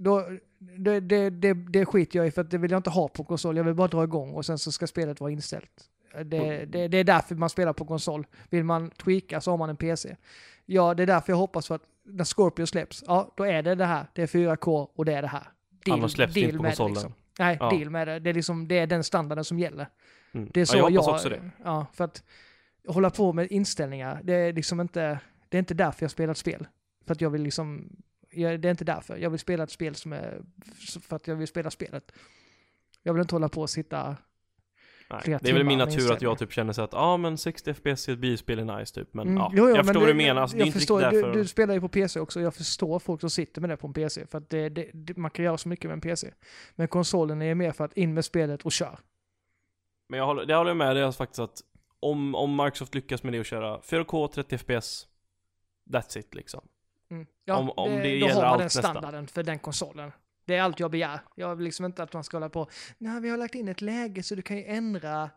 då, 0.03 0.29
det, 0.59 0.99
det, 0.99 1.29
det, 1.29 1.53
det 1.53 1.85
skiter 1.85 2.19
jag 2.19 2.27
i 2.27 2.31
för 2.31 2.41
att 2.41 2.51
det 2.51 2.57
vill 2.57 2.71
jag 2.71 2.79
inte 2.79 2.89
ha 2.89 3.07
på 3.07 3.23
konsol, 3.23 3.57
jag 3.57 3.63
vill 3.63 3.73
bara 3.73 3.87
dra 3.87 4.03
igång 4.03 4.33
och 4.33 4.45
sen 4.45 4.57
så 4.57 4.71
ska 4.71 4.87
spelet 4.87 5.19
vara 5.19 5.31
inställt. 5.31 5.89
Det, 6.25 6.65
det, 6.65 6.87
det 6.87 6.97
är 6.97 7.03
därför 7.03 7.35
man 7.35 7.49
spelar 7.49 7.73
på 7.73 7.85
konsol. 7.85 8.27
Vill 8.49 8.63
man 8.63 8.89
tweaka 8.89 9.41
så 9.41 9.51
har 9.51 9.57
man 9.57 9.69
en 9.69 9.77
PC. 9.77 10.15
Ja, 10.65 10.93
det 10.93 11.03
är 11.03 11.07
därför 11.07 11.31
jag 11.31 11.37
hoppas 11.37 11.67
för 11.67 11.75
att 11.75 11.81
när 12.05 12.23
Scorpio 12.23 12.65
släpps, 12.65 13.03
ja 13.07 13.33
då 13.37 13.43
är 13.43 13.63
det 13.63 13.75
det 13.75 13.85
här, 13.85 14.05
det 14.13 14.21
är 14.23 14.27
4K 14.27 14.87
och 14.95 15.05
det 15.05 15.13
är 15.13 15.21
det 15.21 15.27
här. 15.27 15.47
Annars 15.89 16.11
släpps 16.11 16.33
det 16.33 16.39
inte 16.39 16.57
på 16.57 16.63
konsolen. 16.63 16.93
liksom. 16.93 17.13
Nej, 17.39 17.57
Ja. 17.59 17.69
deal 17.69 17.89
med 17.89 18.07
det. 18.07 18.19
Det 18.19 18.29
är, 18.29 18.33
liksom, 18.33 18.67
det 18.67 18.79
är 18.79 18.87
den 18.87 19.03
standarden 19.03 19.43
som 19.43 19.59
gäller. 19.59 19.87
Mm. 20.33 20.49
Det 20.53 20.61
är 20.61 20.65
så 20.65 20.77
ja, 20.77 20.81
jag 20.81 20.91
jag, 20.91 21.01
hoppas 21.01 21.25
också 21.25 21.29
det. 21.29 21.51
Ja, 21.63 21.85
för 21.93 22.03
att 22.03 22.23
hålla 22.87 23.09
på 23.09 23.33
med 23.33 23.51
inställningar, 23.51 24.21
det 24.23 24.33
är 24.33 24.53
liksom 24.53 24.81
inte, 24.81 25.19
det 25.49 25.57
är 25.57 25.59
inte 25.59 25.73
därför 25.73 26.03
jag 26.03 26.11
spelar 26.11 26.31
ett 26.31 26.37
spel. 26.37 26.67
För 27.05 27.13
att 27.13 27.21
jag 27.21 27.29
vill 27.29 27.41
liksom, 27.41 27.95
jag, 28.36 28.59
det 28.59 28.67
är 28.67 28.71
inte 28.71 28.86
därför. 28.86 29.17
Jag 29.17 29.29
vill 29.29 29.39
spela 29.39 29.63
ett 29.63 29.71
spel 29.71 29.95
som 29.95 30.13
är, 30.13 30.41
för 31.01 31.15
att 31.15 31.27
jag 31.27 31.36
vill 31.36 31.47
spela 31.47 31.71
spelet. 31.71 32.11
Jag 33.03 33.13
vill 33.13 33.21
inte 33.21 33.36
hålla 33.36 33.49
på 33.49 33.61
och 33.61 33.69
sitta, 33.69 34.17
Nej. 35.13 35.21
flera 35.23 35.39
Det 35.39 35.49
är 35.49 35.53
väl 35.53 35.63
min 35.63 35.77
natur 35.77 36.11
att 36.11 36.21
jag 36.21 36.39
typ 36.39 36.51
känner 36.51 36.73
så 36.73 36.81
att, 36.81 36.93
ja 36.93 36.99
ah, 36.99 37.17
men 37.17 37.38
60 37.38 37.73
FPS 37.73 38.09
i 38.09 38.11
ett 38.11 38.19
biospel 38.19 38.59
är 38.59 38.79
nice 38.79 38.95
typ. 38.95 39.13
Men 39.13 39.27
Mm, 39.27 39.38
ja, 39.38 39.51
jo, 39.53 39.57
jo, 39.57 39.67
jag 39.67 39.75
men 39.75 39.86
förstår 39.86 39.99
vad 39.99 40.09
du 40.09 40.13
menar. 40.13 40.41
Alltså, 40.41 40.57
det 40.57 40.61
är 40.61 40.61
jag 40.61 40.67
inte 40.67 40.79
förstår, 40.79 40.99
riktigt 40.99 41.21
därför. 41.21 41.34
du, 41.34 41.41
du 41.41 41.47
spelar 41.47 41.73
ju 41.73 41.81
på 41.81 41.89
PC 41.89 42.19
också, 42.19 42.41
jag 42.41 42.55
förstår 42.55 42.99
folk 42.99 43.21
som 43.21 43.29
sitter 43.29 43.61
med 43.61 43.69
det 43.69 43.77
på 43.77 43.88
en 43.88 43.93
PC. 43.93 44.27
För 44.27 44.38
att 44.38 44.49
det, 44.49 44.69
det, 44.69 44.89
det, 44.93 45.17
man 45.17 45.31
kan 45.31 45.45
göra 45.45 45.57
så 45.57 45.69
mycket 45.69 45.86
med 45.86 45.93
en 45.93 46.01
PC. 46.01 46.31
Men 46.75 46.88
konsolen 46.88 47.41
är 47.41 47.55
mer 47.55 47.71
för 47.71 47.86
att 47.86 47.97
in 47.97 48.13
med 48.13 48.25
spelet 48.25 48.61
och 48.61 48.71
kör. 48.71 48.99
Men 50.09 50.19
jag 50.19 50.25
håller, 50.25 50.45
det 50.45 50.55
håller 50.55 50.69
jag 50.69 50.77
med 50.77 50.95
dig 50.95 51.03
alltså 51.03 51.17
faktiskt 51.17 51.39
att 51.39 51.61
om, 51.99 52.36
om 52.36 52.55
Microsoft 52.55 52.95
lyckas 52.95 53.23
med 53.23 53.34
det 53.34 53.39
och 53.39 53.45
köra 53.45 53.79
4K 53.79 54.27
30 54.27 54.57
FPS, 54.57 55.07
that's 55.89 56.19
it 56.19 56.36
liksom. 56.36 56.61
Mm. 57.14 57.28
Ja, 57.45 57.57
Om- 57.57 57.70
om 57.70 57.91
det 57.91 58.01
då 58.01 58.07
gäller 58.07 58.34
har 58.34 58.49
man 58.49 58.59
den 58.59 58.70
standarden 58.70 59.28
för 59.28 59.43
den 59.43 59.59
konsolen. 59.59 60.11
Det 60.45 60.55
är 60.55 60.61
allt 60.61 60.80
jag 60.80 60.91
begär. 60.91 61.20
Jag 61.36 61.55
vill 61.55 61.66
liksom 61.66 61.86
inte 61.86 62.03
att 62.03 62.14
man 62.14 62.24
ska 62.24 62.38
hålla 62.38 62.49
på, 62.49 62.68
nej 62.97 63.22
vi 63.22 63.30
har 63.30 63.38
lagt 63.38 63.55
in 63.55 63.68
ett 63.68 63.82
läge 63.82 64.24
så 64.24 64.36
du 64.36 64.41
kan 64.41 64.57
ju 64.57 64.64
ändra, 64.66 65.30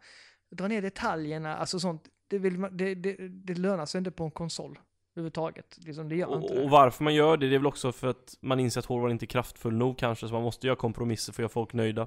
dra 0.50 0.68
ner 0.68 0.82
detaljerna, 0.82 1.56
alltså 1.56 1.80
sånt. 1.80 2.02
Det, 2.28 2.38
vill 2.38 2.58
man, 2.58 2.76
det, 2.76 2.94
det, 2.94 3.16
det 3.28 3.54
lönar 3.54 3.86
sig 3.86 3.98
inte 3.98 4.10
på 4.10 4.24
en 4.24 4.30
konsol 4.30 4.78
överhuvudtaget. 5.16 5.78
Liksom, 5.86 6.08
det 6.08 6.16
gör 6.16 6.26
inte 6.36 6.52
Och, 6.52 6.58
och 6.58 6.62
det. 6.64 6.68
varför 6.68 7.04
man 7.04 7.14
gör 7.14 7.36
det, 7.36 7.48
det 7.48 7.54
är 7.54 7.58
väl 7.58 7.66
också 7.66 7.92
för 7.92 8.06
att 8.08 8.34
man 8.40 8.60
inser 8.60 8.78
att 8.80 8.84
hårdvaran 8.86 9.12
inte 9.12 9.24
är 9.24 9.26
kraftfull 9.26 9.74
nog 9.74 9.98
kanske, 9.98 10.28
så 10.28 10.34
man 10.34 10.42
måste 10.42 10.66
göra 10.66 10.76
kompromisser 10.76 11.32
för 11.32 11.42
att 11.42 11.44
göra 11.44 11.48
folk 11.52 11.72
nöjda. 11.72 12.06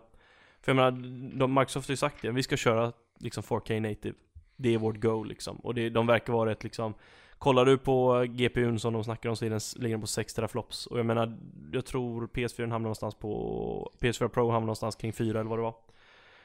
För 0.62 0.72
jag 0.72 0.76
menar, 0.76 0.92
de, 1.40 1.54
Microsoft 1.54 1.88
har 1.88 1.94
ju 1.94 1.98
sagt 1.98 2.22
det, 2.22 2.32
vi 2.32 2.44
ska 2.44 2.58
köra 2.58 2.94
liksom 3.20 3.44
4K 3.44 3.80
native. 3.80 4.16
Det 4.56 4.74
är 4.74 4.78
vårt 4.78 5.02
goal 5.02 5.28
liksom. 5.28 5.58
Och 5.58 5.74
det, 5.76 5.90
de 5.90 6.08
verkar 6.08 6.34
vara 6.34 6.50
rätt 6.50 6.64
liksom 6.64 6.94
Kollar 7.40 7.66
du 7.66 7.78
på 7.78 8.26
GPUn 8.30 8.80
som 8.80 8.94
de 8.94 9.04
snackar 9.04 9.30
om 9.30 9.36
så 9.36 9.46
den, 9.46 9.60
ligger 9.76 9.94
den 9.96 10.02
på 10.02 10.08
6 10.08 10.34
teraflops. 10.34 10.86
Och 10.88 11.00
jag 11.00 11.06
menar, 11.06 11.38
jag 11.72 11.86
tror 11.86 12.28
PS4 12.28 12.62
hamnar 12.62 12.80
någonstans 12.80 13.16
på 13.16 13.92
PS4 14.00 14.28
Pro 14.28 14.44
hamnar 14.52 14.60
någonstans 14.60 14.96
kring 14.96 15.14
4 15.14 15.40
eller 15.40 15.50
vad 15.50 15.60
det 15.60 15.64
var. 15.64 15.76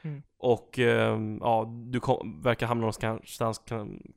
Mm. 0.03 0.23
Och 0.39 0.79
ehm, 0.79 1.39
ja, 1.43 1.73
du 1.91 2.01
kom, 2.01 2.41
verkar 2.43 2.67
hamna 2.67 2.81
någonstans 2.81 3.63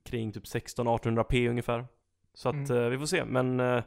kring 0.05 0.31
typ 0.31 0.43
16-1800p 0.43 1.49
ungefär. 1.49 1.87
Så 2.33 2.49
att 2.49 2.55
Mm. 2.69 2.83
eh, 2.83 2.89
vi 2.89 2.97
får 2.97 3.05
se, 3.05 3.25
men 3.25 3.59
eh, 3.59 3.83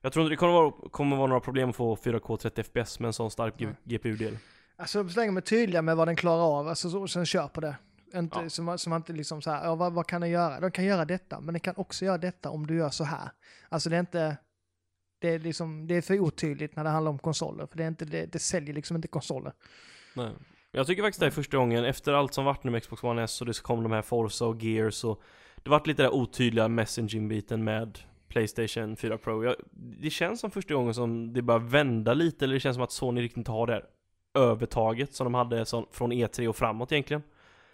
jag 0.00 0.12
tror 0.12 0.24
inte 0.24 0.32
det 0.32 0.36
kommer 0.36 0.52
vara, 0.52 0.72
kommer 0.90 1.16
vara 1.16 1.26
några 1.26 1.40
problem 1.40 1.70
att 1.70 1.76
få 1.76 1.96
4K 1.96 2.36
30 2.36 2.62
FPS 2.62 3.00
med 3.00 3.06
en 3.06 3.12
sån 3.12 3.30
stark. 3.30 3.54
GPU-del. 3.84 4.38
Alltså 4.76 5.08
så 5.08 5.20
länge 5.20 5.28
de 5.30 5.36
är 5.36 5.40
tydliga 5.40 5.82
med 5.82 5.96
vad 5.96 6.08
den 6.08 6.16
klarar 6.16 6.58
av, 6.58 6.68
alltså 6.68 6.90
så, 6.90 7.08
sen 7.08 7.26
kör 7.26 7.48
på 7.48 7.60
det. 7.60 7.76
Inte, 8.14 8.38
Ja. 8.66 8.78
så 8.78 8.90
man 8.90 8.96
inte 8.96 9.12
liksom 9.12 9.42
så 9.42 9.50
här, 9.50 9.64
ja, 9.64 9.74
vad, 9.74 9.92
vad 9.92 10.06
kan 10.06 10.20
den 10.20 10.30
göra? 10.30 10.60
Den 10.60 10.70
kan 10.70 10.84
göra 10.84 11.04
detta, 11.04 11.40
men 11.40 11.54
den 11.54 11.60
kan 11.60 11.74
också 11.76 12.04
göra 12.04 12.18
detta 12.18 12.50
om 12.50 12.66
du 12.66 12.76
gör 12.76 12.90
så 12.90 13.04
här. 13.04 13.30
Alltså 13.68 13.90
det 13.90 13.96
är 13.96 14.00
inte, 14.00 14.36
det 15.18 15.28
är 15.28 15.38
liksom, 15.38 15.86
det 15.86 15.94
är 15.94 16.02
för 16.02 16.20
otydligt 16.20 16.76
när 16.76 16.84
det 16.84 16.90
handlar 16.90 17.10
om 17.10 17.18
konsoler, 17.18 17.66
för 17.66 17.76
det 17.76 17.84
är 17.84 17.88
inte, 17.88 18.04
det, 18.04 18.26
det 18.26 18.38
säljer 18.38 18.74
liksom 18.74 18.96
inte 18.96 19.08
konsoler. 19.08 19.52
Nej. 20.14 20.32
Jag 20.72 20.86
tycker 20.86 21.02
faktiskt 21.02 21.20
det 21.20 21.26
är 21.26 21.30
första 21.30 21.56
gången, 21.56 21.84
efter 21.84 22.12
allt 22.12 22.34
som 22.34 22.44
varit 22.44 22.64
nu 22.64 22.70
med 22.70 22.82
Xbox 22.82 23.04
One 23.04 23.22
S 23.22 23.40
och 23.40 23.46
det 23.46 23.62
kom 23.62 23.82
de 23.82 23.92
här 23.92 24.02
Forza 24.02 24.46
och 24.46 24.62
Gears 24.62 25.04
och 25.04 25.22
Det 25.62 25.70
vart 25.70 25.86
lite 25.86 26.02
där 26.02 26.14
otydliga 26.14 26.68
messaging-biten 26.68 27.64
med 27.64 27.98
Playstation 28.28 28.96
4 28.96 29.18
Pro. 29.18 29.44
Jag, 29.44 29.54
det 29.72 30.10
känns 30.10 30.40
som 30.40 30.50
första 30.50 30.74
gången 30.74 30.94
som 30.94 31.32
det 31.32 31.42
börjar 31.42 31.60
vända 31.60 32.14
lite, 32.14 32.44
eller 32.44 32.54
det 32.54 32.60
känns 32.60 32.74
som 32.74 32.84
att 32.84 32.92
Sony 32.92 33.22
riktigt 33.22 33.36
inte 33.36 33.50
har 33.50 33.66
det 33.66 33.72
här 33.72 33.84
övertaget 34.34 35.14
som 35.14 35.24
de 35.24 35.34
hade 35.34 35.66
som, 35.66 35.86
från 35.92 36.12
E3 36.12 36.48
och 36.48 36.56
framåt 36.56 36.92
egentligen. 36.92 37.22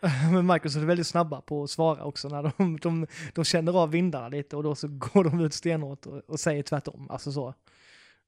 Men 0.33 0.47
Microsoft 0.47 0.83
är 0.83 0.87
väldigt 0.87 1.07
snabba 1.07 1.41
på 1.41 1.63
att 1.63 1.71
svara 1.71 2.05
också 2.05 2.29
när 2.29 2.53
de, 2.59 2.79
de, 2.83 3.07
de 3.35 3.45
känner 3.45 3.83
av 3.83 3.91
vindarna 3.91 4.29
lite 4.29 4.57
och 4.57 4.63
då 4.63 4.75
så 4.75 4.89
går 5.15 5.25
de 5.25 5.41
ut 5.41 5.55
stenhårt 5.55 6.07
och, 6.07 6.23
och 6.27 6.41
säger 6.41 6.63
tvärtom. 6.63 7.11
Alltså 7.11 7.33
så. 7.33 7.55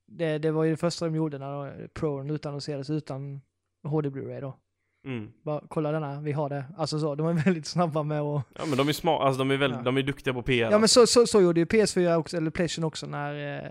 Det, 0.06 0.38
det 0.38 0.50
var 0.50 0.64
ju 0.64 0.70
det 0.70 0.76
första 0.76 1.04
de 1.04 1.14
gjorde 1.14 1.38
när 1.38 1.88
Pro 1.88 2.34
utannonserades 2.34 2.90
utan 2.90 3.40
HD 3.82 4.08
Blu-ray 4.08 4.40
då. 4.40 4.58
Mm. 5.06 5.32
Bara 5.42 5.62
kolla 5.68 5.92
denna, 5.92 6.20
vi 6.20 6.32
har 6.32 6.48
det. 6.48 6.64
Alltså 6.76 6.98
så, 7.00 7.14
de 7.14 7.26
är 7.26 7.32
väldigt 7.44 7.66
snabba 7.66 8.02
med 8.02 8.20
att... 8.20 8.42
Ja 8.58 8.66
men 8.66 8.78
de 8.78 8.88
är 8.88 8.92
smart, 8.92 9.22
alltså 9.22 9.38
de 9.38 9.50
är 9.50 9.56
väldigt, 9.56 9.78
Ja. 9.78 9.84
de 9.84 9.96
är 9.96 10.02
duktiga 10.02 10.34
på 10.34 10.42
PR. 10.42 10.70
Ja 10.70 10.78
men 10.78 10.88
så, 10.88 11.06
så, 11.06 11.26
så 11.26 11.40
gjorde 11.40 11.60
ju 11.60 11.66
PS4 11.66 12.14
också, 12.14 12.36
eller 12.36 12.50
Playstation 12.50 12.84
också 12.84 13.06
när, 13.06 13.56
eh, 13.56 13.70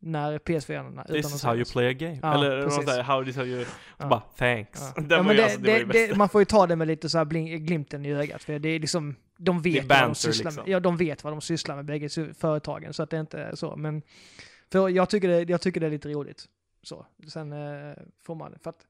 när 0.00 0.38
PS4 0.38 1.06
This 1.12 1.34
is 1.34 1.42
how 1.44 1.54
you 1.54 1.64
play 1.64 1.88
a 1.88 1.92
game. 1.92 2.18
Ja, 2.22 2.34
Eller 2.34 2.64
precis. 2.64 2.86
där, 2.86 3.02
how 3.02 3.24
this 3.24 3.36
how 3.36 3.44
you... 3.44 3.64
Ja. 3.98 4.06
Bara 4.06 4.22
thanks. 4.38 4.80
Ja. 4.96 5.02
Ja, 5.10 5.22
men 5.22 5.36
det, 5.36 5.44
alltså, 5.44 5.60
det, 5.60 5.84
det, 5.84 6.06
det 6.06 6.16
man 6.16 6.28
får 6.28 6.40
ju 6.40 6.44
ta 6.44 6.66
det 6.66 6.76
med 6.76 6.88
lite 6.88 7.08
så 7.08 7.18
här 7.18 7.24
bling, 7.24 7.66
glimten 7.66 8.06
i 8.06 8.12
ögat, 8.12 8.42
för 8.42 8.58
det 8.58 8.68
är 8.68 8.80
liksom, 8.80 9.16
de 9.38 9.62
vet 9.62 9.74
vad 9.74 9.98
de 9.98 10.02
banter, 10.02 10.14
sysslar 10.14 10.50
liksom. 10.50 10.64
med. 10.64 10.72
Ja, 10.72 10.80
de 10.80 10.96
vet 10.96 11.24
vad 11.24 11.32
de 11.32 11.40
sysslar 11.40 11.76
med, 11.76 11.84
bägge 11.84 12.08
företagen, 12.38 12.92
så 12.92 13.02
att 13.02 13.10
det 13.10 13.20
inte 13.20 13.38
är 13.42 13.54
så. 13.54 13.76
Men 13.76 14.02
för 14.72 14.88
jag 14.88 15.10
tycker 15.10 15.28
det, 15.28 15.50
jag 15.50 15.60
tycker 15.60 15.80
det 15.80 15.86
är 15.86 15.90
lite 15.90 16.08
roligt. 16.08 16.44
Så. 16.82 17.06
Sen 17.28 17.52
eh, 17.52 17.94
får 18.26 18.34
man, 18.34 18.54
för 18.62 18.70
att, 18.70 18.86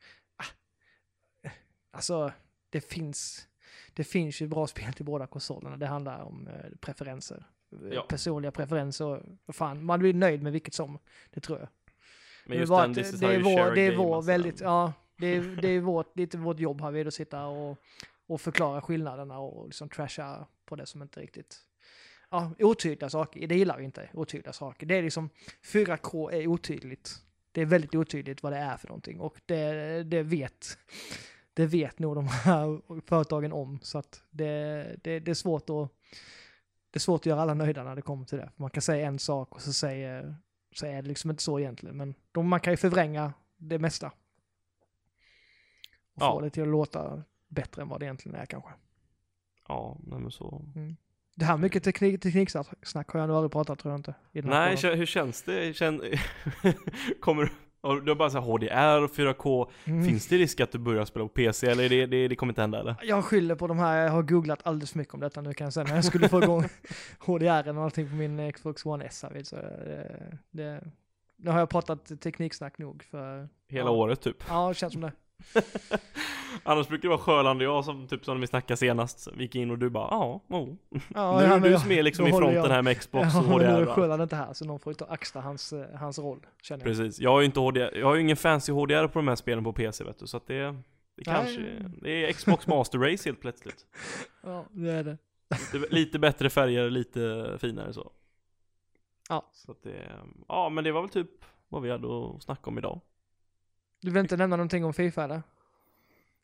alltså, 1.94 2.32
det 2.70 2.80
finns, 2.80 3.48
det 3.94 4.04
finns 4.04 4.42
ju 4.42 4.46
bra 4.46 4.66
spel 4.74 4.92
till 4.92 5.04
båda 5.04 5.26
konsolerna. 5.26 5.76
Det 5.76 5.86
handlar 5.86 6.22
om 6.22 6.48
eh, 6.48 6.76
preferenser. 6.80 7.46
Ja. 7.90 8.02
Personliga 8.08 8.52
preferenser. 8.52 9.22
Fan, 9.52 9.84
man 9.84 10.00
blir 10.00 10.14
nöjd 10.14 10.42
med 10.42 10.52
vilket 10.52 10.74
som, 10.74 10.98
det 11.30 11.40
tror 11.40 11.58
jag. 11.58 11.68
Men 12.44 12.56
Det 12.56 12.60
just 12.60 12.72
den, 12.72 12.98
is 12.98 13.20
det 13.20 13.34
är 13.34 13.40
vår, 13.40 13.74
det 13.74 13.80
är 13.80 13.96
vår 13.96 14.22
väldigt, 14.22 14.60
ja, 14.60 14.92
det 15.16 15.26
är, 15.26 15.40
det 15.62 15.68
är 15.68 15.80
vårt, 15.80 16.16
lite 16.16 16.38
vårt 16.38 16.60
jobb 16.60 16.80
här 16.80 16.90
vid 16.90 17.06
att 17.06 17.14
sitta 17.14 17.46
och, 17.46 17.78
och 18.26 18.40
förklara 18.40 18.82
skillnaderna 18.82 19.38
och 19.38 19.66
liksom 19.66 19.88
trasha 19.88 20.46
på 20.64 20.76
det 20.76 20.86
som 20.86 21.02
inte 21.02 21.20
riktigt, 21.20 21.56
ja, 22.30 22.54
otydliga 22.58 23.10
saker. 23.10 23.46
Det 23.46 23.56
gillar 23.56 23.78
vi 23.78 23.84
inte, 23.84 24.08
otydliga 24.12 24.52
saker. 24.52 24.86
Det 24.86 24.94
är 24.94 25.02
liksom, 25.02 25.30
4K 25.62 26.32
är 26.32 26.46
otydligt. 26.46 27.14
Det 27.52 27.60
är 27.60 27.66
väldigt 27.66 27.94
otydligt 27.94 28.42
vad 28.42 28.52
det 28.52 28.58
är 28.58 28.76
för 28.76 28.88
någonting 28.88 29.20
och 29.20 29.40
det, 29.46 30.02
det 30.02 30.22
vet, 30.22 30.78
det 31.54 31.66
vet 31.66 31.98
nog 31.98 32.14
de 32.14 32.28
här 32.28 32.80
företagen 33.06 33.52
om 33.52 33.78
så 33.82 33.98
att 33.98 34.22
det, 34.30 34.46
det, 35.02 35.18
det 35.20 35.30
är 35.30 35.34
svårt 35.34 35.70
att 35.70 35.90
det 36.90 36.96
är 36.96 37.00
svårt 37.00 37.20
att 37.20 37.26
göra 37.26 37.40
alla 37.42 37.54
nöjda 37.54 37.82
när 37.84 37.96
det 37.96 38.02
kommer 38.02 38.24
till 38.24 38.38
det. 38.38 38.50
Man 38.56 38.70
kan 38.70 38.82
säga 38.82 39.06
en 39.06 39.18
sak 39.18 39.54
och 39.54 39.62
så 39.62 39.72
säger 39.72 40.36
så 40.74 40.86
är 40.86 41.02
det 41.02 41.08
liksom 41.08 41.30
inte 41.30 41.42
så 41.42 41.60
egentligen. 41.60 41.96
Men 41.96 42.14
de, 42.32 42.48
man 42.48 42.60
kan 42.60 42.72
ju 42.72 42.76
förvränga 42.76 43.32
det 43.56 43.78
mesta. 43.78 44.06
Och 46.14 46.22
Ja. 46.22 46.32
få 46.32 46.40
det 46.40 46.50
till 46.50 46.62
att 46.62 46.68
låta 46.68 47.22
bättre 47.48 47.82
än 47.82 47.88
vad 47.88 48.00
det 48.00 48.06
egentligen 48.06 48.38
är 48.40 48.46
kanske. 48.46 48.70
Ja, 49.68 49.98
nej 50.06 50.18
men 50.20 50.30
så. 50.30 50.64
Det 51.34 51.44
här 51.44 51.56
mycket 51.56 51.84
teknik, 51.84 52.22
tekniksnack 52.22 53.08
har 53.10 53.20
jag 53.20 53.26
nog 53.26 53.36
aldrig 53.36 53.52
pratat 53.52 53.78
tror 53.78 53.92
jag 53.92 53.98
inte. 53.98 54.14
Nej, 54.32 54.76
podden. 54.76 54.98
hur 54.98 55.06
känns 55.06 55.42
det? 55.42 55.76
Känn... 55.76 56.02
Kommer 57.20 57.52
och 57.84 58.02
du 58.02 58.10
har 58.10 58.16
bara 58.16 58.30
såhär 58.30 58.44
HDR 58.44 59.02
och 59.04 59.10
4K. 59.10 59.70
Mm. 59.84 60.04
Finns 60.04 60.26
det 60.28 60.36
risk 60.36 60.60
att 60.60 60.72
du 60.72 60.78
börjar 60.78 61.04
spela 61.04 61.24
på 61.24 61.28
PC 61.28 61.66
eller 61.66 61.88
det, 61.88 62.06
det, 62.06 62.28
det 62.28 62.36
kommer 62.36 62.50
inte 62.50 62.60
hända 62.60 62.80
eller? 62.80 62.96
Jag 63.02 63.24
skyller 63.24 63.54
på 63.54 63.66
de 63.66 63.78
här, 63.78 64.04
jag 64.04 64.10
har 64.12 64.22
googlat 64.22 64.60
alldeles 64.62 64.90
för 64.92 64.98
mycket 64.98 65.14
om 65.14 65.20
detta 65.20 65.40
nu 65.40 65.54
kan 65.54 65.64
jag 65.64 65.72
säga. 65.74 65.84
När 65.84 65.94
jag 65.94 66.04
skulle 66.04 66.28
få 66.28 66.42
igång 66.42 66.64
HDR 67.18 67.78
och 67.78 67.84
allting 67.84 68.08
på 68.08 68.14
min 68.14 68.52
Xbox 68.52 68.86
One 68.86 69.04
S. 69.04 69.22
här 69.22 69.42
Så 69.42 69.56
det, 69.56 70.38
det, 70.50 70.80
nu 71.36 71.50
har 71.50 71.58
jag 71.58 71.68
pratat 71.70 72.20
tekniksnack 72.20 72.78
nog 72.78 73.02
för, 73.10 73.48
Hela 73.68 73.84
Ja. 73.84 73.90
året 73.90 74.20
typ. 74.20 74.36
ja 74.48 74.68
det 74.68 74.74
känns 74.74 74.92
som 74.92 75.02
det. 75.02 75.12
Annars 76.62 76.88
brukar 76.88 77.02
det 77.02 77.08
vara 77.08 77.18
Sjöland 77.18 77.60
och 77.60 77.66
jag 77.66 77.84
som 77.84 78.08
typ 78.08 78.24
som 78.24 78.40
vi 78.40 78.46
snackade 78.46 78.76
senast. 78.76 79.28
Vi 79.36 79.42
gick 79.42 79.54
in 79.54 79.70
och 79.70 79.78
du 79.78 79.90
bara 79.90 80.08
ja, 80.10 80.40
oh. 80.48 80.68
Ja, 81.14 81.38
Nu 81.40 81.44
är 81.44 81.48
men 81.48 81.62
du 81.62 81.78
som 81.78 81.90
är 81.90 82.02
liksom 82.02 82.26
i 82.26 82.30
fronten 82.30 82.54
jag- 82.54 82.68
här 82.68 82.82
med 82.82 82.98
Xbox 83.00 83.28
Ja, 83.34 83.40
och 83.40 83.48
men 83.48 83.58
nu 83.58 83.64
HDR. 83.64 83.82
är? 83.82 83.86
Sjöland 83.94 84.22
inte 84.22 84.36
här 84.36 84.52
så 84.52 84.64
någon 84.64 84.80
får 84.80 84.90
ju 84.92 84.94
ta 84.94 85.04
axla 85.04 85.40
hans, 85.40 85.72
eh, 85.72 85.96
hans 85.98 86.18
roll, 86.18 86.46
känner 86.62 86.86
jag. 86.86 86.96
Precis. 86.96 87.20
Jag 87.20 87.30
har 87.30 87.40
ju 87.40 87.46
inte 87.46 87.60
HDR, 87.60 87.96
jag 87.98 88.06
har 88.06 88.14
ju 88.14 88.20
ingen 88.20 88.36
fancy 88.36 88.72
HDR 88.72 89.06
på 89.06 89.18
de 89.18 89.28
här 89.28 89.36
spelen 89.36 89.64
på 89.64 89.72
PC 89.72 90.04
vet 90.04 90.18
du, 90.18 90.26
så 90.26 90.36
att 90.36 90.46
det, 90.46 90.54
det 90.54 90.72
Nej. 91.16 91.24
kanske, 91.24 91.60
det 92.02 92.10
är 92.28 92.32
Xbox 92.32 92.66
Master 92.66 92.98
Race 92.98 93.28
helt 93.28 93.40
plötsligt. 93.40 93.86
Ja, 94.46 94.64
det 94.70 94.90
är 94.90 95.04
det. 95.04 95.18
Lite, 95.72 95.94
lite 95.94 96.18
bättre 96.18 96.50
färger, 96.50 96.90
lite 96.90 97.56
finare 97.60 97.92
så. 97.92 98.12
Ja. 99.28 99.50
Så 99.52 99.72
att 99.72 99.82
det, 99.82 100.10
ja 100.48 100.68
men 100.68 100.84
det 100.84 100.92
var 100.92 101.00
väl 101.00 101.10
typ 101.10 101.30
vad 101.68 101.82
vi 101.82 101.90
hade 101.90 102.06
att 102.36 102.42
snacka 102.42 102.70
om 102.70 102.78
idag. 102.78 103.00
Du 104.04 104.10
vill 104.10 104.20
inte 104.20 104.36
nämna 104.36 104.56
någonting 104.56 104.84
om 104.84 104.92
Fifa 104.92 105.24
eller? 105.24 105.42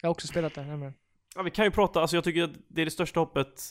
Jag 0.00 0.08
har 0.08 0.10
också 0.10 0.26
spelat 0.26 0.54
det 0.54 0.64
nämligen. 0.64 0.94
Ja 1.34 1.42
vi 1.42 1.50
kan 1.50 1.64
ju 1.64 1.70
prata, 1.70 2.00
alltså 2.00 2.16
jag 2.16 2.24
tycker 2.24 2.42
att 2.42 2.50
det 2.68 2.80
är 2.80 2.84
det 2.84 2.90
största 2.90 3.20
hoppet 3.20 3.62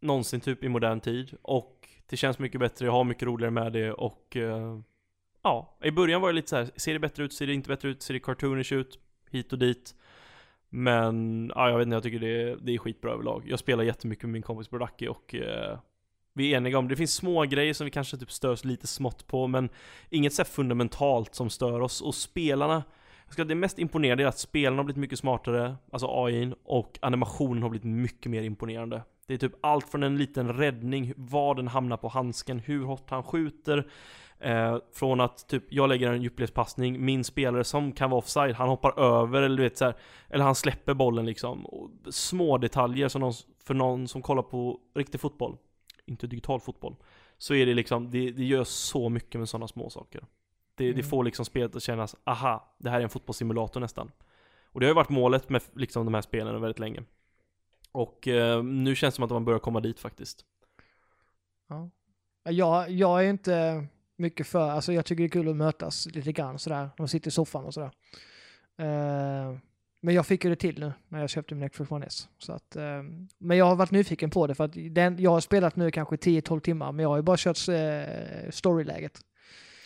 någonsin 0.00 0.40
typ 0.40 0.64
i 0.64 0.68
modern 0.68 1.00
tid. 1.00 1.36
Och 1.42 1.88
det 2.06 2.16
känns 2.16 2.38
mycket 2.38 2.60
bättre, 2.60 2.86
jag 2.86 2.92
har 2.92 3.04
mycket 3.04 3.22
roligare 3.22 3.50
med 3.50 3.72
det 3.72 3.92
och 3.92 4.36
uh, 4.36 4.80
Ja, 5.42 5.78
i 5.82 5.90
början 5.90 6.20
var 6.20 6.28
det 6.28 6.34
lite 6.34 6.48
så 6.48 6.56
här, 6.56 6.70
ser 6.76 6.92
det 6.92 6.98
bättre 6.98 7.24
ut, 7.24 7.32
ser 7.32 7.46
det 7.46 7.54
inte 7.54 7.68
bättre 7.68 7.88
ut, 7.88 8.02
ser 8.02 8.14
det 8.14 8.20
cartoonish 8.20 8.72
ut, 8.72 8.98
hit 9.30 9.52
och 9.52 9.58
dit. 9.58 9.94
Men, 10.68 11.52
ja 11.54 11.70
jag 11.70 11.78
vet 11.78 11.86
inte, 11.86 11.96
jag 11.96 12.02
tycker 12.02 12.18
det 12.18 12.42
är, 12.42 12.56
det 12.56 12.74
är 12.74 12.78
skitbra 12.78 13.12
överlag. 13.12 13.44
Jag 13.46 13.58
spelar 13.58 13.84
jättemycket 13.84 14.24
med 14.24 14.32
min 14.32 14.42
kompis 14.42 14.70
Brodacki 14.70 15.08
och 15.08 15.34
uh, 15.34 15.78
vi 16.32 16.52
är 16.52 16.56
eniga 16.56 16.78
om, 16.78 16.88
det 16.88 16.96
finns 16.96 17.14
små 17.14 17.42
grejer 17.42 17.74
som 17.74 17.84
vi 17.84 17.90
kanske 17.90 18.16
typ 18.16 18.32
störs 18.32 18.64
lite 18.64 18.86
smått 18.86 19.26
på, 19.26 19.46
men 19.46 19.68
inget 20.10 20.34
så 20.34 20.42
här 20.42 20.50
fundamentalt 20.50 21.34
som 21.34 21.50
stör 21.50 21.80
oss. 21.80 22.00
Och 22.00 22.14
spelarna, 22.14 22.82
ska, 23.34 23.44
det 23.44 23.54
mest 23.54 23.78
imponerande 23.78 24.24
är 24.24 24.28
att 24.28 24.38
spelarna 24.38 24.76
har 24.76 24.84
blivit 24.84 25.00
mycket 25.00 25.18
smartare, 25.18 25.76
alltså 25.92 26.24
AIn, 26.24 26.54
och 26.64 26.98
animationen 27.02 27.62
har 27.62 27.70
blivit 27.70 27.88
mycket 27.88 28.30
mer 28.30 28.42
imponerande. 28.42 29.02
Det 29.26 29.34
är 29.34 29.38
typ 29.38 29.52
allt 29.60 29.88
från 29.88 30.02
en 30.02 30.18
liten 30.18 30.52
räddning, 30.52 31.12
var 31.16 31.54
den 31.54 31.68
hamnar 31.68 31.96
på 31.96 32.08
handsken, 32.08 32.58
hur 32.58 32.84
hårt 32.84 33.10
han 33.10 33.22
skjuter, 33.22 33.90
eh, 34.38 34.78
från 34.92 35.20
att 35.20 35.48
typ 35.48 35.64
jag 35.68 35.88
lägger 35.88 36.12
en 36.12 36.22
djupledspassning, 36.22 37.04
min 37.04 37.24
spelare 37.24 37.64
som 37.64 37.92
kan 37.92 38.10
vara 38.10 38.18
offside, 38.18 38.54
han 38.54 38.68
hoppar 38.68 39.00
över 39.00 39.42
eller 39.42 39.56
du 39.56 39.62
vet 39.62 39.78
så 39.78 39.84
här, 39.84 39.94
eller 40.28 40.44
han 40.44 40.54
släpper 40.54 40.94
bollen 40.94 41.26
liksom. 41.26 41.66
Och 41.66 41.90
små 42.10 42.58
detaljer 42.58 43.08
som 43.08 43.20
någon, 43.20 43.32
för 43.64 43.74
någon 43.74 44.08
som 44.08 44.22
kollar 44.22 44.42
på 44.42 44.80
riktig 44.94 45.20
fotboll, 45.20 45.56
inte 46.06 46.26
digital 46.26 46.60
fotboll, 46.60 46.96
så 47.38 47.54
är 47.54 47.66
det 47.66 47.74
liksom, 47.74 48.10
det, 48.10 48.30
det 48.30 48.44
gör 48.44 48.64
så 48.64 49.08
mycket 49.08 49.38
med 49.38 49.48
sådana 49.48 49.68
små 49.68 49.90
saker. 49.90 50.24
Det, 50.74 50.84
det 50.84 50.90
Mm. 50.92 51.04
får 51.04 51.24
liksom 51.24 51.44
spelet 51.44 51.76
att 51.76 51.82
kännas, 51.82 52.16
aha, 52.24 52.74
det 52.78 52.90
här 52.90 52.98
är 52.98 53.02
en 53.02 53.08
fotbollssimulator 53.10 53.80
nästan. 53.80 54.10
Och 54.72 54.80
det 54.80 54.86
har 54.86 54.90
ju 54.90 54.94
varit 54.94 55.08
målet 55.08 55.48
med 55.48 55.62
liksom 55.74 56.04
de 56.04 56.14
här 56.14 56.20
spelen 56.22 56.60
väldigt 56.60 56.78
länge. 56.78 57.02
Och 57.92 58.28
eh, 58.28 58.62
nu 58.64 58.94
känns 58.94 59.14
det 59.14 59.16
som 59.16 59.24
att 59.24 59.30
man 59.30 59.44
börjar 59.44 59.58
komma 59.58 59.80
dit 59.80 60.00
faktiskt. 60.00 60.44
Ja. 61.68 61.90
Jag, 62.50 62.90
jag 62.90 63.24
är 63.24 63.30
inte 63.30 63.86
mycket 64.16 64.46
för, 64.46 64.70
alltså 64.70 64.92
jag 64.92 65.04
tycker 65.04 65.22
det 65.22 65.26
är 65.26 65.28
kul 65.28 65.48
att 65.48 65.56
mötas 65.56 66.06
lite 66.06 66.32
grann 66.32 66.58
sådär. 66.58 66.90
De 66.96 67.08
sitter 67.08 67.28
i 67.28 67.30
soffan 67.30 67.64
och 67.64 67.74
sådär. 67.74 67.90
Eh, 68.76 69.56
men 70.00 70.14
jag 70.14 70.26
fick 70.26 70.44
ju 70.44 70.50
det 70.50 70.56
till 70.56 70.80
nu 70.80 70.92
när 71.08 71.20
jag 71.20 71.30
köpte 71.30 71.54
min 71.54 71.68
Xbox 71.70 71.90
One 71.90 72.06
S. 72.06 72.28
Så 72.38 72.52
att, 72.52 72.76
eh, 72.76 73.02
men 73.38 73.56
jag 73.56 73.64
har 73.64 73.76
varit 73.76 73.90
nyfiken 73.90 74.30
på 74.30 74.46
det 74.46 74.54
för 74.54 74.64
att 74.64 74.72
den, 74.90 75.18
jag 75.18 75.30
har 75.30 75.40
spelat 75.40 75.76
nu 75.76 75.90
kanske 75.90 76.16
10-12 76.16 76.60
timmar 76.60 76.92
men 76.92 77.02
jag 77.02 77.08
har 77.10 77.16
ju 77.16 77.22
bara 77.22 77.36
kört 77.36 77.68
eh, 77.68 78.50
storyläget. 78.50 79.20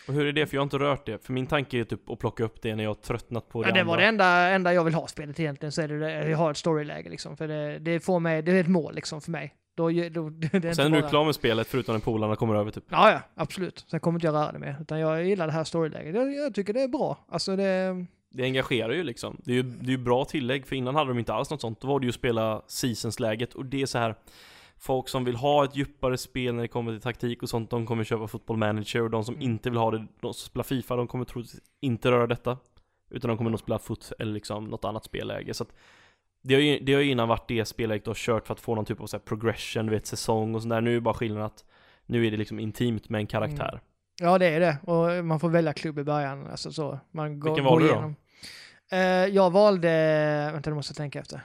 Och 0.08 0.14
hur 0.14 0.26
är 0.26 0.32
det? 0.32 0.46
För 0.46 0.56
jag 0.56 0.60
har 0.60 0.64
inte 0.64 0.78
rört 0.78 1.06
det. 1.06 1.24
För 1.24 1.32
min 1.32 1.46
tanke 1.46 1.78
är 1.78 1.84
typ 1.84 2.10
att 2.10 2.18
plocka 2.18 2.44
upp 2.44 2.62
det 2.62 2.74
när 2.74 2.84
jag 2.84 2.90
har 2.90 2.94
tröttnat 2.94 3.48
på 3.48 3.62
det 3.62 3.68
Ja, 3.68 3.74
det 3.74 3.80
andra. 3.80 3.90
var 3.92 3.98
det 3.98 4.06
enda, 4.06 4.26
enda 4.26 4.74
jag 4.74 4.84
vill 4.84 4.94
ha 4.94 5.06
spelet 5.06 5.40
egentligen, 5.40 5.72
så 5.72 5.82
är 5.82 5.88
det 5.88 5.98
det, 5.98 6.28
jag 6.28 6.38
har 6.38 6.50
ett 6.50 6.56
storyläge 6.56 7.10
liksom. 7.10 7.36
För 7.36 7.48
det, 7.48 7.78
det 7.78 8.00
får 8.00 8.20
mig, 8.20 8.42
det 8.42 8.52
är 8.52 8.60
ett 8.60 8.68
mål 8.68 8.94
liksom 8.94 9.20
för 9.20 9.30
mig. 9.30 9.54
Då, 9.76 9.90
då, 9.90 10.28
det 10.58 10.64
är 10.64 10.72
Sen 10.72 10.94
är 10.94 11.02
du 11.02 11.08
klar 11.08 11.24
med 11.24 11.34
spelet 11.34 11.66
förutom 11.66 11.94
när 11.94 12.00
polarna 12.00 12.36
kommer 12.36 12.54
över 12.54 12.70
typ. 12.70 12.84
Ja, 12.88 13.10
ja, 13.12 13.20
absolut. 13.34 13.84
Sen 13.90 14.00
kommer 14.00 14.16
inte 14.16 14.26
jag 14.26 14.34
röra 14.34 14.52
det 14.52 14.58
mer. 14.58 14.76
Utan 14.80 15.00
jag 15.00 15.24
gillar 15.24 15.46
det 15.46 15.52
här 15.52 15.64
storyläget. 15.64 16.14
Jag, 16.14 16.34
jag 16.34 16.54
tycker 16.54 16.72
det 16.72 16.82
är 16.82 16.88
bra. 16.88 17.24
Alltså 17.28 17.56
det... 17.56 18.06
Det 18.30 18.42
engagerar 18.42 18.92
ju 18.92 19.02
liksom. 19.02 19.40
Det 19.44 19.50
är 19.52 19.54
ju, 19.54 19.62
det 19.62 19.86
är 19.86 19.90
ju 19.90 19.98
bra 19.98 20.24
tillägg, 20.24 20.66
för 20.66 20.76
innan 20.76 20.94
hade 20.94 21.10
de 21.10 21.18
inte 21.18 21.32
alls 21.34 21.50
något 21.50 21.60
sånt. 21.60 21.80
Då 21.80 21.88
var 21.88 22.00
det 22.00 22.04
ju 22.04 22.08
att 22.08 22.14
spela 22.14 22.62
seasonsläget 22.66 23.54
och 23.54 23.64
det 23.66 23.82
är 23.82 23.86
så 23.86 23.98
här. 23.98 24.14
Folk 24.80 25.08
som 25.08 25.24
vill 25.24 25.36
ha 25.36 25.64
ett 25.64 25.76
djupare 25.76 26.18
spel 26.18 26.54
när 26.54 26.62
det 26.62 26.68
kommer 26.68 26.92
till 26.92 27.00
taktik 27.00 27.42
och 27.42 27.48
sånt, 27.48 27.70
de 27.70 27.86
kommer 27.86 28.04
köpa 28.04 28.26
football 28.26 28.56
manager 28.56 29.02
och 29.02 29.10
de 29.10 29.24
som 29.24 29.34
Mm. 29.34 29.44
inte 29.50 29.70
vill 29.70 29.78
ha 29.78 29.90
det, 29.90 29.98
de 30.20 30.34
som 30.34 30.46
spelar 30.46 30.64
FIFA, 30.64 30.96
de 30.96 31.06
kommer 31.08 31.24
troligtvis 31.24 31.60
inte 31.80 32.10
röra 32.10 32.26
detta. 32.26 32.58
Utan 33.10 33.28
de 33.28 33.36
kommer 33.36 33.50
nog 33.50 33.60
spela 33.60 33.78
foot 33.78 34.12
eller 34.18 34.32
liksom 34.32 34.64
något 34.64 34.84
annat 34.84 35.04
spelläge. 35.04 35.54
Så 35.54 35.62
att 35.64 35.72
det 36.42 36.54
har 36.54 36.60
ju 36.60 36.78
det 36.78 36.94
har 36.94 37.00
ju 37.00 37.10
innan 37.10 37.28
varit 37.28 37.48
det 37.48 37.64
spelläget 37.64 38.04
du 38.04 38.10
har 38.10 38.14
kört 38.14 38.46
för 38.46 38.54
att 38.54 38.60
få 38.60 38.74
någon 38.74 38.84
typ 38.84 39.00
av 39.00 39.06
så 39.06 39.18
progression, 39.18 39.86
du 39.86 39.92
vet 39.92 40.06
säsong 40.06 40.54
och 40.54 40.62
sånt 40.62 40.70
där. 40.70 40.80
Nu 40.80 40.90
är 40.90 40.94
det 40.94 41.00
bara 41.00 41.14
skillnaden 41.14 41.46
att 41.46 41.64
nu 42.06 42.26
är 42.26 42.30
det 42.30 42.36
liksom 42.36 42.58
intimt 42.58 43.08
med 43.08 43.18
en 43.18 43.26
karaktär. 43.26 43.80
Ja, 44.20 44.38
det 44.38 44.46
är 44.46 44.60
det. 44.60 44.78
Och 44.92 45.24
man 45.24 45.40
får 45.40 45.48
välja 45.48 45.72
klubb 45.72 45.98
i 45.98 46.04
början. 46.04 46.46
Alltså 46.46 46.72
så. 46.72 46.98
Man 47.10 47.40
går, 47.40 47.50
Vilken 47.50 47.64
valde 47.64 47.86
du 47.86 47.92
då? 47.92 48.14
Eh, 48.96 49.26
jag 49.26 49.50
valde... 49.50 49.88
Vänta, 50.52 50.70
nu 50.70 50.76
måste 50.76 50.90
jag 50.90 50.96
tänka 50.96 51.20
efter. 51.20 51.40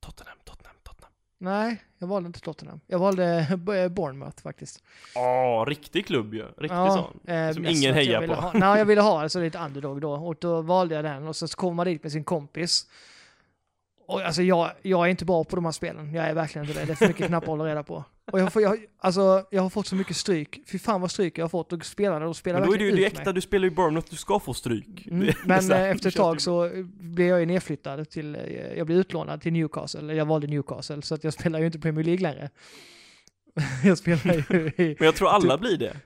Tottenham, 0.00 0.36
Tottenham. 0.44 0.59
Nej, 1.42 1.82
jag 1.98 2.06
valde 2.06 2.26
inte 2.26 2.40
Tottenham. 2.40 2.80
Jag 2.86 2.98
valde 2.98 3.46
B- 3.58 3.88
Bournemouth 3.88 4.42
faktiskt. 4.42 4.82
Ja, 5.14 5.64
riktig 5.68 6.06
klubb 6.06 6.34
ju. 6.34 6.42
Riktig 6.42 6.68
sån. 6.92 7.20
eh, 7.26 7.50
Som 7.52 7.66
ingen 7.66 7.94
hejar 7.94 8.26
på. 8.26 8.34
Ha, 8.34 8.52
nej, 8.54 8.78
jag 8.78 8.84
ville 8.84 9.00
ha 9.00 9.20
alltså 9.22 9.40
lite 9.40 9.58
underdog 9.58 10.00
då. 10.00 10.12
Och 10.12 10.34
då 10.40 10.62
valde 10.62 10.94
jag 10.94 11.04
den. 11.04 11.26
Och 11.28 11.36
så 11.36 11.48
kom 11.48 11.76
man 11.76 11.86
dit 11.86 12.02
med 12.02 12.12
sin 12.12 12.24
kompis. 12.24 12.86
Och 14.06 14.20
alltså 14.20 14.42
jag, 14.42 14.70
jag 14.82 15.06
är 15.06 15.10
inte 15.10 15.24
bra 15.24 15.44
på 15.44 15.56
de 15.56 15.64
här 15.64 15.72
spelen. 15.72 16.14
Jag 16.14 16.26
är 16.26 16.34
verkligen 16.34 16.66
inte 16.68 16.80
det. 16.80 16.86
Det 16.86 16.92
är 16.92 16.96
för 16.96 17.08
mycket 17.08 17.26
knappar 17.26 17.44
att 17.46 17.58
hålla 17.58 17.64
reda 17.66 17.82
på. 17.82 18.04
Och 18.32 18.40
jag, 18.40 18.52
får, 18.52 18.62
jag, 18.62 18.78
alltså, 18.98 19.46
jag 19.50 19.62
har 19.62 19.70
fått 19.70 19.86
så 19.86 19.96
mycket 19.96 20.16
stryk. 20.16 20.62
Fy 20.66 20.78
fan 20.78 21.00
vad 21.00 21.10
stryk 21.10 21.38
jag 21.38 21.44
har 21.44 21.48
fått. 21.48 21.72
Och 21.72 21.84
spelarna, 21.84 22.24
de 22.24 22.34
spelar 22.34 22.60
Men 22.60 22.68
då 22.68 22.74
är 22.74 22.78
det 22.78 22.84
ju 22.84 22.90
det 22.90 22.96
mig. 22.96 23.04
äkta, 23.04 23.32
du 23.32 23.40
spelar 23.40 23.64
ju 23.64 23.70
Bournemouth, 23.70 24.06
du 24.10 24.16
ska 24.16 24.40
få 24.40 24.54
stryk. 24.54 25.06
Mm, 25.06 25.26
Det- 25.26 25.36
men 25.44 25.70
eh, 25.72 25.90
efter 25.90 26.08
ett 26.08 26.16
tag 26.16 26.40
så 26.40 26.70
blev 27.00 27.26
jag 27.26 27.40
ju 27.40 27.46
nedflyttad 27.46 28.10
till, 28.10 28.34
eh, 28.34 28.40
jag 28.76 28.86
blev 28.86 28.98
utlånad 28.98 29.40
till 29.40 29.52
Newcastle, 29.52 30.14
jag 30.14 30.24
valde 30.26 30.46
Newcastle, 30.46 31.02
så 31.02 31.14
att 31.14 31.24
jag 31.24 31.32
spelar 31.32 31.58
ju 31.58 31.66
inte 31.66 31.78
Premier 31.78 32.04
League 32.04 32.22
längre. 32.22 32.50
jag 33.84 33.98
spelar 33.98 34.34
ju 34.34 34.66
i, 34.76 34.96
Men 34.98 35.06
jag 35.06 35.14
tror 35.14 35.28
alla 35.28 35.58
blir 35.58 35.76
det. 35.76 35.96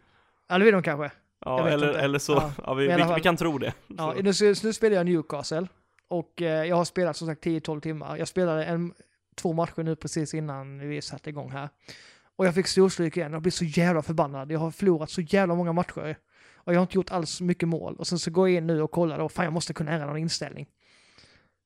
ja 0.48 0.58
det 0.58 0.64
vill 0.64 0.74
de 0.74 0.82
kanske. 0.82 1.10
Ja, 1.46 1.68
eller, 1.68 1.88
inte. 1.88 2.00
eller 2.00 2.18
så, 2.18 2.32
Ja, 2.32 2.52
ja, 2.66 2.74
vi, 2.74 2.86
vi, 2.86 3.04
vi 3.14 3.20
kan 3.20 3.36
tro 3.36 3.58
det. 3.58 3.72
Ja, 3.98 4.14
nu, 4.22 4.32
nu 4.64 4.72
spelar 4.72 4.96
jag 4.96 5.06
Newcastle, 5.06 5.66
och 6.08 6.42
eh, 6.42 6.64
jag 6.64 6.76
har 6.76 6.84
spelat 6.84 7.16
som 7.16 7.26
sagt 7.28 7.44
10-12 7.44 7.80
timmar. 7.80 8.16
Jag 8.16 8.28
spelade 8.28 8.64
en, 8.64 8.92
två 9.36 9.52
matcher 9.52 9.82
nu 9.82 9.96
precis 9.96 10.34
innan 10.34 10.88
vi 10.88 11.02
satte 11.02 11.30
igång 11.30 11.50
här. 11.50 11.68
Och 12.36 12.46
jag 12.46 12.54
fick 12.54 12.66
storstryk 12.66 13.16
igen, 13.16 13.32
jag 13.32 13.42
blir 13.42 13.52
så 13.52 13.64
jävla 13.64 14.02
förbannad. 14.02 14.52
Jag 14.52 14.58
har 14.58 14.70
förlorat 14.70 15.10
så 15.10 15.20
jävla 15.20 15.54
många 15.54 15.72
matcher. 15.72 16.18
Och 16.54 16.74
jag 16.74 16.78
har 16.78 16.82
inte 16.82 16.96
gjort 16.96 17.10
alls 17.10 17.40
mycket 17.40 17.68
mål. 17.68 17.96
Och 17.96 18.06
sen 18.06 18.18
så 18.18 18.30
går 18.30 18.48
jag 18.48 18.56
in 18.56 18.66
nu 18.66 18.82
och 18.82 18.90
kollar 18.90 19.18
då, 19.18 19.28
fan 19.28 19.44
jag 19.44 19.52
måste 19.52 19.74
kunna 19.74 19.92
ändra 19.92 20.06
någon 20.06 20.16
inställning. 20.16 20.68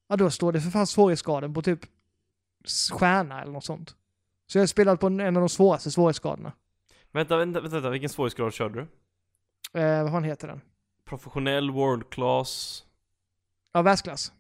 Ja, 0.08 0.16
då 0.16 0.30
står 0.30 0.52
det 0.52 0.60
för 0.60 0.70
fan 0.70 0.86
svårighetsgraden 0.86 1.54
på 1.54 1.62
typ 1.62 1.80
stjärna 2.92 3.42
eller 3.42 3.52
något 3.52 3.64
sånt. 3.64 3.96
Så 4.46 4.58
jag 4.58 4.62
har 4.62 4.66
spelat 4.66 5.00
på 5.00 5.06
en 5.06 5.20
av 5.20 5.32
de 5.32 5.48
svåraste 5.48 5.90
svårighetsgraderna. 5.90 6.52
Vänta, 7.12 7.36
vänta, 7.36 7.60
vänta, 7.60 7.90
vilken 7.90 8.10
svårighetsgrad 8.10 8.52
körde 8.52 8.74
du? 8.74 8.86
Eh, 9.80 10.02
vad 10.02 10.12
fan 10.12 10.24
heter 10.24 10.48
den? 10.48 10.60
Professionell, 11.04 11.70
world 11.70 12.10
class? 12.10 12.84
Ja, 13.72 13.82
världsklass. 13.82 14.32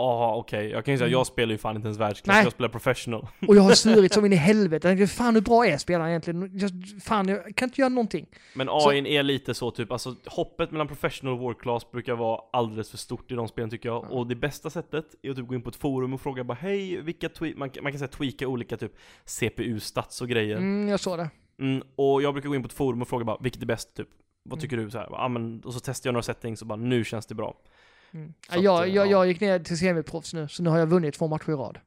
Ja, 0.00 0.34
okej. 0.36 0.70
Jag 0.70 0.84
kan 0.84 0.94
ju 0.94 0.98
säga, 0.98 1.06
Mm. 1.06 1.12
jag 1.18 1.26
spelar 1.26 1.52
ju 1.52 1.58
fan 1.58 1.76
inte 1.76 1.86
ens 1.88 1.98
världsklass, 1.98 2.34
Nej. 2.36 2.44
jag 2.44 2.52
spelar 2.52 2.68
professional. 2.68 3.26
Och 3.48 3.56
jag 3.56 3.62
har 3.62 3.72
svurit 3.72 4.12
som 4.12 4.26
in 4.26 4.32
i 4.32 4.36
helvete. 4.36 4.88
Jag 4.88 4.98
tänkte, 4.98 5.14
fan 5.16 5.34
hur 5.34 5.42
bra 5.42 5.66
är 5.66 5.76
spelaren 5.76 6.08
egentligen? 6.10 6.50
Jag, 6.58 6.70
fan, 7.02 7.28
jag 7.28 7.56
kan 7.56 7.68
inte 7.68 7.80
göra 7.80 7.88
någonting. 7.88 8.26
Men 8.54 8.68
AI 8.70 9.16
är 9.16 9.22
lite 9.22 9.54
så 9.54 9.70
typ, 9.70 9.92
alltså 9.92 10.14
hoppet 10.26 10.70
mellan 10.70 10.88
professional 10.88 11.34
och 11.34 11.40
world 11.40 11.58
class 11.58 11.90
brukar 11.90 12.14
vara 12.14 12.40
alldeles 12.52 12.90
för 12.90 12.96
stort 12.98 13.32
i 13.32 13.34
de 13.34 13.48
spelen 13.48 13.70
tycker 13.70 13.88
jag. 13.88 14.04
Ja. 14.04 14.08
Och 14.08 14.26
det 14.26 14.34
bästa 14.34 14.70
sättet 14.70 15.04
är 15.22 15.30
att 15.30 15.36
typ 15.36 15.46
gå 15.46 15.54
in 15.54 15.62
på 15.62 15.68
ett 15.70 15.76
forum 15.76 16.14
och 16.14 16.20
fråga 16.20 16.44
bara 16.44 16.58
hej, 16.60 17.00
vilka 17.00 17.28
tweak, 17.28 17.56
man, 17.56 17.70
man 17.82 17.92
kan 17.92 17.98
säga 17.98 18.08
tweaka 18.08 18.48
olika 18.48 18.76
typ 18.76 18.92
CPU-stats 19.42 20.20
och 20.20 20.28
grejer. 20.28 20.56
Mm, 20.56 20.88
jag 20.88 21.00
såg 21.00 21.18
det. 21.18 21.30
Mm, 21.60 21.82
och 21.96 22.22
jag 22.22 22.34
brukar 22.34 22.48
gå 22.48 22.54
in 22.54 22.62
på 22.62 22.66
ett 22.66 22.72
forum 22.72 23.02
och 23.02 23.08
fråga 23.08 23.24
bara, 23.24 23.38
vilket 23.40 23.62
är 23.62 23.66
bäst 23.66 23.96
typ? 23.96 24.08
Vad 24.42 24.52
Mm. 24.58 24.60
tycker 24.62 24.76
du? 24.76 24.90
Så 24.90 24.98
här, 24.98 25.08
ja, 25.10 25.28
men, 25.28 25.60
och 25.60 25.74
så 25.74 25.80
testar 25.80 26.08
jag 26.08 26.12
några 26.12 26.22
settings 26.22 26.60
och 26.62 26.66
bara, 26.68 26.76
nu 26.76 27.04
känns 27.04 27.26
det 27.26 27.34
bra. 27.34 27.54
Mm. 28.14 28.34
Jag, 28.48 28.58
att, 28.58 28.64
jag, 28.64 28.88
ja. 28.88 29.06
jag 29.06 29.26
gick 29.26 29.40
ner 29.40 29.58
till 29.58 29.78
semiproffs 29.78 30.34
nu, 30.34 30.48
så 30.48 30.62
nu 30.62 30.70
har 30.70 30.78
jag 30.78 30.86
vunnit 30.86 31.14
två 31.14 31.28
matcher 31.28 31.50
i 31.50 31.54
rad. 31.54 31.78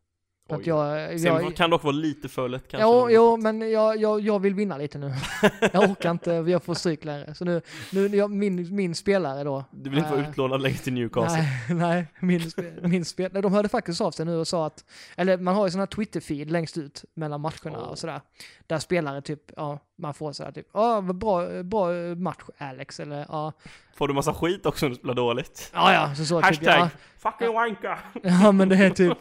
Att 0.50 0.68
jag, 0.68 1.20
Sen 1.20 1.24
jag, 1.24 1.56
kan 1.56 1.70
dock 1.70 1.84
vara 1.84 1.96
lite 1.96 2.30
för 2.30 2.50
lätt 2.50 2.68
kanske. 2.68 2.88
Jo, 2.88 3.10
jo, 3.10 3.38
men 3.38 3.72
jag, 3.72 3.98
jag, 3.98 4.22
jag 4.22 4.40
vill 4.40 4.56
vinna 4.56 4.78
lite 4.78 4.98
nu. 4.98 5.14
jag 5.74 5.90
orkar 5.90 6.12
inte, 6.12 6.32
jag 6.32 6.64
får 6.64 6.74
stryk 6.74 7.06
längre. 7.06 7.36
Så 7.36 7.46
nu, 7.46 7.62
nu 7.92 8.08
jag, 8.08 8.32
min, 8.32 8.76
min 8.76 8.96
spelare 8.96 9.44
då. 9.44 9.66
Du 9.72 9.90
vill 9.90 10.00
inte 10.00 10.12
vara 10.12 10.22
eh, 10.22 10.30
utlånad 10.30 10.62
längre 10.62 10.78
till 10.78 10.94
Newcastle? 10.94 11.42
Nej, 11.42 11.58
nej, 11.70 12.08
min, 12.20 12.42
min 12.82 13.06
spel, 13.06 13.30
nej, 13.34 13.42
de 13.42 13.54
hörde 13.54 13.70
faktiskt 13.70 14.02
av 14.02 14.12
sig 14.12 14.26
nu 14.26 14.36
och 14.36 14.48
sa 14.48 14.66
att, 14.66 14.86
eller 15.18 15.38
man 15.38 15.56
har 15.56 15.68
ju 15.68 15.72
sån 15.72 15.80
här 15.80 15.88
Twitter-feed 15.88 16.50
längst 16.50 16.78
ut 16.78 17.06
mellan 17.14 17.42
matcherna 17.42 17.78
Åh. 17.78 17.90
och 17.90 18.00
sådär. 18.00 18.22
Där 18.68 18.80
spelare 18.80 19.22
typ, 19.22 19.52
ja, 19.56 19.80
man 20.02 20.14
får 20.14 20.32
sådär 20.32 20.52
typ, 20.52 20.68
ja, 20.74 21.02
vad 21.02 21.16
bra, 21.16 21.64
bra 21.64 21.90
match 22.16 22.44
Alex, 22.58 23.00
eller 23.00 23.26
ja, 23.30 23.54
Får 23.96 24.08
du 24.08 24.14
massa 24.14 24.34
skit 24.34 24.66
också 24.66 24.86
när 24.86 24.90
du 24.90 24.96
spelar 24.96 25.14
dåligt? 25.14 25.72
ja, 25.74 25.94
ja, 25.94 26.16
så 26.16 26.26
så 26.26 26.42
typ, 26.42 26.46
Hashtag 26.46 26.80
ja, 26.80 26.90
fucking 27.18 27.54
wanka! 27.54 28.00
ja, 28.24 28.52
men 28.52 28.70
det 28.70 28.76
är 28.76 28.90
typ, 28.90 29.18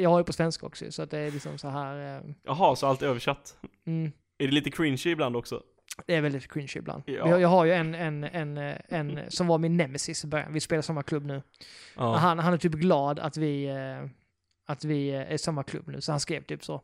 jag 0.00 0.10
har 0.10 0.18
ju 0.18 0.24
på 0.24 0.32
svenska 0.32 0.66
också 0.66 0.92
så 0.92 1.02
att 1.02 1.10
det 1.10 1.18
är 1.18 1.30
liksom 1.30 1.58
så 1.58 1.68
här, 1.68 2.16
eh, 2.16 2.22
Jaha, 2.44 2.76
så 2.76 2.86
allt 2.86 3.02
är 3.02 3.06
översatt? 3.06 3.56
mm, 3.86 4.12
Är 4.38 4.46
det 4.46 4.52
lite 4.52 4.70
cringy 4.70 5.06
ibland 5.06 5.36
också? 5.36 5.62
det 6.06 6.14
är 6.14 6.20
väldigt 6.20 6.52
cringe 6.52 6.72
ibland. 6.76 7.02
Ja. 7.06 7.28
Jag, 7.28 7.40
jag 7.40 7.48
har 7.48 7.64
ju 7.64 7.72
en, 7.72 7.94
en, 7.94 8.24
en, 8.24 8.58
eh, 8.58 8.76
en, 8.88 9.30
som 9.30 9.46
var 9.46 9.58
min 9.58 9.76
nemesis 9.76 10.24
i 10.24 10.26
början, 10.26 10.52
vi 10.52 10.60
spelar 10.60 10.82
samma 10.82 11.02
klubb 11.02 11.24
nu. 11.24 11.42
Ja. 11.96 12.16
Han, 12.16 12.38
han 12.38 12.52
är 12.52 12.58
typ 12.58 12.72
glad 12.72 13.18
att 13.18 13.36
vi, 13.36 13.66
eh, 13.66 14.08
att 14.66 14.84
vi 14.84 15.08
eh, 15.08 15.20
är 15.20 15.32
i 15.32 15.38
samma 15.38 15.62
klubb 15.62 15.88
nu, 15.88 16.00
så 16.00 16.12
han 16.12 16.20
skrev 16.20 16.42
typ 16.42 16.64
så. 16.64 16.82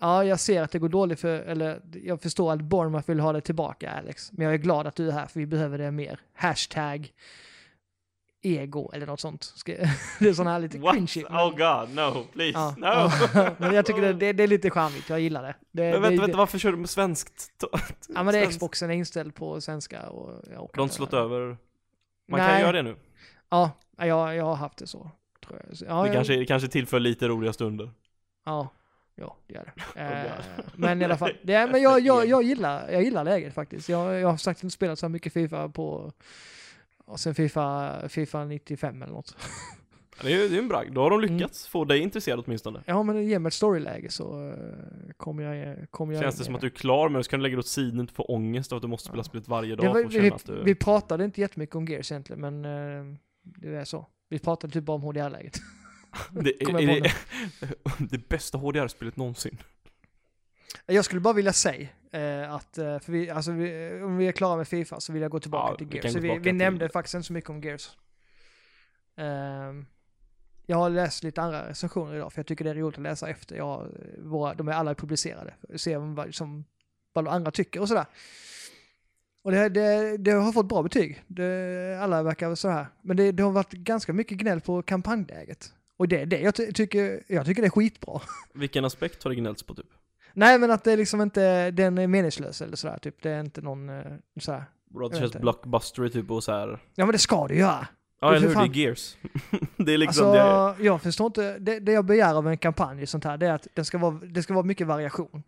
Ja, 0.00 0.24
jag 0.24 0.40
ser 0.40 0.62
att 0.62 0.70
det 0.70 0.78
går 0.78 0.88
dåligt 0.88 1.20
för, 1.20 1.40
eller 1.40 1.80
jag 2.04 2.22
förstår 2.22 2.52
att 2.52 2.60
Bournemouth 2.60 3.08
vill 3.08 3.20
ha 3.20 3.32
det 3.32 3.40
tillbaka 3.40 3.90
Alex, 3.90 4.32
men 4.32 4.44
jag 4.44 4.54
är 4.54 4.58
glad 4.58 4.86
att 4.86 4.94
du 4.96 5.08
är 5.08 5.12
här 5.12 5.26
för 5.26 5.40
vi 5.40 5.46
behöver 5.46 5.78
det 5.78 5.90
mer. 5.90 6.20
Hashtag 6.34 7.12
ego 8.42 8.90
eller 8.92 9.06
något 9.06 9.20
sånt. 9.20 9.54
Det 10.18 10.28
är 10.28 10.32
sån 10.32 10.46
här 10.46 10.58
lite 10.60 10.78
cringy. 10.78 11.24
men- 11.30 11.40
Oh 11.40 11.50
god, 11.50 11.94
no, 11.94 12.24
please, 12.32 12.58
ja, 12.58 12.74
no! 12.78 12.86
ja. 13.34 13.50
men 13.58 13.74
jag 13.74 13.86
tycker 13.86 14.00
det, 14.02 14.12
det, 14.12 14.32
det 14.32 14.42
är 14.42 14.46
lite 14.48 14.70
charmigt, 14.70 15.08
jag 15.08 15.20
gillar 15.20 15.42
det. 15.42 15.54
det, 15.72 15.82
Men 15.82 15.92
det, 15.92 15.98
vänta, 15.98 16.10
det 16.10 16.20
vänta, 16.20 16.36
varför 16.38 16.58
kör 16.58 16.70
du 16.72 16.76
med 16.78 16.90
svenskt? 16.90 17.50
Ja 18.08 18.22
men 18.22 18.26
det 18.34 18.38
är. 18.40 18.46
Xboxen 18.46 18.90
är 18.90 18.94
inställd 18.94 19.34
på 19.34 19.60
svenska 19.60 20.08
och 20.08 20.42
jag 20.74 20.84
inte- 20.84 20.94
slått 20.94 21.12
över? 21.12 21.56
Man 22.28 22.40
Nej. 22.40 22.50
kan 22.50 22.60
göra 22.60 22.72
det 22.72 22.82
nu? 22.82 22.96
Ja, 23.48 23.70
jag, 23.96 24.36
jag 24.36 24.44
har 24.44 24.54
haft 24.54 24.78
det 24.78 24.86
så. 24.86 25.10
Tror 25.46 25.60
jag. 25.68 25.88
Ja, 25.88 26.00
Det 26.02 26.06
jag- 26.06 26.14
kanske, 26.14 26.36
det 26.36 26.46
kanske 26.46 26.68
tillför 26.68 27.00
lite 27.00 27.28
roliga 27.28 27.52
stunder. 27.52 27.90
Ja, 28.44 28.68
ja 29.14 29.36
det 29.46 29.54
gör 29.54 29.72
det. 29.74 30.00
Eh, 30.00 30.64
men 30.76 31.02
i 31.02 31.04
alla 31.04 31.16
fall, 31.16 31.32
det, 31.42 31.66
men 31.72 31.82
jag, 31.82 32.00
jag, 32.00 32.26
jag, 32.26 32.42
gillar, 32.42 32.90
jag 32.90 33.02
gillar 33.02 33.24
läget 33.24 33.54
faktiskt. 33.54 33.88
Jag, 33.88 34.14
jag 34.20 34.28
har 34.28 34.36
sagt 34.36 34.62
inte 34.62 34.74
spelat 34.74 34.98
så 34.98 35.08
mycket 35.08 35.32
Fifa 35.32 35.68
på, 35.68 36.12
och 37.04 37.20
sen 37.20 37.34
Fifa, 37.34 37.94
Fifa 38.08 38.44
95 38.44 39.02
eller 39.02 39.12
något. 39.12 39.36
Det 40.22 40.32
är 40.32 40.48
ju 40.48 40.58
en 40.58 40.68
bragd, 40.68 40.92
då 40.94 41.00
har 41.02 41.10
de 41.10 41.20
Mm. 41.20 41.36
lyckats 41.36 41.66
få 41.66 41.84
dig 41.84 41.98
intresserad 41.98 42.42
åtminstone. 42.46 42.82
Ja 42.86 43.02
men 43.02 43.26
ge 43.26 43.38
mig 43.38 43.48
ett 43.48 43.54
storyläge 43.54 44.10
så 44.10 44.40
uh, 44.40 44.54
kommer 45.16 45.42
jag, 45.42 45.90
kommer 45.90 46.14
jag 46.14 46.22
Känns 46.22 46.36
det 46.38 46.44
som 46.44 46.54
att 46.54 46.60
du 46.60 46.66
är 46.66 46.70
klar 46.70 47.08
med 47.08 47.18
det, 47.20 47.24
så 47.24 47.30
kan 47.30 47.38
du 47.38 47.42
lägga 47.42 47.56
det 47.56 47.60
åt 47.60 47.66
sidan, 47.66 48.00
inte 48.00 48.12
få 48.14 48.22
ångest 48.22 48.72
av 48.72 48.76
att 48.76 48.82
du 48.82 48.88
måste 48.88 49.08
spela 49.08 49.20
Ja. 49.20 49.24
spelet 49.24 49.48
varje 49.48 49.76
dag 49.76 49.86
var, 49.86 49.92
för 49.94 50.00
att 50.04 50.12
vi, 50.14 50.20
känna 50.20 50.34
att 50.34 50.46
du... 50.46 50.62
vi 50.64 50.74
pratade 50.74 51.24
inte 51.24 51.40
jättemycket 51.40 51.76
om 51.76 51.84
Gears 51.86 52.12
egentligen 52.12 52.40
men 52.40 52.64
eh, 52.64 53.16
det 53.42 53.68
är 53.74 53.84
så. 53.84 54.06
Vi 54.28 54.38
pratade 54.38 54.72
typ 54.72 54.84
bara 54.84 54.94
om 54.94 55.02
HDR-läget. 55.02 55.56
det, 56.30 56.50
är, 56.62 56.80
är 56.80 57.00
det, 57.00 57.12
det 58.10 58.28
bästa 58.28 58.58
HDR-spelet 58.58 59.16
någonsin. 59.16 59.58
Jag 60.86 61.04
skulle 61.04 61.20
bara 61.20 61.34
vilja 61.34 61.52
säga 61.52 61.88
eh, 62.12 62.52
att, 62.54 62.78
eh, 62.78 62.98
för 62.98 63.12
vi, 63.12 63.30
alltså 63.30 63.52
vi, 63.52 64.00
om 64.02 64.16
vi 64.16 64.28
är 64.28 64.32
klara 64.32 64.56
med 64.56 64.68
Fifa 64.68 65.00
så 65.00 65.12
vill 65.12 65.22
jag 65.22 65.30
gå 65.30 65.40
tillbaka 65.40 65.72
Ja, 65.72 65.76
till 65.76 65.86
vi 65.86 65.94
Gears. 65.94 66.02
kan 66.02 66.12
Så 66.12 66.18
vi, 66.18 66.38
vi 66.38 66.52
nämnde 66.52 66.88
faktiskt 66.88 67.14
inte 67.14 67.26
så 67.26 67.32
mycket 67.32 67.50
om 67.50 67.60
Gears. 67.60 67.90
Ehm, 69.16 69.86
jag 70.66 70.76
har 70.76 70.90
läst 70.90 71.22
lite 71.22 71.42
andra 71.42 71.68
recensioner 71.68 72.14
idag 72.14 72.32
för 72.32 72.38
jag 72.38 72.46
tycker 72.46 72.64
det 72.64 72.70
är 72.70 72.74
roligt 72.74 72.96
att 72.96 73.02
läsa 73.02 73.28
efter. 73.28 73.56
Jag, 73.56 73.88
våra, 74.18 74.54
de 74.54 74.68
är 74.68 74.72
alla 74.72 74.94
publicerade. 74.94 75.54
Se 75.76 75.96
vad, 75.96 76.34
som, 76.34 76.64
vad 77.12 77.28
andra 77.28 77.50
tycker 77.50 77.80
och 77.80 77.88
sådär. 77.88 78.06
Och 79.42 79.50
det, 79.50 79.68
det, 79.68 80.16
det 80.16 80.30
har 80.30 80.52
fått 80.52 80.68
bra 80.68 80.82
betyg. 80.82 81.22
Det, 81.26 81.98
alla 82.02 82.22
verkar 82.22 82.54
så 82.54 82.68
här. 82.68 82.86
Men 83.02 83.16
det, 83.16 83.32
det 83.32 83.42
har 83.42 83.52
varit 83.52 83.72
ganska 83.72 84.12
mycket 84.12 84.38
gnäll 84.38 84.60
på 84.60 84.82
kampanjläget. 84.82 85.72
Och 85.96 86.08
det, 86.08 86.24
det 86.24 86.40
jag, 86.40 86.54
ty- 86.54 86.72
tycker, 86.72 87.22
jag 87.26 87.46
tycker 87.46 87.62
det 87.62 87.68
är 87.68 87.70
skitbra. 87.70 88.20
Vilken 88.54 88.84
aspekt 88.84 89.22
har 89.24 89.30
det 89.30 89.36
gnällts 89.36 89.62
på 89.62 89.74
typ? 89.74 89.86
Nej 90.32 90.58
men 90.58 90.70
att 90.70 90.84
det 90.84 90.96
liksom 90.96 91.20
inte, 91.20 91.70
den 91.70 91.98
är 91.98 92.06
meningslös 92.06 92.62
eller 92.62 92.76
sådär 92.76 92.98
typ. 92.98 93.22
Det 93.22 93.30
är 93.30 93.40
inte 93.40 93.60
någon 93.60 93.88
eh, 93.88 94.02
sådär. 94.40 94.64
Bro, 94.90 95.08
det 95.08 95.14
Jag 95.16 95.20
känns 95.30 95.42
blockbuster 95.42 96.08
typ 96.08 96.30
och 96.30 96.44
så 96.44 96.52
här. 96.52 96.78
Ja 96.94 97.04
men 97.06 97.12
det 97.12 97.18
ska 97.18 97.46
det 97.48 97.54
göra. 97.54 97.86
Ja 98.20 98.30
Det 98.30 98.36
eller 98.36 98.48
hur, 98.48 98.54
det 98.54 98.60
är 98.60 98.76
Gears. 98.76 99.16
det 99.76 99.92
är 99.94 99.98
liksom 99.98 100.26
alltså, 100.26 100.74
det. 100.78 100.84
jag 100.84 101.02
förstår 101.02 101.26
inte, 101.26 101.58
det, 101.58 101.80
det 101.80 101.92
jag 101.92 102.04
begär 102.04 102.34
av 102.34 102.48
en 102.48 102.58
kampanj 102.58 103.02
och 103.02 103.08
sånt 103.08 103.24
här, 103.24 103.36
det 103.36 103.46
är 103.46 103.52
att 103.52 103.66
den 103.74 103.84
ska 103.84 103.98
vara, 103.98 104.12
det 104.12 104.42
ska 104.42 104.54
vara 104.54 104.64
mycket 104.64 104.86
variation. 104.86 105.42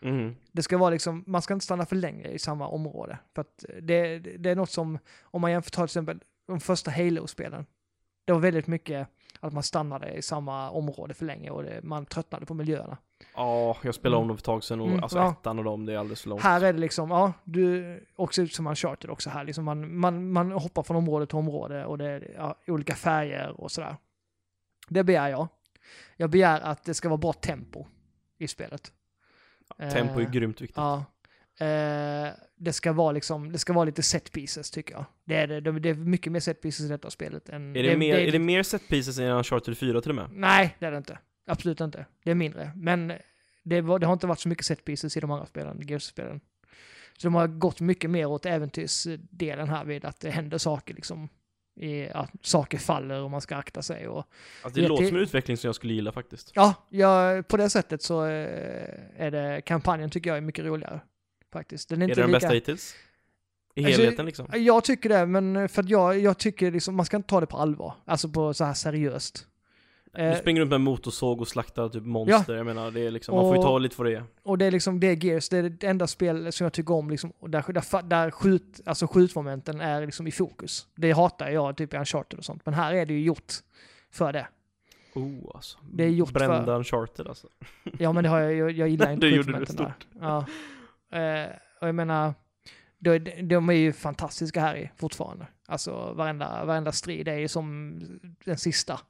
Mhm. 0.00 0.36
Det 0.52 0.62
ska 0.62 0.78
vara 0.78 0.90
liksom, 0.90 1.24
man 1.26 1.42
ska 1.42 1.54
inte 1.54 1.64
stanna 1.64 1.86
för 1.86 1.96
länge 1.96 2.28
i 2.28 2.38
samma 2.38 2.68
område. 2.68 3.18
För 3.34 3.40
att 3.40 3.64
det, 3.82 4.18
det 4.18 4.50
är 4.50 4.56
något 4.56 4.70
som, 4.70 4.98
om 5.22 5.40
man 5.40 5.50
jämför 5.50 5.70
till 5.70 5.84
exempel 5.84 6.20
de 6.46 6.60
första 6.60 6.90
Halo-spelen. 6.90 7.66
Det 8.24 8.32
var 8.32 8.40
väldigt 8.40 8.66
mycket 8.66 9.08
att 9.42 9.52
man 9.52 9.62
stannade 9.62 10.12
i 10.12 10.22
samma 10.22 10.70
område 10.70 11.14
för 11.14 11.24
länge 11.26 11.50
och 11.50 11.62
det, 11.62 11.80
man 11.82 12.06
tröttnade 12.06 12.46
på 12.46 12.54
miljöerna. 12.54 12.96
Ja, 13.34 13.76
jag 13.82 13.94
spelade 13.94 14.16
om 14.16 14.22
Mm. 14.22 14.28
dem 14.28 14.36
för 14.36 14.40
ett 14.40 14.44
tag 14.44 14.64
sedan 14.64 14.80
och 14.80 14.86
Mm, 14.88 15.02
alltså 15.02 15.18
ja. 15.18 15.30
ettan 15.32 15.58
och 15.58 15.64
dem, 15.64 15.86
det 15.86 15.92
är 15.92 15.98
alldeles 15.98 16.22
för 16.22 16.28
långt. 16.28 16.42
Här 16.42 16.60
är 16.64 16.72
det 16.72 16.78
liksom, 16.78 17.10
ja, 17.10 17.32
du, 17.44 18.06
också 18.16 18.46
som 18.46 18.66
Uncharted 18.66 19.10
också 19.10 19.30
här, 19.30 19.44
liksom 19.44 19.64
man, 19.64 19.96
man, 19.98 20.32
man 20.32 20.52
hoppar 20.52 20.82
från 20.82 20.96
område 20.96 21.26
till 21.26 21.36
område 21.36 21.84
och 21.84 21.98
det 21.98 22.06
är 22.06 22.34
ja, 22.36 22.54
olika 22.66 22.94
färger 22.94 23.60
och 23.60 23.70
sådär. 23.70 23.96
Det 24.88 25.04
begär 25.04 25.28
jag. 25.28 25.48
Jag 26.16 26.30
begär 26.30 26.60
att 26.60 26.84
det 26.84 26.94
ska 26.94 27.08
vara 27.08 27.18
bra 27.18 27.32
tempo 27.32 27.86
i 28.38 28.48
spelet. 28.48 28.92
Tempo 29.92 30.20
är 30.20 30.24
Eh, 30.24 30.30
grymt 30.30 30.60
viktigt. 30.60 30.76
Ja. 30.76 31.04
Eh, 31.66 32.28
det 32.64 32.72
ska 32.72 32.92
vara 32.92 33.12
liksom, 33.12 33.52
det 33.52 33.58
ska 33.58 33.72
vara 33.72 33.84
lite 33.84 34.02
set 34.02 34.32
pieces 34.32 34.70
tycker 34.70 34.94
jag. 34.94 35.04
Det 35.24 35.36
är 35.36 35.46
det, 35.46 35.60
det 35.60 35.72
det 35.80 35.88
är 35.88 35.94
mycket 35.94 36.32
mer 36.32 36.40
set 36.40 36.62
pieces 36.62 36.86
i 36.86 36.88
detta 36.88 37.10
spelet 37.10 37.48
än... 37.48 37.76
Är 37.76 37.82
det, 37.82 37.96
mer, 37.96 38.14
är 38.16 38.32
det 38.32 38.38
mer 38.38 38.62
set 38.62 38.88
pieces 38.88 39.18
än 39.18 39.30
Uncharted 39.30 39.78
4 39.78 40.00
till 40.00 40.10
och 40.10 40.14
med? 40.14 40.28
Nej, 40.32 40.76
det 40.78 40.86
är 40.86 40.90
det 40.90 40.96
inte. 40.96 41.18
Absolut 41.46 41.80
inte. 41.80 42.06
Det 42.24 42.30
är 42.30 42.34
mindre. 42.34 42.72
Men 42.76 43.12
det, 43.62 43.80
var, 43.80 43.98
det 43.98 44.06
har 44.06 44.12
inte 44.12 44.26
varit 44.26 44.40
så 44.40 44.48
mycket 44.48 44.66
set 44.66 44.84
pieces 44.84 45.16
i 45.16 45.20
de 45.20 45.30
andra 45.30 45.46
spelen, 45.46 45.80
Gears-spelen. 45.80 46.40
Så 47.18 47.26
de 47.26 47.34
har 47.34 47.46
gått 47.46 47.80
mycket 47.80 48.10
mer 48.10 48.26
åt 48.26 48.46
äventyrsdelen 48.46 49.68
här 49.68 49.84
vid 49.84 50.04
att 50.04 50.20
det 50.20 50.30
händer 50.30 50.58
saker 50.58 50.94
liksom. 50.94 51.28
I, 51.80 52.08
att 52.08 52.30
saker 52.42 52.78
faller 52.78 53.22
och 53.22 53.30
man 53.30 53.40
ska 53.40 53.56
akta 53.56 53.82
sig 53.82 54.08
och... 54.08 54.24
Alltså 54.62 54.80
det 54.80 54.88
låter 54.88 55.02
det- 55.02 55.08
som 55.08 55.16
en 55.16 55.22
utveckling 55.22 55.56
som 55.56 55.68
jag 55.68 55.74
skulle 55.74 55.92
gilla 55.92 56.12
faktiskt. 56.12 56.52
Ja, 56.54 56.74
ja 56.88 57.42
på 57.48 57.56
det 57.56 57.70
sättet 57.70 58.02
så 58.02 58.24
eh, 58.24 58.88
är 59.16 59.30
det... 59.30 59.62
Kampanjen 59.66 60.10
tycker 60.10 60.30
jag 60.30 60.36
är 60.36 60.40
mycket 60.40 60.64
roligare. 60.64 61.00
Faktiskt. 61.52 61.88
Den 61.88 62.02
är, 62.02 62.06
Är 62.06 62.08
inte 62.08 62.20
det 62.20 62.22
den 62.22 62.30
lika... 62.30 62.38
bästa 62.38 62.54
hittills? 62.54 62.94
I 63.74 63.84
Alltså, 63.84 64.00
helheten 64.02 64.26
liksom? 64.26 64.46
Jag 64.52 64.84
tycker 64.84 65.08
det, 65.08 65.26
men 65.26 65.68
för 65.68 65.82
att 65.82 65.88
jag, 65.88 66.18
jag 66.18 66.38
tycker 66.38 66.70
liksom, 66.70 66.94
man 66.96 67.06
ska 67.06 67.16
inte 67.16 67.28
ta 67.28 67.40
det 67.40 67.46
på 67.46 67.56
allvar. 67.56 67.94
Alltså 68.04 68.28
på 68.28 68.54
så 68.54 68.64
här 68.64 68.74
seriöst. 68.74 69.46
Du 70.14 70.20
Eh, 70.20 70.38
springer 70.38 70.60
runt 70.60 70.70
med 70.70 70.80
motorsåg 70.80 71.40
och 71.40 71.48
slaktar 71.48 71.88
typ 71.88 72.02
monster, 72.02 72.54
jag 72.54 72.66
menar 72.66 72.90
det 72.90 73.00
är 73.06 73.10
liksom, 73.10 73.34
man 73.36 73.44
får 73.44 73.56
ju 73.56 73.62
ta 73.62 73.78
lite 73.78 73.96
för 73.96 74.04
det. 74.04 74.24
och 74.42 74.58
det 74.58 74.64
är 74.64 74.70
liksom, 74.70 75.00
det 75.00 75.06
är 75.06 75.24
Gears, 75.24 75.48
det 75.48 75.58
är 75.58 75.62
det 75.62 75.86
enda 75.86 76.06
spel 76.06 76.52
som 76.52 76.64
jag 76.64 76.72
tycker 76.72 76.94
om 76.94 77.10
liksom, 77.10 77.32
där, 77.40 77.64
där, 77.72 78.02
där 78.02 78.30
skjut, 78.30 78.80
alltså 78.86 79.06
skjutmomenten 79.06 79.80
är 79.80 80.06
liksom 80.06 80.26
i 80.26 80.30
fokus. 80.30 80.86
Det 80.94 81.12
hatar 81.12 81.50
jag 81.50 81.76
typ 81.76 81.94
i 81.94 81.96
Uncharted 81.96 82.38
och 82.38 82.44
sånt, 82.44 82.62
men 82.66 82.74
här 82.74 82.94
är 82.94 83.06
det 83.06 83.12
ju 83.14 83.22
gjort 83.22 83.52
för 84.10 84.32
det. 84.32 84.46
Oh 85.14 85.50
alltså. 85.54 85.78
Det 85.92 86.04
är 86.04 86.08
gjort 86.08 86.28
för- 86.28 86.34
Brända 86.34 86.76
Uncharted 86.76 87.26
alltså. 87.26 87.48
Ja 87.98 88.12
men 88.12 88.22
det 88.24 88.30
har 88.30 88.40
jag, 88.40 88.54
jag, 88.54 88.70
jag 88.70 88.88
gillar 88.88 89.10
inte 89.12 89.26
Det 89.26 89.36
gjorde 89.36 89.52
du 89.52 89.66
skjutmomenten 89.66 89.76
där. 90.20 90.26
Ja. 90.26 90.46
Eh, 91.12 91.50
och 91.80 91.88
jag 91.88 91.94
menar, 91.94 92.34
de, 92.98 93.18
de 93.42 93.68
är 93.68 93.72
ju 93.72 93.92
fantastiska 93.92 94.60
här 94.60 94.76
i 94.76 94.90
fortfarande. 94.96 95.46
Alltså 95.66 96.12
varenda, 96.12 96.64
varenda 96.64 96.92
strid 96.92 97.28
är 97.28 97.38
ju 97.38 97.48
som 97.48 97.98
den 98.44 98.58
sista. 98.58 99.00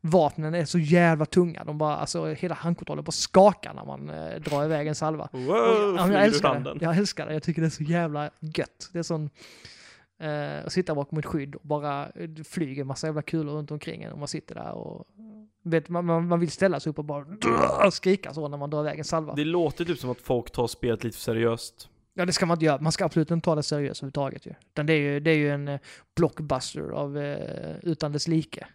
Vapnen 0.00 0.54
är 0.54 0.64
så 0.64 0.78
jävla 0.78 1.26
tunga, 1.26 1.64
de 1.64 1.78
bara, 1.78 1.96
alltså 1.96 2.26
hela 2.26 2.54
handkontrollen 2.54 3.04
bara 3.04 3.12
skakar 3.12 3.74
när 3.74 3.84
man 3.84 4.10
eh, 4.10 4.40
drar 4.40 4.64
iväg 4.64 4.86
en 4.86 4.94
salva. 4.94 5.28
Wow, 5.32 5.42
Och 5.42 5.98
jag, 5.98 6.12
ja, 6.12 6.18
älskar 6.18 6.60
det. 6.60 6.78
Jag 6.80 6.96
älskar 6.96 7.26
det. 7.26 7.32
Jag 7.32 7.42
tycker 7.42 7.62
det 7.62 7.68
är 7.68 7.70
så 7.70 7.82
jävla 7.82 8.30
gött. 8.40 8.90
Det 8.92 8.98
är 8.98 9.02
sån... 9.02 9.30
Eh, 10.18 10.64
att 10.66 10.72
sitta 10.72 10.94
bakom 10.94 11.18
ett 11.18 11.26
skydd 11.26 11.54
och 11.54 11.60
bara 11.64 12.08
eh, 12.08 12.30
flyger 12.44 12.84
massa 12.84 13.06
jävla 13.06 13.22
kulor 13.22 13.52
runt 13.52 13.70
omkring 13.70 14.02
en 14.02 14.12
och 14.12 14.18
man 14.18 14.28
sitter 14.28 14.54
där 14.54 14.72
och... 14.72 15.06
Vet, 15.62 15.88
man, 15.88 16.06
man, 16.06 16.28
man 16.28 16.40
vill 16.40 16.50
ställa 16.50 16.80
sig 16.80 16.90
upp 16.90 16.98
och 16.98 17.04
bara 17.04 17.90
skrika 17.90 18.34
så 18.34 18.48
när 18.48 18.58
man 18.58 18.70
drar 18.70 18.80
iväg 18.80 18.98
en 18.98 19.04
salva. 19.04 19.34
Det 19.34 19.44
låter 19.44 19.84
typ 19.84 19.98
som 19.98 20.10
att 20.10 20.20
folk 20.20 20.50
tar 20.50 20.66
spelet 20.66 21.04
lite 21.04 21.16
för 21.16 21.22
seriöst. 21.22 21.88
Ja, 22.14 22.26
det 22.26 22.32
ska 22.32 22.46
man 22.46 22.54
inte 22.54 22.64
göra. 22.64 22.80
Man 22.80 22.92
ska 22.92 23.04
absolut 23.04 23.30
inte 23.30 23.44
ta 23.44 23.54
det 23.54 23.62
seriöst 23.62 24.02
överhuvudtaget 24.02 24.46
ju. 24.46 24.54
Utan 24.72 24.86
det 24.86 24.92
är 24.92 24.98
ju, 24.98 25.20
det 25.20 25.30
är 25.30 25.36
ju 25.36 25.50
en 25.50 25.68
eh, 25.68 25.80
blockbuster 26.16 26.90
av, 26.90 27.18
eh, 27.18 27.76
utan 27.82 28.12
dess 28.12 28.28
like. 28.28 28.66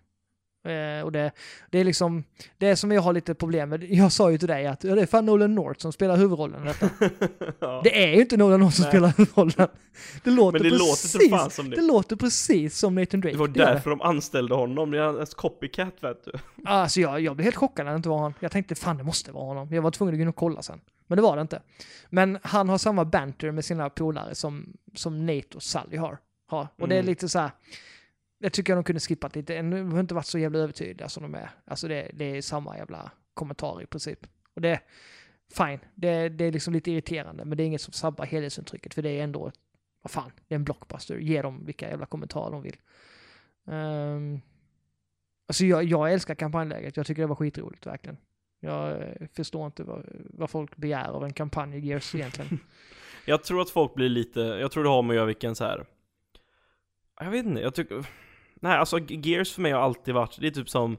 Eh, 0.68 1.01
och 1.03 1.11
det, 1.11 1.32
det 1.70 1.80
är 1.80 1.84
liksom, 1.84 2.24
det 2.57 2.68
är 2.68 2.76
som 2.76 2.91
jag 2.91 3.01
har 3.01 3.13
lite 3.13 3.34
problem 3.36 3.70
med. 3.70 3.84
Jag 3.84 4.11
sa 4.11 4.32
ju 4.32 4.38
till 4.38 4.47
dig 4.47 4.68
att 4.68 4.84
ja, 4.84 4.95
det 4.95 5.01
är 5.01 5.05
fan 5.05 5.26
Nolan 5.26 5.55
North 5.55 5.80
som 5.80 5.93
spelar 5.93 6.18
huvudrollen 6.18 6.65
detta. 6.65 6.89
ja. 7.59 7.82
Det 7.84 8.03
är 8.03 8.15
ju 8.15 8.22
inte 8.22 8.38
Nolan 8.38 8.59
North 8.59 8.76
som 8.76 8.84
Nej. 8.84 8.91
spelar 8.91 9.13
huvudrollen. 9.18 9.68
Det 10.24 10.30
låter 10.32 10.59
det 10.59 10.70
låter 10.70 10.86
precis, 10.88 11.30
fan 11.30 11.49
som 11.51 11.70
det. 11.70 11.76
det. 11.76 11.82
låter 11.82 12.15
precis 12.15 12.78
som 12.78 12.95
Nathan 12.95 13.22
Drake. 13.22 13.34
Det 13.36 13.39
var 13.39 13.47
därför 13.47 13.89
de 13.89 14.01
anställde 14.01 14.55
honom, 14.55 14.91
det 14.91 14.97
är 14.97 15.01
hans 15.03 15.34
copycat 15.34 15.93
vet 16.03 16.26
du. 16.26 16.32
Alltså 16.65 16.99
jag, 17.01 17.22
jag 17.22 17.36
blev 17.36 17.43
helt 17.43 17.55
chockad 17.55 17.86
när 17.86 17.93
det 17.93 17.97
inte 17.97 18.09
var 18.09 18.20
han. 18.20 18.34
Jag 18.39 18.51
tänkte 18.51 18.76
fan 18.76 18.97
det 18.97 19.03
måste 19.03 19.32
vara 19.32 19.45
honom. 19.45 19.68
Jag 19.74 19.82
var 19.82 19.91
tvungen 19.91 20.13
att 20.15 20.18
gå 20.18 20.22
in 20.22 20.28
och 20.28 20.36
kolla 20.36 20.61
sen. 20.61 20.80
Men 21.07 21.15
det 21.15 21.22
var 21.22 21.36
det 21.36 21.41
inte. 21.41 21.61
Men 22.09 22.38
han 22.43 22.70
har 22.70 22.78
samma 22.78 23.05
banter 23.05 23.51
med 23.51 23.65
sina 23.65 23.89
polare 23.89 24.36
som, 24.36 24.74
som 24.95 25.26
Nate 25.26 25.47
och 25.55 25.63
Sally 25.63 25.97
har. 25.97 26.18
har. 26.47 26.68
Och 26.80 26.88
det 26.88 26.95
är 26.95 26.99
Mm. 26.99 27.09
lite 27.09 27.30
så 27.30 27.39
här. 27.39 27.51
Jag 28.40 28.54
tycker 28.54 28.76
de 28.76 28.84
kunde 28.84 29.00
skippat 29.00 29.36
lite. 29.36 29.62
De 29.62 29.92
har 29.92 30.00
inte 30.00 30.14
varit 30.14 30.26
så 30.26 30.40
jävla 30.40 30.60
övertydliga 30.60 31.10
som 31.10 31.24
de 31.24 31.36
är. 31.36 31.50
Alltså 31.66 31.88
det, 31.88 32.12
det 32.14 32.26
är 32.26 32.42
samma 32.42 32.78
jävla 32.78 33.12
kommentar 33.34 33.82
i 33.82 33.86
princip. 33.86 34.28
Och 34.56 34.62
det, 34.62 34.80
fine. 35.58 35.80
Det, 35.96 36.30
det 36.30 36.46
är 36.46 36.52
liksom 36.52 36.74
lite 36.74 36.92
irriterande. 36.92 37.46
Men 37.46 37.58
det 37.58 37.64
är 37.64 37.66
inget 37.66 37.82
som 37.82 37.94
sabbar 37.94 38.26
helhetsintrycket. 38.26 38.94
För 38.94 39.02
det 39.02 39.10
är 39.10 39.24
ändå, 39.24 39.52
vad 40.02 40.12
fan, 40.12 40.32
det 40.48 40.54
är 40.54 40.56
en 40.56 40.64
blockbuster. 40.64 41.18
Ge 41.18 41.42
dem 41.42 41.66
vilka 41.66 41.90
jävla 41.90 42.06
kommentarer 42.06 42.52
de 42.52 42.62
vill. 42.62 42.78
Um, 43.66 44.42
alltså 45.48 45.66
jag, 45.66 45.84
jag 45.84 46.14
älskar 46.14 46.36
kampanjläget. 46.36 46.98
Jag 46.98 47.06
tycker 47.06 47.22
det 47.22 47.28
var 47.28 47.36
skitroligt 47.36 47.86
verkligen. 47.86 48.18
Jag 48.60 49.02
eh, 49.02 49.28
förstår 49.34 49.66
inte 49.66 49.84
vad, 49.84 50.06
vad 50.30 50.50
folk 50.50 50.78
begär 50.78 51.10
av 51.10 51.24
en 51.24 51.34
kampanj 51.34 51.78
i 51.78 51.80
Gears 51.80 52.16
egentligen. 52.16 52.60
Jag 53.26 53.44
tror 53.44 53.62
att 53.62 53.70
folk 53.70 53.96
blir 53.96 54.10
lite, 54.10 54.40
jag 54.40 54.72
tror 54.72 54.84
det 54.84 54.90
har 54.90 55.02
med 55.02 55.10
att 55.10 55.16
göra 55.16 55.26
vilken 55.26 55.56
så 55.56 55.64
här. 55.64 55.86
Jag 57.20 57.32
vet 57.32 57.46
inte, 57.46 57.62
jag 57.62 57.76
tycker... 57.76 58.06
Nej 58.62 58.78
alltså 58.78 58.99
Gears 58.99 59.53
för 59.53 59.62
mig 59.62 59.72
har 59.72 59.82
alltid 59.82 60.14
varit, 60.14 60.38
det 60.41 60.47
är 60.47 60.51
typ 60.51 60.70
som, 60.70 60.97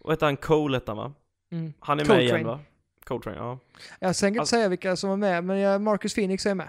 vad 0.00 0.12
heter 0.12 0.26
han, 0.26 0.36
Cole 0.36 0.76
hette 0.76 0.90
han 0.90 0.96
va? 0.98 1.12
Mm. 1.52 1.72
Han 1.80 2.00
är 2.00 2.04
med 2.04 2.08
Coltrane. 2.08 2.28
igen 2.40 2.46
va? 2.46 2.60
Coltrane, 3.04 3.36
ja. 3.38 3.58
Jag 4.00 4.16
tänker 4.16 4.26
inte 4.28 4.40
Alltså- 4.40 4.56
säga 4.56 4.68
vilka 4.68 4.96
som 4.96 5.10
är 5.10 5.16
med, 5.16 5.44
men 5.44 5.82
Marcus 5.84 6.14
Phoenix 6.14 6.46
är 6.46 6.54
med. 6.54 6.68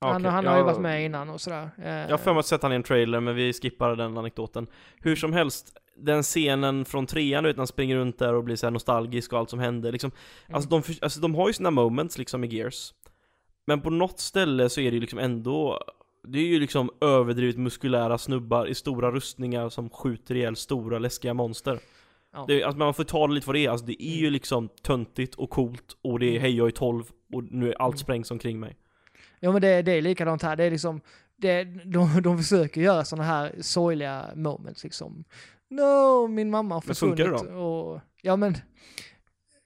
Ja, 0.00 0.12
Han, 0.12 0.24
han 0.24 0.46
har 0.46 0.52
Ja, 0.52 0.58
ju 0.58 0.64
varit 0.64 0.80
med 0.80 1.04
innan 1.04 1.30
och 1.30 1.40
sådär. 1.40 1.70
Eh, 1.78 1.88
Jag 1.90 2.10
har 2.10 2.18
för 2.18 2.32
mig 2.32 2.40
att 2.40 2.46
sett 2.46 2.62
han 2.62 2.72
i 2.72 2.74
en 2.74 2.82
trailer, 2.82 3.20
men 3.20 3.34
vi 3.34 3.52
skippar 3.52 3.96
den 3.96 4.18
anekdoten. 4.18 4.66
Hur 5.00 5.16
som 5.16 5.32
helst, 5.32 5.72
den 5.96 6.22
scenen 6.22 6.84
från 6.84 7.06
trean, 7.06 7.42
du 7.44 7.50
vet, 7.50 7.56
han 7.56 7.66
springer 7.66 7.96
runt 7.96 8.18
där 8.18 8.34
och 8.34 8.44
blir 8.44 8.56
så 8.56 8.66
här 8.66 8.70
nostalgisk 8.70 9.32
och 9.32 9.38
allt 9.38 9.50
som 9.50 9.58
händer, 9.58 9.92
liksom. 9.92 10.10
Mm. 10.46 10.54
Alltså, 10.54 10.70
de, 10.70 10.82
alltså 11.02 11.20
de 11.20 11.34
har 11.34 11.46
ju 11.48 11.52
sina 11.52 11.70
moments 11.70 12.18
liksom 12.18 12.44
i 12.44 12.46
Gears. 12.46 12.94
Men 13.66 13.80
på 13.80 13.90
något 13.90 14.20
ställe 14.20 14.68
så 14.68 14.80
är 14.80 14.90
det 14.90 14.94
ju 14.94 15.00
liksom 15.00 15.18
ändå, 15.18 15.82
det 16.28 16.38
är 16.38 16.46
ju 16.46 16.60
liksom 16.60 16.90
överdrivet 17.00 17.56
muskulära 17.56 18.18
snubbar 18.18 18.66
i 18.66 18.74
stora 18.74 19.10
rustningar 19.10 19.68
som 19.68 19.90
skjuter 19.90 20.34
ihjäl 20.34 20.56
stora 20.56 20.98
läskiga 20.98 21.34
monster. 21.34 21.78
Ja. 22.32 22.44
Det, 22.48 22.62
alltså 22.62 22.78
man 22.78 22.94
får 22.94 23.04
ta 23.04 23.26
det 23.26 23.32
lite 23.34 23.46
vad 23.46 23.56
det 23.56 23.64
är, 23.66 23.70
alltså 23.70 23.86
det 23.86 24.02
är 24.02 24.14
ju 24.16 24.18
Mm. 24.20 24.32
liksom 24.32 24.68
töntigt 24.82 25.34
och 25.34 25.50
coolt 25.50 25.96
och 26.02 26.18
det 26.18 26.36
är 26.36 26.40
hej 26.40 26.56
jag 26.56 26.66
är 26.66 26.70
12 26.70 27.04
och 27.32 27.44
nu 27.44 27.68
är 27.70 27.82
allt 27.82 27.92
Mm. 27.94 27.98
sprängs 27.98 28.30
omkring 28.30 28.60
mig. 28.60 28.76
Ja 29.40 29.52
men 29.52 29.62
det, 29.62 29.82
det 29.82 29.92
är 29.92 30.02
likadant 30.02 30.42
här. 30.42 30.56
Det 30.56 30.64
är 30.64 30.70
liksom, 30.70 31.00
det, 31.36 31.64
de, 31.64 32.22
de 32.22 32.38
försöker 32.38 32.80
göra 32.80 33.04
sådana 33.04 33.24
här 33.28 33.54
sorgliga 33.60 34.26
moments 34.34 34.84
liksom. 34.84 35.24
No, 35.70 36.26
min 36.26 36.50
mamma 36.50 36.74
har 36.74 36.82
Men 36.86 36.94
funkar 36.94 37.24
det 37.24 37.30
försvunnit. 37.30 37.56
Och, 37.56 38.00
ja 38.22 38.36
men, 38.36 38.54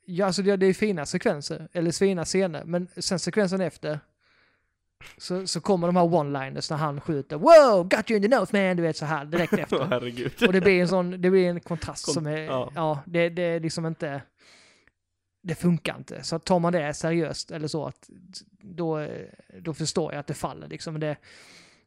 ja, 0.06 0.26
alltså 0.26 0.42
det, 0.42 0.56
det 0.56 0.66
är 0.66 0.72
fina 0.74 1.06
sekvenser, 1.06 1.68
eller 1.72 1.90
fina 1.92 2.24
scener, 2.24 2.64
men 2.64 2.88
sen 2.96 3.18
sekvensen 3.18 3.60
efter 3.60 4.00
så, 5.16 5.46
så 5.46 5.60
kommer 5.60 5.86
de 5.86 5.96
här 5.96 6.04
one-liners 6.04 6.70
när 6.72 6.76
han 6.78 7.00
skjuter 7.00 7.36
Wow, 7.36 7.88
got 7.88 8.10
you 8.10 8.16
in 8.16 8.22
the 8.30 8.36
nose 8.38 8.56
man! 8.66 8.76
Du 8.76 8.82
vet 8.82 8.96
så 8.96 9.04
här 9.04 9.24
direkt 9.24 9.52
efter. 9.58 9.84
herregud. 9.84 10.32
Och 10.46 10.52
det 10.52 10.60
blir 10.60 10.80
en 10.80 10.88
sån, 10.88 11.10
det 11.10 11.30
blir 11.30 11.48
en 11.48 11.60
kontrast 11.60 12.04
Kon- 12.04 12.14
som 12.14 12.26
är, 12.26 12.38
ja. 12.42 12.70
ja, 12.74 12.98
det, 13.06 13.28
det 13.28 13.42
är 13.42 13.60
liksom 13.60 13.86
inte, 13.86 14.22
det 15.42 15.54
funkar 15.54 15.96
inte. 15.96 16.22
Så 16.22 16.38
tar 16.38 16.58
man 16.58 16.72
det 16.72 16.94
seriöst 16.94 17.50
eller 17.50 17.68
så, 17.68 17.86
att 17.86 18.10
då, 18.60 19.06
då 19.60 19.74
förstår 19.74 20.12
jag 20.12 20.20
att 20.20 20.26
det 20.26 20.34
faller 20.34 20.68
liksom. 20.68 21.00
Det, 21.00 21.16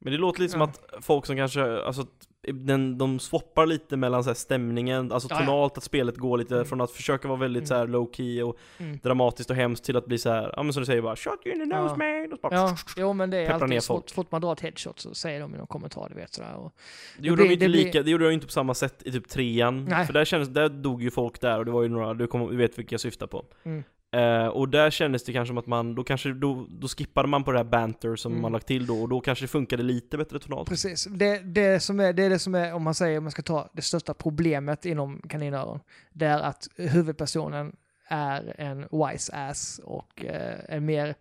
Men 0.05 0.13
det 0.13 0.19
låter 0.19 0.41
lite 0.41 0.51
som 0.51 0.61
att 0.61 0.81
folk 1.01 1.25
som 1.25 1.35
kanske, 1.35 1.81
alltså 1.81 2.05
den, 2.53 2.97
de 2.97 3.19
swappar 3.19 3.65
lite 3.65 3.97
mellan 3.97 4.23
så 4.23 4.29
här 4.29 4.35
stämningen, 4.35 5.11
alltså 5.11 5.27
Ja, 5.31 5.35
ja. 5.39 5.45
tonalt 5.45 5.77
att 5.77 5.83
spelet 5.83 6.17
går 6.17 6.37
lite 6.37 6.55
Mm. 6.55 6.65
från 6.65 6.81
att 6.81 6.91
försöka 6.91 7.27
vara 7.27 7.39
väldigt 7.39 7.61
Mm. 7.61 7.67
så 7.67 7.75
här 7.75 7.87
low 7.87 8.09
key 8.13 8.41
och 8.43 8.57
Mm. 8.77 8.99
dramatiskt 9.03 9.49
och 9.49 9.55
hemskt 9.55 9.83
till 9.85 9.97
att 9.97 10.05
bli 10.05 10.17
så 10.17 10.29
här, 10.29 10.53
ja 10.55 10.63
men 10.63 10.73
som 10.73 10.81
du 10.81 10.85
säger 10.85 11.01
bara 11.01 11.15
'Shot 11.15 11.39
you 11.45 11.55
in 11.55 11.59
the 11.69 11.77
nose 11.77 11.93
Ja. 11.93 11.97
man' 11.97 12.33
och 12.33 12.39
bara, 12.41 12.53
Ja, 12.55 12.75
jo 12.97 13.13
men 13.13 13.29
det 13.29 13.37
är 13.37 13.49
alltid 13.51 13.83
så 13.83 13.93
fort, 13.95 14.11
fort 14.11 14.31
man 14.31 14.41
drar 14.41 14.53
ett 14.53 14.61
headshot 14.61 14.99
så 14.99 15.13
säger 15.13 15.39
de 15.41 15.55
i 15.55 15.57
någon 15.57 15.67
kommentar, 15.67 16.09
du 16.09 16.15
vet 16.15 16.33
sådär. 16.33 16.55
Och, 16.55 16.73
Det 17.19 17.27
gjorde 17.27 17.37
blir- 17.41 17.47
de 17.47 17.53
inte 17.53 17.65
det 17.65 17.71
lika, 17.71 18.03
det 18.03 18.11
gjorde 18.11 18.25
de 18.25 18.31
inte 18.33 18.45
på 18.45 18.51
samma 18.51 18.73
sätt 18.73 19.01
i 19.05 19.11
typ 19.11 19.27
trean. 19.29 19.85
Nej. 19.85 20.05
För 20.05 20.13
där 20.13 20.25
kändes, 20.25 20.49
där 20.49 20.69
dog 20.69 21.03
ju 21.03 21.11
folk 21.11 21.41
där 21.41 21.59
och 21.59 21.65
det 21.65 21.71
var 21.71 21.83
ju 21.83 21.89
några, 21.89 22.13
du, 22.13 22.27
kommer, 22.27 22.47
du 22.51 22.57
vet 22.57 22.79
vilka 22.79 22.93
jag 22.93 23.01
syftar 23.01 23.27
på. 23.27 23.45
Mm. 23.63 23.83
Eh, 24.11 24.47
och 24.47 24.69
där 24.69 24.89
kändes 24.89 25.23
det 25.23 25.33
kanske 25.33 25.49
som 25.49 25.57
att 25.57 25.67
man, 25.67 25.95
då 25.95 26.03
kanske, 26.03 26.33
då, 26.33 26.65
då 26.69 26.87
skippade 26.87 27.27
man 27.27 27.43
på 27.43 27.51
det 27.51 27.57
här 27.57 27.63
banter 27.63 28.15
som 28.15 28.31
Mm. 28.31 28.41
man 28.41 28.51
lagt 28.51 28.67
till 28.67 28.85
då 28.85 29.01
och 29.01 29.09
då 29.09 29.21
kanske 29.21 29.43
det 29.43 29.47
funkade 29.47 29.83
lite 29.83 30.17
bättre 30.17 30.39
tonalt. 30.39 30.69
Precis, 30.69 31.07
det, 31.11 31.39
det, 31.39 31.79
som 31.79 31.99
är, 31.99 32.13
det 32.13 32.23
är 32.23 32.29
det 32.29 32.39
som 32.39 32.55
är, 32.55 32.73
om 32.73 32.83
man 32.83 32.95
säger, 32.95 33.17
om 33.17 33.23
man 33.23 33.31
ska 33.31 33.41
ta 33.41 33.69
det 33.73 33.81
största 33.81 34.13
problemet 34.13 34.85
inom 34.85 35.21
kaninöron, 35.29 35.79
det 36.13 36.25
är 36.25 36.39
att 36.39 36.67
huvudpersonen 36.75 37.75
är 38.07 38.55
en 38.61 38.87
wise 38.91 39.33
ass 39.35 39.79
och 39.83 40.25
eh, 40.25 40.59
en 40.69 40.85
mer, 40.85 41.15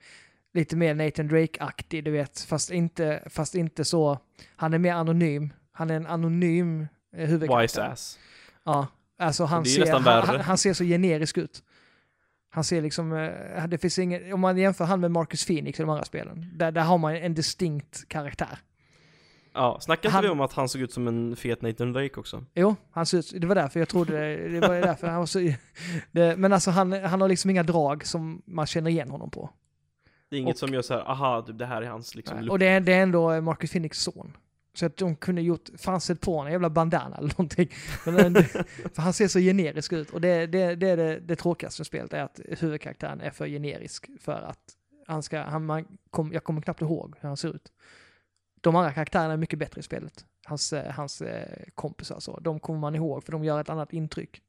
lite 0.55 0.77
mer 0.77 0.95
Nathan 0.95 1.29
Drake-aktig, 1.29 2.05
du 2.05 2.11
vet, 2.11 2.41
fast 2.41 2.71
inte, 2.71 3.23
fast 3.31 3.55
inte 3.55 3.85
så, 3.85 4.19
han 4.57 4.75
är 4.75 4.79
mer 4.79 4.93
anonym, 4.93 5.53
han 5.73 5.91
är 5.91 5.95
en 5.97 6.07
anonym 6.07 6.87
eh, 7.17 7.27
huvudkaraktär. 7.29 7.63
Wise 7.63 7.83
ass. 7.85 8.19
Ja, 8.65 8.87
alltså 9.19 9.45
han 9.45 9.61
är 9.61 9.65
ser, 9.65 9.93
han, 9.93 10.03
han, 10.27 10.41
han 10.41 10.59
ser 10.59 10.73
så 10.75 10.85
generisk 10.85 11.39
ut. 11.39 11.63
Han 12.55 12.65
ser 12.65 12.83
liksom, 12.83 13.13
eh, 13.13 13.67
det 13.69 13.79
finns 13.79 13.99
ingen, 13.99 14.33
om 14.33 14.41
man 14.41 14.59
jämför 14.59 14.85
han 14.85 15.01
med 15.01 15.11
Marcus 15.11 15.47
Phoenix 15.47 15.81
i 15.81 15.83
de 15.83 15.91
andra 15.91 16.05
spelen, 16.05 16.51
där, 16.55 16.73
där 16.73 16.83
har 16.83 16.99
man 16.99 17.17
en 17.17 17.35
distinkt 17.35 18.09
karaktär. 18.09 18.59
Ja, 19.53 19.79
snackade 19.81 20.09
inte 20.09 20.15
Han- 20.15 20.25
vi 20.25 20.29
om 20.31 20.41
att 20.41 20.53
han 20.53 20.69
såg 20.69 20.81
ut 20.83 20.93
som 20.93 21.09
en 21.09 21.37
fet 21.37 21.63
Nathan 21.63 21.93
Drake 21.93 22.21
också? 22.21 22.45
Jo, 22.55 22.77
han 22.91 23.07
ser 23.07 23.19
ut, 23.19 23.33
det 23.41 23.47
var 23.47 23.55
därför 23.55 23.81
jag 23.81 23.89
trodde 23.89 24.13
det, 24.13 24.49
det 24.49 24.69
var 24.69 24.75
därför 24.75 25.07
han 25.07 25.19
var 25.19 25.27
så, 25.27 25.39
det, 26.13 26.37
men 26.39 26.53
alltså 26.53 26.71
han, 26.71 26.93
han 26.93 27.21
har 27.21 27.29
liksom 27.29 27.51
inga 27.51 27.63
drag 27.63 28.07
som 28.07 28.43
man 28.45 28.67
känner 28.67 28.91
igen 28.91 29.11
honom 29.11 29.31
på. 29.31 29.51
Det 30.31 30.37
är 30.37 30.41
inget 30.41 30.55
Och- 30.55 30.59
som 30.59 30.75
gör 30.75 30.83
så 30.83 30.95
här, 30.95 31.11
aha, 31.11 31.43
typ, 31.43 31.59
det 31.59 31.67
här 31.67 31.83
är 31.83 31.87
hans 31.87 32.15
liksom 32.15 32.39
Nej, 32.39 32.49
och 32.49 32.59
det 32.59 32.67
är, 32.67 32.81
det 32.81 32.93
är 32.93 33.03
ändå 33.03 33.41
Marcus 33.41 33.71
Phoenix 33.71 33.99
son. 34.03 34.37
Så 34.75 34.87
att 34.87 34.97
de 34.97 35.17
kunde 35.17 35.43
gjort, 35.43 35.69
fan 35.77 36.01
sätt 36.01 36.21
på 36.21 36.39
en 36.39 36.53
jävla 36.53 36.71
bandana 36.71 37.17
eller 37.17 37.29
någonting. 37.29 37.69
Men, 38.07 38.19
eh, 38.19 38.31
det, 38.31 38.45
för 38.95 39.03
han 39.03 39.13
ser 39.13 39.29
så 39.29 39.39
generisk 39.39 39.93
ut. 39.93 40.11
Och 40.11 40.21
det, 40.21 40.47
det, 40.47 40.75
det 40.75 40.89
är 40.89 40.97
det, 40.97 41.21
det 41.21 41.37
tråkigaste 41.37 41.81
med 41.81 41.87
spelet, 41.87 42.13
är 42.13 42.23
att 42.23 42.41
huvudkaraktären 42.49 43.21
är 43.21 43.31
för 43.31 43.47
generisk 43.47 44.11
för 44.21 44.43
att 44.43 44.77
han 45.07 45.23
ska, 45.23 45.41
han, 45.41 45.67
man 45.67 45.99
kom, 46.11 46.33
jag 46.33 46.45
kommer 46.45 46.61
knappt 46.61 46.81
ihåg 46.81 47.15
hur 47.21 47.29
han 47.29 47.37
ser 47.37 47.49
ut. 47.49 47.73
De 48.61 48.77
andra 48.77 48.93
karaktärerna 48.93 49.33
är 49.33 49.37
mycket 49.37 49.59
bättre 49.59 49.81
i 49.81 49.83
spelet. 49.83 50.27
Hans, 50.45 50.73
eh, 50.73 50.93
hans 50.93 51.23
eh, 51.23 51.63
kompisar 51.75 52.21
så, 52.21 52.41
de 52.41 52.61
kommer 52.61 52.81
man 52.81 52.95
ihåg 52.95 53.25
för 53.25 53.33
de 53.33 53.45
gör 53.45 53.61
ett 53.61 53.69
annat 53.69 53.93
intryck. 53.93 54.43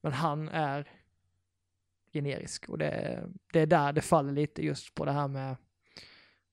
Men 0.00 0.12
han 0.12 0.48
är 0.48 0.88
generisk 2.12 2.68
och 2.68 2.78
det, 2.78 3.22
det 3.52 3.60
är 3.60 3.66
där 3.66 3.92
det 3.92 4.00
faller 4.00 4.32
lite 4.32 4.64
just 4.64 4.94
på 4.94 5.04
det 5.04 5.12
här 5.12 5.28
med 5.28 5.56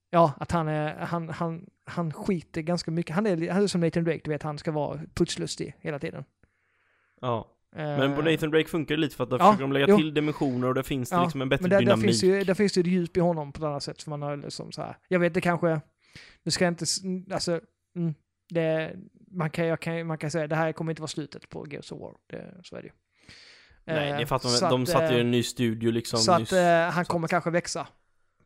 Ja, 0.10 0.34
att 0.38 0.52
han 0.52 0.68
är, 0.68 0.96
han, 0.96 1.30
han, 1.30 1.70
han 1.90 2.14
skiter 2.14 2.62
ganska 2.62 2.92
mycket. 2.92 3.16
Han 3.16 3.28
är, 3.28 3.50
han 3.52 3.64
är 3.64 3.68
som 3.68 3.82
Nathan 3.82 4.04
Drake, 4.04 4.22
du 4.24 4.30
vet, 4.32 4.44
han 4.44 4.58
ska 4.58 4.72
vara 4.72 5.00
putslustig 5.14 5.76
hela 5.80 6.00
tiden. 6.00 6.24
Ja. 7.22 7.56
Men 7.76 8.16
på 8.16 8.22
Eh, 8.22 8.26
Nathan 8.32 8.52
Drake 8.52 8.68
funkar 8.70 8.96
det 8.96 9.02
lite 9.02 9.16
för 9.16 9.24
att 9.24 9.30
där 9.30 9.38
ja, 9.40 9.46
försöker 9.46 9.62
de 9.62 9.72
lägga 9.74 9.86
jo. 9.90 9.98
till 9.98 10.14
dimensioner 10.14 10.68
och 10.68 10.74
där 10.76 10.84
finns 10.84 11.10
det 11.10 11.16
Ja, 11.16 11.24
liksom 11.24 11.42
en 11.42 11.50
bättre 11.50 11.62
Men 11.64 11.70
där, 11.70 11.78
där, 11.78 11.82
dynamik. 11.86 12.06
finns 12.06 12.24
ju, 12.24 12.44
där 12.44 12.54
finns 12.54 12.74
det 12.74 12.82
ju 12.82 12.92
djup 12.92 13.18
i 13.18 13.20
honom 13.20 13.52
på 13.52 13.58
ett 13.58 13.64
annat 13.64 13.84
sätt. 13.84 14.04
För 14.04 14.10
man 14.10 14.22
har 14.22 14.38
liksom 14.38 14.72
så 14.72 14.82
här, 14.82 14.98
jag 15.08 15.20
vet 15.20 15.34
det 15.34 15.42
kanske, 15.42 15.82
nu 16.44 16.52
ska 16.52 16.64
jag 16.66 16.72
inte, 16.72 16.86
alltså, 17.34 17.62
mm, 17.96 18.14
det, 18.50 18.96
man 19.32 19.50
kan, 19.50 19.68
jag 19.68 19.80
kan, 19.80 20.08
man 20.08 20.18
kan 20.18 20.32
säga 20.32 20.48
det 20.48 20.56
här 20.56 20.72
kommer 20.72 20.92
inte 20.92 21.02
vara 21.02 21.08
slutet 21.08 21.50
på 21.50 21.68
Gears 21.72 21.92
of 21.92 22.00
War. 22.02 22.14
Det, 22.28 22.54
så 22.64 22.76
är 22.76 22.82
det 22.82 22.88
ju. 22.88 22.94
Nej, 23.86 24.12
Eh, 24.12 24.18
det 24.18 24.26
fattar 24.26 24.62
man. 24.62 24.72
De 24.72 24.82
att, 24.84 24.90
satte 24.90 25.06
ju 25.14 25.20
eh, 25.20 25.22
en 25.26 25.32
ny 25.32 25.44
studio 25.44 25.92
liksom 25.92 26.20
Så 26.20 26.38
nyss. 26.38 26.54
att 26.54 26.60
eh, 26.60 26.94
han 26.96 27.06
så 27.06 27.12
kommer 27.12 27.26
att- 27.28 27.32
kanske 27.32 27.50
växa 27.50 27.88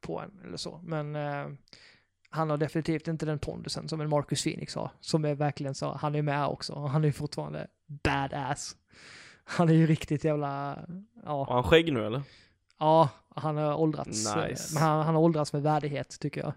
på 0.01 0.19
en 0.19 0.39
eller 0.47 0.57
så. 0.57 0.79
Men 0.83 1.15
eh, 1.15 1.45
han 2.33 2.49
har 2.49 2.57
definitivt 2.57 3.07
inte 3.07 3.25
den 3.25 3.39
pondusen 3.39 3.89
som 3.89 4.01
en 4.01 4.09
Marcus 4.09 4.43
Phoenix 4.43 4.75
har. 4.75 4.91
Som 4.99 5.25
är 5.25 5.35
verkligen 5.35 5.75
så, 5.75 5.91
han 5.91 6.15
är 6.15 6.21
med 6.21 6.47
också. 6.47 6.75
Han 6.75 7.05
är 7.05 7.11
fortfarande 7.11 7.67
badass. 8.03 8.75
Han 9.43 9.69
är 9.69 9.73
ju 9.73 9.87
riktigt 9.87 10.23
jävla, 10.23 10.79
ja, 11.25 11.43
Har 11.43 11.53
han 11.53 11.63
skägg 11.63 11.93
nu 11.93 12.05
eller? 12.05 12.21
ja 12.79 13.09
han 13.35 13.57
har 13.57 13.75
åldrats. 13.75 14.35
Nice. 14.35 14.73
Men 14.73 14.83
han, 14.83 15.05
han 15.05 15.15
har 15.15 15.21
åldrats 15.21 15.53
med 15.53 15.61
värdighet 15.61 16.19
tycker 16.19 16.41
jag. 16.41 16.53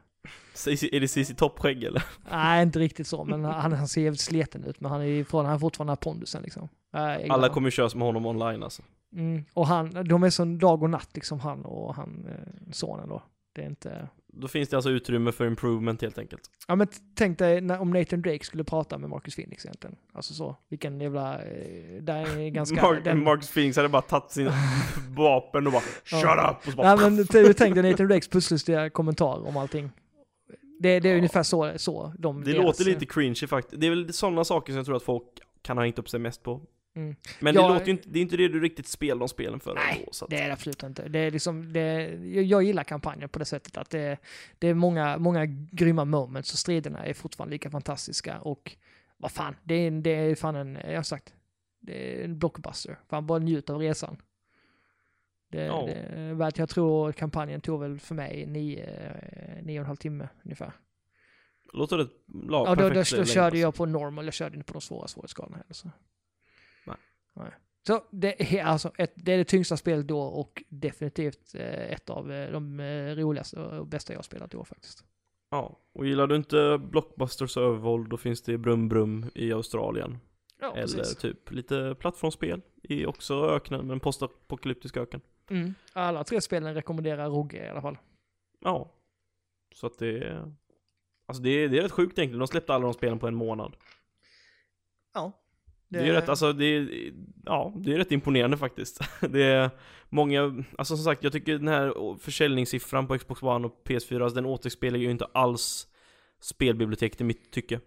Är 0.93 1.01
det 1.01 1.09
CC 1.09 1.35
Topp-skägg 1.37 1.85
eller? 1.85 2.05
Nej, 2.31 2.63
inte 2.63 2.79
riktigt 2.79 3.07
så, 3.07 3.25
men 3.25 3.45
han, 3.45 3.73
han 3.73 3.89
ser 3.89 4.01
jävligt 4.01 4.21
sleten 4.21 4.65
ut. 4.65 4.81
Men 4.81 4.91
han 4.91 5.01
är 5.01 5.05
ju 5.05 5.25
från, 5.25 5.45
han 5.45 5.53
har 5.53 5.59
fortfarande 5.59 5.91
den 5.91 5.97
här 5.97 6.13
pondusen 6.13 6.43
liksom. 6.43 6.69
Gillar 6.93 7.35
Alla 7.35 7.49
kommer 7.49 7.67
ju 7.67 7.71
köra 7.71 7.91
som 7.91 8.01
honom 8.01 8.27
online 8.27 8.63
alltså. 8.63 8.83
Mm, 9.13 9.45
och 9.55 9.67
han, 9.67 10.09
de 10.09 10.23
är 10.23 10.31
som 10.31 10.59
dag 10.59 10.83
och 10.83 10.91
natt 10.91 11.11
liksom, 11.15 11.41
han 11.41 11.65
och 11.65 11.95
han, 11.95 12.27
eh, 12.29 12.73
sonen 12.73 13.09
då. 13.09 13.23
Det 13.55 13.63
är 13.63 13.67
inte... 13.67 14.09
Då 14.39 14.49
finns 14.49 14.69
det 14.69 14.77
alltså 14.77 14.91
utrymme 14.91 15.33
för 15.33 15.47
improvement 15.47 16.03
helt 16.03 16.19
enkelt. 16.19 16.43
Ja 16.69 16.77
men 16.77 16.87
tänk 17.15 17.39
dig 17.39 17.61
när, 17.61 17.81
om 17.81 17.91
Nathan 17.91 18.23
Drake 18.23 18.45
skulle 18.45 18.65
prata 18.65 18.99
med 18.99 19.11
Marcus 19.11 19.35
Phoenix 19.37 19.65
egentligen. 19.65 19.97
Alltså 20.13 20.35
så, 20.35 20.57
vilken 20.69 21.01
jävla... 21.01 21.35
Eh, 21.43 22.03
där 22.03 22.39
är 22.39 22.49
ganska... 22.51 22.83
Mark, 22.83 23.05
den, 23.05 23.25
Marcus 23.25 23.51
Phoenix 23.53 23.77
hade 23.77 23.89
bara 23.89 24.03
tagit 24.03 24.31
sin 24.31 24.51
vapen 25.17 25.67
och 25.67 25.73
bara. 25.73 25.83
Shut 26.05 26.25
up! 26.25 26.57
Och 26.67 26.71
så 26.73 26.77
bara, 26.77 26.95
Nej 26.97 27.11
men 27.11 27.27
tänk 27.55 27.75
dig 27.75 27.91
Nathan 27.91 28.09
Drakes 28.09 28.29
pusslustiga 28.29 28.91
kommentar 28.91 29.47
om 29.49 29.57
allting. 29.57 29.91
Det, 30.81 31.01
det 31.01 31.09
är 31.09 31.13
Ja. 31.13 31.17
ungefär 31.19 31.43
så, 31.43 31.73
så 31.77 32.13
de... 32.19 32.45
det 32.45 32.53
deras- 32.53 32.65
låter 32.65 32.85
lite 32.85 33.07
cringy 33.07 33.35
faktiskt. 33.47 33.81
Det 33.81 33.87
är 33.87 33.91
väl 33.91 34.13
sådana 34.13 34.45
saker 34.45 34.73
som 34.73 34.77
jag 34.77 34.87
tror 34.87 34.97
att 34.97 35.03
folk 35.03 35.25
kan 35.63 35.77
ha 35.77 35.85
hängt 35.85 35.99
upp 35.99 36.09
sig 36.09 36.21
mest 36.21 36.43
på. 36.43 36.61
Mm. 36.97 37.17
Men 37.41 37.55
det 37.55 37.61
låter 37.61 37.87
ju 37.87 37.93
inte, 37.93 38.09
det 38.09 38.19
är 38.19 38.23
inte 38.23 38.37
det 38.37 38.49
du 38.49 38.61
riktigt 38.61 38.87
spelar 38.89 39.19
de 39.19 39.29
spelen 39.29 39.61
för 39.61 39.75
Nej, 39.75 39.99
ändå, 39.99 40.13
så 40.13 40.25
att, 40.25 40.31
Det 40.31 40.37
är 40.37 40.47
det 40.47 40.53
absolut 40.53 40.83
inte. 40.83 41.09
Det 41.09 41.19
är 41.19 41.31
liksom, 41.31 41.73
det, 41.73 41.83
jag, 42.25 42.45
jag 42.45 42.63
gillar 42.63 42.85
kampanjen 42.85 43.29
på 43.29 43.39
det 43.39 43.45
sättet 43.45 43.77
att 43.77 43.91
det, 43.91 44.19
det 44.59 44.69
är 44.69 44.75
många, 44.75 45.19
många 45.19 45.47
grymma 45.73 46.05
moments 46.05 46.53
och 46.53 46.59
striderna 46.59 47.07
är 47.07 47.15
fortfarande 47.15 47.55
lika 47.55 47.71
fantastiska 47.71 48.39
och 48.41 48.77
vad 49.17 49.33
fan, 49.33 49.57
det 49.65 49.75
är, 49.75 49.91
det 49.91 50.11
är 50.11 50.35
fan 50.35 50.57
en, 50.57 50.79
jag 50.85 50.97
har 50.97 51.03
sagt, 51.03 51.35
det 51.81 52.21
är 52.21 52.25
en 52.25 52.39
blockbuster. 52.39 52.99
Fan, 53.09 53.27
bara 53.27 53.39
njut 53.39 53.71
av 53.71 53.79
resan. 53.79 54.17
Det, 55.49 55.65
Ja. 55.65 55.87
det 55.87 56.59
jag 56.59 56.69
tror 56.69 57.13
kampanjen 57.13 57.61
tog 57.61 57.81
väl 57.81 58.01
för 58.01 58.15
mig 58.15 58.47
nio, 58.47 58.87
nio 59.63 59.79
och 59.79 59.83
en 59.83 59.87
halv 59.87 59.97
timme 59.97 60.29
ungefär. 60.45 60.73
Låter 61.73 61.99
det 61.99 62.09
lag 62.49 62.69
Ja, 62.69 62.75
då, 62.75 62.83
då, 62.83 62.89
då 62.89 62.95
längd, 62.95 63.07
körde 63.07 63.21
alltså. 63.21 63.59
jag 63.59 63.75
på 63.75 63.87
normal, 63.87 64.25
jag 64.25 64.35
körde 64.35 64.57
inte 64.57 64.67
på 64.67 64.73
de 64.73 64.81
svåra 64.81 65.09
svårighetsgraderna 65.09 65.57
heller. 65.57 65.75
Så. 65.75 65.91
Nej. 67.37 67.51
Så 67.87 68.05
det 68.11 68.59
är 68.59 68.65
alltså 68.65 68.91
ett, 68.99 69.13
det 69.15 69.33
är 69.33 69.39
det 69.39 69.45
tyngsta 69.45 69.77
spelet 69.77 70.09
då 70.09 70.21
och 70.21 70.63
definitivt 70.69 71.55
eh, 71.55 71.93
ett 71.93 72.11
av 72.11 72.33
eh, 72.33 72.53
de 72.53 72.81
eh, 72.81 73.17
roligaste 73.17 73.61
och 73.61 73.87
bästa 73.87 74.13
jag 74.13 74.19
har 74.19 74.23
spelat 74.23 74.55
i 74.55 74.57
år 74.57 74.65
faktiskt. 74.65 75.05
Ja, 75.51 75.79
och 75.93 76.07
gillar 76.07 76.27
du 76.27 76.37
inte 76.37 76.79
blockbusters 76.79 77.57
övervåld 77.57 78.09
då 78.09 78.17
finns 78.17 78.43
det 78.43 78.59
Brum 78.59 78.89
Brum 78.89 79.31
i 79.35 79.53
Australien. 79.53 80.19
Ja, 80.61 80.73
Eller 80.77 80.97
precis. 80.97 81.17
typ 81.17 81.51
lite 81.51 81.97
plattformsspel 81.99 82.63
i 82.83 83.07
också 83.07 83.51
öknen, 83.51 83.87
men 83.87 84.01
postapokalyptisk 84.01 84.97
öken. 84.97 85.21
Mm. 85.51 85.75
Alla 85.93 86.25
tre 86.25 86.41
spelen 86.41 86.75
rekommenderar 86.75 87.31
Rogge 87.31 87.67
i 87.67 87.69
alla 87.69 87.83
fall. 87.83 87.99
Ja. 88.61 88.93
Så 89.75 89.87
att 89.87 89.99
det 89.99 90.19
är... 90.19 90.53
Alltså 91.27 91.43
det 91.43 91.51
är, 91.51 91.69
det 91.69 91.79
är 91.79 91.83
rätt 91.83 91.93
sjukt 91.93 92.19
egentligen, 92.19 92.39
de 92.39 92.49
släppte 92.49 92.75
alla 92.75 92.85
de 92.85 92.95
spelen 92.95 93.19
på 93.19 93.27
en 93.27 93.35
månad. 93.35 93.77
Ja. 95.15 95.33
Det, 95.89 95.99
är 95.99 96.05
ju 96.05 96.13
rätt, 96.13 96.29
alltså 96.29 96.53
det 96.53 96.65
är, 96.65 96.89
ja, 97.45 97.73
det 97.77 97.93
är 97.93 97.99
rätt 97.99 98.13
imponerande 98.13 98.57
faktiskt. 98.57 99.01
Det 99.21 99.43
är 99.43 99.71
många, 100.09 100.65
alltså 100.79 100.97
som 100.97 101.05
sagt, 101.05 101.25
jag 101.25 101.33
tycker 101.33 101.59
den 101.59 101.69
här 101.69 102.19
försäljningssiffran 102.19 103.07
på 103.07 103.19
Xbox 103.19 103.43
One 103.43 103.67
och 103.67 103.83
PS4, 103.89 104.23
alltså 104.23 104.35
den 104.35 104.47
återspeglar 104.47 104.99
ju 104.99 105.11
inte 105.11 105.25
alls 105.25 105.87
spelbiblioteket 106.41 107.21
i 107.21 107.25
mitt 107.25 107.51
tycke. 107.53 107.81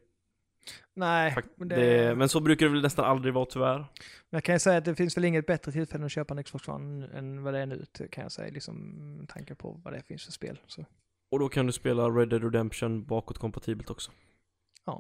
Nej, 0.96 1.32
Fakt- 1.32 1.50
men, 1.58 1.68
det, 1.68 1.76
Det, 1.76 2.16
men 2.16 2.30
så 2.30 2.40
brukar 2.40 2.66
det 2.66 2.72
väl 2.72 2.82
nästan 2.82 3.06
aldrig 3.06 3.34
vara 3.34 3.46
tyvärr. 3.46 3.78
men 3.78 3.88
jag 4.30 4.44
kan 4.44 4.56
ju 4.56 4.60
säga 4.60 4.78
att 4.78 4.86
det 4.86 4.96
finns 4.96 5.18
väl 5.18 5.26
inget 5.26 5.46
bättre 5.46 5.72
tillfälle 5.72 6.06
att 6.06 6.12
köpa 6.12 6.34
en 6.34 6.44
Xbox 6.44 6.68
One 6.68 7.08
än 7.08 7.44
vad 7.44 7.54
det 7.54 7.60
är 7.60 7.66
nu, 7.66 7.86
kan 8.12 8.22
jag 8.22 8.32
säga, 8.32 8.52
liksom 8.54 8.76
med 9.18 9.30
tanke 9.30 9.56
på 9.56 9.82
vad 9.84 9.94
det 9.94 10.04
finns 10.08 10.26
för 10.26 10.32
spel. 10.32 10.60
Så, 10.68 10.86
Och 11.32 11.40
då 11.40 11.50
kan 11.50 11.66
du 11.66 11.72
spela 11.72 12.10
Red 12.10 12.30
Dead 12.30 12.44
Redemption 12.44 13.06
bakåtkompatibelt 13.06 13.90
också. 13.90 14.12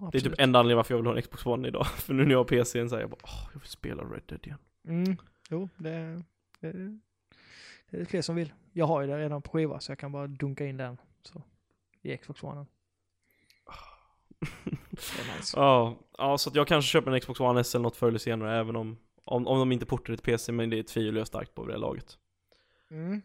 Ja. 0.01 0.09
Det 0.11 0.17
är 0.17 0.21
typ 0.21 0.39
enda 0.39 0.59
anledningen 0.59 0.77
varför 0.77 0.93
jag 0.93 0.97
vill 0.97 1.07
ha 1.07 1.15
en 1.15 1.21
Xbox 1.21 1.45
One 1.45 1.67
idag. 1.67 1.87
För 1.97 2.13
nu 2.13 2.23
när 2.23 2.31
jag 2.31 2.39
har 2.39 2.43
PCn 2.43 2.89
säger 2.89 3.01
jag 3.01 3.09
bara 3.09 3.21
åh, 3.23 3.49
jag 3.53 3.59
vill 3.59 3.69
spela 3.69 4.03
Red 4.03 4.23
Dead 4.27 4.45
igen. 4.45 4.57
Mm, 4.87 5.17
jo, 5.49 5.69
det, 5.77 6.23
det, 6.59 6.71
det 7.89 7.97
är 7.97 8.05
fler 8.05 8.21
som 8.21 8.35
vill. 8.35 8.53
Jag 8.73 8.85
har 8.85 9.01
ju 9.01 9.07
det 9.07 9.19
redan 9.19 9.41
på 9.41 9.51
skiva 9.51 9.79
så 9.79 9.91
jag 9.91 9.99
kan 9.99 10.11
bara 10.11 10.27
dunka 10.27 10.65
in 10.65 10.77
den 10.77 10.97
så, 11.21 11.43
i 12.01 12.17
Xbox 12.17 12.43
One. 12.43 12.59
Är 15.19 15.37
nice. 15.37 15.57
Ja, 15.59 15.95
ja, 16.17 16.37
så 16.37 16.49
att 16.49 16.55
jag 16.55 16.67
kanske 16.67 16.89
köper 16.91 17.11
en 17.11 17.19
Xbox 17.19 17.39
One 17.39 17.61
S 17.61 17.75
eller 17.75 17.83
något 17.83 17.95
förr 17.95 18.07
eller 18.07 18.19
senare 18.19 18.59
även 18.59 18.75
om, 18.75 18.97
om, 19.25 19.47
om 19.47 19.59
de 19.59 19.71
inte 19.71 19.85
portar 19.85 20.15
till 20.15 20.23
PC 20.23 20.51
men 20.51 20.69
det 20.69 20.83
tvivlar 20.83 21.19
jag 21.19 21.27
starkt 21.27 21.55
på 21.55 21.65
det 21.65 21.71
här 21.71 21.79
laget. 21.79 22.17
Mm. 22.91 23.21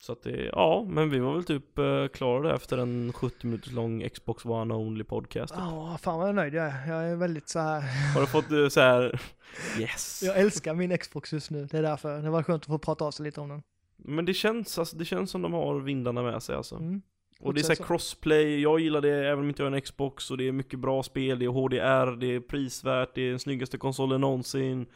Så 0.00 0.12
att 0.12 0.22
det, 0.22 0.50
ja, 0.52 0.86
men 0.88 1.10
vi 1.10 1.18
var 1.18 1.34
väl 1.34 1.44
typ 1.44 1.78
uh, 1.78 2.08
klara 2.08 2.42
där 2.42 2.54
efter 2.54 2.78
en 2.78 3.12
70 3.12 3.46
minuters 3.46 3.72
lång 3.72 4.08
Xbox 4.08 4.44
One 4.44 4.74
Only 4.74 5.04
podcast. 5.04 5.54
Ja, 5.56 5.98
fan 6.02 6.18
vad 6.18 6.34
nöjd 6.34 6.54
jag 6.54 6.64
är. 6.66 6.88
Jag 6.88 7.10
är 7.10 7.16
väldigt 7.16 7.48
så 7.48 7.58
här. 7.58 7.80
Har 8.14 8.20
du 8.20 8.26
fått 8.26 8.52
uh, 8.52 8.68
så 8.68 8.80
här 8.80 9.20
yes? 9.78 10.22
Jag 10.24 10.38
älskar 10.38 10.74
min 10.74 10.98
Xbox 10.98 11.32
just 11.32 11.50
nu, 11.50 11.66
det 11.70 11.78
är 11.78 11.82
därför. 11.82 12.22
Det 12.22 12.30
var 12.30 12.42
skönt 12.42 12.62
att 12.62 12.66
få 12.66 12.78
prata 12.78 13.04
av 13.04 13.10
sig 13.10 13.24
lite 13.24 13.40
om 13.40 13.48
den. 13.48 13.62
Men 13.96 14.24
det 14.24 14.34
känns, 14.34 14.78
alltså, 14.78 14.96
det 14.96 15.04
känns 15.04 15.30
som 15.30 15.42
de 15.42 15.52
har 15.52 15.80
vindarna 15.80 16.22
med 16.22 16.42
sig 16.42 16.56
alltså. 16.56 16.76
Mm. 16.76 17.02
Och 17.40 17.54
det 17.54 17.60
är 17.60 17.62
såhär 17.62 17.86
crossplay, 17.86 18.60
jag 18.60 18.80
gillar 18.80 19.00
det 19.00 19.28
även 19.28 19.38
om 19.38 19.48
inte 19.48 19.62
jag 19.62 19.70
har 19.70 19.76
en 19.76 19.82
Xbox 19.82 20.30
och 20.30 20.38
det 20.38 20.48
är 20.48 20.52
mycket 20.52 20.78
bra 20.78 21.02
spel, 21.02 21.38
det 21.38 21.44
är 21.44 21.48
HDR, 21.48 22.16
det 22.16 22.26
är 22.26 22.40
prisvärt, 22.40 23.14
det 23.14 23.22
är 23.22 23.30
den 23.30 23.38
snyggaste 23.38 23.78
konsolen 23.78 24.20
någonsin. 24.20 24.86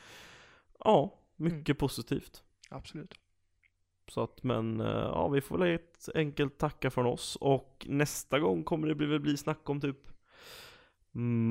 Ja, 0.85 1.19
mycket 1.37 1.69
mm. 1.69 1.77
positivt. 1.77 2.43
Absolut. 2.71 3.15
Så 4.09 4.23
att, 4.23 4.43
men 4.43 4.81
eh, 4.81 4.87
ja, 4.87 5.29
vi 5.29 5.41
får 5.41 5.59
väl 5.59 5.75
ett 5.75 6.09
enkelt 6.15 6.59
tacka 6.59 6.91
från 6.91 7.07
oss 7.07 7.37
och 7.37 7.87
nästa 7.89 8.39
gång 8.39 8.65
kommer 8.65 8.89
det 8.89 8.95
bli, 8.95 9.19
bli 9.19 9.37
snack 9.37 9.71
om 9.71 9.81
typ 9.81 10.09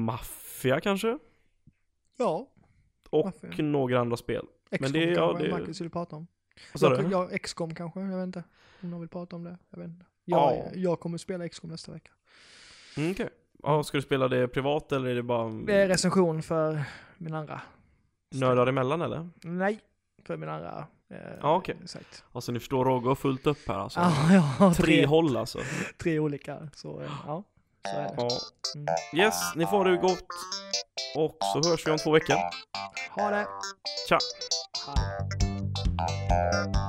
Maffia 0.05 0.79
kanske? 0.79 1.19
Ja. 2.17 2.47
Och 3.09 3.25
Mafia. 3.25 3.65
några 3.65 3.99
andra 3.99 4.17
spel. 4.17 4.45
XCOM 4.69 4.77
men 4.79 4.91
det, 4.91 5.11
ja, 5.11 5.37
det... 5.39 5.51
Marcus 5.51 5.81
vill 5.81 5.89
prata 5.89 6.15
om. 6.15 6.27
Vad 6.73 6.99
jag, 6.99 7.11
jag, 7.11 7.41
XCOM 7.41 7.75
kanske, 7.75 7.99
jag 7.99 8.17
vet 8.17 8.23
inte. 8.23 8.43
Om 8.81 8.89
någon 8.89 8.99
vill 8.99 9.09
prata 9.09 9.35
om 9.35 9.43
det, 9.43 9.57
jag 9.69 9.79
vet 9.79 9.87
inte. 9.87 10.05
Jag, 10.25 10.57
ja. 10.57 10.71
jag 10.73 10.99
kommer 10.99 11.17
spela 11.17 11.49
XCOM 11.49 11.69
nästa 11.69 11.91
vecka. 11.91 12.11
Mm, 12.97 13.11
Okej. 13.11 13.25
Okay. 13.25 13.37
Ja, 13.63 13.83
ska 13.83 13.97
du 13.97 14.01
spela 14.01 14.27
det 14.27 14.47
privat 14.47 14.91
eller 14.91 15.09
är 15.09 15.15
det 15.15 15.23
bara... 15.23 15.49
Det 15.49 15.75
är 15.75 15.87
recension 15.87 16.43
för 16.43 16.83
min 17.17 17.33
andra. 17.33 17.61
Nördar 18.29 18.67
emellan 18.67 19.01
eller? 19.01 19.29
Nej, 19.43 19.79
för 20.23 20.37
min 20.37 20.49
andra 20.49 20.87
ja, 21.41 21.55
okej. 21.55 21.75
Okay. 21.83 22.01
Alltså 22.31 22.51
ni 22.51 22.59
förstår, 22.59 22.85
Roger 22.85 23.07
har 23.07 23.15
fullt 23.15 23.47
upp 23.47 23.67
här 23.67 23.75
alltså. 23.75 23.99
Ja, 24.29 24.43
ja, 24.59 24.73
tre, 24.73 24.85
tre 24.85 25.05
håll 25.05 25.37
alltså. 25.37 25.59
tre 25.97 26.19
olika, 26.19 26.69
så 26.75 27.03
ja. 27.27 27.43
Så 27.91 27.97
är 27.97 28.03
det. 28.03 28.13
Ja. 28.17 28.29
Mm. 28.75 28.87
Yes, 29.13 29.55
ni 29.55 29.65
får 29.65 29.85
det 29.85 29.97
gott. 29.97 30.25
Och 31.15 31.37
så 31.41 31.69
hörs 31.69 31.87
vi 31.87 31.91
om 31.91 31.97
två 31.97 32.11
veckor. 32.11 32.35
Ha 33.15 33.29
det. 33.29 33.47
Tja. 34.09 34.17
Hej. 34.87 36.80